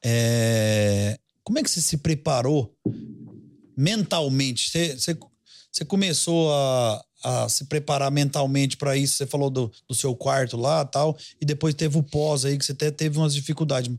é, 0.04 1.18
como 1.44 1.60
é 1.60 1.64
que 1.64 1.70
você 1.70 1.82
se 1.82 1.98
preparou 1.98 2.76
mentalmente? 3.78 4.70
Você, 4.70 4.98
você, 4.98 5.18
você 5.72 5.86
começou 5.86 6.52
a, 6.54 7.06
a 7.24 7.50
se 7.50 7.66
preparar 7.66 8.12
mentalmente 8.12 8.78
para 8.78 8.98
isso? 8.98 9.16
Você 9.16 9.28
falou 9.28 9.50
do, 9.50 9.72
do 9.88 9.96
seu 9.96 10.16
quarto 10.16 10.58
lá 10.58 10.84
tal, 10.86 11.18
e 11.40 11.46
depois 11.46 11.76
teve 11.76 11.98
o 11.98 12.04
pós 12.04 12.46
aí, 12.46 12.58
que 12.58 12.66
você 12.66 12.72
até 12.72 12.92
teve 12.92 13.18
umas 13.18 13.34
dificuldades. 13.34 13.96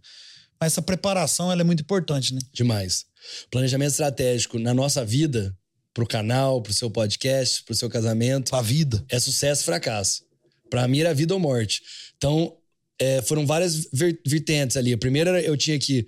Mas 0.61 0.73
essa 0.73 0.83
preparação 0.83 1.51
ela 1.51 1.61
é 1.61 1.65
muito 1.65 1.81
importante, 1.83 2.35
né? 2.35 2.41
Demais. 2.53 3.07
Planejamento 3.51 3.91
estratégico 3.91 4.59
na 4.59 4.75
nossa 4.75 5.05
vida, 5.05 5.57
pro 5.93 6.07
canal, 6.07 6.61
pro 6.63 6.73
seu 6.73 6.91
podcast, 6.91 7.63
pro 7.65 7.75
seu 7.75 7.89
casamento, 7.89 8.51
Pra 8.51 8.63
vida. 8.63 9.05
é 9.09 9.19
sucesso 9.21 9.63
e 9.63 9.65
fracasso. 9.65 10.23
Pra 10.71 10.89
mim 10.89 11.01
era 11.01 11.15
vida 11.15 11.35
ou 11.35 11.41
morte. 11.41 11.83
Então, 12.17 12.57
é, 12.99 13.23
foram 13.23 13.47
várias 13.47 13.87
ver- 13.93 14.21
vertentes 14.27 14.77
ali. 14.77 14.93
A 14.93 14.99
primeira 14.99 15.31
era 15.31 15.43
eu 15.43 15.57
tinha 15.57 15.79
que 15.79 16.07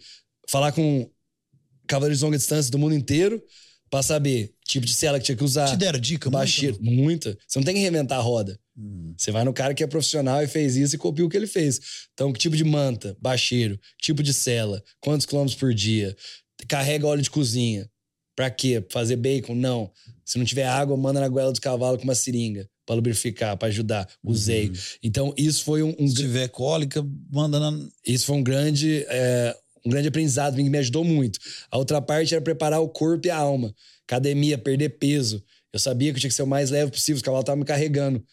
falar 0.48 0.72
com 0.72 1.08
cavaleiros 1.86 2.18
de 2.18 2.24
longa 2.24 2.36
distância 2.36 2.70
do 2.70 2.78
mundo 2.78 2.94
inteiro 2.94 3.40
pra 3.88 4.02
saber 4.02 4.52
tipo 4.66 4.84
de 4.84 4.92
cela 4.92 5.18
que 5.20 5.26
tinha 5.26 5.36
que 5.36 5.44
usar. 5.44 5.68
Te 5.70 5.76
deram 5.76 6.00
dica, 6.00 6.28
muito, 6.28 6.32
baixeiro. 6.38 6.78
Muita. 6.80 7.38
Você 7.46 7.58
não 7.58 7.64
tem 7.64 7.74
que 7.74 7.80
reinventar 7.80 8.18
a 8.18 8.22
roda. 8.22 8.58
Hum. 8.76 9.14
Você 9.16 9.30
vai 9.30 9.44
no 9.44 9.52
cara 9.52 9.72
que 9.72 9.84
é 9.84 9.86
profissional 9.86 10.42
e 10.42 10.48
fez 10.48 10.76
isso 10.76 10.96
e 10.96 10.98
copia 10.98 11.24
o 11.24 11.28
que 11.28 11.36
ele 11.36 11.46
fez. 11.46 11.80
Então, 12.12 12.32
que 12.32 12.38
tipo 12.40 12.56
de 12.56 12.64
manta, 12.64 13.16
baixeiro, 13.20 13.78
tipo 14.00 14.22
de 14.22 14.34
cela, 14.34 14.82
quantos 15.00 15.24
quilômetros 15.26 15.56
por 15.58 15.72
dia, 15.72 16.16
carrega 16.68 17.06
óleo 17.06 17.22
de 17.22 17.30
cozinha. 17.30 17.88
Pra 18.34 18.50
quê? 18.50 18.84
Fazer 18.90 19.16
bacon? 19.16 19.54
Não. 19.54 19.90
Se 20.24 20.38
não 20.38 20.44
tiver 20.44 20.66
água, 20.66 20.96
manda 20.96 21.20
na 21.20 21.28
goela 21.28 21.50
dos 21.50 21.60
cavalos 21.60 21.98
com 21.98 22.04
uma 22.04 22.14
seringa 22.14 22.68
pra 22.86 22.94
lubrificar, 22.94 23.56
pra 23.56 23.68
ajudar. 23.68 24.08
Usei. 24.22 24.72
Então, 25.02 25.34
isso 25.36 25.64
foi 25.64 25.82
um, 25.82 25.94
um 25.98 26.06
Se 26.08 26.14
tiver 26.14 26.48
cólica, 26.48 27.04
manda 27.30 27.58
na. 27.58 27.76
isso 28.06 28.26
foi 28.26 28.36
um 28.36 28.42
grande, 28.42 29.04
é, 29.08 29.56
um 29.84 29.90
grande 29.90 30.08
aprendizado 30.08 30.56
que 30.56 30.62
me 30.62 30.78
ajudou 30.78 31.04
muito. 31.04 31.38
A 31.70 31.76
outra 31.76 32.00
parte 32.00 32.32
era 32.34 32.42
preparar 32.42 32.80
o 32.80 32.88
corpo 32.88 33.26
e 33.26 33.30
a 33.30 33.36
alma. 33.36 33.74
Academia, 34.06 34.56
perder 34.56 34.90
peso. 34.90 35.42
Eu 35.72 35.80
sabia 35.80 36.12
que 36.12 36.16
eu 36.16 36.20
tinha 36.20 36.30
que 36.30 36.36
ser 36.36 36.42
o 36.42 36.46
mais 36.46 36.70
leve 36.70 36.92
possível, 36.92 37.16
os 37.16 37.22
cavalos 37.22 37.42
estavam 37.42 37.58
me 37.58 37.64
carregando. 37.66 38.24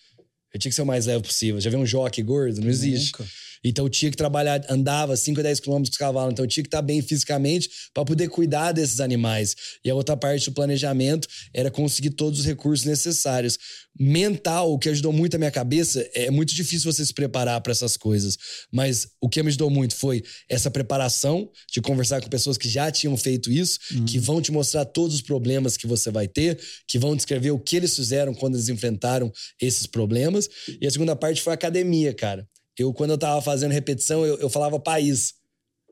Eu 0.54 0.60
tinha 0.60 0.70
que 0.70 0.76
ser 0.76 0.84
o 0.84 0.86
mais 0.86 1.08
leve 1.08 1.24
possível. 1.24 1.60
Já 1.60 1.70
viu 1.70 1.80
um 1.80 1.86
jockey 1.86 2.22
gordo? 2.22 2.62
Não 2.62 2.70
existe. 2.70 3.12
Nunca. 3.12 3.26
Então 3.64 3.86
eu 3.86 3.90
tinha 3.90 4.12
que 4.12 4.18
trabalhar, 4.18 4.64
andava 4.70 5.16
5 5.16 5.40
a 5.40 5.44
10 5.44 5.60
quilômetros 5.60 5.90
com 5.90 5.94
os 5.94 6.08
cavalos, 6.08 6.34
então 6.34 6.46
eu 6.46 6.50
tinha 6.50 6.64
que 6.64 6.68
estar 6.68 6.82
bem 6.82 7.02
fisicamente 7.02 7.70
para 7.94 8.04
poder 8.04 8.28
cuidar 8.30 8.72
desses 8.72 9.00
animais. 9.00 9.56
E 9.84 9.90
a 9.90 9.96
outra 9.96 10.18
parte 10.18 10.50
do 10.50 10.54
planejamento 10.54 11.28
era 11.54 11.72
conseguir 11.72 12.12
todos 12.12 12.40
os 12.40 12.46
recursos 12.46 12.86
necessários. 12.86 13.58
Mental, 13.98 14.74
o 14.74 14.80
que 14.80 14.90
ajudou 14.90 15.14
muito 15.14 15.36
a 15.36 15.38
minha 15.38 15.52
cabeça, 15.52 16.08
é 16.16 16.32
muito 16.32 16.54
difícil 16.54 16.92
você 16.92 17.06
se 17.06 17.14
preparar 17.14 17.62
para 17.62 17.72
essas 17.72 17.96
coisas, 17.96 18.38
mas 18.72 19.08
o 19.22 19.30
que 19.30 19.42
me 19.44 19.50
ajudou 19.50 19.70
muito 19.70 19.96
foi 19.96 20.24
essa 20.50 20.72
preparação 20.72 21.50
de 21.72 21.80
conversar 21.80 22.20
com 22.20 22.28
pessoas 22.28 22.58
que 22.58 22.68
já 22.68 22.92
tinham 22.92 23.16
feito 23.16 23.52
isso, 23.52 23.80
que 24.08 24.18
vão 24.18 24.42
te 24.42 24.52
mostrar 24.52 24.86
todos 24.86 25.16
os 25.16 25.22
problemas 25.22 25.78
que 25.78 25.86
você 25.86 26.10
vai 26.10 26.28
ter, 26.28 26.60
que 26.88 26.98
vão 26.98 27.16
descrever 27.16 27.52
o 27.52 27.60
que 27.60 27.76
eles 27.76 27.96
fizeram 27.96 28.34
quando 28.34 28.56
eles 28.56 28.70
enfrentaram 28.70 29.32
esses 29.62 29.86
problemas. 29.86 30.50
E 30.82 30.88
a 30.88 30.92
segunda 30.92 31.16
parte 31.16 31.42
foi 31.42 31.54
a 31.54 31.56
academia, 31.56 32.14
cara. 32.14 32.48
Eu, 32.78 32.94
quando 32.94 33.12
eu 33.12 33.18
tava 33.18 33.42
fazendo 33.42 33.72
repetição, 33.72 34.26
eu, 34.26 34.38
eu 34.40 34.50
falava 34.50 34.80
país. 34.80 35.34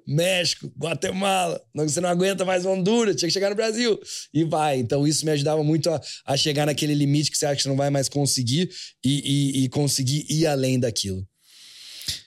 México, 0.08 0.72
Guatemala, 0.78 1.62
não, 1.76 1.88
você 1.88 2.02
não 2.02 2.10
aguenta 2.10 2.44
mais 2.44 2.66
Honduras, 2.66 3.16
tinha 3.16 3.30
que 3.30 3.34
chegar 3.34 3.50
no 3.52 3.56
Brasil. 3.56 4.00
E 4.34 4.44
vai. 4.44 4.80
Então, 4.80 5.08
isso 5.08 5.24
me 5.24 5.32
ajudava 5.32 5.64
muito 5.64 5.90
a, 5.92 6.02
a 6.26 6.36
chegar 6.36 6.66
naquele 6.66 6.96
limite 6.96 7.30
que 7.30 7.38
você 7.38 7.46
acha 7.46 7.58
que 7.58 7.62
você 7.64 7.70
não 7.70 7.78
vai 7.78 7.92
mais 7.92 8.10
conseguir 8.10 8.70
e, 9.06 9.60
e- 9.62 9.64
e 9.66 9.70
conseguir 9.70 10.26
ir 10.28 10.48
além 10.48 10.80
daquilo. 10.80 11.26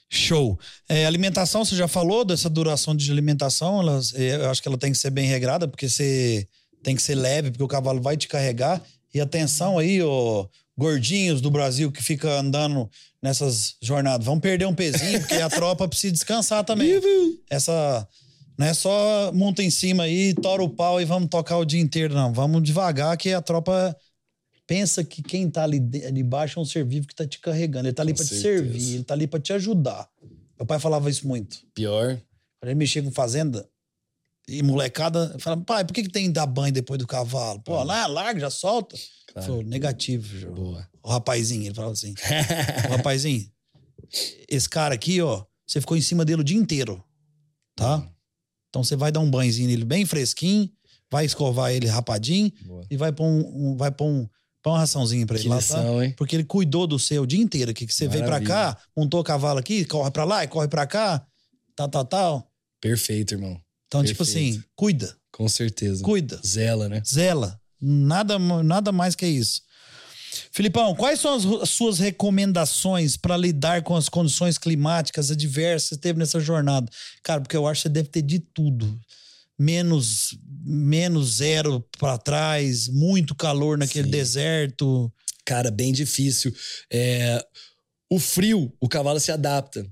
Show. 0.09 0.59
É, 0.89 1.05
alimentação, 1.07 1.65
você 1.65 1.75
já 1.75 1.89
falou 1.89 2.25
dessa 2.25 2.49
duração 2.49 2.95
de 2.95 3.11
alimentação? 3.11 3.81
Elas, 3.81 4.15
é, 4.15 4.37
eu 4.37 4.51
acho 4.51 4.63
que 4.63 4.69
ela 4.69 4.79
tem 4.79 4.93
que 4.93 4.99
ser 4.99 5.11
bem 5.11 5.27
regrada, 5.27 5.67
porque 5.67 5.89
você 5.89 6.47
tem 6.83 6.95
que 6.95 7.03
ser 7.03 7.17
leve, 7.17 7.51
porque 7.51 7.65
o 7.65 7.69
cavalo 7.69 8.01
vai 8.01 8.17
te 8.17 8.29
carregar. 8.29 8.81
E 9.13 9.21
atenção 9.21 9.79
aí, 9.79 10.01
ó, 10.03 10.47
gordinhos 10.77 11.41
do 11.41 11.51
Brasil 11.51 11.91
que 11.93 12.03
fica 12.03 12.39
andando 12.39 12.89
nessas 13.23 13.77
jornadas. 13.81 14.25
Vão 14.27 14.39
perder 14.41 14.67
um 14.67 14.75
pezinho, 14.75 15.21
porque 15.21 15.35
a 15.35 15.49
tropa 15.51 15.87
precisa 15.89 16.13
descansar 16.13 16.65
também. 16.65 16.91
Essa. 17.51 18.07
Não 18.57 18.67
é 18.67 18.73
só 18.75 19.33
monta 19.33 19.63
em 19.65 19.71
cima 19.71 20.05
aí, 20.05 20.33
tora 20.33 20.63
o 20.63 20.69
pau 20.69 21.01
e 21.01 21.05
vamos 21.05 21.29
tocar 21.29 21.57
o 21.59 21.65
dia 21.65 21.81
inteiro, 21.81 22.15
não. 22.15 22.33
Vamos 22.33 22.63
devagar, 22.63 23.17
que 23.17 23.33
a 23.33 23.43
tropa 23.43 23.97
pensa 24.67 25.03
que 25.03 25.23
quem 25.23 25.51
tá 25.51 25.65
ali, 25.65 25.81
de- 25.81 26.05
ali 26.07 26.21
embaixo 26.21 26.59
é 26.59 26.63
um 26.63 26.65
ser 26.65 26.85
vivo 26.85 27.07
que 27.09 27.15
tá 27.17 27.27
te 27.27 27.41
carregando. 27.41 27.89
Ele 27.89 27.95
tá 27.95 28.03
ali 28.03 28.15
pra 28.15 28.25
te 28.25 28.35
servir, 28.41 28.95
ele 28.95 29.05
tá 29.05 29.15
ali 29.15 29.27
pra 29.27 29.41
te 29.41 29.53
ajudar. 29.53 30.09
Meu 30.57 30.65
pai 30.67 30.79
falava 30.79 31.11
isso 31.11 31.27
muito. 31.27 31.59
Pior. 31.75 32.17
Quando 32.61 32.71
ele 32.71 32.75
mexia 32.79 33.03
com 33.03 33.11
fazenda, 33.11 33.69
E 34.47 34.63
molecada 34.63 35.37
fala, 35.39 35.57
pai, 35.57 35.85
por 35.85 35.95
que, 35.95 36.03
que 36.03 36.11
tem 36.11 36.27
que 36.27 36.33
dar 36.33 36.47
banho 36.47 36.73
depois 36.73 36.99
do 36.99 37.07
cavalo? 37.07 37.61
Pô, 37.61 37.83
lá, 37.83 38.07
larga, 38.07 38.41
já 38.41 38.51
solta. 38.51 38.97
Claro. 39.33 39.49
Falou, 39.49 39.63
negativo, 39.63 40.27
João. 40.39 40.55
Boa. 40.55 40.89
O 41.03 41.09
rapazinho, 41.09 41.67
ele 41.67 41.75
falou 41.75 41.93
assim: 41.93 42.15
o 42.89 42.97
rapazinho, 42.97 43.51
esse 44.49 44.69
cara 44.69 44.95
aqui, 44.95 45.21
ó, 45.21 45.45
você 45.67 45.81
ficou 45.81 45.97
em 45.97 46.03
cima 46.03 46.25
dele 46.25 46.43
o 46.43 46.45
dia 46.45 46.59
inteiro. 46.59 47.03
Tá? 47.75 47.97
Uhum. 47.97 48.09
Então 48.69 48.85
você 48.85 48.97
vai 48.97 49.11
dar 49.11 49.21
um 49.21 49.31
banhozinho 49.31 49.69
nele 49.69 49.85
bem 49.85 50.05
fresquinho, 50.05 50.71
vai 51.11 51.25
escovar 51.25 51.73
ele 51.73 51.87
rapadinho 51.87 52.53
Boa. 52.67 52.87
e 52.91 52.97
vai 52.97 53.13
pôr 53.13 53.25
um, 53.25 53.71
um 53.73 53.77
vai 53.77 53.91
pôr 53.91 54.07
um, 54.07 54.29
pôr 54.63 54.71
uma 54.71 54.79
raçãozinha 54.79 55.27
pra 55.27 55.37
ele 55.37 55.45
que 55.45 55.49
lá, 55.49 55.57
lição, 55.57 55.99
tá? 55.99 56.05
Hein? 56.05 56.15
Porque 56.17 56.37
ele 56.37 56.45
cuidou 56.45 56.87
do 56.87 56.99
seu 56.99 57.23
o 57.23 57.27
dia 57.27 57.41
inteiro 57.41 57.71
aqui. 57.71 57.87
Que 57.87 57.95
você 57.95 58.07
Maravilha. 58.07 58.27
veio 58.27 58.47
pra 58.47 58.47
cá, 58.47 58.79
montou 58.97 59.21
o 59.21 59.25
cavalo 59.25 59.59
aqui, 59.59 59.85
corre 59.85 60.11
pra 60.11 60.25
lá 60.25 60.45
e 60.45 60.49
corre 60.49 60.69
pra 60.69 60.87
cá, 60.87 61.25
tal, 61.75 61.89
tal, 61.89 62.05
tal. 62.05 62.51
Perfeito, 62.81 63.35
irmão. 63.35 63.61
Então, 63.95 64.03
Perfeito. 64.03 64.17
tipo 64.17 64.23
assim, 64.25 64.65
cuida. 64.75 65.17
Com 65.31 65.49
certeza. 65.49 66.03
Cuida. 66.03 66.41
Zela, 66.45 66.89
né? 66.89 67.01
Zela. 67.07 67.61
Nada, 67.81 68.39
nada 68.39 68.91
mais 68.91 69.15
que 69.15 69.25
isso. 69.25 69.63
Filipão, 70.51 70.97
quais 70.97 71.21
são 71.21 71.35
as 71.63 71.71
suas 71.71 72.01
recomendações 72.01 73.17
para 73.17 73.37
lidar 73.37 73.83
com 73.83 73.95
as 73.95 74.09
condições 74.09 74.59
climáticas 74.59 75.31
adversas 75.31 75.91
que 75.91 76.03
teve 76.03 76.19
nessa 76.19 76.41
jornada? 76.41 76.91
Cara, 77.23 77.41
porque 77.41 77.57
eu 77.57 77.69
acho 77.69 77.83
que 77.83 77.89
você 77.89 77.93
deve 77.93 78.09
ter 78.09 78.23
de 78.23 78.41
tudo. 78.41 78.99
Menos, 79.57 80.37
menos 80.65 81.37
zero 81.37 81.87
para 81.99 82.19
trás, 82.19 82.89
muito 82.89 83.33
calor 83.33 83.79
naquele 83.79 84.07
Sim. 84.07 84.11
deserto. 84.11 85.13
Cara, 85.45 85.71
bem 85.71 85.93
difícil. 85.93 86.53
É, 86.93 87.45
o 88.11 88.19
frio, 88.19 88.73
o 88.81 88.89
cavalo 88.89 89.21
se 89.21 89.31
adapta. 89.31 89.87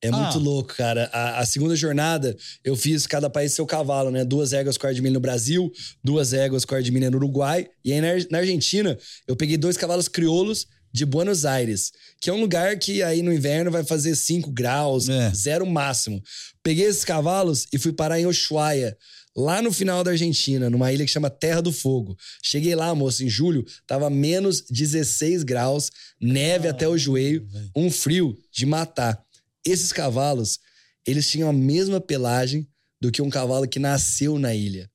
É 0.00 0.10
muito 0.10 0.38
ah. 0.38 0.40
louco, 0.40 0.74
cara. 0.76 1.10
A, 1.12 1.40
a, 1.40 1.46
segunda 1.46 1.74
jornada, 1.74 2.36
eu 2.64 2.76
fiz 2.76 3.06
cada 3.06 3.28
país 3.28 3.52
seu 3.52 3.66
cavalo, 3.66 4.10
né? 4.10 4.24
Duas 4.24 4.52
éguas 4.52 4.78
cor 4.78 4.94
de 4.94 5.02
milho 5.02 5.14
no 5.14 5.20
Brasil, 5.20 5.72
duas 6.02 6.32
éguas 6.32 6.64
cor 6.64 6.82
de 6.82 6.92
milho 6.92 7.10
no 7.10 7.16
Uruguai. 7.16 7.68
E 7.84 7.92
aí 7.92 8.00
na, 8.00 8.08
na, 8.30 8.38
Argentina, 8.38 8.96
eu 9.26 9.34
peguei 9.34 9.56
dois 9.56 9.76
cavalos 9.76 10.06
crioulos 10.06 10.66
de 10.92 11.04
Buenos 11.04 11.44
Aires, 11.44 11.92
que 12.20 12.30
é 12.30 12.32
um 12.32 12.40
lugar 12.40 12.78
que 12.78 13.02
aí 13.02 13.22
no 13.22 13.32
inverno 13.32 13.70
vai 13.70 13.84
fazer 13.84 14.14
5 14.16 14.50
graus, 14.52 15.08
é. 15.08 15.32
zero 15.34 15.66
máximo. 15.66 16.22
Peguei 16.62 16.86
esses 16.86 17.04
cavalos 17.04 17.66
e 17.72 17.78
fui 17.78 17.92
parar 17.92 18.18
em 18.18 18.26
Ushuaia, 18.26 18.96
lá 19.36 19.60
no 19.60 19.72
final 19.72 20.02
da 20.02 20.12
Argentina, 20.12 20.70
numa 20.70 20.92
ilha 20.92 21.04
que 21.04 21.10
chama 21.10 21.28
Terra 21.30 21.60
do 21.60 21.72
Fogo. 21.72 22.16
Cheguei 22.42 22.74
lá, 22.74 22.94
moço, 22.94 23.22
em 23.22 23.28
julho, 23.28 23.64
tava 23.86 24.08
menos 24.08 24.62
16 24.62 25.42
graus, 25.42 25.90
neve 26.20 26.68
ah, 26.68 26.70
até 26.70 26.88
o 26.88 26.96
joelho, 26.96 27.46
um 27.76 27.90
frio 27.90 28.36
de 28.52 28.64
matar. 28.64 29.22
Esses 29.64 29.92
cavalos, 29.92 30.58
eles 31.06 31.30
tinham 31.30 31.48
a 31.48 31.52
mesma 31.52 32.00
pelagem 32.00 32.66
do 33.00 33.10
que 33.10 33.22
um 33.22 33.30
cavalo 33.30 33.68
que 33.68 33.78
nasceu 33.78 34.38
na 34.38 34.54
ilha. 34.54 34.90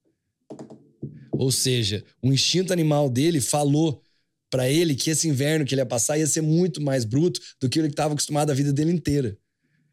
Ou 1.31 1.51
seja, 1.51 2.03
o 2.21 2.31
instinto 2.31 2.71
animal 2.71 3.09
dele 3.09 3.41
falou 3.41 4.01
para 4.49 4.69
ele 4.69 4.93
que 4.93 5.09
esse 5.09 5.27
inverno 5.27 5.65
que 5.65 5.73
ele 5.73 5.81
ia 5.81 5.85
passar 5.85 6.17
ia 6.17 6.27
ser 6.27 6.41
muito 6.41 6.79
mais 6.79 7.05
bruto 7.05 7.39
do 7.59 7.67
que 7.67 7.79
ele 7.79 7.87
estava 7.87 8.13
acostumado 8.13 8.51
a 8.51 8.53
vida 8.53 8.71
dele 8.71 8.91
inteira. 8.91 9.35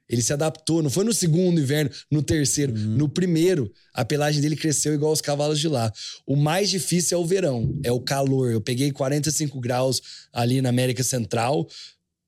Ele 0.06 0.20
se 0.20 0.32
adaptou, 0.32 0.82
não 0.82 0.90
foi 0.90 1.04
no 1.04 1.14
segundo 1.14 1.60
inverno, 1.60 1.90
no 2.10 2.20
terceiro. 2.20 2.72
Uhum. 2.72 2.96
No 2.96 3.08
primeiro, 3.08 3.72
a 3.94 4.04
pelagem 4.04 4.42
dele 4.42 4.56
cresceu 4.56 4.92
igual 4.92 5.12
os 5.12 5.20
cavalos 5.20 5.60
de 5.60 5.68
lá. 5.68 5.90
O 6.26 6.34
mais 6.34 6.68
difícil 6.68 7.16
é 7.16 7.20
o 7.20 7.24
verão, 7.24 7.78
é 7.84 7.92
o 7.92 8.00
calor. 8.00 8.50
Eu 8.50 8.60
peguei 8.60 8.90
45 8.90 9.60
graus 9.60 10.02
ali 10.32 10.60
na 10.60 10.68
América 10.68 11.04
Central, 11.04 11.66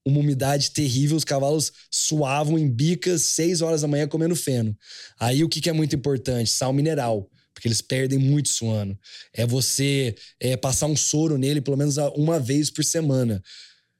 uma 0.04 0.20
umidade 0.20 0.70
terrível, 0.70 1.16
os 1.16 1.24
cavalos 1.24 1.72
suavam 1.90 2.58
em 2.58 2.68
bicas 2.68 3.22
seis 3.22 3.60
horas 3.60 3.82
da 3.82 3.88
manhã 3.88 4.08
comendo 4.08 4.34
feno. 4.34 4.76
Aí 5.18 5.44
o 5.44 5.48
que, 5.48 5.60
que 5.60 5.70
é 5.70 5.72
muito 5.72 5.94
importante? 5.94 6.50
Sal 6.50 6.72
mineral, 6.72 7.30
porque 7.54 7.68
eles 7.68 7.80
perdem 7.80 8.18
muito 8.18 8.48
suando. 8.48 8.98
É 9.32 9.46
você 9.46 10.14
é, 10.40 10.56
passar 10.56 10.86
um 10.86 10.96
soro 10.96 11.38
nele 11.38 11.60
pelo 11.60 11.76
menos 11.76 11.96
uma 12.16 12.40
vez 12.40 12.70
por 12.70 12.84
semana. 12.84 13.42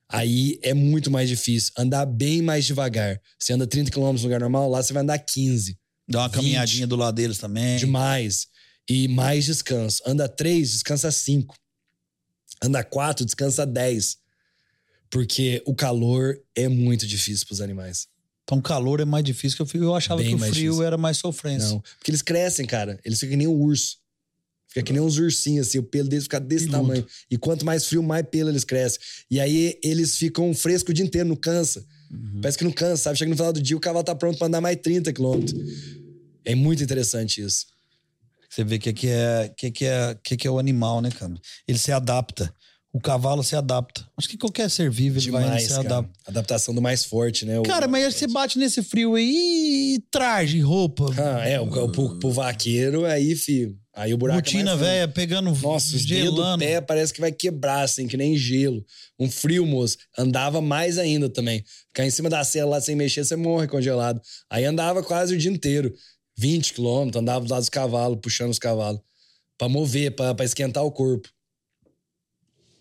Aí 0.08 0.58
é 0.62 0.74
muito 0.74 1.10
mais 1.10 1.28
difícil. 1.28 1.72
Andar 1.78 2.04
bem 2.04 2.42
mais 2.42 2.66
devagar. 2.66 3.20
Você 3.38 3.52
anda 3.52 3.66
30 3.66 3.90
km 3.90 4.12
no 4.12 4.22
lugar 4.22 4.40
normal, 4.40 4.68
lá 4.68 4.82
você 4.82 4.92
vai 4.92 5.02
andar 5.02 5.18
15. 5.18 5.78
Dá 6.08 6.20
uma 6.20 6.28
20. 6.28 6.34
caminhadinha 6.34 6.86
do 6.86 6.96
lado 6.96 7.14
deles 7.14 7.38
também. 7.38 7.78
Demais. 7.78 8.48
E 8.88 9.08
mais 9.08 9.44
descanso. 9.44 10.02
Anda 10.04 10.28
3, 10.28 10.70
descansa 10.70 11.10
5. 11.10 11.54
Anda 12.62 12.84
4, 12.84 13.24
descansa 13.24 13.64
10. 13.64 14.21
Porque 15.12 15.62
o 15.66 15.74
calor 15.74 16.40
é 16.56 16.68
muito 16.68 17.06
difícil 17.06 17.46
para 17.46 17.52
os 17.52 17.60
animais. 17.60 18.08
Então, 18.44 18.56
o 18.56 18.62
calor 18.62 18.98
é 18.98 19.04
mais 19.04 19.22
difícil 19.22 19.58
que 19.58 19.62
o 19.62 19.66
frio. 19.66 19.84
Eu 19.84 19.94
achava 19.94 20.22
Bem 20.22 20.30
que 20.30 20.34
o 20.34 20.38
frio 20.38 20.52
difícil. 20.52 20.82
era 20.82 20.96
mais 20.96 21.18
sofrência. 21.18 21.68
Não, 21.68 21.80
porque 21.80 22.10
eles 22.10 22.22
crescem, 22.22 22.64
cara. 22.64 22.98
Eles 23.04 23.20
ficam 23.20 23.32
que 23.32 23.36
nem 23.36 23.46
um 23.46 23.52
urso. 23.52 23.98
Fica 24.68 24.82
que 24.82 24.92
nem 24.92 25.02
uns 25.02 25.18
ursinhos, 25.18 25.68
assim. 25.68 25.78
O 25.78 25.82
pelo 25.82 26.08
deles 26.08 26.24
fica 26.24 26.40
desse 26.40 26.66
tamanho. 26.66 27.06
E 27.30 27.36
quanto 27.36 27.62
mais 27.62 27.84
frio, 27.86 28.02
mais 28.02 28.26
pelo 28.26 28.48
eles 28.48 28.64
crescem. 28.64 29.00
E 29.30 29.38
aí, 29.38 29.78
eles 29.84 30.16
ficam 30.16 30.52
frescos 30.54 30.90
o 30.90 30.94
dia 30.94 31.04
inteiro, 31.04 31.28
não 31.28 31.36
cansa. 31.36 31.84
Uhum. 32.10 32.40
Parece 32.40 32.56
que 32.56 32.64
não 32.64 32.72
cansa, 32.72 33.02
sabe? 33.02 33.18
Chega 33.18 33.28
no 33.28 33.36
final 33.36 33.52
do 33.52 33.60
dia, 33.60 33.76
o 33.76 33.80
cavalo 33.80 34.02
tá 34.02 34.14
pronto 34.14 34.38
para 34.38 34.46
andar 34.46 34.62
mais 34.62 34.78
30 34.78 35.12
quilômetros. 35.12 35.60
É 36.42 36.54
muito 36.54 36.82
interessante 36.82 37.42
isso. 37.42 37.66
Você 38.48 38.64
vê 38.64 38.78
que 38.78 38.92
que 38.94 39.08
é, 39.08 39.52
que 39.54 39.70
que 39.70 39.84
é, 39.84 40.18
que 40.24 40.36
que 40.38 40.48
é 40.48 40.50
o 40.50 40.58
animal, 40.58 41.02
né, 41.02 41.10
cara? 41.10 41.34
Ele 41.68 41.78
se 41.78 41.92
adapta 41.92 42.54
o 42.92 43.00
cavalo 43.00 43.42
se 43.42 43.56
adapta. 43.56 44.06
Acho 44.16 44.28
que 44.28 44.36
qualquer 44.36 44.68
ser 44.68 44.90
vivo 44.90 45.16
ele 45.16 45.24
Demais, 45.24 45.46
vai 45.46 45.60
se 45.60 45.72
adaptar. 45.72 46.10
Adaptação 46.26 46.74
do 46.74 46.82
mais 46.82 47.04
forte, 47.04 47.46
né? 47.46 47.58
O... 47.58 47.62
Cara, 47.62 47.88
mas 47.88 48.04
aí 48.04 48.12
você 48.12 48.26
bate 48.26 48.58
nesse 48.58 48.82
frio 48.82 49.14
aí 49.14 49.96
e 49.96 50.04
traje, 50.10 50.60
roupa. 50.60 51.06
Ah, 51.16 51.48
é, 51.48 51.58
o, 51.58 51.64
o, 51.64 51.90
pro, 51.90 52.18
pro 52.18 52.30
vaqueiro 52.30 53.06
aí, 53.06 53.34
filho. 53.34 53.78
Aí 53.94 54.12
o 54.12 54.18
buraco 54.18 54.38
é 54.38 54.42
Botina 54.42 54.72
é 54.72 54.76
velha 54.76 55.08
pegando 55.08 55.54
Nossa, 55.54 55.96
os 55.96 56.04
dedos 56.06 56.34
do 56.34 56.58
pé 56.58 56.80
parece 56.80 57.12
que 57.12 57.20
vai 57.20 57.32
quebrar, 57.32 57.82
assim, 57.82 58.06
que 58.06 58.16
nem 58.16 58.36
gelo. 58.36 58.84
Um 59.18 59.30
frio, 59.30 59.66
moço. 59.66 59.96
Andava 60.16 60.60
mais 60.60 60.98
ainda 60.98 61.28
também. 61.28 61.64
Ficar 61.88 62.06
em 62.06 62.10
cima 62.10 62.28
da 62.28 62.44
cela 62.44 62.72
lá 62.72 62.80
sem 62.80 62.96
mexer, 62.96 63.24
você 63.24 63.36
morre 63.36 63.66
congelado. 63.66 64.20
Aí 64.50 64.64
andava 64.64 65.02
quase 65.02 65.34
o 65.34 65.38
dia 65.38 65.50
inteiro. 65.50 65.92
20 66.38 66.72
quilômetros, 66.72 67.20
andava 67.20 67.44
do 67.44 67.50
lado 67.50 67.60
dos 67.60 67.68
cavalos, 67.68 68.18
puxando 68.22 68.50
os 68.50 68.58
cavalos. 68.58 69.00
Pra 69.58 69.68
mover, 69.68 70.14
pra, 70.14 70.34
pra 70.34 70.44
esquentar 70.44 70.84
o 70.84 70.90
corpo. 70.90 71.28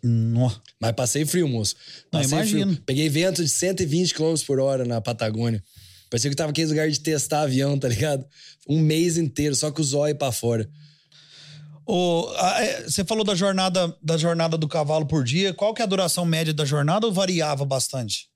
Nossa. 0.04 0.62
Mas 0.80 0.92
passei 0.94 1.26
frio, 1.26 1.48
moço. 1.48 1.76
Passei 2.10 2.30
Não, 2.30 2.38
imagino. 2.38 2.72
Frio. 2.72 2.84
Peguei 2.86 3.10
vento 3.10 3.44
de 3.44 3.50
120 3.50 4.14
km 4.14 4.34
por 4.46 4.60
hora 4.60 4.84
na 4.86 5.00
Patagônia. 5.00 5.64
Parecia 6.10 6.30
que 6.30 6.36
tava 6.36 6.52
aquele 6.52 6.68
lugar 6.68 6.90
de 6.90 7.00
testar 7.00 7.42
avião, 7.42 7.78
tá 7.78 7.88
ligado? 7.88 8.26
Um 8.68 8.80
mês 8.80 9.18
inteiro, 9.18 9.56
só 9.56 9.72
com 9.72 9.82
o 9.82 9.86
zóio 9.86 10.16
pra 10.16 10.32
fora. 10.32 10.70
O, 11.86 12.28
a, 12.38 12.64
é, 12.64 12.84
você 12.84 13.04
falou 13.04 13.24
da 13.24 13.36
jornada, 13.36 13.96
da 14.02 14.18
jornada 14.18 14.58
do 14.58 14.68
cavalo 14.68 15.06
por 15.06 15.24
dia. 15.24 15.54
Qual 15.54 15.74
que 15.74 15.82
é 15.82 15.86
a 15.86 15.88
duração 15.88 16.26
média 16.26 16.54
da 16.54 16.66
jornada 16.66 17.06
ou 17.06 17.14
variava 17.14 17.66
bastante? 17.66 18.31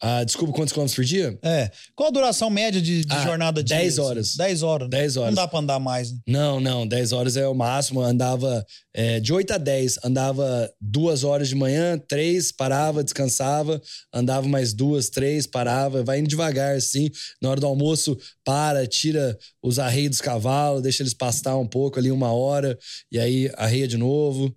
Ah, 0.00 0.22
desculpa, 0.22 0.54
quantos 0.54 0.72
quilômetros 0.72 0.94
por 0.94 1.04
dia? 1.04 1.36
É. 1.42 1.70
Qual 1.96 2.08
a 2.08 2.12
duração 2.12 2.48
média 2.48 2.80
de, 2.80 3.04
de 3.04 3.12
ah, 3.12 3.22
jornada 3.24 3.64
de 3.64 3.74
10 3.74 3.98
horas. 3.98 4.36
10 4.36 4.62
horas. 4.62 4.88
10 4.88 5.16
horas. 5.16 5.34
Não 5.34 5.42
dá 5.42 5.48
pra 5.48 5.58
andar 5.58 5.80
mais, 5.80 6.12
né? 6.12 6.18
Não, 6.26 6.60
não. 6.60 6.86
10 6.86 7.12
horas 7.12 7.36
é 7.36 7.48
o 7.48 7.54
máximo. 7.54 8.00
Andava 8.00 8.64
é, 8.94 9.18
de 9.18 9.32
8 9.32 9.54
a 9.54 9.58
10. 9.58 9.98
Andava 10.04 10.72
duas 10.80 11.24
horas 11.24 11.48
de 11.48 11.56
manhã, 11.56 11.98
três, 11.98 12.52
parava, 12.52 13.02
descansava. 13.02 13.82
Andava 14.14 14.46
mais 14.46 14.72
duas, 14.72 15.08
três, 15.08 15.48
parava. 15.48 16.04
Vai 16.04 16.20
indo 16.20 16.28
devagar, 16.28 16.76
assim. 16.76 17.10
Na 17.42 17.50
hora 17.50 17.60
do 17.60 17.66
almoço, 17.66 18.16
para, 18.44 18.86
tira 18.86 19.36
os 19.60 19.80
arreios 19.80 20.10
dos 20.10 20.20
cavalos, 20.20 20.82
deixa 20.82 21.02
eles 21.02 21.14
pastar 21.14 21.56
um 21.56 21.66
pouco 21.66 21.98
ali, 21.98 22.12
uma 22.12 22.32
hora. 22.32 22.78
E 23.10 23.18
aí 23.18 23.50
arreia 23.56 23.88
de 23.88 23.96
novo 23.96 24.54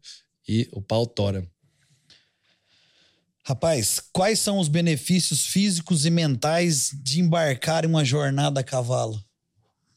e 0.47 0.69
o 0.71 0.81
pau 0.81 1.07
tora. 1.07 1.43
Rapaz, 3.51 3.99
quais 4.13 4.39
são 4.39 4.59
os 4.59 4.69
benefícios 4.69 5.45
físicos 5.45 6.05
e 6.05 6.09
mentais 6.09 6.89
de 7.03 7.19
embarcar 7.19 7.83
em 7.83 7.89
uma 7.89 8.05
jornada 8.05 8.61
a 8.61 8.63
cavalo? 8.63 9.21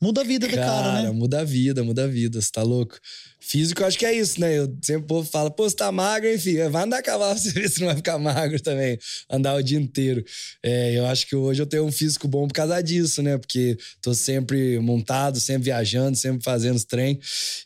Muda 0.03 0.23
a 0.23 0.25
vida 0.25 0.49
do 0.49 0.57
cara, 0.57 0.67
cara 0.67 1.03
né? 1.03 1.11
Muda 1.13 1.41
a 1.41 1.45
vida, 1.45 1.85
muda 1.85 2.03
a 2.03 2.07
vida, 2.09 2.43
você 2.43 2.51
tá 2.51 2.65
louco? 2.65 2.99
Físico, 3.39 3.81
eu 3.81 3.87
acho 3.87 3.97
que 3.97 4.05
é 4.05 4.13
isso, 4.13 4.41
né? 4.41 4.59
Eu 4.59 4.77
sempre 4.83 5.05
o 5.05 5.07
povo 5.07 5.31
fala, 5.31 5.53
pô, 5.53 5.71
você 5.71 5.77
tá 5.77 5.93
magro, 5.93 6.29
enfim, 6.35 6.69
vai 6.69 6.83
andar 6.83 6.99
a 6.99 7.03
cavalo 7.03 7.39
você 7.39 7.53
ver 7.53 7.71
se 7.71 7.79
não 7.79 7.87
vai 7.87 7.95
ficar 7.95 8.19
magro 8.19 8.61
também, 8.61 8.99
andar 9.31 9.55
o 9.55 9.63
dia 9.63 9.79
inteiro. 9.79 10.25
É, 10.61 10.99
eu 10.99 11.07
acho 11.07 11.25
que 11.29 11.37
hoje 11.37 11.63
eu 11.63 11.67
tenho 11.67 11.85
um 11.85 11.93
físico 11.93 12.27
bom 12.27 12.49
por 12.49 12.55
causa 12.55 12.83
disso, 12.83 13.23
né? 13.23 13.39
Porque 13.39 13.79
tô 14.03 14.13
sempre 14.15 14.81
montado, 14.81 15.39
sempre 15.39 15.67
viajando, 15.67 16.17
sempre 16.17 16.43
fazendo 16.43 16.83
trem. 16.85 17.21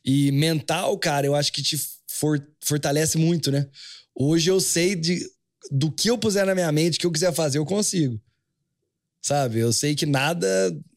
E 0.05 0.31
mental, 0.32 0.98
cara, 0.98 1.27
eu 1.27 1.35
acho 1.35 1.51
que 1.51 1.62
te 1.62 1.81
for, 2.06 2.47
fortalece 2.62 3.16
muito, 3.16 3.51
né? 3.51 3.66
Hoje 4.15 4.51
eu 4.51 4.60
sei 4.60 4.94
de 4.94 5.24
do 5.70 5.90
que 5.90 6.09
eu 6.09 6.18
puser 6.18 6.47
na 6.47 6.55
minha 6.55 6.70
mente, 6.72 6.98
que 6.98 7.06
eu 7.06 7.12
quiser 7.12 7.32
fazer, 7.32 7.59
eu 7.59 7.66
consigo. 7.66 8.20
Sabe? 9.20 9.59
Eu 9.59 9.72
sei 9.72 9.94
que 9.94 10.06
nada, 10.06 10.47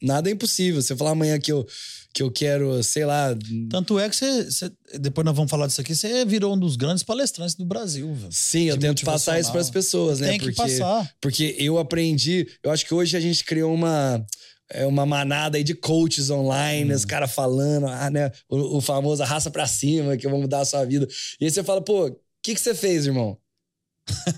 nada 0.00 0.30
é 0.30 0.32
impossível. 0.32 0.80
Se 0.80 0.92
eu 0.92 0.96
falar 0.96 1.10
amanhã 1.10 1.38
que 1.38 1.52
eu, 1.52 1.66
que 2.14 2.22
eu 2.22 2.30
quero, 2.30 2.82
sei 2.82 3.04
lá. 3.04 3.36
Tanto 3.68 3.98
é 3.98 4.08
que 4.08 4.16
você, 4.16 4.44
você, 4.44 4.72
Depois 4.98 5.24
nós 5.24 5.34
vamos 5.34 5.50
falar 5.50 5.66
disso 5.66 5.80
aqui. 5.80 5.94
Você 5.94 6.24
virou 6.24 6.54
um 6.54 6.58
dos 6.58 6.76
grandes 6.76 7.02
palestrantes 7.02 7.56
do 7.56 7.64
Brasil. 7.64 8.16
Sim, 8.30 8.64
eu 8.64 8.78
tento 8.78 9.04
passar 9.04 9.40
isso 9.40 9.50
para 9.50 9.60
as 9.60 9.70
pessoas, 9.70 10.20
né? 10.20 10.28
Tem 10.28 10.38
que 10.38 10.46
porque, 10.46 10.62
passar. 10.62 11.12
Porque 11.20 11.56
eu 11.58 11.78
aprendi. 11.78 12.46
Eu 12.62 12.70
acho 12.70 12.86
que 12.86 12.94
hoje 12.94 13.16
a 13.16 13.20
gente 13.20 13.44
criou 13.44 13.74
uma 13.74 14.24
é 14.70 14.86
uma 14.86 15.04
manada 15.04 15.58
aí 15.58 15.64
de 15.64 15.74
coaches 15.74 16.30
online, 16.30 16.92
hum. 16.92 16.96
os 16.96 17.04
caras 17.04 17.30
falando, 17.32 17.86
ah, 17.86 18.08
né? 18.08 18.30
O, 18.48 18.78
o 18.78 18.80
famoso 18.80 19.22
arrasta 19.22 19.50
pra 19.50 19.66
cima, 19.66 20.16
que 20.16 20.26
eu 20.26 20.30
vou 20.30 20.40
mudar 20.40 20.60
a 20.60 20.64
sua 20.64 20.84
vida. 20.84 21.06
E 21.38 21.44
aí 21.44 21.50
você 21.50 21.62
fala, 21.62 21.82
pô, 21.82 22.06
o 22.06 22.16
que, 22.42 22.54
que 22.54 22.60
você 22.60 22.74
fez, 22.74 23.04
irmão? 23.04 23.36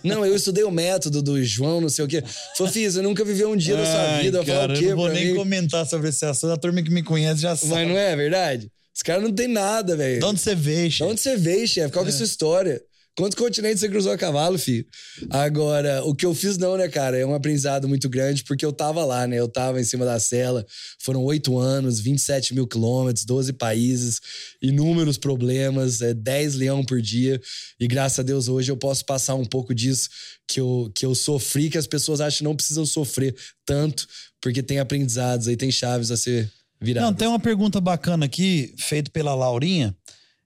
Não, 0.05 0.25
eu 0.25 0.37
estudei 0.37 0.65
o 0.65 0.71
método 0.71 1.23
do 1.23 1.43
João, 1.43 1.81
não 1.81 1.89
sei 1.89 2.05
o 2.05 2.09
quê. 2.09 2.23
Fiz, 2.71 2.95
você 2.95 3.03
nunca 3.03 3.25
viveu 3.25 3.51
um 3.51 3.57
dia 3.57 3.77
Ai, 3.77 3.83
da 3.83 3.91
sua 3.91 4.23
vida. 4.23 4.39
Eu 4.39 4.45
cara, 4.45 4.73
o 4.73 4.77
quê, 4.77 4.85
eu 4.87 4.91
não 4.91 4.97
vou 4.97 5.09
nem 5.09 5.29
mim? 5.29 5.35
comentar 5.35 5.87
sobre 5.87 6.09
esse 6.09 6.25
assunto. 6.25 6.53
A 6.53 6.57
turma 6.57 6.83
que 6.83 6.91
me 6.91 7.03
conhece 7.03 7.41
já 7.41 7.57
sabe. 7.57 7.73
Mas 7.73 7.89
não 7.89 7.97
é 7.97 8.15
verdade? 8.15 8.71
Os 8.95 9.03
caras 9.03 9.23
não 9.23 9.33
tem 9.33 9.49
nada, 9.49 9.97
velho. 9.97 10.21
De 10.21 10.25
onde 10.25 10.41
você 10.41 10.55
veio, 10.55 10.91
chefe? 10.91 11.05
De 11.05 11.11
onde 11.11 11.21
você 11.21 11.37
veio, 11.37 11.67
chefe? 11.67 11.93
Qual 11.93 12.05
é. 12.05 12.07
que 12.07 12.13
é 12.13 12.15
a 12.15 12.17
sua 12.17 12.27
história? 12.27 12.83
Quantos 13.17 13.39
continentes 13.39 13.79
você 13.79 13.89
cruzou 13.89 14.11
a 14.11 14.19
cavalo, 14.19 14.59
filho? 14.59 14.85
Agora, 15.31 16.03
o 16.05 16.17
que 16.17 16.27
eu 16.27 16.35
fiz 16.35 16.59
não, 16.59 16.77
né, 16.77 16.89
cara? 16.89 17.17
É 17.17 17.25
um 17.25 17.33
aprendizado 17.33 17.89
muito 17.89 18.09
grande, 18.09 18.43
porque 18.43 18.67
eu 18.67 18.73
tava 18.73 19.05
lá, 19.05 19.25
né? 19.25 19.39
Eu 19.39 19.47
tava 19.47 19.81
em 19.81 19.85
cima 19.85 20.05
da 20.05 20.19
cela. 20.19 20.67
Foram 20.99 21.23
oito 21.23 21.57
anos, 21.57 22.01
27 22.01 22.55
mil 22.55 22.67
quilômetros, 22.67 23.25
12 23.25 23.53
países, 23.53 24.21
inúmeros 24.61 25.17
problemas, 25.17 26.03
é 26.03 26.13
10 26.13 26.57
leão 26.57 26.85
por 26.85 27.01
dia. 27.01 27.41
E 27.79 27.87
graças 27.87 28.19
a 28.19 28.23
Deus 28.25 28.49
hoje 28.49 28.73
eu 28.73 28.77
posso 28.77 29.05
passar 29.05 29.37
um 29.37 29.45
pouco 29.45 29.73
disso 29.73 30.09
que 30.49 30.59
eu, 30.59 30.91
que 30.93 31.07
eu 31.07 31.15
sofri, 31.15 31.71
que 31.71 31.79
as 31.79 31.87
pessoas 31.87 32.21
acham 32.21 32.39
que 32.39 32.45
não 32.45 32.57
precisam 32.57 32.85
sofrer 32.85 33.33
tanto, 33.65 34.09
porque 34.41 34.61
tem 34.61 34.81
aprendizados 34.81 35.47
aí, 35.47 35.57
tem 35.57 35.71
chaves 35.71 36.11
a 36.11 36.17
ser 36.17 36.51
viradas. 36.81 37.09
Não, 37.09 37.17
tem 37.17 37.29
uma 37.29 37.39
pergunta 37.39 37.81
bacana 37.81 38.27
aqui, 38.27 38.75
feita 38.77 39.09
pela 39.13 39.37
Laurinha, 39.37 39.97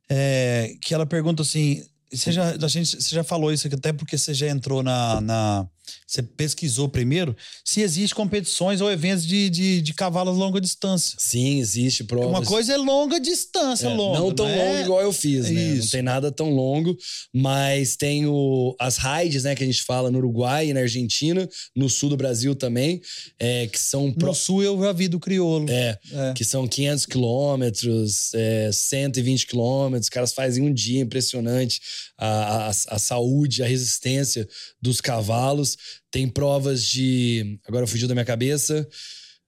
é, 0.07 0.74
que 0.82 0.93
ela 0.93 1.07
pergunta 1.07 1.40
assim 1.40 1.82
você 2.10 2.32
já, 2.32 2.51
a 2.51 2.68
gente, 2.68 3.02
você 3.02 3.14
já 3.14 3.22
falou 3.22 3.52
isso 3.52 3.66
aqui, 3.66 3.76
até 3.76 3.93
porque 3.93 4.16
você 4.16 4.32
já 4.32 4.48
entrou 4.48 4.82
na, 4.82 5.20
na. 5.20 5.66
Você 6.06 6.23
pesquisou 6.23 6.89
primeiro 6.89 7.36
se 7.65 7.81
existe 7.81 8.15
competições 8.15 8.81
ou 8.81 8.90
eventos 8.90 9.27
de, 9.27 9.51
de, 9.51 9.82
de 9.82 9.94
cavalos 9.94 10.36
longa 10.36 10.60
distância. 10.60 11.16
Sim, 11.19 11.59
existe 11.59 12.05
provas. 12.05 12.28
Uma 12.28 12.44
coisa 12.44 12.73
é 12.73 12.77
longa 12.77 13.20
distância, 13.20 13.86
é, 13.86 13.94
longa. 13.94 14.19
Não 14.19 14.35
tão 14.35 14.47
não 14.48 14.55
é... 14.55 14.65
longo 14.65 14.78
igual 14.81 15.01
eu 15.02 15.12
fiz, 15.12 15.51
né? 15.51 15.60
Isso. 15.60 15.85
Não 15.85 15.90
tem 15.90 16.02
nada 16.02 16.32
tão 16.32 16.51
longo, 16.51 16.97
mas 17.32 17.97
tem 17.97 18.27
o, 18.27 18.74
as 18.81 18.97
raids, 18.97 19.44
né, 19.44 19.55
que 19.55 19.62
a 19.62 19.66
gente 19.66 19.82
fala 19.82 20.10
no 20.10 20.19
Uruguai 20.19 20.69
e 20.69 20.74
na 20.74 20.81
Argentina, 20.81 21.48
no 21.74 21.89
sul 21.89 22.10
do 22.10 22.16
Brasil 22.16 22.55
também, 22.55 23.01
é, 23.39 23.66
que 23.66 23.81
são... 23.81 24.12
Pro... 24.12 24.28
No 24.28 24.35
sul 24.35 24.62
eu 24.62 24.81
já 24.81 24.93
vi 24.93 25.09
do 25.09 25.20
crioulo. 25.20 25.70
É, 25.70 25.98
é. 26.12 26.32
que 26.35 26.44
são 26.44 26.66
500 26.66 27.06
quilômetros, 27.06 28.35
é, 28.35 28.70
120 28.73 29.47
quilômetros, 29.47 30.06
os 30.06 30.10
caras 30.10 30.32
fazem 30.32 30.65
um 30.65 30.73
dia 30.73 31.01
impressionante 31.01 31.81
a, 32.16 32.66
a, 32.66 32.69
a 32.69 32.98
saúde, 32.98 33.62
a 33.62 33.66
resistência 33.66 34.48
dos 34.82 35.01
cavalos. 35.01 35.77
Tem 36.10 36.28
provas 36.28 36.84
de. 36.84 37.59
Agora 37.66 37.86
fugiu 37.86 38.09
da 38.09 38.14
minha 38.14 38.24
cabeça. 38.24 38.86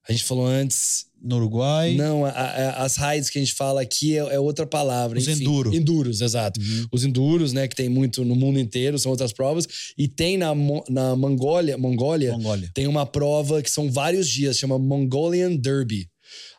A 0.09 0.13
gente 0.13 0.25
falou 0.25 0.47
antes. 0.47 1.09
No 1.23 1.37
Uruguai? 1.37 1.95
Não, 1.97 2.25
a, 2.25 2.31
a, 2.31 2.85
as 2.85 2.97
raids 2.97 3.29
que 3.29 3.39
a 3.39 3.43
gente 3.43 3.53
fala 3.53 3.83
aqui 3.83 4.17
é, 4.17 4.21
é 4.21 4.41
outra 4.41 4.67
palavra. 4.67 5.19
Os 5.19 5.29
enfim, 5.29 5.43
enduro. 5.43 5.75
Enduros, 5.75 6.23
exato. 6.23 6.59
Uhum. 6.59 6.87
Os 6.91 7.05
enduros, 7.05 7.53
né, 7.53 7.69
que 7.69 7.77
tem 7.77 7.91
muito 7.91 8.25
no 8.25 8.35
mundo 8.35 8.59
inteiro, 8.59 8.99
são 8.99 9.11
outras 9.11 9.31
provas. 9.31 9.69
E 9.99 10.09
tem 10.09 10.39
na, 10.39 10.53
na 10.89 11.15
Mongólia, 11.15 11.77
Mongólia, 11.77 12.33
Mongólia, 12.33 12.71
tem 12.73 12.87
uma 12.87 13.05
prova 13.05 13.61
que 13.61 13.71
são 13.71 13.93
vários 13.93 14.27
dias, 14.27 14.57
chama 14.57 14.79
Mongolian 14.79 15.55
Derby. 15.57 16.09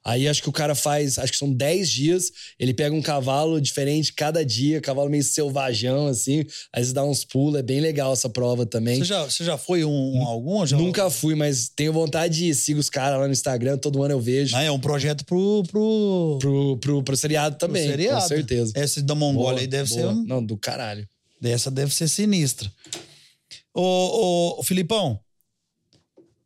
Aí 0.03 0.27
acho 0.27 0.41
que 0.41 0.49
o 0.49 0.51
cara 0.51 0.73
faz, 0.73 1.19
acho 1.19 1.31
que 1.31 1.37
são 1.37 1.53
10 1.53 1.89
dias, 1.89 2.31
ele 2.59 2.73
pega 2.73 2.95
um 2.95 3.01
cavalo 3.01 3.61
diferente 3.61 4.13
cada 4.13 4.43
dia, 4.43 4.81
cavalo 4.81 5.09
meio 5.09 5.23
selvajão, 5.23 6.07
assim, 6.07 6.43
aí 6.73 6.83
você 6.83 6.91
dá 6.91 7.03
uns 7.03 7.23
pulos, 7.23 7.59
é 7.59 7.63
bem 7.63 7.79
legal 7.79 8.11
essa 8.11 8.27
prova 8.27 8.65
também. 8.65 8.97
Você 8.97 9.05
já, 9.05 9.23
você 9.23 9.43
já 9.43 9.57
foi 9.57 9.85
um, 9.85 10.17
um 10.17 10.23
algum? 10.25 10.65
Já... 10.65 10.75
Nunca 10.75 11.09
fui, 11.11 11.35
mas 11.35 11.69
tenho 11.69 11.93
vontade 11.93 12.37
de 12.37 12.45
ir, 12.45 12.55
sigo 12.55 12.79
os 12.79 12.89
caras 12.89 13.19
lá 13.19 13.27
no 13.27 13.33
Instagram, 13.33 13.77
todo 13.77 14.01
ano 14.01 14.15
eu 14.15 14.19
vejo. 14.19 14.55
Ah, 14.55 14.63
é 14.63 14.71
um 14.71 14.79
projeto 14.79 15.23
pro... 15.23 15.63
Pro, 15.69 16.37
pro, 16.39 16.77
pro, 16.77 17.03
pro 17.03 17.17
seriado 17.17 17.57
também, 17.57 17.83
pro 17.83 17.91
seriado. 17.91 18.21
com 18.21 18.27
certeza. 18.27 18.73
Essa 18.75 19.01
da 19.03 19.13
Mongólia 19.13 19.51
boa, 19.51 19.61
aí 19.61 19.67
deve 19.67 19.89
boa. 19.89 20.01
ser... 20.01 20.07
Um... 20.07 20.23
Não, 20.23 20.43
do 20.43 20.57
caralho. 20.57 21.07
Essa 21.43 21.69
deve 21.69 21.93
ser 21.93 22.07
sinistra. 22.07 22.71
Ô, 23.73 23.81
ô, 23.81 24.59
ô 24.59 24.63
Filipão, 24.63 25.19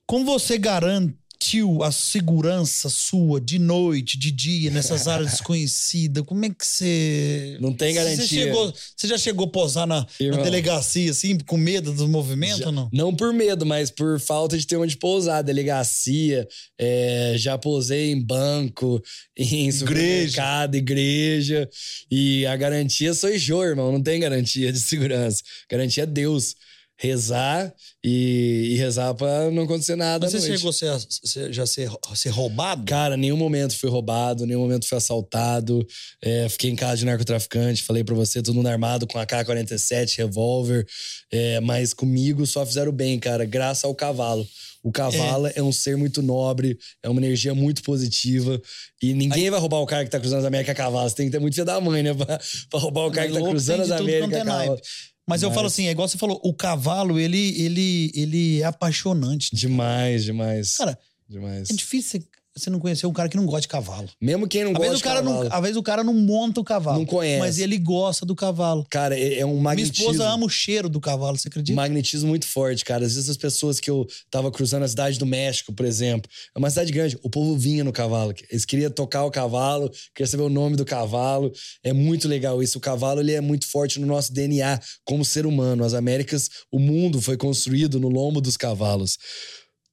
como 0.05 0.25
você 0.25 0.57
garante 0.57 1.15
sentiu 1.45 1.83
a 1.83 1.91
segurança 1.91 2.89
sua 2.89 3.39
de 3.39 3.59
noite, 3.59 4.17
de 4.17 4.31
dia, 4.31 4.71
nessas 4.71 5.05
áreas 5.07 5.31
desconhecidas? 5.31 6.23
Como 6.25 6.43
é 6.43 6.49
que 6.49 6.65
você. 6.65 7.57
Não 7.61 7.71
tem 7.71 7.93
garantia. 7.93 8.23
Você, 8.23 8.27
chegou, 8.27 8.73
você 8.95 9.07
já 9.07 9.17
chegou 9.17 9.45
a 9.45 9.49
posar 9.49 9.85
na, 9.85 10.05
na 10.19 10.37
delegacia, 10.37 11.11
assim, 11.11 11.37
com 11.37 11.57
medo 11.57 11.93
dos 11.93 12.09
movimentos 12.09 12.65
ou 12.65 12.71
não? 12.71 12.89
Não 12.91 13.15
por 13.15 13.31
medo, 13.31 13.65
mas 13.65 13.91
por 13.91 14.19
falta 14.19 14.57
de 14.57 14.65
ter 14.65 14.77
onde 14.77 14.97
pousar. 14.97 15.43
Delegacia, 15.43 16.47
é, 16.79 17.35
já 17.37 17.57
posei 17.57 18.11
em 18.11 18.21
banco, 18.21 19.01
em 19.37 19.71
supermercado, 19.71 20.75
igreja. 20.75 21.69
E 22.09 22.45
a 22.47 22.55
garantia 22.55 23.13
sou 23.13 23.29
eu, 23.29 23.63
irmão. 23.63 23.91
Não 23.91 24.01
tem 24.01 24.19
garantia 24.19 24.71
de 24.71 24.79
segurança. 24.79 25.43
Garantia 25.69 26.03
é 26.03 26.07
Deus 26.07 26.55
rezar 26.97 27.73
e, 28.03 28.69
e 28.71 28.75
rezar 28.75 29.13
pra 29.13 29.51
não 29.51 29.63
acontecer 29.63 29.95
nada. 29.95 30.25
Mas 30.25 30.33
você 30.33 30.57
chegou 30.57 30.69
a 30.69 30.73
ser, 30.73 31.53
já 31.53 31.65
ser, 31.65 31.89
ser 32.15 32.29
roubado? 32.29 32.85
Cara, 32.85 33.17
nenhum 33.17 33.37
momento 33.37 33.77
fui 33.77 33.89
roubado, 33.89 34.45
nenhum 34.45 34.61
momento 34.61 34.87
fui 34.87 34.97
assaltado. 34.97 35.85
É, 36.21 36.47
fiquei 36.49 36.69
em 36.69 36.75
casa 36.75 36.97
de 36.97 37.05
narcotraficante, 37.05 37.83
falei 37.83 38.03
pra 38.03 38.15
você, 38.15 38.41
todo 38.41 38.55
mundo 38.55 38.67
armado 38.67 39.05
com 39.05 39.19
AK-47, 39.19 40.17
revólver. 40.17 40.87
É, 41.31 41.59
mas 41.59 41.93
comigo 41.93 42.45
só 42.45 42.65
fizeram 42.65 42.91
bem, 42.91 43.19
cara, 43.19 43.45
graças 43.45 43.83
ao 43.83 43.93
cavalo. 43.93 44.47
O 44.85 44.91
cavalo 44.91 45.47
é. 45.47 45.53
é. 45.55 45.63
um 45.63 45.71
ser 45.71 45.97
muito 45.97 46.21
nobre, 46.21 46.77
é 47.01 47.09
uma 47.09 47.19
energia 47.19 47.55
muito 47.55 47.81
positiva. 47.81 48.61
E 49.01 49.15
ninguém 49.15 49.45
Aí... 49.45 49.49
vai 49.49 49.59
roubar 49.59 49.79
o 49.79 49.85
cara 49.87 50.05
que 50.05 50.11
tá 50.11 50.19
cruzando 50.19 50.41
as 50.41 50.45
Américas 50.45 50.73
a 50.73 50.75
cavalo. 50.75 51.09
Você 51.09 51.15
tem 51.15 51.25
que 51.25 51.31
ter 51.31 51.39
muito 51.39 51.55
filho 51.55 51.65
da 51.65 51.81
mãe, 51.81 52.03
né? 52.03 52.13
Pra, 52.13 52.39
pra 52.69 52.79
roubar 52.79 53.07
o 53.07 53.11
cara 53.11 53.27
que 53.27 53.33
tá 53.33 53.41
cruzando 53.41 53.81
as 53.81 53.89
Américas 53.89 54.41
a 54.41 54.45
cavalo. 54.45 54.79
Mas, 55.27 55.41
Mas 55.41 55.43
eu 55.43 55.51
falo 55.51 55.67
assim, 55.67 55.87
é 55.87 55.91
igual 55.91 56.07
você 56.07 56.17
falou, 56.17 56.39
o 56.43 56.53
cavalo, 56.53 57.19
ele, 57.19 57.59
ele, 57.59 58.11
ele 58.13 58.61
é 58.61 58.65
apaixonante. 58.65 59.55
Demais, 59.55 60.23
demais. 60.23 60.75
Cara, 60.77 60.97
demais. 61.27 61.69
é 61.69 61.73
difícil 61.73 62.23
você 62.57 62.69
não 62.69 62.79
conheceu 62.79 63.09
um 63.09 63.13
cara 63.13 63.27
que 63.27 63.35
não 63.35 63.45
gosta 63.45 63.61
de 63.61 63.67
cavalo. 63.67 64.07
Mesmo 64.21 64.47
quem 64.47 64.63
não 64.63 64.71
às 64.71 64.77
gosta 64.77 64.95
de 64.95 65.03
cavalo. 65.03 65.43
Não, 65.43 65.53
às 65.53 65.61
vezes 65.61 65.75
o 65.75 65.83
cara 65.83 66.03
não 66.03 66.13
monta 66.13 66.61
o 66.61 66.63
cavalo. 66.63 66.99
Não 66.99 67.05
conhece. 67.05 67.39
Mas 67.39 67.59
ele 67.59 67.77
gosta 67.77 68.25
do 68.25 68.33
cavalo. 68.33 68.85
Cara, 68.89 69.19
é, 69.19 69.39
é 69.39 69.45
um 69.45 69.57
magnetismo. 69.57 70.05
Minha 70.05 70.11
esposa 70.13 70.33
ama 70.33 70.45
o 70.45 70.49
cheiro 70.49 70.87
do 70.87 71.01
cavalo, 71.01 71.37
você 71.37 71.49
acredita? 71.49 71.73
Um 71.73 71.75
magnetismo 71.75 72.29
muito 72.29 72.47
forte, 72.47 72.85
cara. 72.85 73.05
Às 73.05 73.15
vezes 73.15 73.29
as 73.29 73.35
pessoas 73.35 73.81
que 73.81 73.89
eu 73.89 74.07
tava 74.31 74.49
cruzando 74.51 74.83
a 74.83 74.87
cidade 74.87 75.19
do 75.19 75.25
México, 75.25 75.73
por 75.73 75.85
exemplo, 75.85 76.31
é 76.55 76.57
uma 76.57 76.69
cidade 76.69 76.93
grande, 76.93 77.19
o 77.21 77.29
povo 77.29 77.57
vinha 77.57 77.83
no 77.83 77.91
cavalo. 77.91 78.33
Eles 78.49 78.63
queriam 78.63 78.89
tocar 78.89 79.25
o 79.25 79.31
cavalo, 79.31 79.91
queriam 80.13 80.31
saber 80.31 80.43
o 80.43 80.49
nome 80.49 80.77
do 80.77 80.85
cavalo. 80.85 81.51
É 81.83 81.91
muito 81.91 82.25
legal 82.25 82.63
isso. 82.63 82.77
O 82.77 82.81
cavalo, 82.81 83.19
ele 83.19 83.33
é 83.33 83.41
muito 83.41 83.67
forte 83.67 83.99
no 83.99 84.07
nosso 84.07 84.31
DNA 84.31 84.79
como 85.03 85.25
ser 85.25 85.45
humano. 85.45 85.83
As 85.83 85.93
Américas, 85.93 86.49
o 86.71 86.79
mundo 86.79 87.21
foi 87.21 87.35
construído 87.35 87.99
no 87.99 88.07
lombo 88.07 88.39
dos 88.39 88.55
cavalos. 88.55 89.17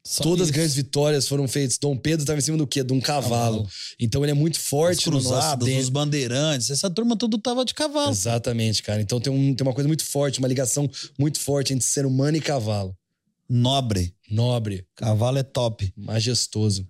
Só 0.04 0.24
Todas 0.24 0.48
isso. 0.48 0.50
as 0.50 0.50
grandes 0.50 0.74
vitórias 0.74 1.28
foram 1.28 1.46
feitas. 1.46 1.78
Dom 1.78 1.96
Pedro 1.96 2.22
estava 2.22 2.38
em 2.38 2.42
cima 2.42 2.58
do 2.58 2.66
quê? 2.66 2.82
De 2.82 2.92
um 2.92 3.00
cavalo. 3.00 3.58
cavalo. 3.58 3.70
Então 4.00 4.24
ele 4.24 4.32
é 4.32 4.34
muito 4.34 4.58
forte 4.58 4.98
Os 4.98 5.04
cruzados, 5.04 5.68
no 5.68 5.78
os 5.78 5.88
bandeirantes, 5.88 6.70
essa 6.70 6.90
turma 6.90 7.16
tudo 7.16 7.38
tava 7.38 7.64
de 7.64 7.72
cavalo. 7.72 8.10
Exatamente, 8.10 8.82
cara. 8.82 9.00
Então 9.00 9.20
tem, 9.20 9.32
um, 9.32 9.54
tem 9.54 9.64
uma 9.64 9.74
coisa 9.74 9.86
muito 9.86 10.04
forte, 10.04 10.40
uma 10.40 10.48
ligação 10.48 10.90
muito 11.16 11.38
forte 11.38 11.72
entre 11.72 11.86
ser 11.86 12.04
humano 12.04 12.36
e 12.36 12.40
cavalo. 12.40 12.96
Nobre. 13.48 14.12
Nobre. 14.28 14.84
Cavalo 14.96 15.38
é 15.38 15.42
top. 15.42 15.92
Majestoso. 15.96 16.88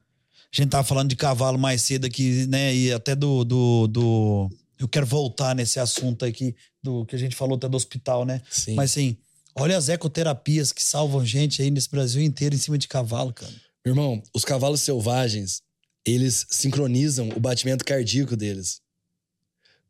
A 0.50 0.56
gente 0.60 0.70
tava 0.70 0.84
falando 0.84 1.10
de 1.10 1.16
cavalo 1.16 1.58
mais 1.58 1.82
cedo 1.82 2.06
aqui, 2.06 2.46
né? 2.46 2.74
E 2.74 2.92
até 2.92 3.14
do. 3.14 3.44
do, 3.44 3.86
do... 3.88 4.50
Eu 4.78 4.88
quero 4.88 5.06
voltar 5.06 5.54
nesse 5.54 5.78
assunto 5.78 6.24
aqui, 6.24 6.54
do 6.82 7.04
que 7.04 7.14
a 7.14 7.18
gente 7.18 7.36
falou 7.36 7.56
até 7.56 7.68
do 7.68 7.76
hospital, 7.76 8.24
né? 8.24 8.40
Sim. 8.50 8.74
Mas 8.74 8.90
assim 8.92 9.16
Olha 9.54 9.76
as 9.76 9.88
ecoterapias 9.88 10.72
que 10.72 10.82
salvam 10.82 11.24
gente 11.24 11.62
aí 11.62 11.70
nesse 11.70 11.90
Brasil 11.90 12.22
inteiro 12.22 12.54
em 12.54 12.58
cima 12.58 12.78
de 12.78 12.88
cavalo, 12.88 13.32
cara. 13.32 13.52
Meu 13.84 13.92
irmão, 13.92 14.22
os 14.34 14.44
cavalos 14.44 14.80
selvagens, 14.80 15.60
eles 16.06 16.46
sincronizam 16.48 17.28
o 17.36 17.40
batimento 17.40 17.84
cardíaco 17.84 18.36
deles. 18.36 18.80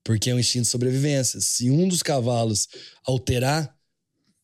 Porque 0.03 0.31
é 0.31 0.35
um 0.35 0.39
instinto 0.39 0.65
de 0.65 0.69
sobrevivência. 0.69 1.41
Se 1.41 1.71
um 1.71 1.87
dos 1.87 2.03
cavalos 2.03 2.67
alterar 3.07 3.73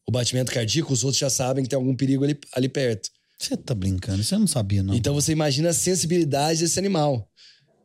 o 0.06 0.12
batimento 0.12 0.52
cardíaco, 0.52 0.92
os 0.92 1.02
outros 1.02 1.18
já 1.18 1.28
sabem 1.28 1.64
que 1.64 1.70
tem 1.70 1.76
algum 1.76 1.96
perigo 1.96 2.24
ali, 2.24 2.38
ali 2.52 2.68
perto. 2.68 3.10
Você 3.38 3.56
tá 3.56 3.74
brincando, 3.74 4.22
você 4.22 4.36
não 4.36 4.46
sabia, 4.46 4.82
não. 4.82 4.94
Então 4.94 5.14
você 5.14 5.32
imagina 5.32 5.70
a 5.70 5.74
sensibilidade 5.74 6.60
desse 6.60 6.78
animal. 6.78 7.28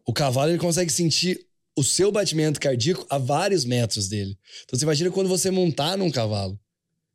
O 0.06 0.14
cavalo 0.14 0.52
ele 0.52 0.58
consegue 0.58 0.92
sentir 0.92 1.40
o 1.76 1.84
seu 1.84 2.12
batimento 2.12 2.60
cardíaco 2.60 3.06
a 3.10 3.18
vários 3.18 3.66
metros 3.66 4.08
dele. 4.08 4.38
Então 4.64 4.78
você 4.78 4.86
imagina 4.86 5.12
quando 5.12 5.28
você 5.28 5.50
montar 5.50 5.98
num 5.98 6.12
cavalo. 6.12 6.60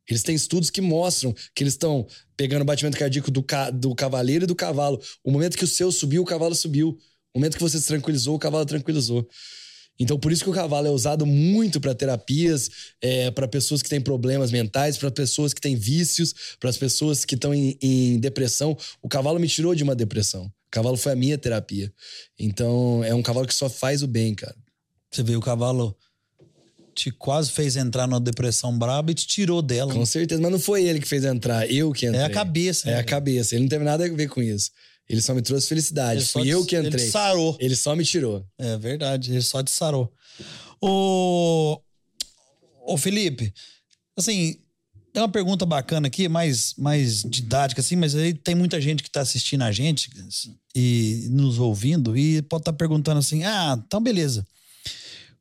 Eles 0.08 0.22
têm 0.22 0.34
estudos 0.34 0.70
que 0.70 0.80
mostram 0.80 1.34
que 1.54 1.62
eles 1.62 1.74
estão 1.74 2.06
pegando 2.36 2.62
o 2.62 2.64
batimento 2.64 2.96
cardíaco 2.96 3.30
do, 3.30 3.42
ca 3.42 3.70
do 3.70 3.94
cavaleiro 3.94 4.44
e 4.44 4.46
do 4.46 4.54
cavalo. 4.54 5.00
O 5.22 5.30
momento 5.30 5.56
que 5.56 5.64
o 5.64 5.68
seu 5.68 5.92
subiu, 5.92 6.22
o 6.22 6.24
cavalo 6.24 6.54
subiu. 6.54 6.98
O 7.34 7.38
momento 7.38 7.56
que 7.56 7.62
você 7.62 7.78
se 7.78 7.86
tranquilizou, 7.86 8.34
o 8.34 8.38
cavalo 8.38 8.64
tranquilizou. 8.64 9.28
Então, 9.98 10.18
por 10.18 10.30
isso 10.30 10.44
que 10.44 10.50
o 10.50 10.52
cavalo 10.52 10.86
é 10.86 10.90
usado 10.90 11.26
muito 11.26 11.80
para 11.80 11.94
terapias, 11.94 12.70
é, 13.02 13.30
para 13.32 13.48
pessoas 13.48 13.82
que 13.82 13.88
têm 13.88 14.00
problemas 14.00 14.52
mentais, 14.52 14.96
para 14.96 15.10
pessoas 15.10 15.52
que 15.52 15.60
têm 15.60 15.74
vícios, 15.74 16.56
para 16.60 16.70
as 16.70 16.76
pessoas 16.76 17.24
que 17.24 17.34
estão 17.34 17.52
em, 17.52 17.76
em, 17.82 18.18
depressão. 18.20 18.76
O 19.02 19.08
cavalo 19.08 19.40
me 19.40 19.48
tirou 19.48 19.74
de 19.74 19.82
uma 19.82 19.96
depressão. 19.96 20.44
O 20.44 20.70
cavalo 20.70 20.96
foi 20.96 21.12
a 21.12 21.16
minha 21.16 21.36
terapia. 21.36 21.92
Então, 22.38 23.02
é 23.02 23.12
um 23.12 23.22
cavalo 23.22 23.46
que 23.46 23.54
só 23.54 23.68
faz 23.68 24.02
o 24.02 24.06
bem, 24.06 24.34
cara. 24.34 24.54
Você 25.10 25.22
vê, 25.22 25.34
o 25.34 25.40
cavalo 25.40 25.96
te 26.98 27.10
quase 27.12 27.50
fez 27.52 27.76
entrar 27.76 28.06
numa 28.06 28.20
depressão 28.20 28.76
braba 28.76 29.10
e 29.10 29.14
te 29.14 29.26
tirou 29.26 29.62
dela. 29.62 29.92
Com 29.94 30.04
certeza, 30.04 30.40
mas 30.40 30.50
não 30.50 30.58
foi 30.58 30.84
ele 30.84 30.98
que 30.98 31.06
fez 31.06 31.24
entrar, 31.24 31.70
eu 31.70 31.92
que 31.92 32.06
entrei. 32.06 32.20
É 32.22 32.24
a 32.24 32.30
cabeça. 32.30 32.88
É 32.88 32.94
né, 32.94 32.98
a 32.98 33.04
cabeça. 33.04 33.54
Ele 33.54 33.62
não 33.62 33.68
teve 33.68 33.84
nada 33.84 34.04
a 34.04 34.08
ver 34.08 34.28
com 34.28 34.42
isso. 34.42 34.70
Ele 35.08 35.22
só 35.22 35.32
me 35.32 35.40
trouxe 35.40 35.68
felicidade. 35.68 36.20
Ele 36.20 36.26
Fui 36.26 36.42
te- 36.42 36.48
eu 36.48 36.64
que 36.66 36.76
entrei. 36.76 37.02
Ele 37.04 37.10
sarou. 37.10 37.56
Ele 37.60 37.76
só 37.76 37.94
me 37.94 38.04
tirou. 38.04 38.44
É 38.58 38.76
verdade, 38.76 39.32
ele 39.32 39.42
só 39.42 39.62
te 39.62 39.70
sarou. 39.70 40.12
Ô, 40.80 41.80
ô 42.84 42.96
Felipe, 42.96 43.52
assim, 44.16 44.56
é 45.14 45.20
uma 45.20 45.28
pergunta 45.28 45.64
bacana 45.64 46.08
aqui, 46.08 46.28
mais, 46.28 46.74
mais 46.76 47.22
didática, 47.22 47.80
assim, 47.80 47.96
mas 47.96 48.14
aí 48.14 48.34
tem 48.34 48.54
muita 48.54 48.80
gente 48.80 49.02
que 49.02 49.10
tá 49.10 49.20
assistindo 49.20 49.62
a 49.62 49.72
gente 49.72 50.10
e 50.74 51.26
nos 51.30 51.58
ouvindo 51.58 52.16
e 52.16 52.42
pode 52.42 52.62
estar 52.62 52.72
perguntando 52.72 53.18
assim: 53.18 53.44
ah, 53.44 53.80
então 53.86 54.00
beleza. 54.00 54.46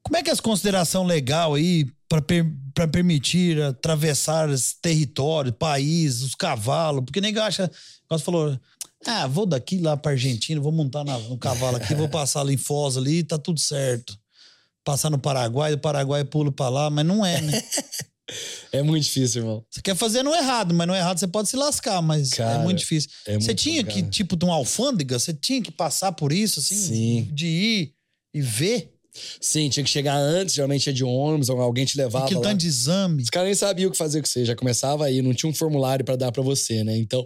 Como 0.07 0.17
é 0.17 0.23
que 0.23 0.29
é 0.29 0.33
as 0.33 0.39
consideração 0.39 1.03
legal 1.03 1.53
aí 1.55 1.85
para 2.07 2.21
per, 2.21 2.45
permitir 2.91 3.61
atravessar 3.61 4.49
esse 4.49 4.75
território, 4.81 5.51
país, 5.51 6.21
os 6.21 6.33
cavalos? 6.33 7.03
Porque 7.03 7.19
nem 7.21 7.37
acha, 7.37 7.69
você 8.09 8.23
falou, 8.23 8.57
ah, 9.05 9.27
vou 9.27 9.45
daqui 9.45 9.79
lá 9.79 9.97
pra 9.97 10.11
Argentina, 10.13 10.61
vou 10.61 10.71
montar 10.71 11.03
na- 11.03 11.19
no 11.19 11.37
cavalo 11.37 11.77
aqui, 11.77 11.93
vou 11.93 12.07
passar 12.07 12.41
ali 12.41 12.53
em 12.53 12.57
Foz 12.57 12.95
ali, 12.97 13.23
tá 13.23 13.37
tudo 13.37 13.59
certo. 13.59 14.17
Passar 14.83 15.09
no 15.09 15.19
Paraguai, 15.19 15.71
do 15.71 15.77
Paraguai 15.79 16.23
pulo 16.23 16.51
pra 16.51 16.69
lá, 16.69 16.89
mas 16.89 17.05
não 17.05 17.25
é, 17.25 17.41
né? 17.41 17.61
É 18.73 18.83
muito 18.83 19.03
difícil, 19.05 19.41
irmão. 19.41 19.65
Você 19.71 19.81
quer 19.81 19.95
fazer 19.95 20.21
no 20.21 20.35
errado, 20.35 20.73
mas 20.73 20.85
no 20.85 20.93
errado 20.93 21.17
você 21.17 21.25
pode 21.27 21.47
se 21.47 21.55
lascar, 21.55 22.01
mas 22.01 22.33
é 22.33 22.35
Cara, 22.35 22.59
muito 22.59 22.79
difícil. 22.79 23.09
é 23.25 23.35
você 23.39 23.47
muito 23.47 23.55
tinha 23.55 23.81
que, 23.85 23.89
complicado. 23.89 24.11
tipo, 24.11 24.35
de 24.35 24.43
uma 24.43 24.53
alfândega, 24.55 25.17
você 25.17 25.33
tinha 25.33 25.61
que 25.61 25.71
passar 25.71 26.11
por 26.11 26.33
isso, 26.33 26.59
assim? 26.59 26.75
Sim. 26.75 27.29
De 27.31 27.47
ir 27.47 27.93
e 28.33 28.41
ver 28.41 28.96
Sim, 29.41 29.69
tinha 29.69 29.83
que 29.83 29.89
chegar 29.89 30.15
antes, 30.17 30.55
geralmente 30.55 30.89
é 30.89 30.93
de 30.93 31.03
ônibus, 31.03 31.49
ou 31.49 31.61
alguém 31.61 31.85
te 31.85 31.97
levava 31.97 32.25
aquele 32.25 32.41
tanto 32.41 32.57
de 32.57 32.67
exame. 32.67 33.21
Os 33.21 33.29
caras 33.29 33.47
nem 33.47 33.55
sabiam 33.55 33.89
o 33.89 33.91
que 33.91 33.97
fazer 33.97 34.21
com 34.21 34.27
você, 34.27 34.45
já 34.45 34.55
começava 34.55 35.05
aí, 35.05 35.21
não 35.21 35.33
tinha 35.33 35.49
um 35.49 35.53
formulário 35.53 36.03
pra 36.05 36.15
dar 36.15 36.31
pra 36.31 36.43
você, 36.43 36.83
né? 36.83 36.97
Então, 36.97 37.25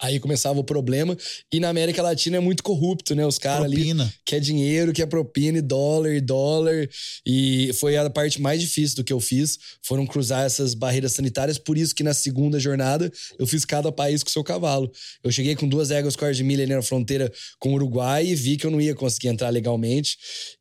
aí 0.00 0.18
começava 0.18 0.58
o 0.58 0.64
problema. 0.64 1.16
E 1.52 1.60
na 1.60 1.68
América 1.68 2.02
Latina 2.02 2.36
é 2.36 2.40
muito 2.40 2.62
corrupto, 2.62 3.14
né? 3.14 3.26
Os 3.26 3.38
caras 3.38 3.64
ali 3.64 3.76
Propina. 3.76 4.14
quer 4.24 4.40
dinheiro, 4.40 4.92
quer 4.92 5.06
propina, 5.06 5.58
e 5.58 5.62
dólar, 5.62 6.14
e 6.14 6.20
dólar. 6.20 6.88
E 7.26 7.70
foi 7.74 7.96
a 7.96 8.10
parte 8.10 8.40
mais 8.40 8.60
difícil 8.60 8.96
do 8.96 9.04
que 9.04 9.12
eu 9.12 9.20
fiz, 9.20 9.58
foram 9.82 10.06
cruzar 10.06 10.44
essas 10.44 10.74
barreiras 10.74 11.12
sanitárias. 11.12 11.58
Por 11.58 11.78
isso 11.78 11.94
que 11.94 12.02
na 12.02 12.14
segunda 12.14 12.58
jornada 12.58 13.10
eu 13.38 13.46
fiz 13.46 13.64
cada 13.64 13.92
país 13.92 14.22
com 14.22 14.28
o 14.28 14.32
seu 14.32 14.44
cavalo. 14.44 14.90
Eu 15.22 15.30
cheguei 15.30 15.54
com 15.54 15.68
duas 15.68 15.90
éguas 15.90 16.16
quarto 16.16 16.36
de 16.36 16.44
milha 16.44 16.64
ali 16.64 16.74
na 16.74 16.82
fronteira 16.82 17.32
com 17.58 17.70
o 17.70 17.74
Uruguai 17.74 18.26
e 18.26 18.34
vi 18.34 18.56
que 18.56 18.66
eu 18.66 18.70
não 18.70 18.80
ia 18.80 18.94
conseguir 18.94 19.28
entrar 19.28 19.50
legalmente. 19.50 20.16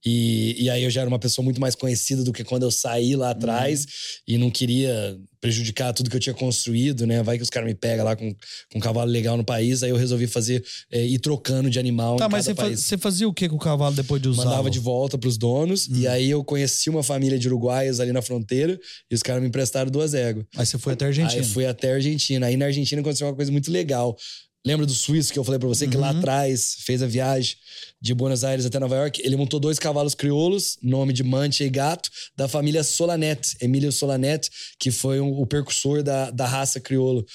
E, 0.05 0.63
e 0.63 0.69
aí 0.69 0.83
eu 0.83 0.89
já 0.89 1.01
era 1.01 1.09
uma 1.09 1.19
pessoa 1.19 1.43
muito 1.43 1.59
mais 1.59 1.75
conhecida 1.75 2.23
do 2.23 2.31
que 2.31 2.43
quando 2.43 2.63
eu 2.63 2.71
saí 2.71 3.15
lá 3.15 3.31
atrás 3.31 3.85
e 4.27 4.37
não 4.37 4.49
queria 4.49 5.17
prejudicar 5.41 5.91
tudo 5.91 6.09
que 6.09 6.15
eu 6.15 6.19
tinha 6.19 6.35
construído, 6.35 7.07
né? 7.07 7.23
Vai 7.23 7.35
que 7.37 7.43
os 7.43 7.49
caras 7.49 7.67
me 7.67 7.73
pegam 7.73 8.05
lá 8.05 8.15
com, 8.15 8.31
com 8.71 8.77
um 8.77 8.79
cavalo 8.79 9.09
legal 9.09 9.35
no 9.35 9.43
país. 9.43 9.81
Aí 9.81 9.89
eu 9.89 9.95
resolvi 9.97 10.27
fazer, 10.27 10.63
é, 10.91 11.03
ir 11.03 11.17
trocando 11.17 11.67
de 11.69 11.79
animal 11.79 12.15
Tá, 12.17 12.29
mas 12.29 12.45
você, 12.45 12.53
país 12.53 12.91
fazia 12.99 13.27
o 13.27 13.33
que 13.33 13.49
com 13.49 13.55
o 13.55 13.59
cavalo 13.59 13.95
depois 13.95 14.21
de 14.21 14.29
usar? 14.29 14.45
mandava 14.45 14.69
de 14.69 14.79
volta 14.79 15.17
pros 15.17 15.37
donos. 15.37 15.89
Hum. 15.89 15.95
E 15.97 16.07
aí 16.07 16.29
eu 16.29 16.43
conheci 16.43 16.89
uma 16.91 17.01
família 17.01 17.39
de 17.39 17.47
uruguaios 17.47 17.99
ali 17.99 18.11
na 18.13 18.21
fronteira 18.21 18.79
e 19.09 19.15
os 19.15 19.23
caras 19.23 19.41
me 19.41 19.47
emprestaram 19.47 19.89
duas 19.89 20.13
éguas. 20.13 20.45
Aí 20.55 20.65
você 20.65 20.77
foi 20.77 20.93
até 20.93 21.05
a 21.05 21.07
Argentina. 21.07 21.41
Aí 21.41 21.47
fui 21.47 21.65
até 21.65 21.91
a 21.91 21.95
Argentina. 21.95 22.45
Aí 22.45 22.55
na 22.55 22.65
Argentina 22.65 23.01
aconteceu 23.01 23.25
uma 23.27 23.35
coisa 23.35 23.51
muito 23.51 23.71
legal. 23.71 24.15
Lembra 24.63 24.85
do 24.85 24.93
suíço 24.93 25.33
que 25.33 25.39
eu 25.39 25.43
falei 25.43 25.57
pra 25.57 25.67
você 25.67 25.87
que 25.87 25.97
lá 25.97 26.11
Uhum. 26.11 26.19
atrás 26.19 26.75
fez 26.81 27.01
a 27.01 27.07
viagem 27.07 27.55
de 28.01 28.13
Buenos 28.15 28.43
Aires 28.43 28.65
até 28.65 28.79
Nova 28.79 28.95
York? 28.95 29.21
Ele 29.23 29.35
montou 29.35 29.59
dois 29.59 29.77
cavalos 29.77 30.15
crioulos, 30.15 30.77
nome 30.81 31.13
de 31.13 31.23
Mancha 31.23 31.63
e 31.63 31.69
Gato, 31.69 32.09
da 32.35 32.47
família 32.47 32.83
Solanet, 32.83 33.55
Emílio 33.61 33.91
Solanet, 33.91 34.49
que 34.79 34.89
foi 34.91 35.19
um- 35.19 35.39
o 35.39 35.45
percussor 35.45 36.01
da, 36.01 36.31
da 36.31 36.45
raça 36.47 36.79
crioulo. 36.79 37.25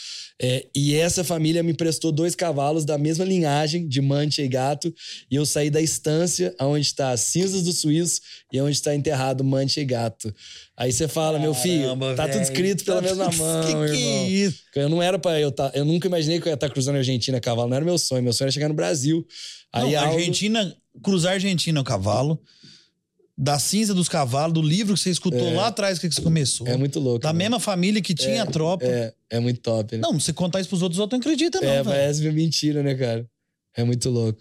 É, 0.43 0.67
e 0.75 0.95
essa 0.95 1.23
família 1.25 1.63
me 1.63 1.73
emprestou 1.73 2.11
dois 2.13 2.35
cavalos 2.35 2.85
da 2.85 2.99
mesma 2.99 3.25
linhagem 3.25 3.89
de 3.89 4.01
Mancha 4.01 4.43
e 4.43 4.49
Gato, 4.49 4.93
e 5.31 5.37
eu 5.37 5.47
saí 5.47 5.71
da 5.71 5.81
estância 5.81 6.55
onde 6.61 6.85
está 6.87 7.11
as 7.13 7.21
cinzas 7.21 7.63
do 7.63 7.73
suíço 7.73 8.21
e 8.53 8.61
onde 8.61 8.73
está 8.73 8.95
enterrado 8.95 9.45
Mancha 9.45 9.81
e 9.81 9.85
Gato. 9.85 10.35
Aí 10.77 10.93
você 10.93 11.09
fala, 11.09 11.39
meu 11.39 11.55
filho, 11.55 11.85
Caramba, 11.85 12.15
tá 12.15 12.25
tudo 12.25 12.33
velho. 12.35 12.43
escrito 12.43 12.85
pela 12.85 13.01
Tá 13.01 13.09
mesma 13.09 13.31
tudo- 13.31 13.39
mão, 13.39 13.61
que 13.63 13.67
que 13.69 13.73
irmão. 13.73 14.25
é 14.25 14.29
isso? 14.29 14.59
Eu 14.75 14.89
não 14.91 15.03
era 15.03 15.19
para 15.19 15.41
eu 15.41 15.51
tá, 15.51 15.71
eu 15.75 15.87
nunca 15.87 16.07
imaginei 16.07 16.39
que 16.39 16.47
eu 16.47 16.51
ia 16.51 16.55
estar 16.55 16.69
cruzando 16.69 16.97
a 16.97 16.99
Argentina 16.99 17.39
a 17.39 17.41
cavalo, 17.41 17.71
não 17.71 17.77
era 17.77 17.85
meu 17.85 17.97
sonho, 17.97 18.23
meu 18.23 18.33
sonho 18.35 18.47
era 18.47 18.53
chegar 18.53 18.69
no 18.69 18.75
Brasil. 18.75 19.27
Aí 19.73 19.93
Não, 19.93 20.01
algo- 20.01 20.15
Argentina, 20.19 20.77
cruzar 21.03 21.33
a 21.33 21.35
Argentina 21.35 21.81
o 21.81 21.85
cavalo, 21.85 22.41
da 23.39 23.59
cinza 23.59 23.93
dos 23.93 24.09
cavalos, 24.09 24.55
do 24.55 24.63
livro 24.63 24.95
que 24.95 25.01
você 25.01 25.11
escutou 25.11 25.49
É. 25.49 25.55
lá 25.55 25.67
atrás 25.67 25.99
que 25.99 26.11
você 26.11 26.23
começou. 26.23 26.67
é 26.67 26.77
muito 26.77 26.99
louco. 26.99 27.19
da 27.21 27.33
né? 27.33 27.39
mesma 27.41 27.61
família 27.61 28.01
que 28.01 28.15
tinha 28.15 28.43
a 28.43 28.47
tropa. 28.47 28.85
É, 28.87 29.13
é 29.29 29.41
muito 29.41 29.61
top, 29.61 29.95
né? 29.97 30.01
Não, 30.03 30.19
você 30.19 30.33
contar 30.33 30.61
isso 30.61 30.69
pros 30.71 30.81
outros, 30.83 30.97
os 30.97 31.01
outros 31.03 31.19
não 31.19 31.21
acreditam, 31.21 31.61
não. 31.61 31.69
é, 31.69 31.73
velho. 31.75 31.85
parece 31.85 32.31
mentira, 32.31 32.83
né, 32.83 32.95
cara? 32.95 33.29
É 33.75 33.85
muito 33.85 34.09
louco. 34.09 34.41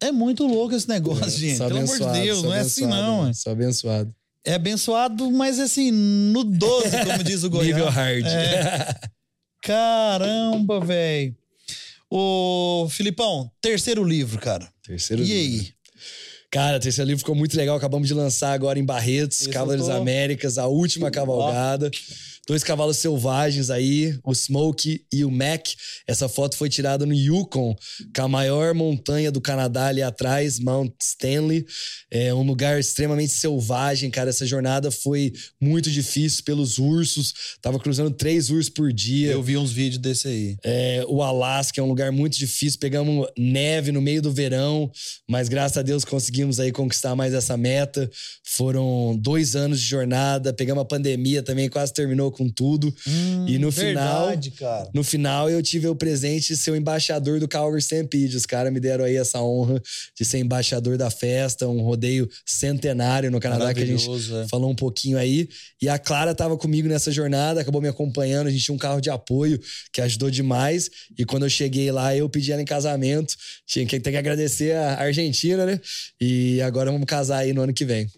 É 0.00 0.12
muito 0.12 0.46
louco 0.46 0.74
esse 0.76 0.88
negócio, 0.88 1.24
É, 1.26 1.30
gente. 1.30 1.58
Pelo 1.58 1.78
amor 1.78 1.98
de 1.98 2.20
Deus, 2.20 2.42
não 2.44 2.54
é 2.54 2.60
assim, 2.60 2.86
não. 2.86 3.24
né? 3.24 3.30
é. 3.30 3.32
Sou 3.32 3.50
abençoado. 3.52 4.14
É 4.44 4.54
abençoado, 4.54 5.28
mas 5.32 5.58
assim, 5.58 5.90
no 5.90 6.44
12, 6.44 6.90
como 7.04 7.24
diz 7.24 7.42
o 7.42 7.50
Goiás. 7.50 7.66
Nível 7.66 7.88
hard. 7.90 8.24
É. 8.26 8.94
Caramba, 9.60 10.78
velho. 10.78 11.34
Ô, 12.10 12.88
Filipão, 12.90 13.50
terceiro 13.60 14.04
livro, 14.04 14.38
cara. 14.40 14.72
Terceiro 14.82 15.22
e 15.22 15.26
livro. 15.26 15.66
aí? 15.66 15.75
Cara, 16.56 16.80
terceiro 16.80 17.06
livro 17.08 17.18
ficou 17.18 17.34
muito 17.34 17.54
legal. 17.54 17.76
Acabamos 17.76 18.08
de 18.08 18.14
lançar 18.14 18.52
agora 18.54 18.78
em 18.78 18.84
Barretos, 18.84 19.42
Esse 19.42 19.50
Cavaleiros 19.50 19.88
tô- 19.88 19.92
Américas, 19.92 20.56
a 20.56 20.66
última 20.66 21.10
cavalgada. 21.10 21.90
Dois 22.48 22.62
cavalos 22.62 22.98
selvagens 22.98 23.70
aí, 23.70 24.16
o 24.24 24.32
Smoke 24.32 25.04
e 25.12 25.24
o 25.24 25.30
Mac. 25.32 25.66
Essa 26.06 26.28
foto 26.28 26.56
foi 26.56 26.68
tirada 26.68 27.04
no 27.04 27.12
Yukon, 27.12 27.76
com 28.14 28.22
a 28.22 28.28
maior 28.28 28.72
montanha 28.72 29.32
do 29.32 29.40
Canadá 29.40 29.88
ali 29.88 30.00
atrás, 30.00 30.60
Mount 30.60 30.92
Stanley. 31.02 31.66
É 32.08 32.32
um 32.32 32.44
lugar 32.44 32.78
extremamente 32.78 33.32
selvagem, 33.32 34.10
cara. 34.12 34.30
Essa 34.30 34.46
jornada 34.46 34.92
foi 34.92 35.32
muito 35.60 35.90
difícil 35.90 36.44
pelos 36.44 36.78
ursos. 36.78 37.34
Tava 37.60 37.80
cruzando 37.80 38.12
três 38.12 38.48
ursos 38.48 38.70
por 38.70 38.92
dia. 38.92 39.32
Eu 39.32 39.42
vi 39.42 39.56
uns 39.56 39.72
vídeos 39.72 40.00
desse 40.00 40.28
aí. 40.28 40.56
É, 40.64 41.04
o 41.08 41.24
Alasca 41.24 41.80
é 41.80 41.82
um 41.84 41.88
lugar 41.88 42.12
muito 42.12 42.38
difícil. 42.38 42.78
Pegamos 42.78 43.26
neve 43.36 43.90
no 43.90 44.00
meio 44.00 44.22
do 44.22 44.30
verão, 44.30 44.88
mas 45.28 45.48
graças 45.48 45.78
a 45.78 45.82
Deus 45.82 46.04
conseguimos 46.04 46.45
aí 46.60 46.70
conquistar 46.72 47.14
mais 47.16 47.34
essa 47.34 47.56
meta. 47.56 48.10
Foram 48.44 49.16
dois 49.20 49.54
anos 49.56 49.80
de 49.80 49.86
jornada. 49.86 50.52
Pegamos 50.52 50.82
a 50.82 50.84
pandemia 50.84 51.42
também, 51.42 51.68
quase 51.68 51.92
terminou 51.92 52.30
com 52.30 52.48
tudo. 52.48 52.94
e 53.46 53.58
no 53.58 53.70
final, 53.72 54.26
Hum, 54.26 54.26
Verdade, 54.28 54.50
cara. 54.52 54.88
no 54.94 55.02
final 55.04 55.50
eu 55.50 55.62
tive 55.62 55.86
o 55.88 55.94
presente 55.96 56.48
de 56.48 56.56
ser 56.56 56.70
o 56.70 56.76
embaixador 56.76 57.38
do 57.40 57.48
Calgary 57.48 57.80
Stampede. 57.82 58.36
Os 58.36 58.46
caras 58.46 58.72
me 58.72 58.80
deram 58.80 59.04
aí 59.04 59.16
essa 59.16 59.40
honra 59.42 59.82
de 60.18 60.24
ser 60.24 60.38
embaixador 60.38 60.96
da 60.96 61.10
festa, 61.10 61.68
um 61.68 61.82
rodeio 61.82 62.28
centenário 62.44 63.30
no 63.30 63.40
Canadá 63.40 63.72
que 63.74 63.82
a 63.82 63.86
gente 63.86 64.08
é. 64.08 64.48
falou 64.48 64.70
um 64.70 64.74
pouquinho 64.74 65.18
aí. 65.18 65.48
E 65.80 65.88
a 65.88 65.98
Clara 65.98 66.32
estava 66.32 66.56
comigo 66.56 66.88
nessa 66.88 67.10
jornada, 67.10 67.60
acabou 67.60 67.80
me 67.82 67.88
acompanhando. 67.88 68.46
A 68.46 68.50
gente 68.50 68.64
tinha 68.64 68.74
um 68.74 68.78
carro 68.78 69.00
de 69.00 69.10
apoio 69.10 69.60
que 69.92 70.00
ajudou 70.00 70.30
demais. 70.30 70.90
E 71.18 71.24
quando 71.24 71.44
eu 71.44 71.50
cheguei 71.50 71.90
lá, 71.92 72.14
eu 72.16 72.28
pedi 72.28 72.52
ela 72.52 72.62
em 72.62 72.64
casamento. 72.64 73.34
Tinha 73.66 73.84
que 73.86 73.98
ter 74.00 74.10
que 74.10 74.16
agradecer 74.16 74.74
a 74.74 75.00
Argentina, 75.00 75.66
né? 75.66 75.80
E 76.20 76.25
agora 76.64 76.90
vamos 76.90 77.06
casar 77.06 77.38
aí 77.38 77.52
no 77.52 77.62
ano 77.62 77.74
que 77.74 77.84
vem. 77.84 78.10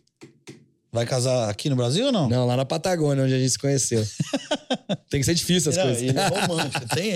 Vai 0.91 1.05
casar 1.05 1.51
aqui 1.51 1.69
no 1.69 1.77
Brasil 1.77 2.07
ou 2.07 2.13
não? 2.13 2.29
Não, 2.29 2.47
lá 2.47 2.57
na 2.57 2.65
Patagônia, 2.65 3.23
onde 3.25 3.35
a 3.35 3.39
gente 3.39 3.51
se 3.51 3.59
conheceu. 3.59 4.03
Tem 5.11 5.21
que 5.21 5.27
ser 5.27 5.35
difícil 5.35 5.71
as 5.71 5.77
Não, 5.77 5.85
coisas. 5.85 6.03
ele 6.03 6.19
é 6.19 6.27
romântico. 6.29 6.87
Tem, 6.95 7.13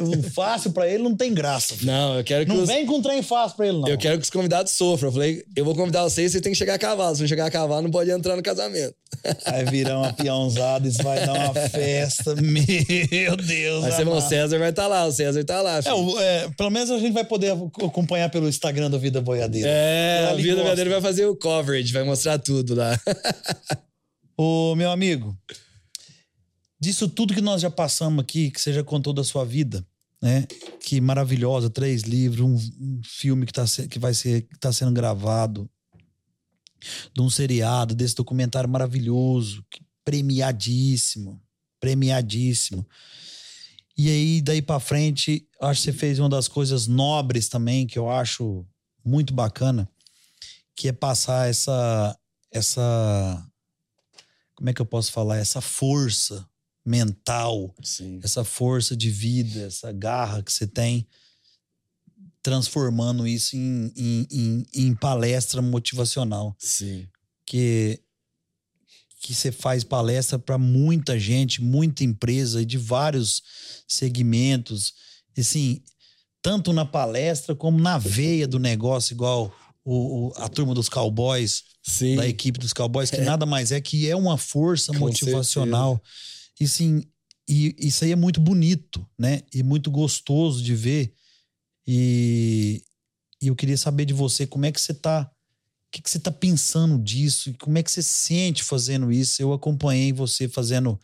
o 0.00 0.22
fácil 0.30 0.70
pra 0.72 0.86
ele 0.88 1.02
não 1.02 1.16
tem 1.16 1.32
graça. 1.32 1.74
Não, 1.82 2.16
eu 2.16 2.24
quero 2.24 2.44
que 2.44 2.52
Não 2.52 2.62
os... 2.62 2.68
vem 2.68 2.84
com 2.86 3.00
trem 3.00 3.22
fácil 3.22 3.56
pra 3.56 3.66
ele, 3.68 3.78
não. 3.78 3.88
Eu 3.88 3.98
quero 3.98 4.16
que 4.18 4.24
os 4.24 4.30
convidados 4.30 4.72
sofram. 4.72 5.08
Eu 5.08 5.12
falei, 5.12 5.44
eu 5.56 5.64
vou 5.64 5.74
convidar 5.74 6.02
vocês, 6.02 6.30
vocês 6.32 6.42
têm 6.42 6.52
que 6.52 6.58
chegar 6.58 6.74
a 6.74 6.78
cavalo. 6.78 7.14
Se 7.14 7.20
não 7.22 7.28
chegar 7.28 7.46
a 7.46 7.50
cavalo, 7.50 7.82
não 7.82 7.90
pode 7.90 8.10
entrar 8.10 8.36
no 8.36 8.42
casamento. 8.42 8.94
Vai 9.44 9.64
virar 9.64 9.98
uma 9.98 10.12
peãozada, 10.12 10.86
isso 10.88 11.02
vai 11.02 11.26
dar 11.26 11.32
uma 11.34 11.52
festa. 11.68 12.34
Meu 12.40 13.36
Deus. 13.36 13.84
Vai, 13.84 14.04
o. 14.04 14.20
César 14.20 14.58
vai 14.58 14.70
estar 14.70 14.86
lá, 14.86 15.04
o 15.04 15.12
César 15.12 15.44
tá 15.44 15.60
lá. 15.60 15.78
É, 15.78 15.82
filho. 15.82 15.96
o- 15.96 16.20
é, 16.20 16.48
pelo 16.56 16.70
menos 16.70 16.90
a 16.90 16.98
gente 16.98 17.12
vai 17.12 17.24
poder 17.24 17.50
acompanhar 17.84 18.30
pelo 18.30 18.48
Instagram 18.48 18.88
do 18.88 18.98
Vida 19.00 19.20
Boiadeira. 19.20 19.68
É, 19.68 20.28
Ali 20.30 20.42
Vida. 20.44 20.56
Verdadeira 20.56 20.90
vai 20.90 21.00
fazer 21.00 21.26
o 21.26 21.34
coverage, 21.36 21.92
vai 21.92 22.04
mostrar 22.04 22.38
tudo 22.38 22.74
lá. 22.74 22.98
Ô, 24.36 24.74
meu 24.74 24.90
amigo, 24.90 25.36
disso 26.80 27.08
tudo 27.08 27.34
que 27.34 27.40
nós 27.40 27.60
já 27.60 27.70
passamos 27.70 28.22
aqui, 28.22 28.50
que 28.50 28.60
você 28.60 28.72
já 28.72 28.82
contou 28.82 29.12
da 29.12 29.24
sua 29.24 29.44
vida, 29.44 29.86
né? 30.22 30.46
Que 30.80 31.00
maravilhosa, 31.00 31.68
três 31.70 32.02
livros, 32.02 32.40
um, 32.40 32.54
um 32.54 33.00
filme 33.04 33.46
que, 33.46 33.52
tá, 33.52 33.64
que 33.90 33.98
vai 33.98 34.14
ser 34.14 34.42
que 34.42 34.58
tá 34.58 34.72
sendo 34.72 34.92
gravado, 34.92 35.68
de 37.14 37.20
um 37.20 37.28
seriado, 37.28 37.94
desse 37.94 38.14
documentário 38.14 38.68
maravilhoso, 38.68 39.64
premiadíssimo, 40.04 41.40
premiadíssimo. 41.78 42.86
E 43.96 44.08
aí, 44.08 44.40
daí 44.40 44.62
para 44.62 44.80
frente, 44.80 45.46
acho 45.60 45.80
que 45.82 45.92
você 45.92 45.92
fez 45.92 46.18
uma 46.18 46.28
das 46.28 46.48
coisas 46.48 46.86
nobres 46.86 47.48
também, 47.48 47.86
que 47.86 47.98
eu 47.98 48.08
acho 48.08 48.66
muito 49.04 49.34
bacana, 49.34 49.88
que 50.74 50.88
é 50.88 50.92
passar 50.92 51.48
essa. 51.48 52.16
Essa 52.50 53.46
como 54.60 54.68
é 54.68 54.74
que 54.74 54.82
eu 54.82 54.86
posso 54.86 55.10
falar? 55.10 55.38
Essa 55.38 55.62
força 55.62 56.46
mental, 56.84 57.74
Sim. 57.82 58.20
essa 58.22 58.44
força 58.44 58.94
de 58.94 59.10
vida, 59.10 59.62
essa 59.62 59.90
garra 59.90 60.42
que 60.42 60.52
você 60.52 60.66
tem, 60.66 61.08
transformando 62.42 63.26
isso 63.26 63.56
em, 63.56 63.90
em, 63.96 64.26
em, 64.30 64.66
em 64.74 64.94
palestra 64.94 65.62
motivacional. 65.62 66.54
Sim. 66.58 67.08
Que, 67.46 68.02
que 69.20 69.34
você 69.34 69.50
faz 69.50 69.82
palestra 69.82 70.38
para 70.38 70.58
muita 70.58 71.18
gente, 71.18 71.62
muita 71.62 72.04
empresa 72.04 72.62
de 72.62 72.76
vários 72.76 73.42
segmentos. 73.88 74.92
E, 75.34 75.40
assim, 75.40 75.82
tanto 76.42 76.70
na 76.74 76.84
palestra 76.84 77.54
como 77.54 77.80
na 77.80 77.96
veia 77.96 78.46
do 78.46 78.58
negócio, 78.58 79.14
igual 79.14 79.50
o, 79.84 80.28
o 80.28 80.32
a 80.36 80.48
turma 80.48 80.74
dos 80.74 80.88
cowboys, 80.88 81.64
Sim. 81.82 82.16
da 82.16 82.26
equipe 82.26 82.58
dos 82.58 82.72
cowboys, 82.72 83.10
que 83.10 83.16
É. 83.16 83.24
nada 83.24 83.46
mais 83.46 83.72
é 83.72 83.80
que 83.80 84.08
é 84.08 84.14
uma 84.16 84.36
força 84.36 84.92
Com 84.92 85.00
motivacional. 85.00 86.02
E 86.58 86.68
sim, 86.68 87.02
e 87.48 87.74
isso 87.78 88.04
aí 88.04 88.12
é 88.12 88.16
muito 88.16 88.40
bonito, 88.40 89.04
né? 89.18 89.42
E 89.52 89.62
muito 89.62 89.90
gostoso 89.90 90.62
de 90.62 90.74
ver. 90.74 91.12
E, 91.86 92.82
e 93.42 93.48
eu 93.48 93.56
queria 93.56 93.76
saber 93.76 94.04
de 94.04 94.12
você 94.12 94.46
como 94.46 94.66
é 94.66 94.72
que 94.72 94.80
você 94.80 94.94
tá. 94.94 95.30
O 95.88 95.90
que, 95.90 96.00
que 96.02 96.08
você 96.08 96.20
tá 96.20 96.30
pensando 96.30 96.96
disso? 97.02 97.50
E 97.50 97.54
como 97.54 97.76
é 97.76 97.82
que 97.82 97.90
você 97.90 98.00
sente 98.02 98.62
fazendo 98.62 99.10
isso? 99.10 99.42
Eu 99.42 99.52
acompanhei 99.52 100.12
você 100.12 100.46
fazendo 100.46 101.00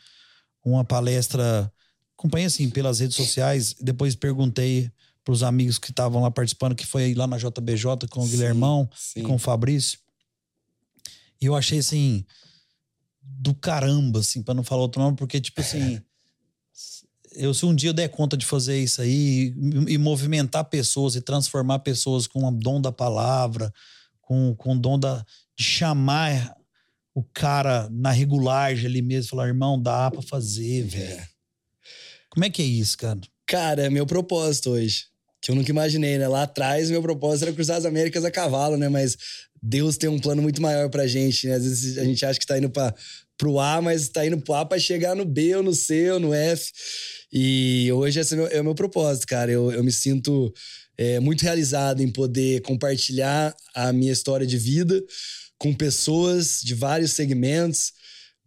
uma 0.64 0.84
palestra, 0.84 1.72
acompanhei 2.16 2.46
assim 2.46 2.70
pelas 2.70 3.00
redes 3.00 3.16
sociais, 3.16 3.74
depois 3.80 4.14
perguntei 4.14 4.88
para 5.26 5.32
os 5.32 5.42
amigos 5.42 5.76
que 5.76 5.90
estavam 5.90 6.22
lá 6.22 6.30
participando, 6.30 6.76
que 6.76 6.86
foi 6.86 7.12
lá 7.12 7.26
na 7.26 7.36
JBJ 7.36 8.06
com 8.08 8.20
o 8.20 8.24
Sim, 8.24 8.30
Guilhermão 8.30 8.88
sim. 8.94 9.20
e 9.20 9.22
com 9.24 9.34
o 9.34 9.38
Fabrício. 9.40 9.98
E 11.40 11.46
eu 11.46 11.56
achei 11.56 11.80
assim 11.80 12.24
do 13.20 13.52
caramba, 13.52 14.20
assim, 14.20 14.40
para 14.40 14.54
não 14.54 14.62
falar 14.62 14.82
outro 14.82 15.02
nome, 15.02 15.16
porque 15.16 15.40
tipo 15.40 15.60
assim, 15.60 16.00
eu 17.32 17.52
se 17.52 17.66
um 17.66 17.74
dia 17.74 17.90
eu 17.90 17.92
der 17.92 18.08
conta 18.08 18.36
de 18.36 18.46
fazer 18.46 18.80
isso 18.80 19.02
aí 19.02 19.52
e, 19.88 19.94
e 19.94 19.98
movimentar 19.98 20.64
pessoas 20.66 21.16
e 21.16 21.20
transformar 21.20 21.80
pessoas 21.80 22.28
com 22.28 22.46
o 22.46 22.52
dom 22.52 22.80
da 22.80 22.92
palavra, 22.92 23.74
com, 24.20 24.54
com 24.54 24.76
o 24.76 24.78
dom 24.78 24.96
da, 24.96 25.26
de 25.58 25.64
chamar 25.64 26.56
o 27.12 27.24
cara 27.24 27.88
na 27.90 28.12
regulagem 28.12 28.86
ali 28.86 29.02
mesmo, 29.02 29.30
falar, 29.30 29.48
irmão, 29.48 29.80
dá 29.80 30.08
pra 30.08 30.22
fazer, 30.22 30.84
velho. 30.84 31.26
Como 32.30 32.44
é 32.44 32.50
que 32.50 32.62
é 32.62 32.64
isso, 32.64 32.96
cara? 32.96 33.18
Cara, 33.44 33.86
é 33.86 33.90
meu 33.90 34.06
propósito 34.06 34.70
hoje. 34.70 35.15
Que 35.40 35.50
eu 35.50 35.54
nunca 35.54 35.70
imaginei, 35.70 36.18
né? 36.18 36.26
Lá 36.26 36.42
atrás, 36.42 36.90
meu 36.90 37.02
propósito 37.02 37.44
era 37.44 37.52
cruzar 37.52 37.76
as 37.76 37.84
Américas 37.84 38.24
a 38.24 38.30
cavalo, 38.30 38.76
né? 38.76 38.88
Mas 38.88 39.16
Deus 39.62 39.96
tem 39.96 40.08
um 40.08 40.18
plano 40.18 40.42
muito 40.42 40.60
maior 40.60 40.88
pra 40.88 41.06
gente, 41.06 41.46
né? 41.46 41.54
Às 41.54 41.64
vezes 41.64 41.98
a 41.98 42.04
gente 42.04 42.24
acha 42.24 42.38
que 42.38 42.46
tá 42.46 42.58
indo 42.58 42.70
pra, 42.70 42.94
pro 43.36 43.58
A, 43.58 43.80
mas 43.80 44.08
tá 44.08 44.26
indo 44.26 44.38
pro 44.40 44.54
A 44.54 44.64
pra 44.64 44.78
chegar 44.78 45.14
no 45.14 45.24
B, 45.24 45.56
ou 45.56 45.62
no 45.62 45.74
C, 45.74 46.10
ou 46.10 46.20
no 46.20 46.32
F. 46.34 46.72
E 47.32 47.90
hoje 47.92 48.20
esse 48.20 48.34
é 48.34 48.36
o 48.36 48.40
meu, 48.40 48.48
é 48.48 48.62
meu 48.62 48.74
propósito, 48.74 49.26
cara. 49.26 49.50
Eu, 49.50 49.70
eu 49.72 49.84
me 49.84 49.92
sinto 49.92 50.52
é, 50.96 51.20
muito 51.20 51.42
realizado 51.42 52.02
em 52.02 52.08
poder 52.08 52.62
compartilhar 52.62 53.54
a 53.74 53.92
minha 53.92 54.12
história 54.12 54.46
de 54.46 54.56
vida 54.56 55.02
com 55.58 55.74
pessoas 55.74 56.60
de 56.62 56.74
vários 56.74 57.12
segmentos, 57.12 57.92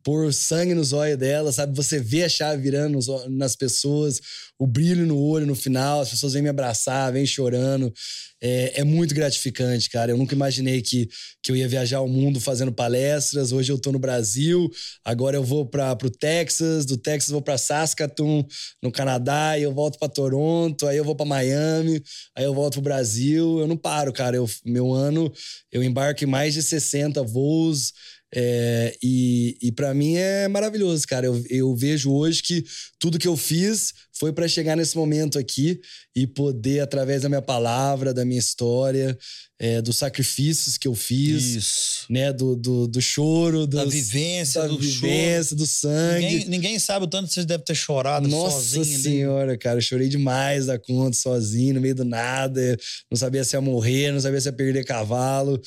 pôr 0.04 0.34
sangue 0.34 0.74
nos 0.74 0.94
olhos 0.94 1.18
dela, 1.18 1.52
sabe? 1.52 1.76
Você 1.76 2.00
vê 2.00 2.24
a 2.24 2.30
chave 2.30 2.62
virando 2.62 2.94
nos 2.94 3.08
nas 3.30 3.56
pessoas, 3.56 4.20
o 4.58 4.68
brilho 4.68 5.06
no 5.06 5.18
olho 5.18 5.46
no 5.46 5.56
final, 5.56 6.02
as 6.02 6.10
pessoas 6.10 6.34
vêm 6.34 6.42
me 6.42 6.50
abraçar, 6.50 7.12
vêm 7.14 7.26
chorando. 7.26 7.94
É, 8.42 8.80
é 8.80 8.84
muito 8.84 9.14
gratificante, 9.14 9.90
cara. 9.90 10.12
Eu 10.12 10.18
nunca 10.18 10.34
imaginei 10.34 10.82
que, 10.82 11.10
que 11.44 11.52
eu 11.52 11.56
ia 11.56 11.68
viajar 11.68 12.02
o 12.02 12.08
mundo 12.08 12.40
fazendo 12.40 12.72
palestras. 12.72 13.52
Hoje 13.52 13.72
eu 13.72 13.78
tô 13.78 13.92
no 13.92 14.00
Brasil, 14.00 14.70
agora 15.04 15.36
eu 15.36 15.44
vou 15.44 15.66
para 15.66 15.96
pro 15.96 16.10
Texas, 16.10 16.86
do 16.86 16.98
Texas 16.98 17.32
vou 17.32 17.42
para 17.42 17.58
Saskatoon, 17.58 18.44
no 18.82 18.92
Canadá, 18.92 19.58
e 19.58 19.64
eu 19.64 19.74
volto 19.74 20.00
para 20.00 20.08
Toronto, 20.08 20.88
aí 20.88 20.98
eu 20.98 21.04
vou 21.04 21.16
para 21.16 21.26
Miami, 21.26 22.02
aí 22.36 22.46
eu 22.46 22.54
volto 22.54 22.74
pro 22.76 22.84
Brasil. 22.84 23.60
Eu 23.60 23.68
não 23.68 23.78
paro, 23.78 24.14
cara. 24.14 24.38
Eu, 24.38 24.50
meu 24.66 24.94
ano 24.94 25.32
eu 25.72 25.84
embarco 25.84 26.24
em 26.24 26.28
mais 26.28 26.54
de 26.54 26.64
60 26.64 27.22
voos. 27.24 27.94
É, 28.34 28.96
e 29.02 29.58
e 29.62 29.72
para 29.72 29.94
mim 29.94 30.16
é 30.16 30.48
maravilhoso, 30.48 31.08
cara. 31.08 31.26
Eu, 31.26 31.44
eu 31.50 31.76
vejo 31.76 32.12
hoje 32.12 32.44
que 32.44 32.64
tudo 33.00 33.20
que 33.20 33.28
eu 33.28 33.36
fiz 33.36 33.94
foi 34.20 34.34
para 34.34 34.48
chegar 34.48 34.76
nesse 34.76 34.98
momento 34.98 35.40
aqui 35.40 35.80
e 36.16 36.28
poder, 36.28 36.82
através 36.82 37.22
da 37.22 37.30
minha 37.30 37.42
palavra, 37.42 38.14
da 38.14 38.26
minha 38.26 38.40
história, 38.40 39.18
é, 39.62 39.82
dos 39.82 39.98
sacrifícios 39.98 40.78
que 40.78 40.88
eu 40.88 40.96
fiz, 40.96 41.44
Isso. 41.56 42.06
né? 42.10 42.32
Do, 42.34 42.56
do, 42.56 42.88
do 42.88 43.02
choro, 43.02 43.66
Da 43.68 43.84
dos- 43.84 43.94
vivência, 43.94 44.62
da 44.62 44.68
do 44.68 44.78
vivência, 44.78 45.56
do 45.56 45.66
choro. 45.66 45.92
sangue. 45.92 46.26
Ninguém, 46.26 46.46
ninguém 46.50 46.80
sabe 46.80 47.06
o 47.06 47.08
tanto 47.10 47.28
que 47.28 47.34
você 47.34 47.46
deve 47.46 47.64
ter 47.64 47.76
chorado 47.76 48.28
Nossa 48.28 48.56
sozinho 48.62 48.84
ali. 48.96 49.04
senhora, 49.04 49.58
cara, 49.58 49.78
eu 49.78 49.82
chorei 49.82 50.08
demais 50.10 50.66
da 50.66 50.78
conta, 50.80 51.16
sozinho, 51.18 51.76
no 51.76 51.82
meio 51.82 51.96
do 51.96 52.06
nada. 52.06 52.78
Não 53.12 53.18
sabia 53.18 53.44
se 53.44 53.56
ia 53.56 53.62
morrer, 53.62 54.12
não 54.12 54.20
sabia 54.20 54.40
se 54.42 54.48
ia 54.48 54.54
perder 54.54 54.84
cavalo. 54.86 55.60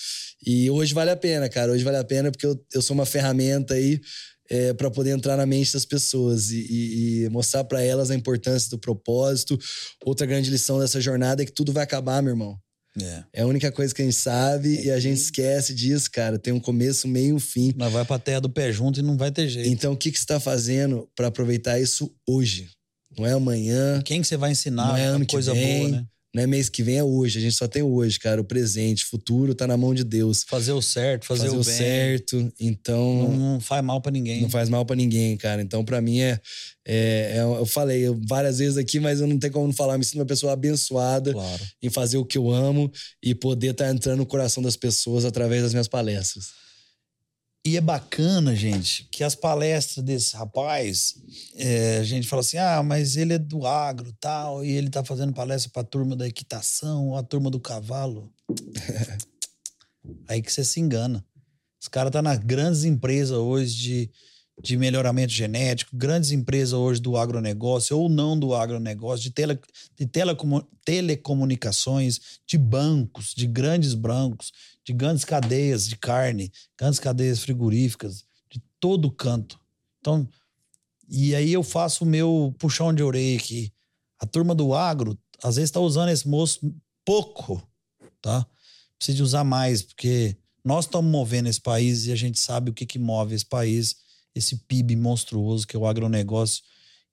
E 0.45 0.69
hoje 0.71 0.93
vale 0.95 1.11
a 1.11 1.17
pena, 1.17 1.49
cara. 1.49 1.73
Hoje 1.73 1.85
vale 1.85 1.97
a 1.99 2.05
pena 2.05 2.31
porque 2.31 2.47
eu, 2.47 2.59
eu 2.75 2.83
sou 2.83 2.95
uma 2.95 3.07
ferramenta 3.07 3.75
aí 3.75 4.01
é, 4.51 4.73
para 4.75 4.91
poder 4.91 5.11
entrar 5.11 5.37
na 5.37 5.47
mente 5.47 5.73
das 5.73 5.85
pessoas 5.85 6.51
e, 6.51 6.61
e- 6.69 7.25
e 7.25 7.29
mostrar 7.31 7.65
para 7.65 7.83
elas 7.83 8.11
a 8.11 8.15
importância 8.15 8.69
do 8.71 8.79
propósito. 8.79 9.59
Outra 10.05 10.27
grande 10.27 10.51
lição 10.51 10.79
dessa 10.79 11.01
jornada 11.01 11.43
é 11.43 11.47
que 11.47 11.53
tudo 11.53 11.73
vai 11.73 11.85
acabar, 11.85 12.23
meu 12.23 12.33
irmão. 12.33 12.59
É. 13.01 13.25
É 13.33 13.43
a 13.43 13.47
única 13.47 13.73
coisa 13.73 13.95
que 13.95 14.03
a 14.03 14.05
gente 14.05 14.15
sabe 14.17 14.83
e 14.85 14.91
a 14.91 15.01
gente 15.01 15.17
esquece 15.19 15.75
disso, 15.75 16.11
cara. 16.11 16.39
Tem 16.39 16.53
um 16.53 16.61
começo, 16.61 17.09
meio 17.09 17.29
e 17.31 17.33
um 17.33 17.41
fim. 17.41 17.73
Nós 17.75 17.91
vai 17.91 18.05
pra 18.05 18.19
terra 18.19 18.41
do 18.41 18.51
pé 18.51 18.71
junto 18.71 19.01
e 19.01 19.03
não 19.03 19.17
vai 19.17 19.31
ter 19.31 19.49
jeito. 19.49 19.69
Então, 19.71 19.95
o 19.95 19.97
que, 19.97 20.11
que 20.13 20.19
você 20.19 20.25
está 20.25 20.39
fazendo 20.39 21.09
para 21.17 21.29
aproveitar 21.29 21.81
isso 21.81 22.15
hoje? 22.29 22.69
Não 23.17 23.27
é 23.27 23.33
amanhã, 23.33 24.03
Quem 24.05 24.21
que 24.21 24.27
você 24.27 24.37
vai 24.37 24.51
ensinar 24.53 24.89
Não 24.89 24.97
é 24.97 25.05
ano 25.07 25.25
que 25.25 25.33
coisa 25.35 25.55
vem. 25.55 25.79
boa, 25.79 25.89
né? 25.91 26.07
Não 26.35 26.43
é 26.43 26.47
mês 26.47 26.69
que 26.69 26.83
vem, 26.83 26.97
é 26.97 27.05
hoje. 27.05 27.39
A 27.39 27.43
gente 27.43 27.55
só 27.55 27.69
tem 27.69 27.83
hoje, 27.83 28.19
cara. 28.19 28.41
O 28.41 28.45
presente, 28.45 29.05
o 29.05 29.09
futuro 29.09 29.55
tá 29.55 29.67
na 29.67 29.77
mão 29.77 29.93
de 29.95 30.03
Deus. 30.05 30.45
Fazer 30.49 30.73
o 30.73 30.81
certo, 30.81 31.27
fazer, 31.27 31.45
Fazer, 31.47 31.57
o 31.57 31.61
o 31.61 31.65
certo. 31.65 32.53
Então, 32.59 33.15
Não, 33.25 33.29
não, 33.37 33.53
não 33.55 33.61
faz 33.61 33.85
mal 33.85 34.01
pra 34.01 34.11
ninguém. 34.11 34.49
faz 34.49 34.69
mal 34.69 34.85
para 34.87 34.97
ninguém, 34.97 35.37
cara. 35.37 35.61
Então, 35.61 35.85
para 35.85 36.01
mim, 36.01 36.21
é, 36.21 36.41
é, 36.87 37.35
é- 37.37 37.43
Eu 37.43 37.67
falei 37.67 38.05
várias 38.27 38.59
vezes 38.59 38.77
aqui, 38.79 38.99
mas 38.99 39.21
eu 39.21 39.27
não 39.27 39.39
tenho 39.39 39.53
como 39.53 39.67
não 39.67 39.75
falar. 39.75 39.95
Eu 39.95 39.99
me 39.99 40.05
sinto 40.05 40.19
uma 40.21 40.27
pessoa 40.27 40.53
abençoada 40.55 41.33
Claro. 41.33 41.63
em 41.83 41.91
fazer 41.91 42.17
o 42.17 42.25
que 42.25 42.39
eu 42.39 42.51
amo 42.51 42.91
e 43.23 43.35
poder 43.35 43.73
estar 43.73 43.91
entrando 43.93 44.19
no 44.19 44.27
coração 44.27 44.63
das 44.63 44.77
pessoas 44.77 45.25
através 45.25 45.63
das 45.63 45.73
minhas 45.73 45.89
palestras. 45.89 46.47
E 47.65 47.77
é 47.77 47.81
bacana, 47.81 48.57
gente, 48.57 49.05
que 49.05 49.23
as 49.23 49.37
palestras 49.37 50.05
desse 50.05 50.37
rapaz, 50.37 51.15
é, 51.55 51.99
a 51.99 52.05
gente 52.05 52.27
fala 52.27 52.41
assim, 52.41 52.59
ah, 52.59 52.83
mas 52.83 53.17
ele 53.17 53.35
é 53.35 53.39
do 53.39 53.65
agro 53.65 54.13
tal, 54.19 54.65
e 54.65 54.71
ele 54.73 54.91
tá 54.91 55.05
fazendo 55.05 55.33
palestra 55.33 55.71
pra 55.73 55.85
turma 55.85 56.17
da 56.17 56.27
equitação, 56.27 57.09
ou 57.09 57.17
a 57.17 57.23
turma 57.23 57.51
do 57.51 57.61
cavalo. 57.61 58.33
Aí 60.27 60.43
que 60.43 60.53
você 60.53 60.65
se 60.65 60.81
engana. 60.81 61.25
Esse 61.81 61.89
cara 61.89 62.11
tá 62.11 62.21
nas 62.21 62.39
grandes 62.39 62.83
empresas 62.83 63.37
hoje 63.37 63.77
de, 63.77 64.11
de 64.61 64.77
melhoramento 64.77 65.33
genético, 65.33 65.97
grandes 65.97 66.31
empresas 66.31 66.73
hoje 66.73 67.01
do 67.01 67.17
agronegócio 67.17 67.99
ou 67.99 68.09
não 68.09 68.39
do 68.39 68.55
agronegócio, 68.55 69.23
de, 69.23 69.31
tele, 69.31 69.59
de 69.97 70.07
telecomu- 70.07 70.67
telecomunicações, 70.85 72.21
de 72.47 72.59
bancos, 72.59 73.35
de 73.35 73.47
grandes 73.47 73.95
bancos, 73.95 74.53
de 74.85 74.93
grandes 74.93 75.25
cadeias 75.25 75.89
de 75.89 75.97
carne, 75.97 76.53
grandes 76.79 77.01
cadeias 77.01 77.41
frigoríficas, 77.41 78.25
de 78.51 78.63
todo 78.79 79.11
canto. 79.11 79.59
Então, 80.01 80.29
e 81.09 81.35
aí 81.35 81.53
eu 81.53 81.63
faço 81.63 82.05
o 82.05 82.07
meu 82.07 82.55
puxão 82.59 82.93
de 82.93 83.03
orelha 83.03 83.39
aqui. 83.39 83.73
A 84.19 84.27
turma 84.27 84.55
do 84.55 84.75
agro, 84.75 85.19
às 85.43 85.57
vezes, 85.57 85.69
está 85.69 85.81
usando 85.81 86.11
esse 86.11 86.29
moço 86.29 86.73
pouco, 87.05 87.63
tá? 88.21 88.47
Precisa 88.97 89.17
de 89.17 89.23
usar 89.23 89.45
mais, 89.45 89.83
porque 89.83 90.37
nós 90.65 90.85
estamos 90.85 91.11
movendo 91.11 91.49
esse 91.49 91.61
país 91.61 92.07
e 92.07 92.13
a 92.13 92.17
gente 92.17 92.39
sabe 92.39 92.71
o 92.71 92.75
que, 92.75 92.87
que 92.87 92.99
move 92.99 93.35
esse 93.35 93.45
país, 93.45 93.97
esse 94.35 94.57
PIB 94.57 94.97
monstruoso 94.97 95.67
que 95.67 95.77
é 95.77 95.79
o 95.79 95.87
agronegócio, 95.87 96.63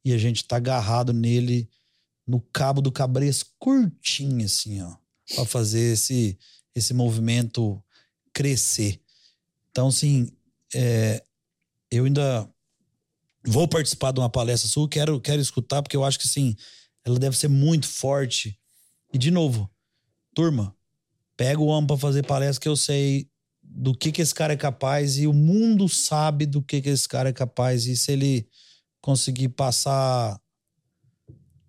e 0.04 0.14
a 0.14 0.18
gente 0.18 0.38
está 0.38 0.56
agarrado 0.58 1.14
nele 1.14 1.70
no 2.26 2.40
cabo 2.40 2.82
do 2.82 2.92
cabreço 2.92 3.46
curtinho, 3.58 4.46
assim, 4.46 4.82
ó, 4.82 4.96
para 5.36 5.46
fazer 5.46 5.94
esse, 5.94 6.38
esse 6.76 6.94
movimento 6.94 7.84
crescer. 8.34 9.02
Então, 9.72 9.88
assim, 9.88 10.32
é, 10.74 11.24
eu 11.92 12.06
ainda 12.06 12.50
vou 13.46 13.68
participar 13.68 14.12
de 14.12 14.20
uma 14.20 14.30
palestra 14.30 14.70
sua, 14.70 14.88
quero, 14.88 15.20
quero 15.20 15.42
escutar, 15.42 15.82
porque 15.82 15.98
eu 15.98 16.04
acho 16.04 16.20
que, 16.20 16.28
assim, 16.28 16.56
ela 17.04 17.20
deve 17.20 17.38
ser 17.38 17.48
muito 17.48 17.88
forte. 17.88 18.58
E, 19.14 19.18
de 19.18 19.32
novo, 19.32 19.70
turma, 20.36 20.76
pega 21.36 21.60
o 21.60 21.68
homem 21.68 21.88
para 21.88 21.98
fazer 21.98 22.26
palestra 22.26 22.62
que 22.62 22.68
eu 22.68 22.76
sei 22.76 23.29
do 23.70 23.94
que, 23.94 24.12
que 24.12 24.22
esse 24.22 24.34
cara 24.34 24.54
é 24.54 24.58
capaz 24.58 25.18
e 25.18 25.28
o 25.28 25.34
mundo 25.34 25.88
sabe 25.88 26.46
do 26.46 26.62
que, 26.62 26.82
que 26.82 26.90
esse 26.90 27.08
cara 27.08 27.30
é 27.30 27.34
capaz. 27.34 27.86
E 27.86 27.96
se 27.96 28.12
ele 28.12 28.48
conseguir 29.00 29.50
passar 29.50 30.40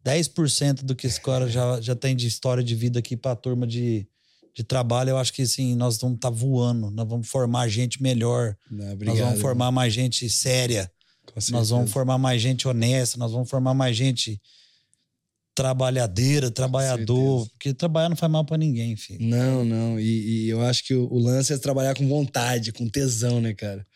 10% 0.05 0.83
do 0.83 0.97
que 0.97 1.07
esse 1.07 1.21
cara 1.21 1.49
já, 1.49 1.81
já 1.81 1.95
tem 1.95 2.17
de 2.17 2.27
história 2.27 2.65
de 2.65 2.75
vida 2.75 2.99
aqui 2.99 3.17
pra 3.17 3.37
turma 3.37 3.67
de, 3.67 4.09
de 4.55 4.65
trabalho, 4.65 5.11
eu 5.11 5.19
acho 5.19 5.33
que 5.33 5.43
assim, 5.43 5.77
nós 5.77 5.99
vamos 5.99 6.17
estar 6.17 6.31
tá 6.31 6.35
voando, 6.35 6.91
nós 6.91 7.07
vamos 7.07 7.29
formar 7.29 7.69
gente 7.69 8.03
melhor, 8.03 8.57
Não, 8.71 8.97
nós 9.05 9.19
vamos 9.19 9.41
formar 9.41 9.71
mais 9.71 9.93
gente 9.93 10.29
séria, 10.31 10.91
nós 11.51 11.69
vamos 11.69 11.91
formar 11.93 12.19
mais 12.19 12.41
gente 12.41 12.67
honesta, 12.67 13.19
nós 13.19 13.31
vamos 13.31 13.49
formar 13.49 13.75
mais 13.75 13.95
gente 13.97 14.41
trabalhadeira, 15.55 16.51
trabalhador, 16.51 17.47
porque 17.51 17.75
trabalhar 17.75 18.09
não 18.09 18.17
faz 18.17 18.31
mal 18.31 18.45
para 18.45 18.57
ninguém, 18.57 18.97
filho. 18.97 19.23
Não, 19.23 19.65
não. 19.65 20.01
E, 20.01 20.45
e, 20.45 20.49
eu 20.49 20.63
acho 20.63 20.85
que 20.85 20.95
o, 20.95 21.07
o, 21.11 21.19
lance 21.19 21.53
é 21.53 21.59
trabalhar 21.59 21.95
com 21.95 22.09
vontade, 22.09 22.73
com 22.73 22.89
tesão, 22.89 23.41
né, 23.41 23.53
cara? 23.53 23.87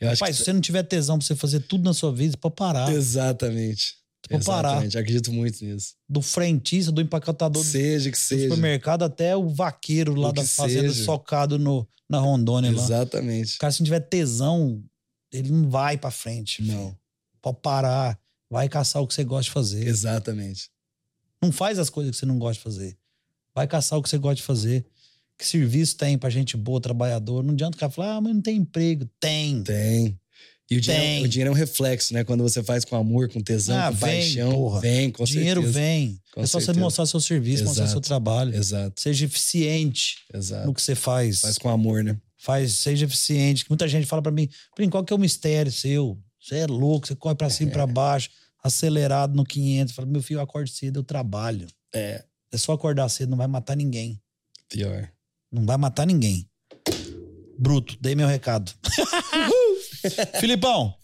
Eu 0.00 0.10
Rapaz, 0.10 0.36
que... 0.36 0.38
se 0.38 0.44
você 0.44 0.52
não 0.52 0.60
tiver 0.60 0.82
tesão 0.82 1.18
pra 1.18 1.26
você 1.26 1.34
fazer 1.34 1.60
tudo 1.60 1.84
na 1.84 1.94
sua 1.94 2.12
vida, 2.12 2.36
pode 2.36 2.54
parar. 2.56 2.92
Exatamente. 2.92 3.94
Você 4.24 4.32
pode 4.32 4.44
parar. 4.44 4.68
Exatamente. 4.70 4.98
Acredito 4.98 5.32
muito 5.32 5.64
nisso. 5.64 5.94
Do 6.08 6.20
frentista, 6.20 6.90
do 6.90 7.00
empacotador 7.00 7.62
seja, 7.64 8.10
que 8.10 8.16
do 8.16 8.20
seja. 8.20 8.48
supermercado 8.48 9.02
até 9.04 9.36
o 9.36 9.48
vaqueiro 9.48 10.14
lá 10.14 10.32
da 10.32 10.44
fazenda 10.44 10.88
seja. 10.88 11.04
socado 11.04 11.58
no, 11.58 11.86
na 12.08 12.18
Rondônia 12.18 12.70
lá. 12.72 12.82
Exatamente. 12.82 13.56
O 13.56 13.58
cara, 13.58 13.72
se 13.72 13.80
não 13.80 13.84
tiver 13.84 14.00
tesão, 14.00 14.82
ele 15.32 15.50
não 15.50 15.70
vai 15.70 15.96
pra 15.96 16.10
frente. 16.10 16.62
Não. 16.62 16.88
Filho. 16.88 16.98
Pode 17.40 17.58
parar. 17.62 18.18
Vai 18.50 18.68
caçar 18.68 19.02
o 19.02 19.06
que 19.06 19.14
você 19.14 19.24
gosta 19.24 19.44
de 19.44 19.50
fazer. 19.50 19.86
Exatamente. 19.86 20.70
Não 21.44 21.52
faz 21.52 21.78
as 21.78 21.90
coisas 21.90 22.12
que 22.12 22.18
você 22.18 22.26
não 22.26 22.38
gosta 22.38 22.54
de 22.54 22.64
fazer. 22.64 22.96
Vai 23.54 23.66
caçar 23.66 23.98
o 23.98 24.02
que 24.02 24.08
você 24.08 24.18
gosta 24.18 24.36
de 24.36 24.42
fazer. 24.42 24.84
Que 25.38 25.46
serviço 25.46 25.96
tem 25.96 26.16
pra 26.16 26.30
gente 26.30 26.56
boa, 26.56 26.80
trabalhador? 26.80 27.42
Não 27.42 27.52
adianta 27.52 27.76
o 27.76 27.80
cara 27.80 27.90
falar, 27.90 28.16
ah, 28.16 28.20
mas 28.20 28.34
não 28.34 28.40
tem 28.42 28.56
emprego. 28.56 29.08
Tem. 29.20 29.62
Tem. 29.62 30.18
E 30.70 30.76
o 30.76 30.80
dinheiro, 30.80 31.24
o 31.24 31.28
dinheiro, 31.28 31.48
é 31.50 31.52
um 31.52 31.56
reflexo, 31.56 32.14
né? 32.14 32.24
Quando 32.24 32.42
você 32.42 32.62
faz 32.62 32.84
com 32.86 32.96
amor, 32.96 33.28
com 33.28 33.40
tesão, 33.40 33.76
ah, 33.78 33.88
com 33.90 33.96
vem, 33.96 34.20
paixão, 34.22 34.52
porra. 34.52 34.80
vem, 34.80 35.10
com 35.10 35.24
dinheiro 35.24 35.60
certeza. 35.60 35.78
vem. 35.78 36.20
Com 36.32 36.40
é 36.40 36.46
só 36.46 36.58
certeza. 36.58 36.72
você 36.74 36.80
mostrar 36.80 37.06
seu 37.06 37.20
serviço, 37.20 37.56
Exato. 37.64 37.68
mostrar 37.68 37.86
seu 37.88 38.00
trabalho. 38.00 38.54
Exato. 38.56 39.00
Seja 39.00 39.26
eficiente 39.26 40.16
Exato. 40.32 40.66
no 40.66 40.72
que 40.72 40.80
você 40.80 40.94
faz. 40.94 41.40
Faz 41.42 41.58
com 41.58 41.68
amor, 41.68 42.02
né? 42.02 42.16
Faz, 42.38 42.72
seja 42.72 43.04
eficiente. 43.04 43.66
Muita 43.68 43.86
gente 43.86 44.06
fala 44.06 44.22
pra 44.22 44.32
mim, 44.32 44.48
qual 44.90 45.04
que 45.04 45.12
é 45.12 45.16
o 45.16 45.18
mistério 45.18 45.70
seu? 45.70 46.18
Você 46.40 46.56
é 46.56 46.66
louco, 46.66 47.06
você 47.06 47.14
corre 47.14 47.34
pra 47.34 47.50
cima 47.50 47.68
e 47.70 47.72
É. 47.72 47.74
pra 47.74 47.86
baixo, 47.86 48.30
acelerado 48.64 49.36
no 49.36 49.44
500. 49.44 49.94
Fala, 49.94 50.08
meu 50.08 50.22
filho, 50.22 50.38
eu 50.38 50.42
acordo 50.42 50.68
cedo, 50.68 51.00
eu 51.00 51.04
trabalho. 51.04 51.66
É. 51.94 52.24
É 52.50 52.56
só 52.56 52.72
acordar 52.72 53.08
cedo, 53.08 53.30
não 53.30 53.36
vai 53.36 53.46
matar 53.46 53.76
ninguém. 53.76 54.20
Pior. 54.68 55.10
Não 55.52 55.66
vai 55.66 55.76
matar 55.76 56.06
ninguém. 56.06 56.48
Bruto, 57.58 57.96
dei 58.00 58.14
meu 58.14 58.26
recado. 58.26 58.72
Filipão, 60.40 60.94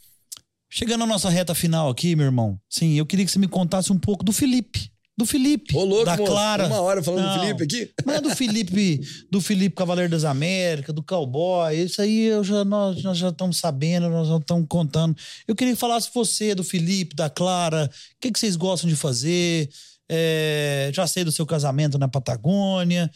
chegando 0.69 1.05
à 1.05 1.07
nossa 1.07 1.29
reta 1.29 1.55
final 1.55 1.91
aqui, 1.91 2.17
meu 2.17 2.27
irmão. 2.27 2.61
Sim, 2.69 2.95
eu 2.95 3.07
queria 3.07 3.25
que 3.25 3.31
você 3.31 3.39
me 3.39 3.49
contasse 3.49 3.93
um 3.93 3.99
pouco 3.99 4.25
do 4.25 4.33
Felipe. 4.33 4.91
Do 5.21 5.27
Felipe. 5.27 5.77
Ô, 5.77 5.85
louco, 5.85 6.07
da 6.07 6.17
moço. 6.17 6.33
Clara. 6.33 6.67
Uma 6.67 6.81
hora 6.81 7.03
falando 7.03 7.27
Não. 7.27 7.35
do 7.35 7.41
Felipe 7.41 7.65
aqui. 7.65 7.91
Não 8.07 8.15
é 8.15 8.21
do 8.23 8.31
Felipe, 8.31 9.01
do 9.31 9.39
Felipe 9.43 9.77
Cavaleiro 9.77 10.11
das 10.11 10.25
Américas, 10.25 10.95
do 10.95 11.03
Cowboy. 11.03 11.77
Isso 11.77 12.01
aí 12.01 12.25
eu 12.25 12.43
já, 12.43 12.65
nós, 12.65 13.03
nós 13.03 13.19
já 13.19 13.29
estamos 13.29 13.59
sabendo, 13.59 14.09
nós 14.09 14.29
já 14.29 14.39
estamos 14.39 14.67
contando. 14.67 15.15
Eu 15.47 15.55
queria 15.55 15.75
que 15.75 15.79
falasse 15.79 16.09
você, 16.15 16.55
do 16.55 16.65
Felipe, 16.65 17.15
da 17.15 17.29
Clara. 17.29 17.85
O 17.85 18.17
que, 18.19 18.33
que 18.33 18.41
vocês 18.41 18.57
gostam 18.57 18.89
de 18.89 18.97
fazer? 18.97 19.69
É, 20.09 20.91
já 20.95 21.07
sei 21.07 21.23
do 21.23 21.31
seu 21.31 21.45
casamento 21.45 21.99
na 21.99 22.09
Patagônia. 22.09 23.11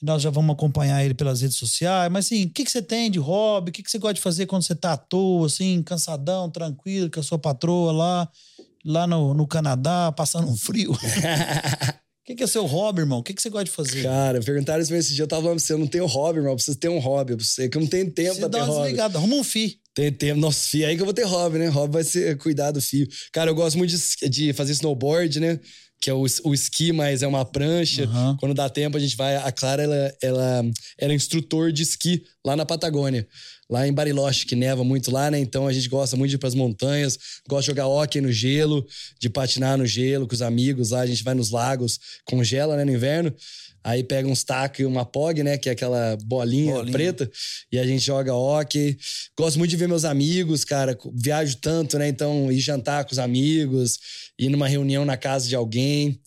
Nós 0.00 0.22
já 0.22 0.30
vamos 0.30 0.54
acompanhar 0.54 1.04
ele 1.04 1.12
pelas 1.12 1.40
redes 1.40 1.56
sociais. 1.56 2.08
Mas 2.12 2.26
assim, 2.26 2.44
o 2.44 2.50
que, 2.50 2.64
que 2.64 2.70
você 2.70 2.80
tem 2.80 3.10
de 3.10 3.18
hobby? 3.18 3.70
O 3.70 3.72
que, 3.72 3.82
que 3.82 3.90
você 3.90 3.98
gosta 3.98 4.14
de 4.14 4.20
fazer 4.20 4.46
quando 4.46 4.62
você 4.62 4.76
tá 4.76 4.92
à 4.92 4.96
toa, 4.96 5.46
assim, 5.46 5.82
cansadão, 5.82 6.48
tranquilo, 6.48 7.10
com 7.10 7.18
a 7.18 7.22
sua 7.24 7.36
patroa 7.36 7.90
lá, 7.90 8.28
lá 8.88 9.06
no, 9.06 9.34
no 9.34 9.46
Canadá, 9.46 10.10
passando 10.12 10.48
um 10.48 10.56
frio? 10.56 10.92
O 10.92 10.98
que, 12.24 12.34
que 12.34 12.42
é 12.42 12.46
seu 12.46 12.64
hobby, 12.64 13.00
irmão? 13.00 13.18
O 13.18 13.22
que, 13.22 13.34
que 13.34 13.40
você 13.42 13.50
gosta 13.50 13.66
de 13.66 13.70
fazer? 13.70 14.02
Cara, 14.02 14.40
perguntaram 14.40 14.80
isso 14.80 14.90
pra 14.90 14.98
esse 14.98 15.14
dia. 15.14 15.24
Eu 15.24 15.28
tava 15.28 15.42
falando 15.42 15.58
pra 15.58 15.66
você, 15.66 15.72
eu 15.74 15.78
não 15.78 15.86
tenho 15.86 16.06
hobby, 16.06 16.38
irmão. 16.38 16.52
Eu 16.52 16.56
preciso 16.56 16.78
ter 16.78 16.88
um 16.88 16.98
hobby. 16.98 17.32
Eu 17.32 17.36
preciso, 17.36 17.68
que 17.68 17.76
eu 17.76 17.80
não 17.80 17.88
tenho 17.88 18.10
tempo 18.10 18.34
Você 18.34 18.40
pra 18.40 18.48
ter 18.48 18.60
hobby. 18.60 18.82
desligada, 18.82 19.18
arruma 19.18 19.36
um 19.36 19.44
fi. 19.44 19.78
Tem 19.94 20.12
tempo. 20.12 20.40
Nossa, 20.40 20.68
filho, 20.68 20.86
aí 20.86 20.94
que 20.96 21.02
eu 21.02 21.06
vou 21.06 21.14
ter 21.14 21.24
hobby, 21.24 21.58
né? 21.58 21.68
Hobby 21.68 21.92
vai 21.92 22.04
ser 22.04 22.36
cuidar 22.38 22.70
do 22.70 22.80
fio. 22.80 23.06
Cara, 23.32 23.50
eu 23.50 23.54
gosto 23.54 23.76
muito 23.76 23.94
de, 23.94 24.28
de 24.28 24.52
fazer 24.52 24.72
snowboard, 24.72 25.40
né? 25.40 25.58
Que 26.00 26.10
é 26.10 26.14
o, 26.14 26.24
o 26.44 26.54
esqui, 26.54 26.92
mas 26.92 27.22
é 27.22 27.26
uma 27.26 27.44
prancha. 27.44 28.04
Aham. 28.04 28.36
Quando 28.38 28.54
dá 28.54 28.68
tempo, 28.68 28.96
a 28.96 29.00
gente 29.00 29.16
vai. 29.16 29.36
A 29.36 29.50
Clara, 29.50 29.82
ela, 29.82 30.14
ela 30.22 30.64
era 30.96 31.12
instrutor 31.12 31.72
de 31.72 31.82
esqui 31.82 32.24
lá 32.44 32.54
na 32.54 32.64
Patagônia. 32.64 33.26
Lá 33.68 33.86
em 33.86 33.92
Bariloche, 33.92 34.46
que 34.46 34.56
neva 34.56 34.82
muito 34.82 35.10
lá, 35.10 35.30
né? 35.30 35.38
Então 35.38 35.66
a 35.66 35.72
gente 35.72 35.88
gosta 35.88 36.16
muito 36.16 36.30
de 36.30 36.36
ir 36.36 36.38
pras 36.38 36.54
montanhas, 36.54 37.18
gosta 37.46 37.62
de 37.62 37.66
jogar 37.66 37.86
hóquei 37.86 38.20
no 38.20 38.32
gelo, 38.32 38.86
de 39.20 39.28
patinar 39.28 39.76
no 39.76 39.84
gelo 39.84 40.26
com 40.26 40.34
os 40.34 40.40
amigos 40.40 40.90
lá. 40.90 41.00
A 41.00 41.06
gente 41.06 41.22
vai 41.22 41.34
nos 41.34 41.50
lagos, 41.50 42.00
congela, 42.24 42.76
né, 42.76 42.84
no 42.84 42.92
inverno. 42.92 43.34
Aí 43.88 44.04
pega 44.04 44.28
uns 44.28 44.44
tacos 44.44 44.80
e 44.80 44.84
uma 44.84 45.02
POG, 45.02 45.42
né? 45.42 45.56
Que 45.56 45.70
é 45.70 45.72
aquela 45.72 46.14
bolinha, 46.22 46.74
Bolinha. 46.74 46.92
preta. 46.92 47.30
E 47.72 47.78
a 47.78 47.86
gente 47.86 48.04
joga 48.04 48.34
hóquei. 48.34 48.98
Gosto 49.34 49.58
muito 49.58 49.70
de 49.70 49.78
ver 49.78 49.88
meus 49.88 50.04
amigos, 50.04 50.62
cara. 50.62 50.94
Viajo 51.14 51.56
tanto, 51.56 51.98
né? 51.98 52.06
Então, 52.06 52.52
ir 52.52 52.60
jantar 52.60 53.06
com 53.06 53.12
os 53.12 53.18
amigos, 53.18 53.98
ir 54.38 54.50
numa 54.50 54.68
reunião 54.68 55.06
na 55.06 55.16
casa 55.16 55.48
de 55.48 55.56
alguém. 55.56 56.20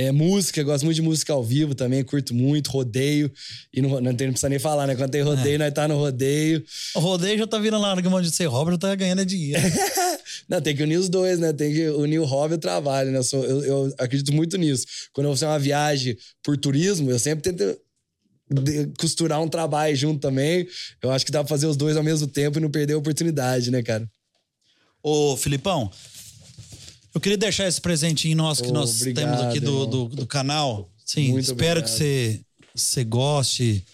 É, 0.00 0.12
música, 0.12 0.62
gosto 0.62 0.84
muito 0.84 0.94
de 0.94 1.02
música 1.02 1.32
ao 1.32 1.42
vivo 1.42 1.74
também, 1.74 2.04
curto 2.04 2.32
muito, 2.32 2.70
rodeio. 2.70 3.28
E 3.74 3.82
não, 3.82 3.90
tem, 4.14 4.28
não 4.28 4.32
precisa 4.32 4.48
nem 4.48 4.60
falar, 4.60 4.86
né? 4.86 4.94
Quando 4.94 5.10
tem 5.10 5.22
rodeio, 5.22 5.56
É. 5.56 5.58
nós 5.58 5.72
tá 5.74 5.88
no 5.88 5.96
rodeio. 5.98 6.64
O 6.94 7.00
rodeio 7.00 7.36
já 7.36 7.48
tá 7.48 7.58
virando 7.58 7.82
lá 7.82 7.96
no 7.96 8.02
que 8.02 8.22
de 8.22 8.30
ser 8.30 8.46
hobby, 8.46 8.70
já 8.70 8.78
tá 8.78 8.94
ganhando 8.94 9.26
dinheiro. 9.26 9.60
Não, 10.48 10.60
tem 10.60 10.76
que 10.76 10.84
unir 10.84 10.98
os 10.98 11.08
dois, 11.08 11.40
né? 11.40 11.52
Tem 11.52 11.72
que 11.74 11.88
unir 11.88 12.20
o 12.20 12.24
hobby 12.24 12.54
e 12.54 12.56
o 12.56 12.60
trabalho, 12.60 13.10
né? 13.10 13.18
Eu, 13.18 13.24
sou- 13.24 13.44
eu- 13.44 13.64
eu 13.64 13.94
acredito 13.98 14.32
muito 14.32 14.56
nisso. 14.56 14.86
Quando 15.12 15.24
eu 15.24 15.30
vou 15.30 15.36
fazer 15.36 15.46
uma 15.46 15.58
viagem 15.58 16.16
por 16.44 16.56
turismo, 16.56 17.10
eu 17.10 17.18
sempre 17.18 17.42
tento 17.52 17.76
costurar 18.98 19.42
um 19.42 19.48
trabalho 19.48 19.94
junto 19.96 20.20
também. 20.20 20.66
Eu 21.02 21.10
acho 21.10 21.26
que 21.26 21.32
dá 21.32 21.40
pra 21.40 21.48
fazer 21.48 21.66
os 21.66 21.76
dois 21.76 21.96
ao 21.96 22.02
mesmo 22.04 22.26
tempo 22.28 22.58
e 22.58 22.60
não 22.62 22.70
perder 22.70 22.94
a 22.94 22.98
oportunidade, 22.98 23.70
né, 23.70 23.82
cara? 23.82 24.08
Ô, 25.02 25.36
Filipão, 25.36 25.90
eu 27.18 27.20
queria 27.20 27.36
deixar 27.36 27.66
esse 27.66 27.80
presentinho 27.80 28.36
nosso 28.36 28.62
que 28.62 28.70
Ô, 28.70 28.72
nós 28.72 29.00
obrigado, 29.00 29.24
temos 29.36 29.40
aqui 29.46 29.58
do, 29.60 29.86
do, 29.86 30.04
do 30.08 30.26
canal. 30.26 30.88
Sim, 31.04 31.32
Muito 31.32 31.46
espero 31.46 31.80
obrigado. 31.80 31.84
que 31.84 31.90
você, 31.90 32.40
você 32.74 33.04
goste. 33.04 33.84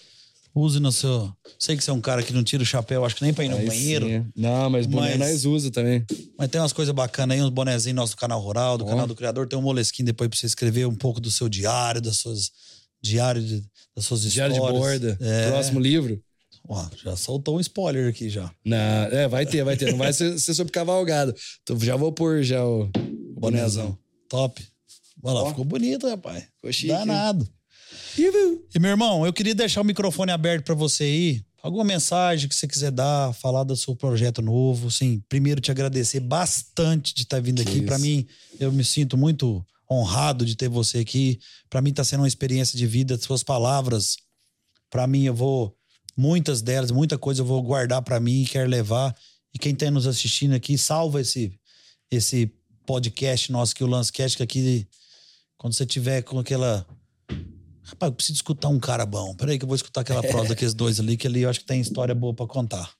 Use 0.53 0.79
no 0.79 0.89
seu. 0.91 1.33
Sei 1.59 1.75
que 1.75 1.83
você 1.83 1.89
é 1.89 1.93
um 1.93 1.99
cara 1.99 2.23
que 2.23 2.31
não 2.31 2.41
tira 2.43 2.63
o 2.63 2.65
chapéu, 2.65 3.03
acho 3.03 3.15
que 3.15 3.23
nem 3.23 3.33
pra 3.33 3.43
ir 3.43 3.49
no 3.49 3.57
Aí 3.57 3.65
banheiro. 3.65 4.07
sim. 4.07 4.25
Não, 4.35 4.69
mas 4.69 4.85
boné 4.85 5.17
Mas- 5.17 5.19
nós 5.43 5.45
usa 5.45 5.69
também. 5.71 6.05
Mas 6.37 6.47
tem 6.49 6.61
umas 6.61 6.71
coisas 6.71 6.93
bacanas 6.95 7.35
aí, 7.35 7.43
uns 7.43 7.49
bonezinhos 7.49 7.95
nossos 7.95 8.15
do 8.15 8.19
canal 8.19 8.39
Rural, 8.39 8.77
do 8.77 8.85
Ó. 8.85 8.87
canal 8.87 9.05
do 9.07 9.15
Criador. 9.15 9.47
Tem 9.47 9.57
um 9.59 9.61
molesquinho 9.61 10.05
depois 10.05 10.29
pra 10.29 10.37
você 10.39 10.45
escrever 10.45 10.85
um 10.87 10.95
pouco 10.95 11.19
do 11.19 11.29
seu 11.31 11.49
diário, 11.49 11.99
das 11.99 12.17
suas. 12.17 12.51
Diário 13.01 13.41
de- 13.41 13.63
das 13.95 14.05
suas 14.05 14.21
Diário 14.21 14.53
de 14.53 14.59
histórias. 14.59 14.81
borda. 14.81 15.17
É. 15.19 15.49
Próximo 15.49 15.79
livro. 15.79 16.21
Ó, 16.67 16.83
já 17.03 17.15
soltou 17.17 17.57
um 17.57 17.59
spoiler 17.59 18.09
aqui 18.09 18.29
já. 18.29 18.49
Não, 18.65 18.77
é, 18.77 19.27
vai 19.27 19.45
ter, 19.45 19.63
vai 19.63 19.75
ter. 19.77 19.91
Não 19.91 19.97
vai 19.99 20.11
ser, 20.13 20.37
ser 20.39 20.53
sobre 20.55 20.71
cavalgada. 20.71 21.35
Então, 21.63 21.77
já 21.79 21.95
vou 21.97 22.11
pôr 22.13 22.41
já 22.43 22.65
o 22.65 22.89
bonézão. 23.39 23.97
Top. 24.29 24.65
Olha 25.23 25.33
lá, 25.33 25.43
Ó. 25.43 25.49
ficou 25.49 25.65
bonito, 25.65 26.07
rapaz. 26.07 26.43
Ficou 26.55 26.71
chique, 26.71 26.87
Danado. 26.93 27.47
E 28.73 28.79
meu 28.79 28.91
irmão, 28.91 29.25
eu 29.25 29.33
queria 29.33 29.55
deixar 29.55 29.81
o 29.81 29.85
microfone 29.85 30.31
aberto 30.31 30.65
pra 30.65 30.75
você 30.75 31.03
aí. 31.03 31.45
Alguma 31.61 31.83
mensagem 31.83 32.47
que 32.47 32.55
você 32.55 32.67
quiser 32.67 32.91
dar, 32.91 33.33
falar 33.33 33.63
do 33.63 33.75
seu 33.75 33.95
projeto 33.95 34.41
novo. 34.41 34.91
Sim, 34.91 35.21
primeiro 35.27 35.59
te 35.59 35.71
agradecer 35.71 36.19
bastante 36.19 37.13
de 37.13 37.23
estar 37.23 37.41
vindo 37.41 37.63
Que 37.63 37.69
aqui. 37.69 37.81
Pra 37.81 37.95
isso. 37.95 38.05
mim, 38.05 38.27
eu 38.59 38.71
me 38.71 38.83
sinto 38.83 39.17
muito 39.17 39.65
honrado 39.89 40.45
de 40.45 40.55
ter 40.55 40.69
você 40.69 40.99
aqui. 40.99 41.39
Pra 41.69 41.81
mim 41.81 41.91
tá 41.91 42.03
sendo 42.03 42.21
uma 42.21 42.27
experiência 42.27 42.77
de 42.77 42.85
vida. 42.85 43.17
Suas 43.17 43.41
palavras, 43.43 44.17
pra 44.89 45.07
mim 45.07 45.23
eu 45.23 45.33
vou 45.33 45.75
muitas 46.15 46.61
delas, 46.61 46.91
muita 46.91 47.17
coisa 47.17 47.41
eu 47.41 47.45
vou 47.45 47.61
guardar 47.63 48.01
pra 48.03 48.19
mim 48.19 48.43
e 48.43 48.47
quero 48.47 48.69
levar. 48.69 49.15
E 49.53 49.57
quem 49.59 49.73
tá 49.73 49.89
nos 49.89 50.05
assistindo 50.07 50.53
aqui, 50.53 50.77
salva 50.77 51.19
esse 51.21 51.51
esse 52.11 52.51
podcast 52.85 53.51
nosso 53.51 53.75
que 53.75 53.83
o 53.83 53.87
Lancecast 53.87 54.37
que 54.37 54.43
aqui 54.43 54.87
quando 55.57 55.73
você 55.73 55.85
tiver 55.85 56.21
com 56.21 56.39
aquela 56.39 56.85
Rapaz, 57.85 58.09
eu 58.09 58.15
preciso 58.15 58.37
escutar 58.37 58.67
um 58.69 58.79
cara 58.79 59.05
bom. 59.05 59.35
Peraí 59.35 59.59
que 59.59 59.63
eu 59.63 59.67
vou 59.67 59.75
escutar 59.75 60.01
aquela 60.01 60.21
prosa 60.23 60.49
daqueles 60.49 60.73
dois 60.73 60.99
ali, 60.99 61.15
que 61.15 61.27
ali 61.27 61.41
eu 61.41 61.49
acho 61.49 61.59
que 61.59 61.65
tem 61.65 61.79
história 61.79 62.15
boa 62.15 62.33
pra 62.33 62.47
contar. 62.47 62.91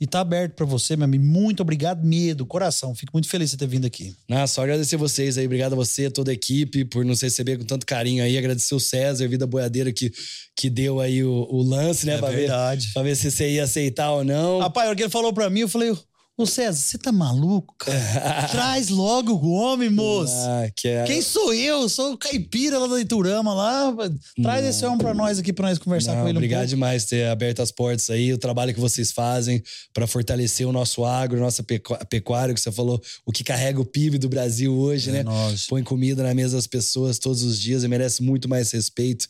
E 0.00 0.06
tá 0.06 0.20
aberto 0.20 0.54
pra 0.54 0.64
você, 0.64 0.94
meu 0.94 1.06
amigo. 1.06 1.24
Muito 1.24 1.60
obrigado, 1.60 2.06
medo, 2.06 2.46
coração. 2.46 2.94
Fico 2.94 3.10
muito 3.12 3.28
feliz 3.28 3.50
de 3.50 3.56
ter 3.56 3.66
vindo 3.66 3.84
aqui. 3.84 4.14
Ah, 4.30 4.46
só 4.46 4.62
agradecer 4.62 4.96
vocês 4.96 5.36
aí. 5.36 5.46
Obrigado 5.46 5.72
a 5.72 5.76
você, 5.76 6.08
toda 6.08 6.30
a 6.30 6.34
equipe, 6.34 6.84
por 6.84 7.04
nos 7.04 7.20
receber 7.20 7.58
com 7.58 7.64
tanto 7.64 7.84
carinho 7.84 8.22
aí. 8.22 8.38
Agradecer 8.38 8.74
o 8.76 8.78
César, 8.78 9.26
Vida 9.26 9.44
Boiadeira, 9.44 9.92
que, 9.92 10.12
que 10.54 10.70
deu 10.70 11.00
aí 11.00 11.24
o, 11.24 11.48
o 11.50 11.62
lance, 11.62 12.06
né? 12.06 12.14
É 12.14 12.18
pra, 12.18 12.28
ver, 12.28 12.36
verdade. 12.36 12.90
pra 12.94 13.02
ver 13.02 13.16
se 13.16 13.28
você 13.28 13.50
ia 13.50 13.64
aceitar 13.64 14.12
ou 14.12 14.22
não. 14.22 14.60
Rapaz, 14.60 14.86
hora 14.86 14.94
que 14.96 15.02
ele 15.02 15.10
falou 15.10 15.32
pra 15.32 15.50
mim, 15.50 15.60
eu 15.60 15.68
falei, 15.68 15.92
Ô 16.38 16.46
César, 16.46 16.78
você 16.78 16.96
tá 16.96 17.10
maluco, 17.10 17.74
cara? 17.76 18.46
Traz 18.48 18.90
logo 18.90 19.32
o 19.32 19.50
homem, 19.50 19.90
moço. 19.90 20.32
Ah, 20.36 20.70
quero. 20.76 21.08
Quem 21.08 21.20
sou 21.20 21.52
eu? 21.52 21.88
Sou 21.88 22.12
o 22.12 22.16
caipira 22.16 22.78
lá 22.78 22.86
da 22.86 23.00
Iturama 23.00 23.52
lá. 23.52 23.92
Traz 24.40 24.62
Não. 24.62 24.70
esse 24.70 24.86
homem 24.86 24.98
pra 24.98 25.12
nós 25.12 25.40
aqui, 25.40 25.52
pra 25.52 25.68
nós 25.68 25.78
conversar 25.78 26.14
Não, 26.14 26.22
com 26.22 26.28
ele 26.28 26.38
Obrigado 26.38 26.62
um 26.62 26.68
demais 26.68 27.02
por 27.02 27.10
ter 27.10 27.26
aberto 27.26 27.60
as 27.60 27.72
portas 27.72 28.08
aí, 28.08 28.32
o 28.32 28.38
trabalho 28.38 28.72
que 28.72 28.78
vocês 28.78 29.10
fazem 29.10 29.60
para 29.92 30.06
fortalecer 30.06 30.64
o 30.68 30.70
nosso 30.70 31.04
agro, 31.04 31.40
nossa 31.40 31.64
pecuária, 32.08 32.54
que 32.54 32.60
você 32.60 32.70
falou, 32.70 33.02
o 33.26 33.32
que 33.32 33.42
carrega 33.42 33.80
o 33.80 33.84
PIB 33.84 34.16
do 34.16 34.28
Brasil 34.28 34.72
hoje, 34.72 35.10
é 35.10 35.14
né? 35.14 35.22
Nós. 35.24 35.66
Põe 35.66 35.82
comida 35.82 36.22
na 36.22 36.32
mesa 36.34 36.54
das 36.56 36.68
pessoas 36.68 37.18
todos 37.18 37.42
os 37.42 37.58
dias 37.58 37.82
e 37.82 37.88
merece 37.88 38.22
muito 38.22 38.48
mais 38.48 38.70
respeito. 38.70 39.26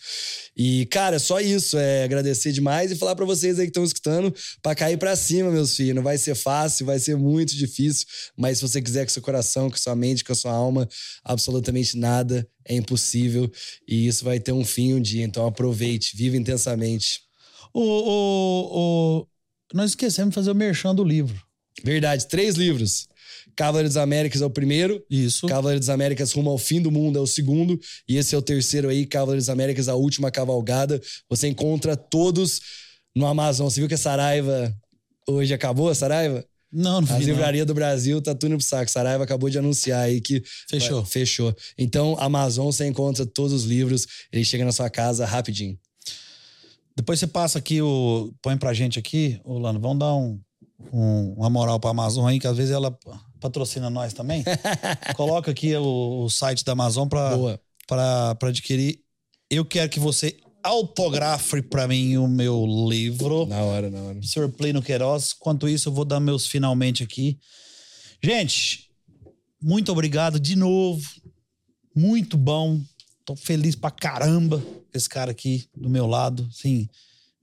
E, 0.55 0.85
cara, 0.87 1.19
só 1.19 1.41
isso. 1.41 1.79
É 1.79 2.05
agradecer 2.05 2.53
demais 2.53 2.93
e 2.93 2.97
falar 2.97 3.17
para 3.17 3.25
vocês 3.25 3.59
aí 3.59 3.65
que 3.65 3.71
estão 3.71 3.85
escutando 3.85 4.35
para 4.63 4.75
cair 4.75 4.99
para 4.99 5.17
cima, 5.17 5.51
meus 5.51 5.75
filhos. 5.75 5.95
Não 5.95 6.03
vai 6.03 6.19
ser 6.19 6.35
fácil, 6.35 6.85
vai 6.85 6.98
ser 6.99 7.17
muito 7.17 7.55
difícil, 7.57 8.07
mas 8.37 8.59
se 8.59 8.69
você 8.69 8.81
quiser 8.81 9.05
com 9.05 9.11
seu 9.11 9.23
coração, 9.23 9.71
com 9.71 9.77
sua 9.77 9.95
mente, 9.95 10.25
com 10.25 10.33
a 10.33 10.37
sua 10.37 10.53
alma, 10.53 10.89
absolutamente 11.25 11.97
nada 11.97 12.49
é 12.65 12.75
impossível 12.75 13.51
e 13.87 14.07
isso 14.07 14.25
vai 14.25 14.39
ter 14.39 14.53
um 14.53 14.65
fim 14.65 14.95
um 14.95 15.01
dia. 15.01 15.25
Então 15.25 15.47
aproveite, 15.47 16.17
viva 16.17 16.37
intensamente. 16.37 17.21
O, 17.73 17.81
o, 17.83 19.21
o... 19.21 19.27
Nós 19.75 19.91
esquecemos 19.91 20.31
de 20.31 20.35
fazer 20.35 20.51
o 20.51 20.55
merchan 20.55 20.95
do 20.95 21.05
livro. 21.05 21.43
Verdade, 21.85 22.27
três 22.27 22.57
livros. 22.57 23.07
Cavaleiro 23.55 23.89
das 23.89 23.97
Américas 23.97 24.41
é 24.41 24.47
o 24.47 24.51
primeiro. 24.51 25.05
Isso. 25.11 25.47
Cavaleiro 25.47 25.81
das 25.81 25.89
Américas 25.89 26.33
Rumo 26.33 26.51
ao 26.51 26.59
Fim 26.59 26.81
do 26.81 26.91
Mundo 26.91 27.19
é 27.19 27.23
o 27.23 27.27
segundo. 27.27 27.79
E 28.09 28.17
esse 28.17 28.35
é 28.35 28.39
o 28.39 28.43
terceiro 28.43 28.89
aí, 28.89 29.05
Cavaleiro 29.05 29.41
das 29.41 29.49
Américas 29.49 29.89
A 29.89 29.95
Última 29.95 30.31
Cavalgada. 30.31 31.01
Você 31.29 31.49
encontra 31.49 31.97
todos 31.97 32.61
no 33.15 33.27
Amazon. 33.27 33.69
Você 33.69 33.81
viu 33.81 33.89
que 33.89 33.95
a 33.95 33.99
Saraiva 33.99 34.73
hoje 35.27 35.53
acabou, 35.53 35.89
a 35.89 35.95
Saraiva? 35.95 36.45
Não, 36.71 37.01
não 37.01 37.07
vi, 37.07 37.15
A 37.15 37.19
livraria 37.19 37.65
do 37.65 37.73
Brasil 37.73 38.21
tá 38.21 38.35
tudo 38.35 38.57
pro 38.57 38.65
saco. 38.65 38.91
Saraiva 38.91 39.25
acabou 39.25 39.49
de 39.49 39.59
anunciar 39.59 40.03
aí 40.03 40.21
que. 40.21 40.43
Fechou. 40.69 41.03
Vai, 41.03 41.11
fechou. 41.11 41.57
Então, 41.79 42.17
Amazon 42.19 42.67
você 42.67 42.87
encontra 42.87 43.25
todos 43.25 43.53
os 43.53 43.65
livros. 43.65 44.07
Ele 44.31 44.45
chega 44.45 44.65
na 44.65 44.73
sua 44.73 44.91
casa 44.91 45.25
rapidinho. 45.25 45.79
Depois 46.95 47.19
você 47.19 47.27
passa 47.27 47.59
aqui 47.59 47.81
o. 47.81 48.33
Põe 48.43 48.57
pra 48.59 48.75
gente 48.75 48.99
aqui, 48.99 49.41
ô 49.45 49.59
Lano. 49.59 49.81
Vamos 49.81 49.99
dar 49.99 50.15
um, 50.15 50.39
um, 50.93 51.35
uma 51.39 51.49
moral 51.49 51.81
pra 51.81 51.91
Amazon 51.91 52.27
aí, 52.27 52.39
que 52.39 52.47
às 52.47 52.57
vezes 52.57 52.73
ela 52.73 52.97
patrocina 53.41 53.89
nós 53.89 54.13
também. 54.13 54.45
Coloca 55.17 55.51
aqui 55.51 55.75
o, 55.75 56.25
o, 56.25 56.29
site 56.29 56.65
da 56.65 56.73
Amazon 56.73 57.09
pra, 57.09 57.31
pra, 57.87 58.35
pra 58.35 58.49
adquirir. 58.49 59.01
Eu 59.51 59.65
quero 59.65 59.89
que 59.89 60.01
você 60.01 60.37
autografe 60.63 61.63
para 61.63 61.89
mim 61.89 62.17
o 62.17 62.29
meu 62.29 62.65
livro. 62.89 63.47
Na 63.47 63.63
hora, 63.63 63.91
na 63.91 64.03
hora. 64.03 64.23
Sr. 64.23 64.49
Plínio 64.49 64.83
Queiroz. 64.83 65.35
Enquanto 65.39 65.69
isso, 65.69 65.89
eu 65.89 65.93
vou 65.93 66.05
dar 66.05 66.21
meus 66.21 66.47
finalmente 66.47 67.03
aqui. 67.03 67.39
Gente, 68.23 68.91
muito 69.61 69.93
obrigado 69.93 70.39
de 70.39 70.57
novo. 70.57 71.09
Muito 71.95 72.37
bom. 72.37 72.81
Tô 73.25 73.37
feliz 73.37 73.75
pra 73.75 73.91
caramba 73.91 74.59
com 74.59 74.97
esse 74.99 75.09
cara 75.09 75.31
aqui 75.31 75.69
do 75.77 75.91
meu 75.91 76.07
lado. 76.07 76.49
Sim, 76.53 76.89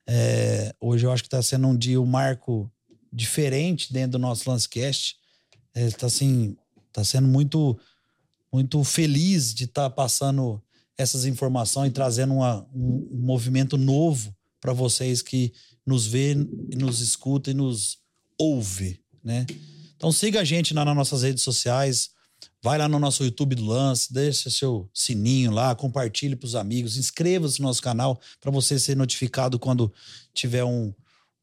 é, 0.07 0.73
hoje 0.79 1.05
eu 1.05 1.11
acho 1.11 1.23
que 1.23 1.29
tá 1.29 1.41
sendo 1.41 1.67
um 1.67 1.75
dia, 1.75 1.99
um 1.99 2.05
marco 2.05 2.71
diferente 3.11 3.91
dentro 3.91 4.13
do 4.13 4.19
nosso 4.19 4.49
Lancecast. 4.49 5.15
É, 5.73 5.89
tá 5.89 6.07
assim, 6.07 6.55
tá 6.91 7.03
sendo 7.03 7.27
muito, 7.27 7.77
muito 8.51 8.83
feliz 8.83 9.53
de 9.53 9.65
estar 9.65 9.89
tá 9.89 9.95
passando 9.95 10.61
essas 10.97 11.25
informações 11.25 11.89
e 11.89 11.93
trazendo 11.93 12.33
uma, 12.33 12.67
um, 12.73 13.09
um 13.11 13.21
movimento 13.21 13.77
novo 13.77 14.35
para 14.59 14.73
vocês 14.73 15.21
que 15.21 15.53
nos 15.85 16.07
vê, 16.07 16.33
nos 16.75 16.99
escuta 16.99 17.51
e 17.51 17.53
nos 17.53 17.99
ouve, 18.37 18.99
né? 19.23 19.45
Então 19.95 20.11
siga 20.11 20.41
a 20.41 20.43
gente 20.43 20.73
nas 20.73 20.85
nossas 20.95 21.23
redes 21.23 21.43
sociais, 21.43 22.09
vai 22.61 22.77
lá 22.77 22.87
no 22.87 22.99
nosso 22.99 23.23
YouTube 23.23 23.55
do 23.55 23.65
Lance, 23.65 24.11
deixa 24.11 24.49
seu 24.49 24.89
sininho 24.93 25.51
lá, 25.51 25.75
compartilhe 25.75 26.35
para 26.35 26.47
os 26.47 26.55
amigos, 26.55 26.97
inscreva-se 26.97 27.59
no 27.59 27.67
nosso 27.67 27.81
canal 27.81 28.19
para 28.41 28.51
você 28.51 28.79
ser 28.79 28.95
notificado 28.95 29.59
quando 29.59 29.93
tiver 30.33 30.63
um, 30.63 30.93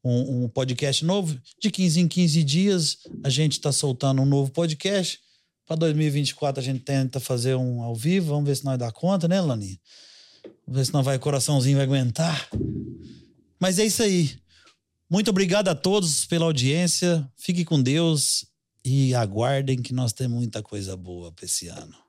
um, 0.03 0.43
um, 0.43 0.49
podcast 0.49 1.03
novo. 1.05 1.39
De 1.59 1.71
15 1.71 2.01
em 2.01 2.07
15 2.07 2.43
dias 2.43 2.97
a 3.23 3.29
gente 3.29 3.53
está 3.53 3.71
soltando 3.71 4.21
um 4.21 4.25
novo 4.25 4.51
podcast. 4.51 5.19
Para 5.65 5.77
2024 5.77 6.61
a 6.61 6.63
gente 6.63 6.81
tenta 6.81 7.19
fazer 7.19 7.55
um 7.55 7.81
ao 7.81 7.95
vivo. 7.95 8.27
Vamos 8.27 8.45
ver 8.45 8.55
se 8.55 8.65
nós 8.65 8.77
dá 8.77 8.91
conta, 8.91 9.27
né, 9.27 9.39
Lani? 9.39 9.79
Vamos 10.65 10.79
ver 10.79 10.85
se 10.85 10.93
não 10.93 11.03
vai, 11.03 11.17
coraçãozinho 11.17 11.77
vai 11.77 11.85
aguentar. 11.85 12.49
Mas 13.59 13.79
é 13.79 13.85
isso 13.85 14.03
aí. 14.03 14.37
Muito 15.09 15.29
obrigado 15.29 15.69
a 15.69 15.75
todos 15.75 16.25
pela 16.25 16.45
audiência. 16.45 17.29
Fique 17.37 17.63
com 17.63 17.81
Deus 17.81 18.45
e 18.83 19.15
aguardem 19.15 19.81
que 19.81 19.93
nós 19.93 20.11
temos 20.11 20.37
muita 20.37 20.61
coisa 20.61 20.97
boa 20.97 21.31
para 21.31 21.45
esse 21.45 21.67
ano. 21.67 22.02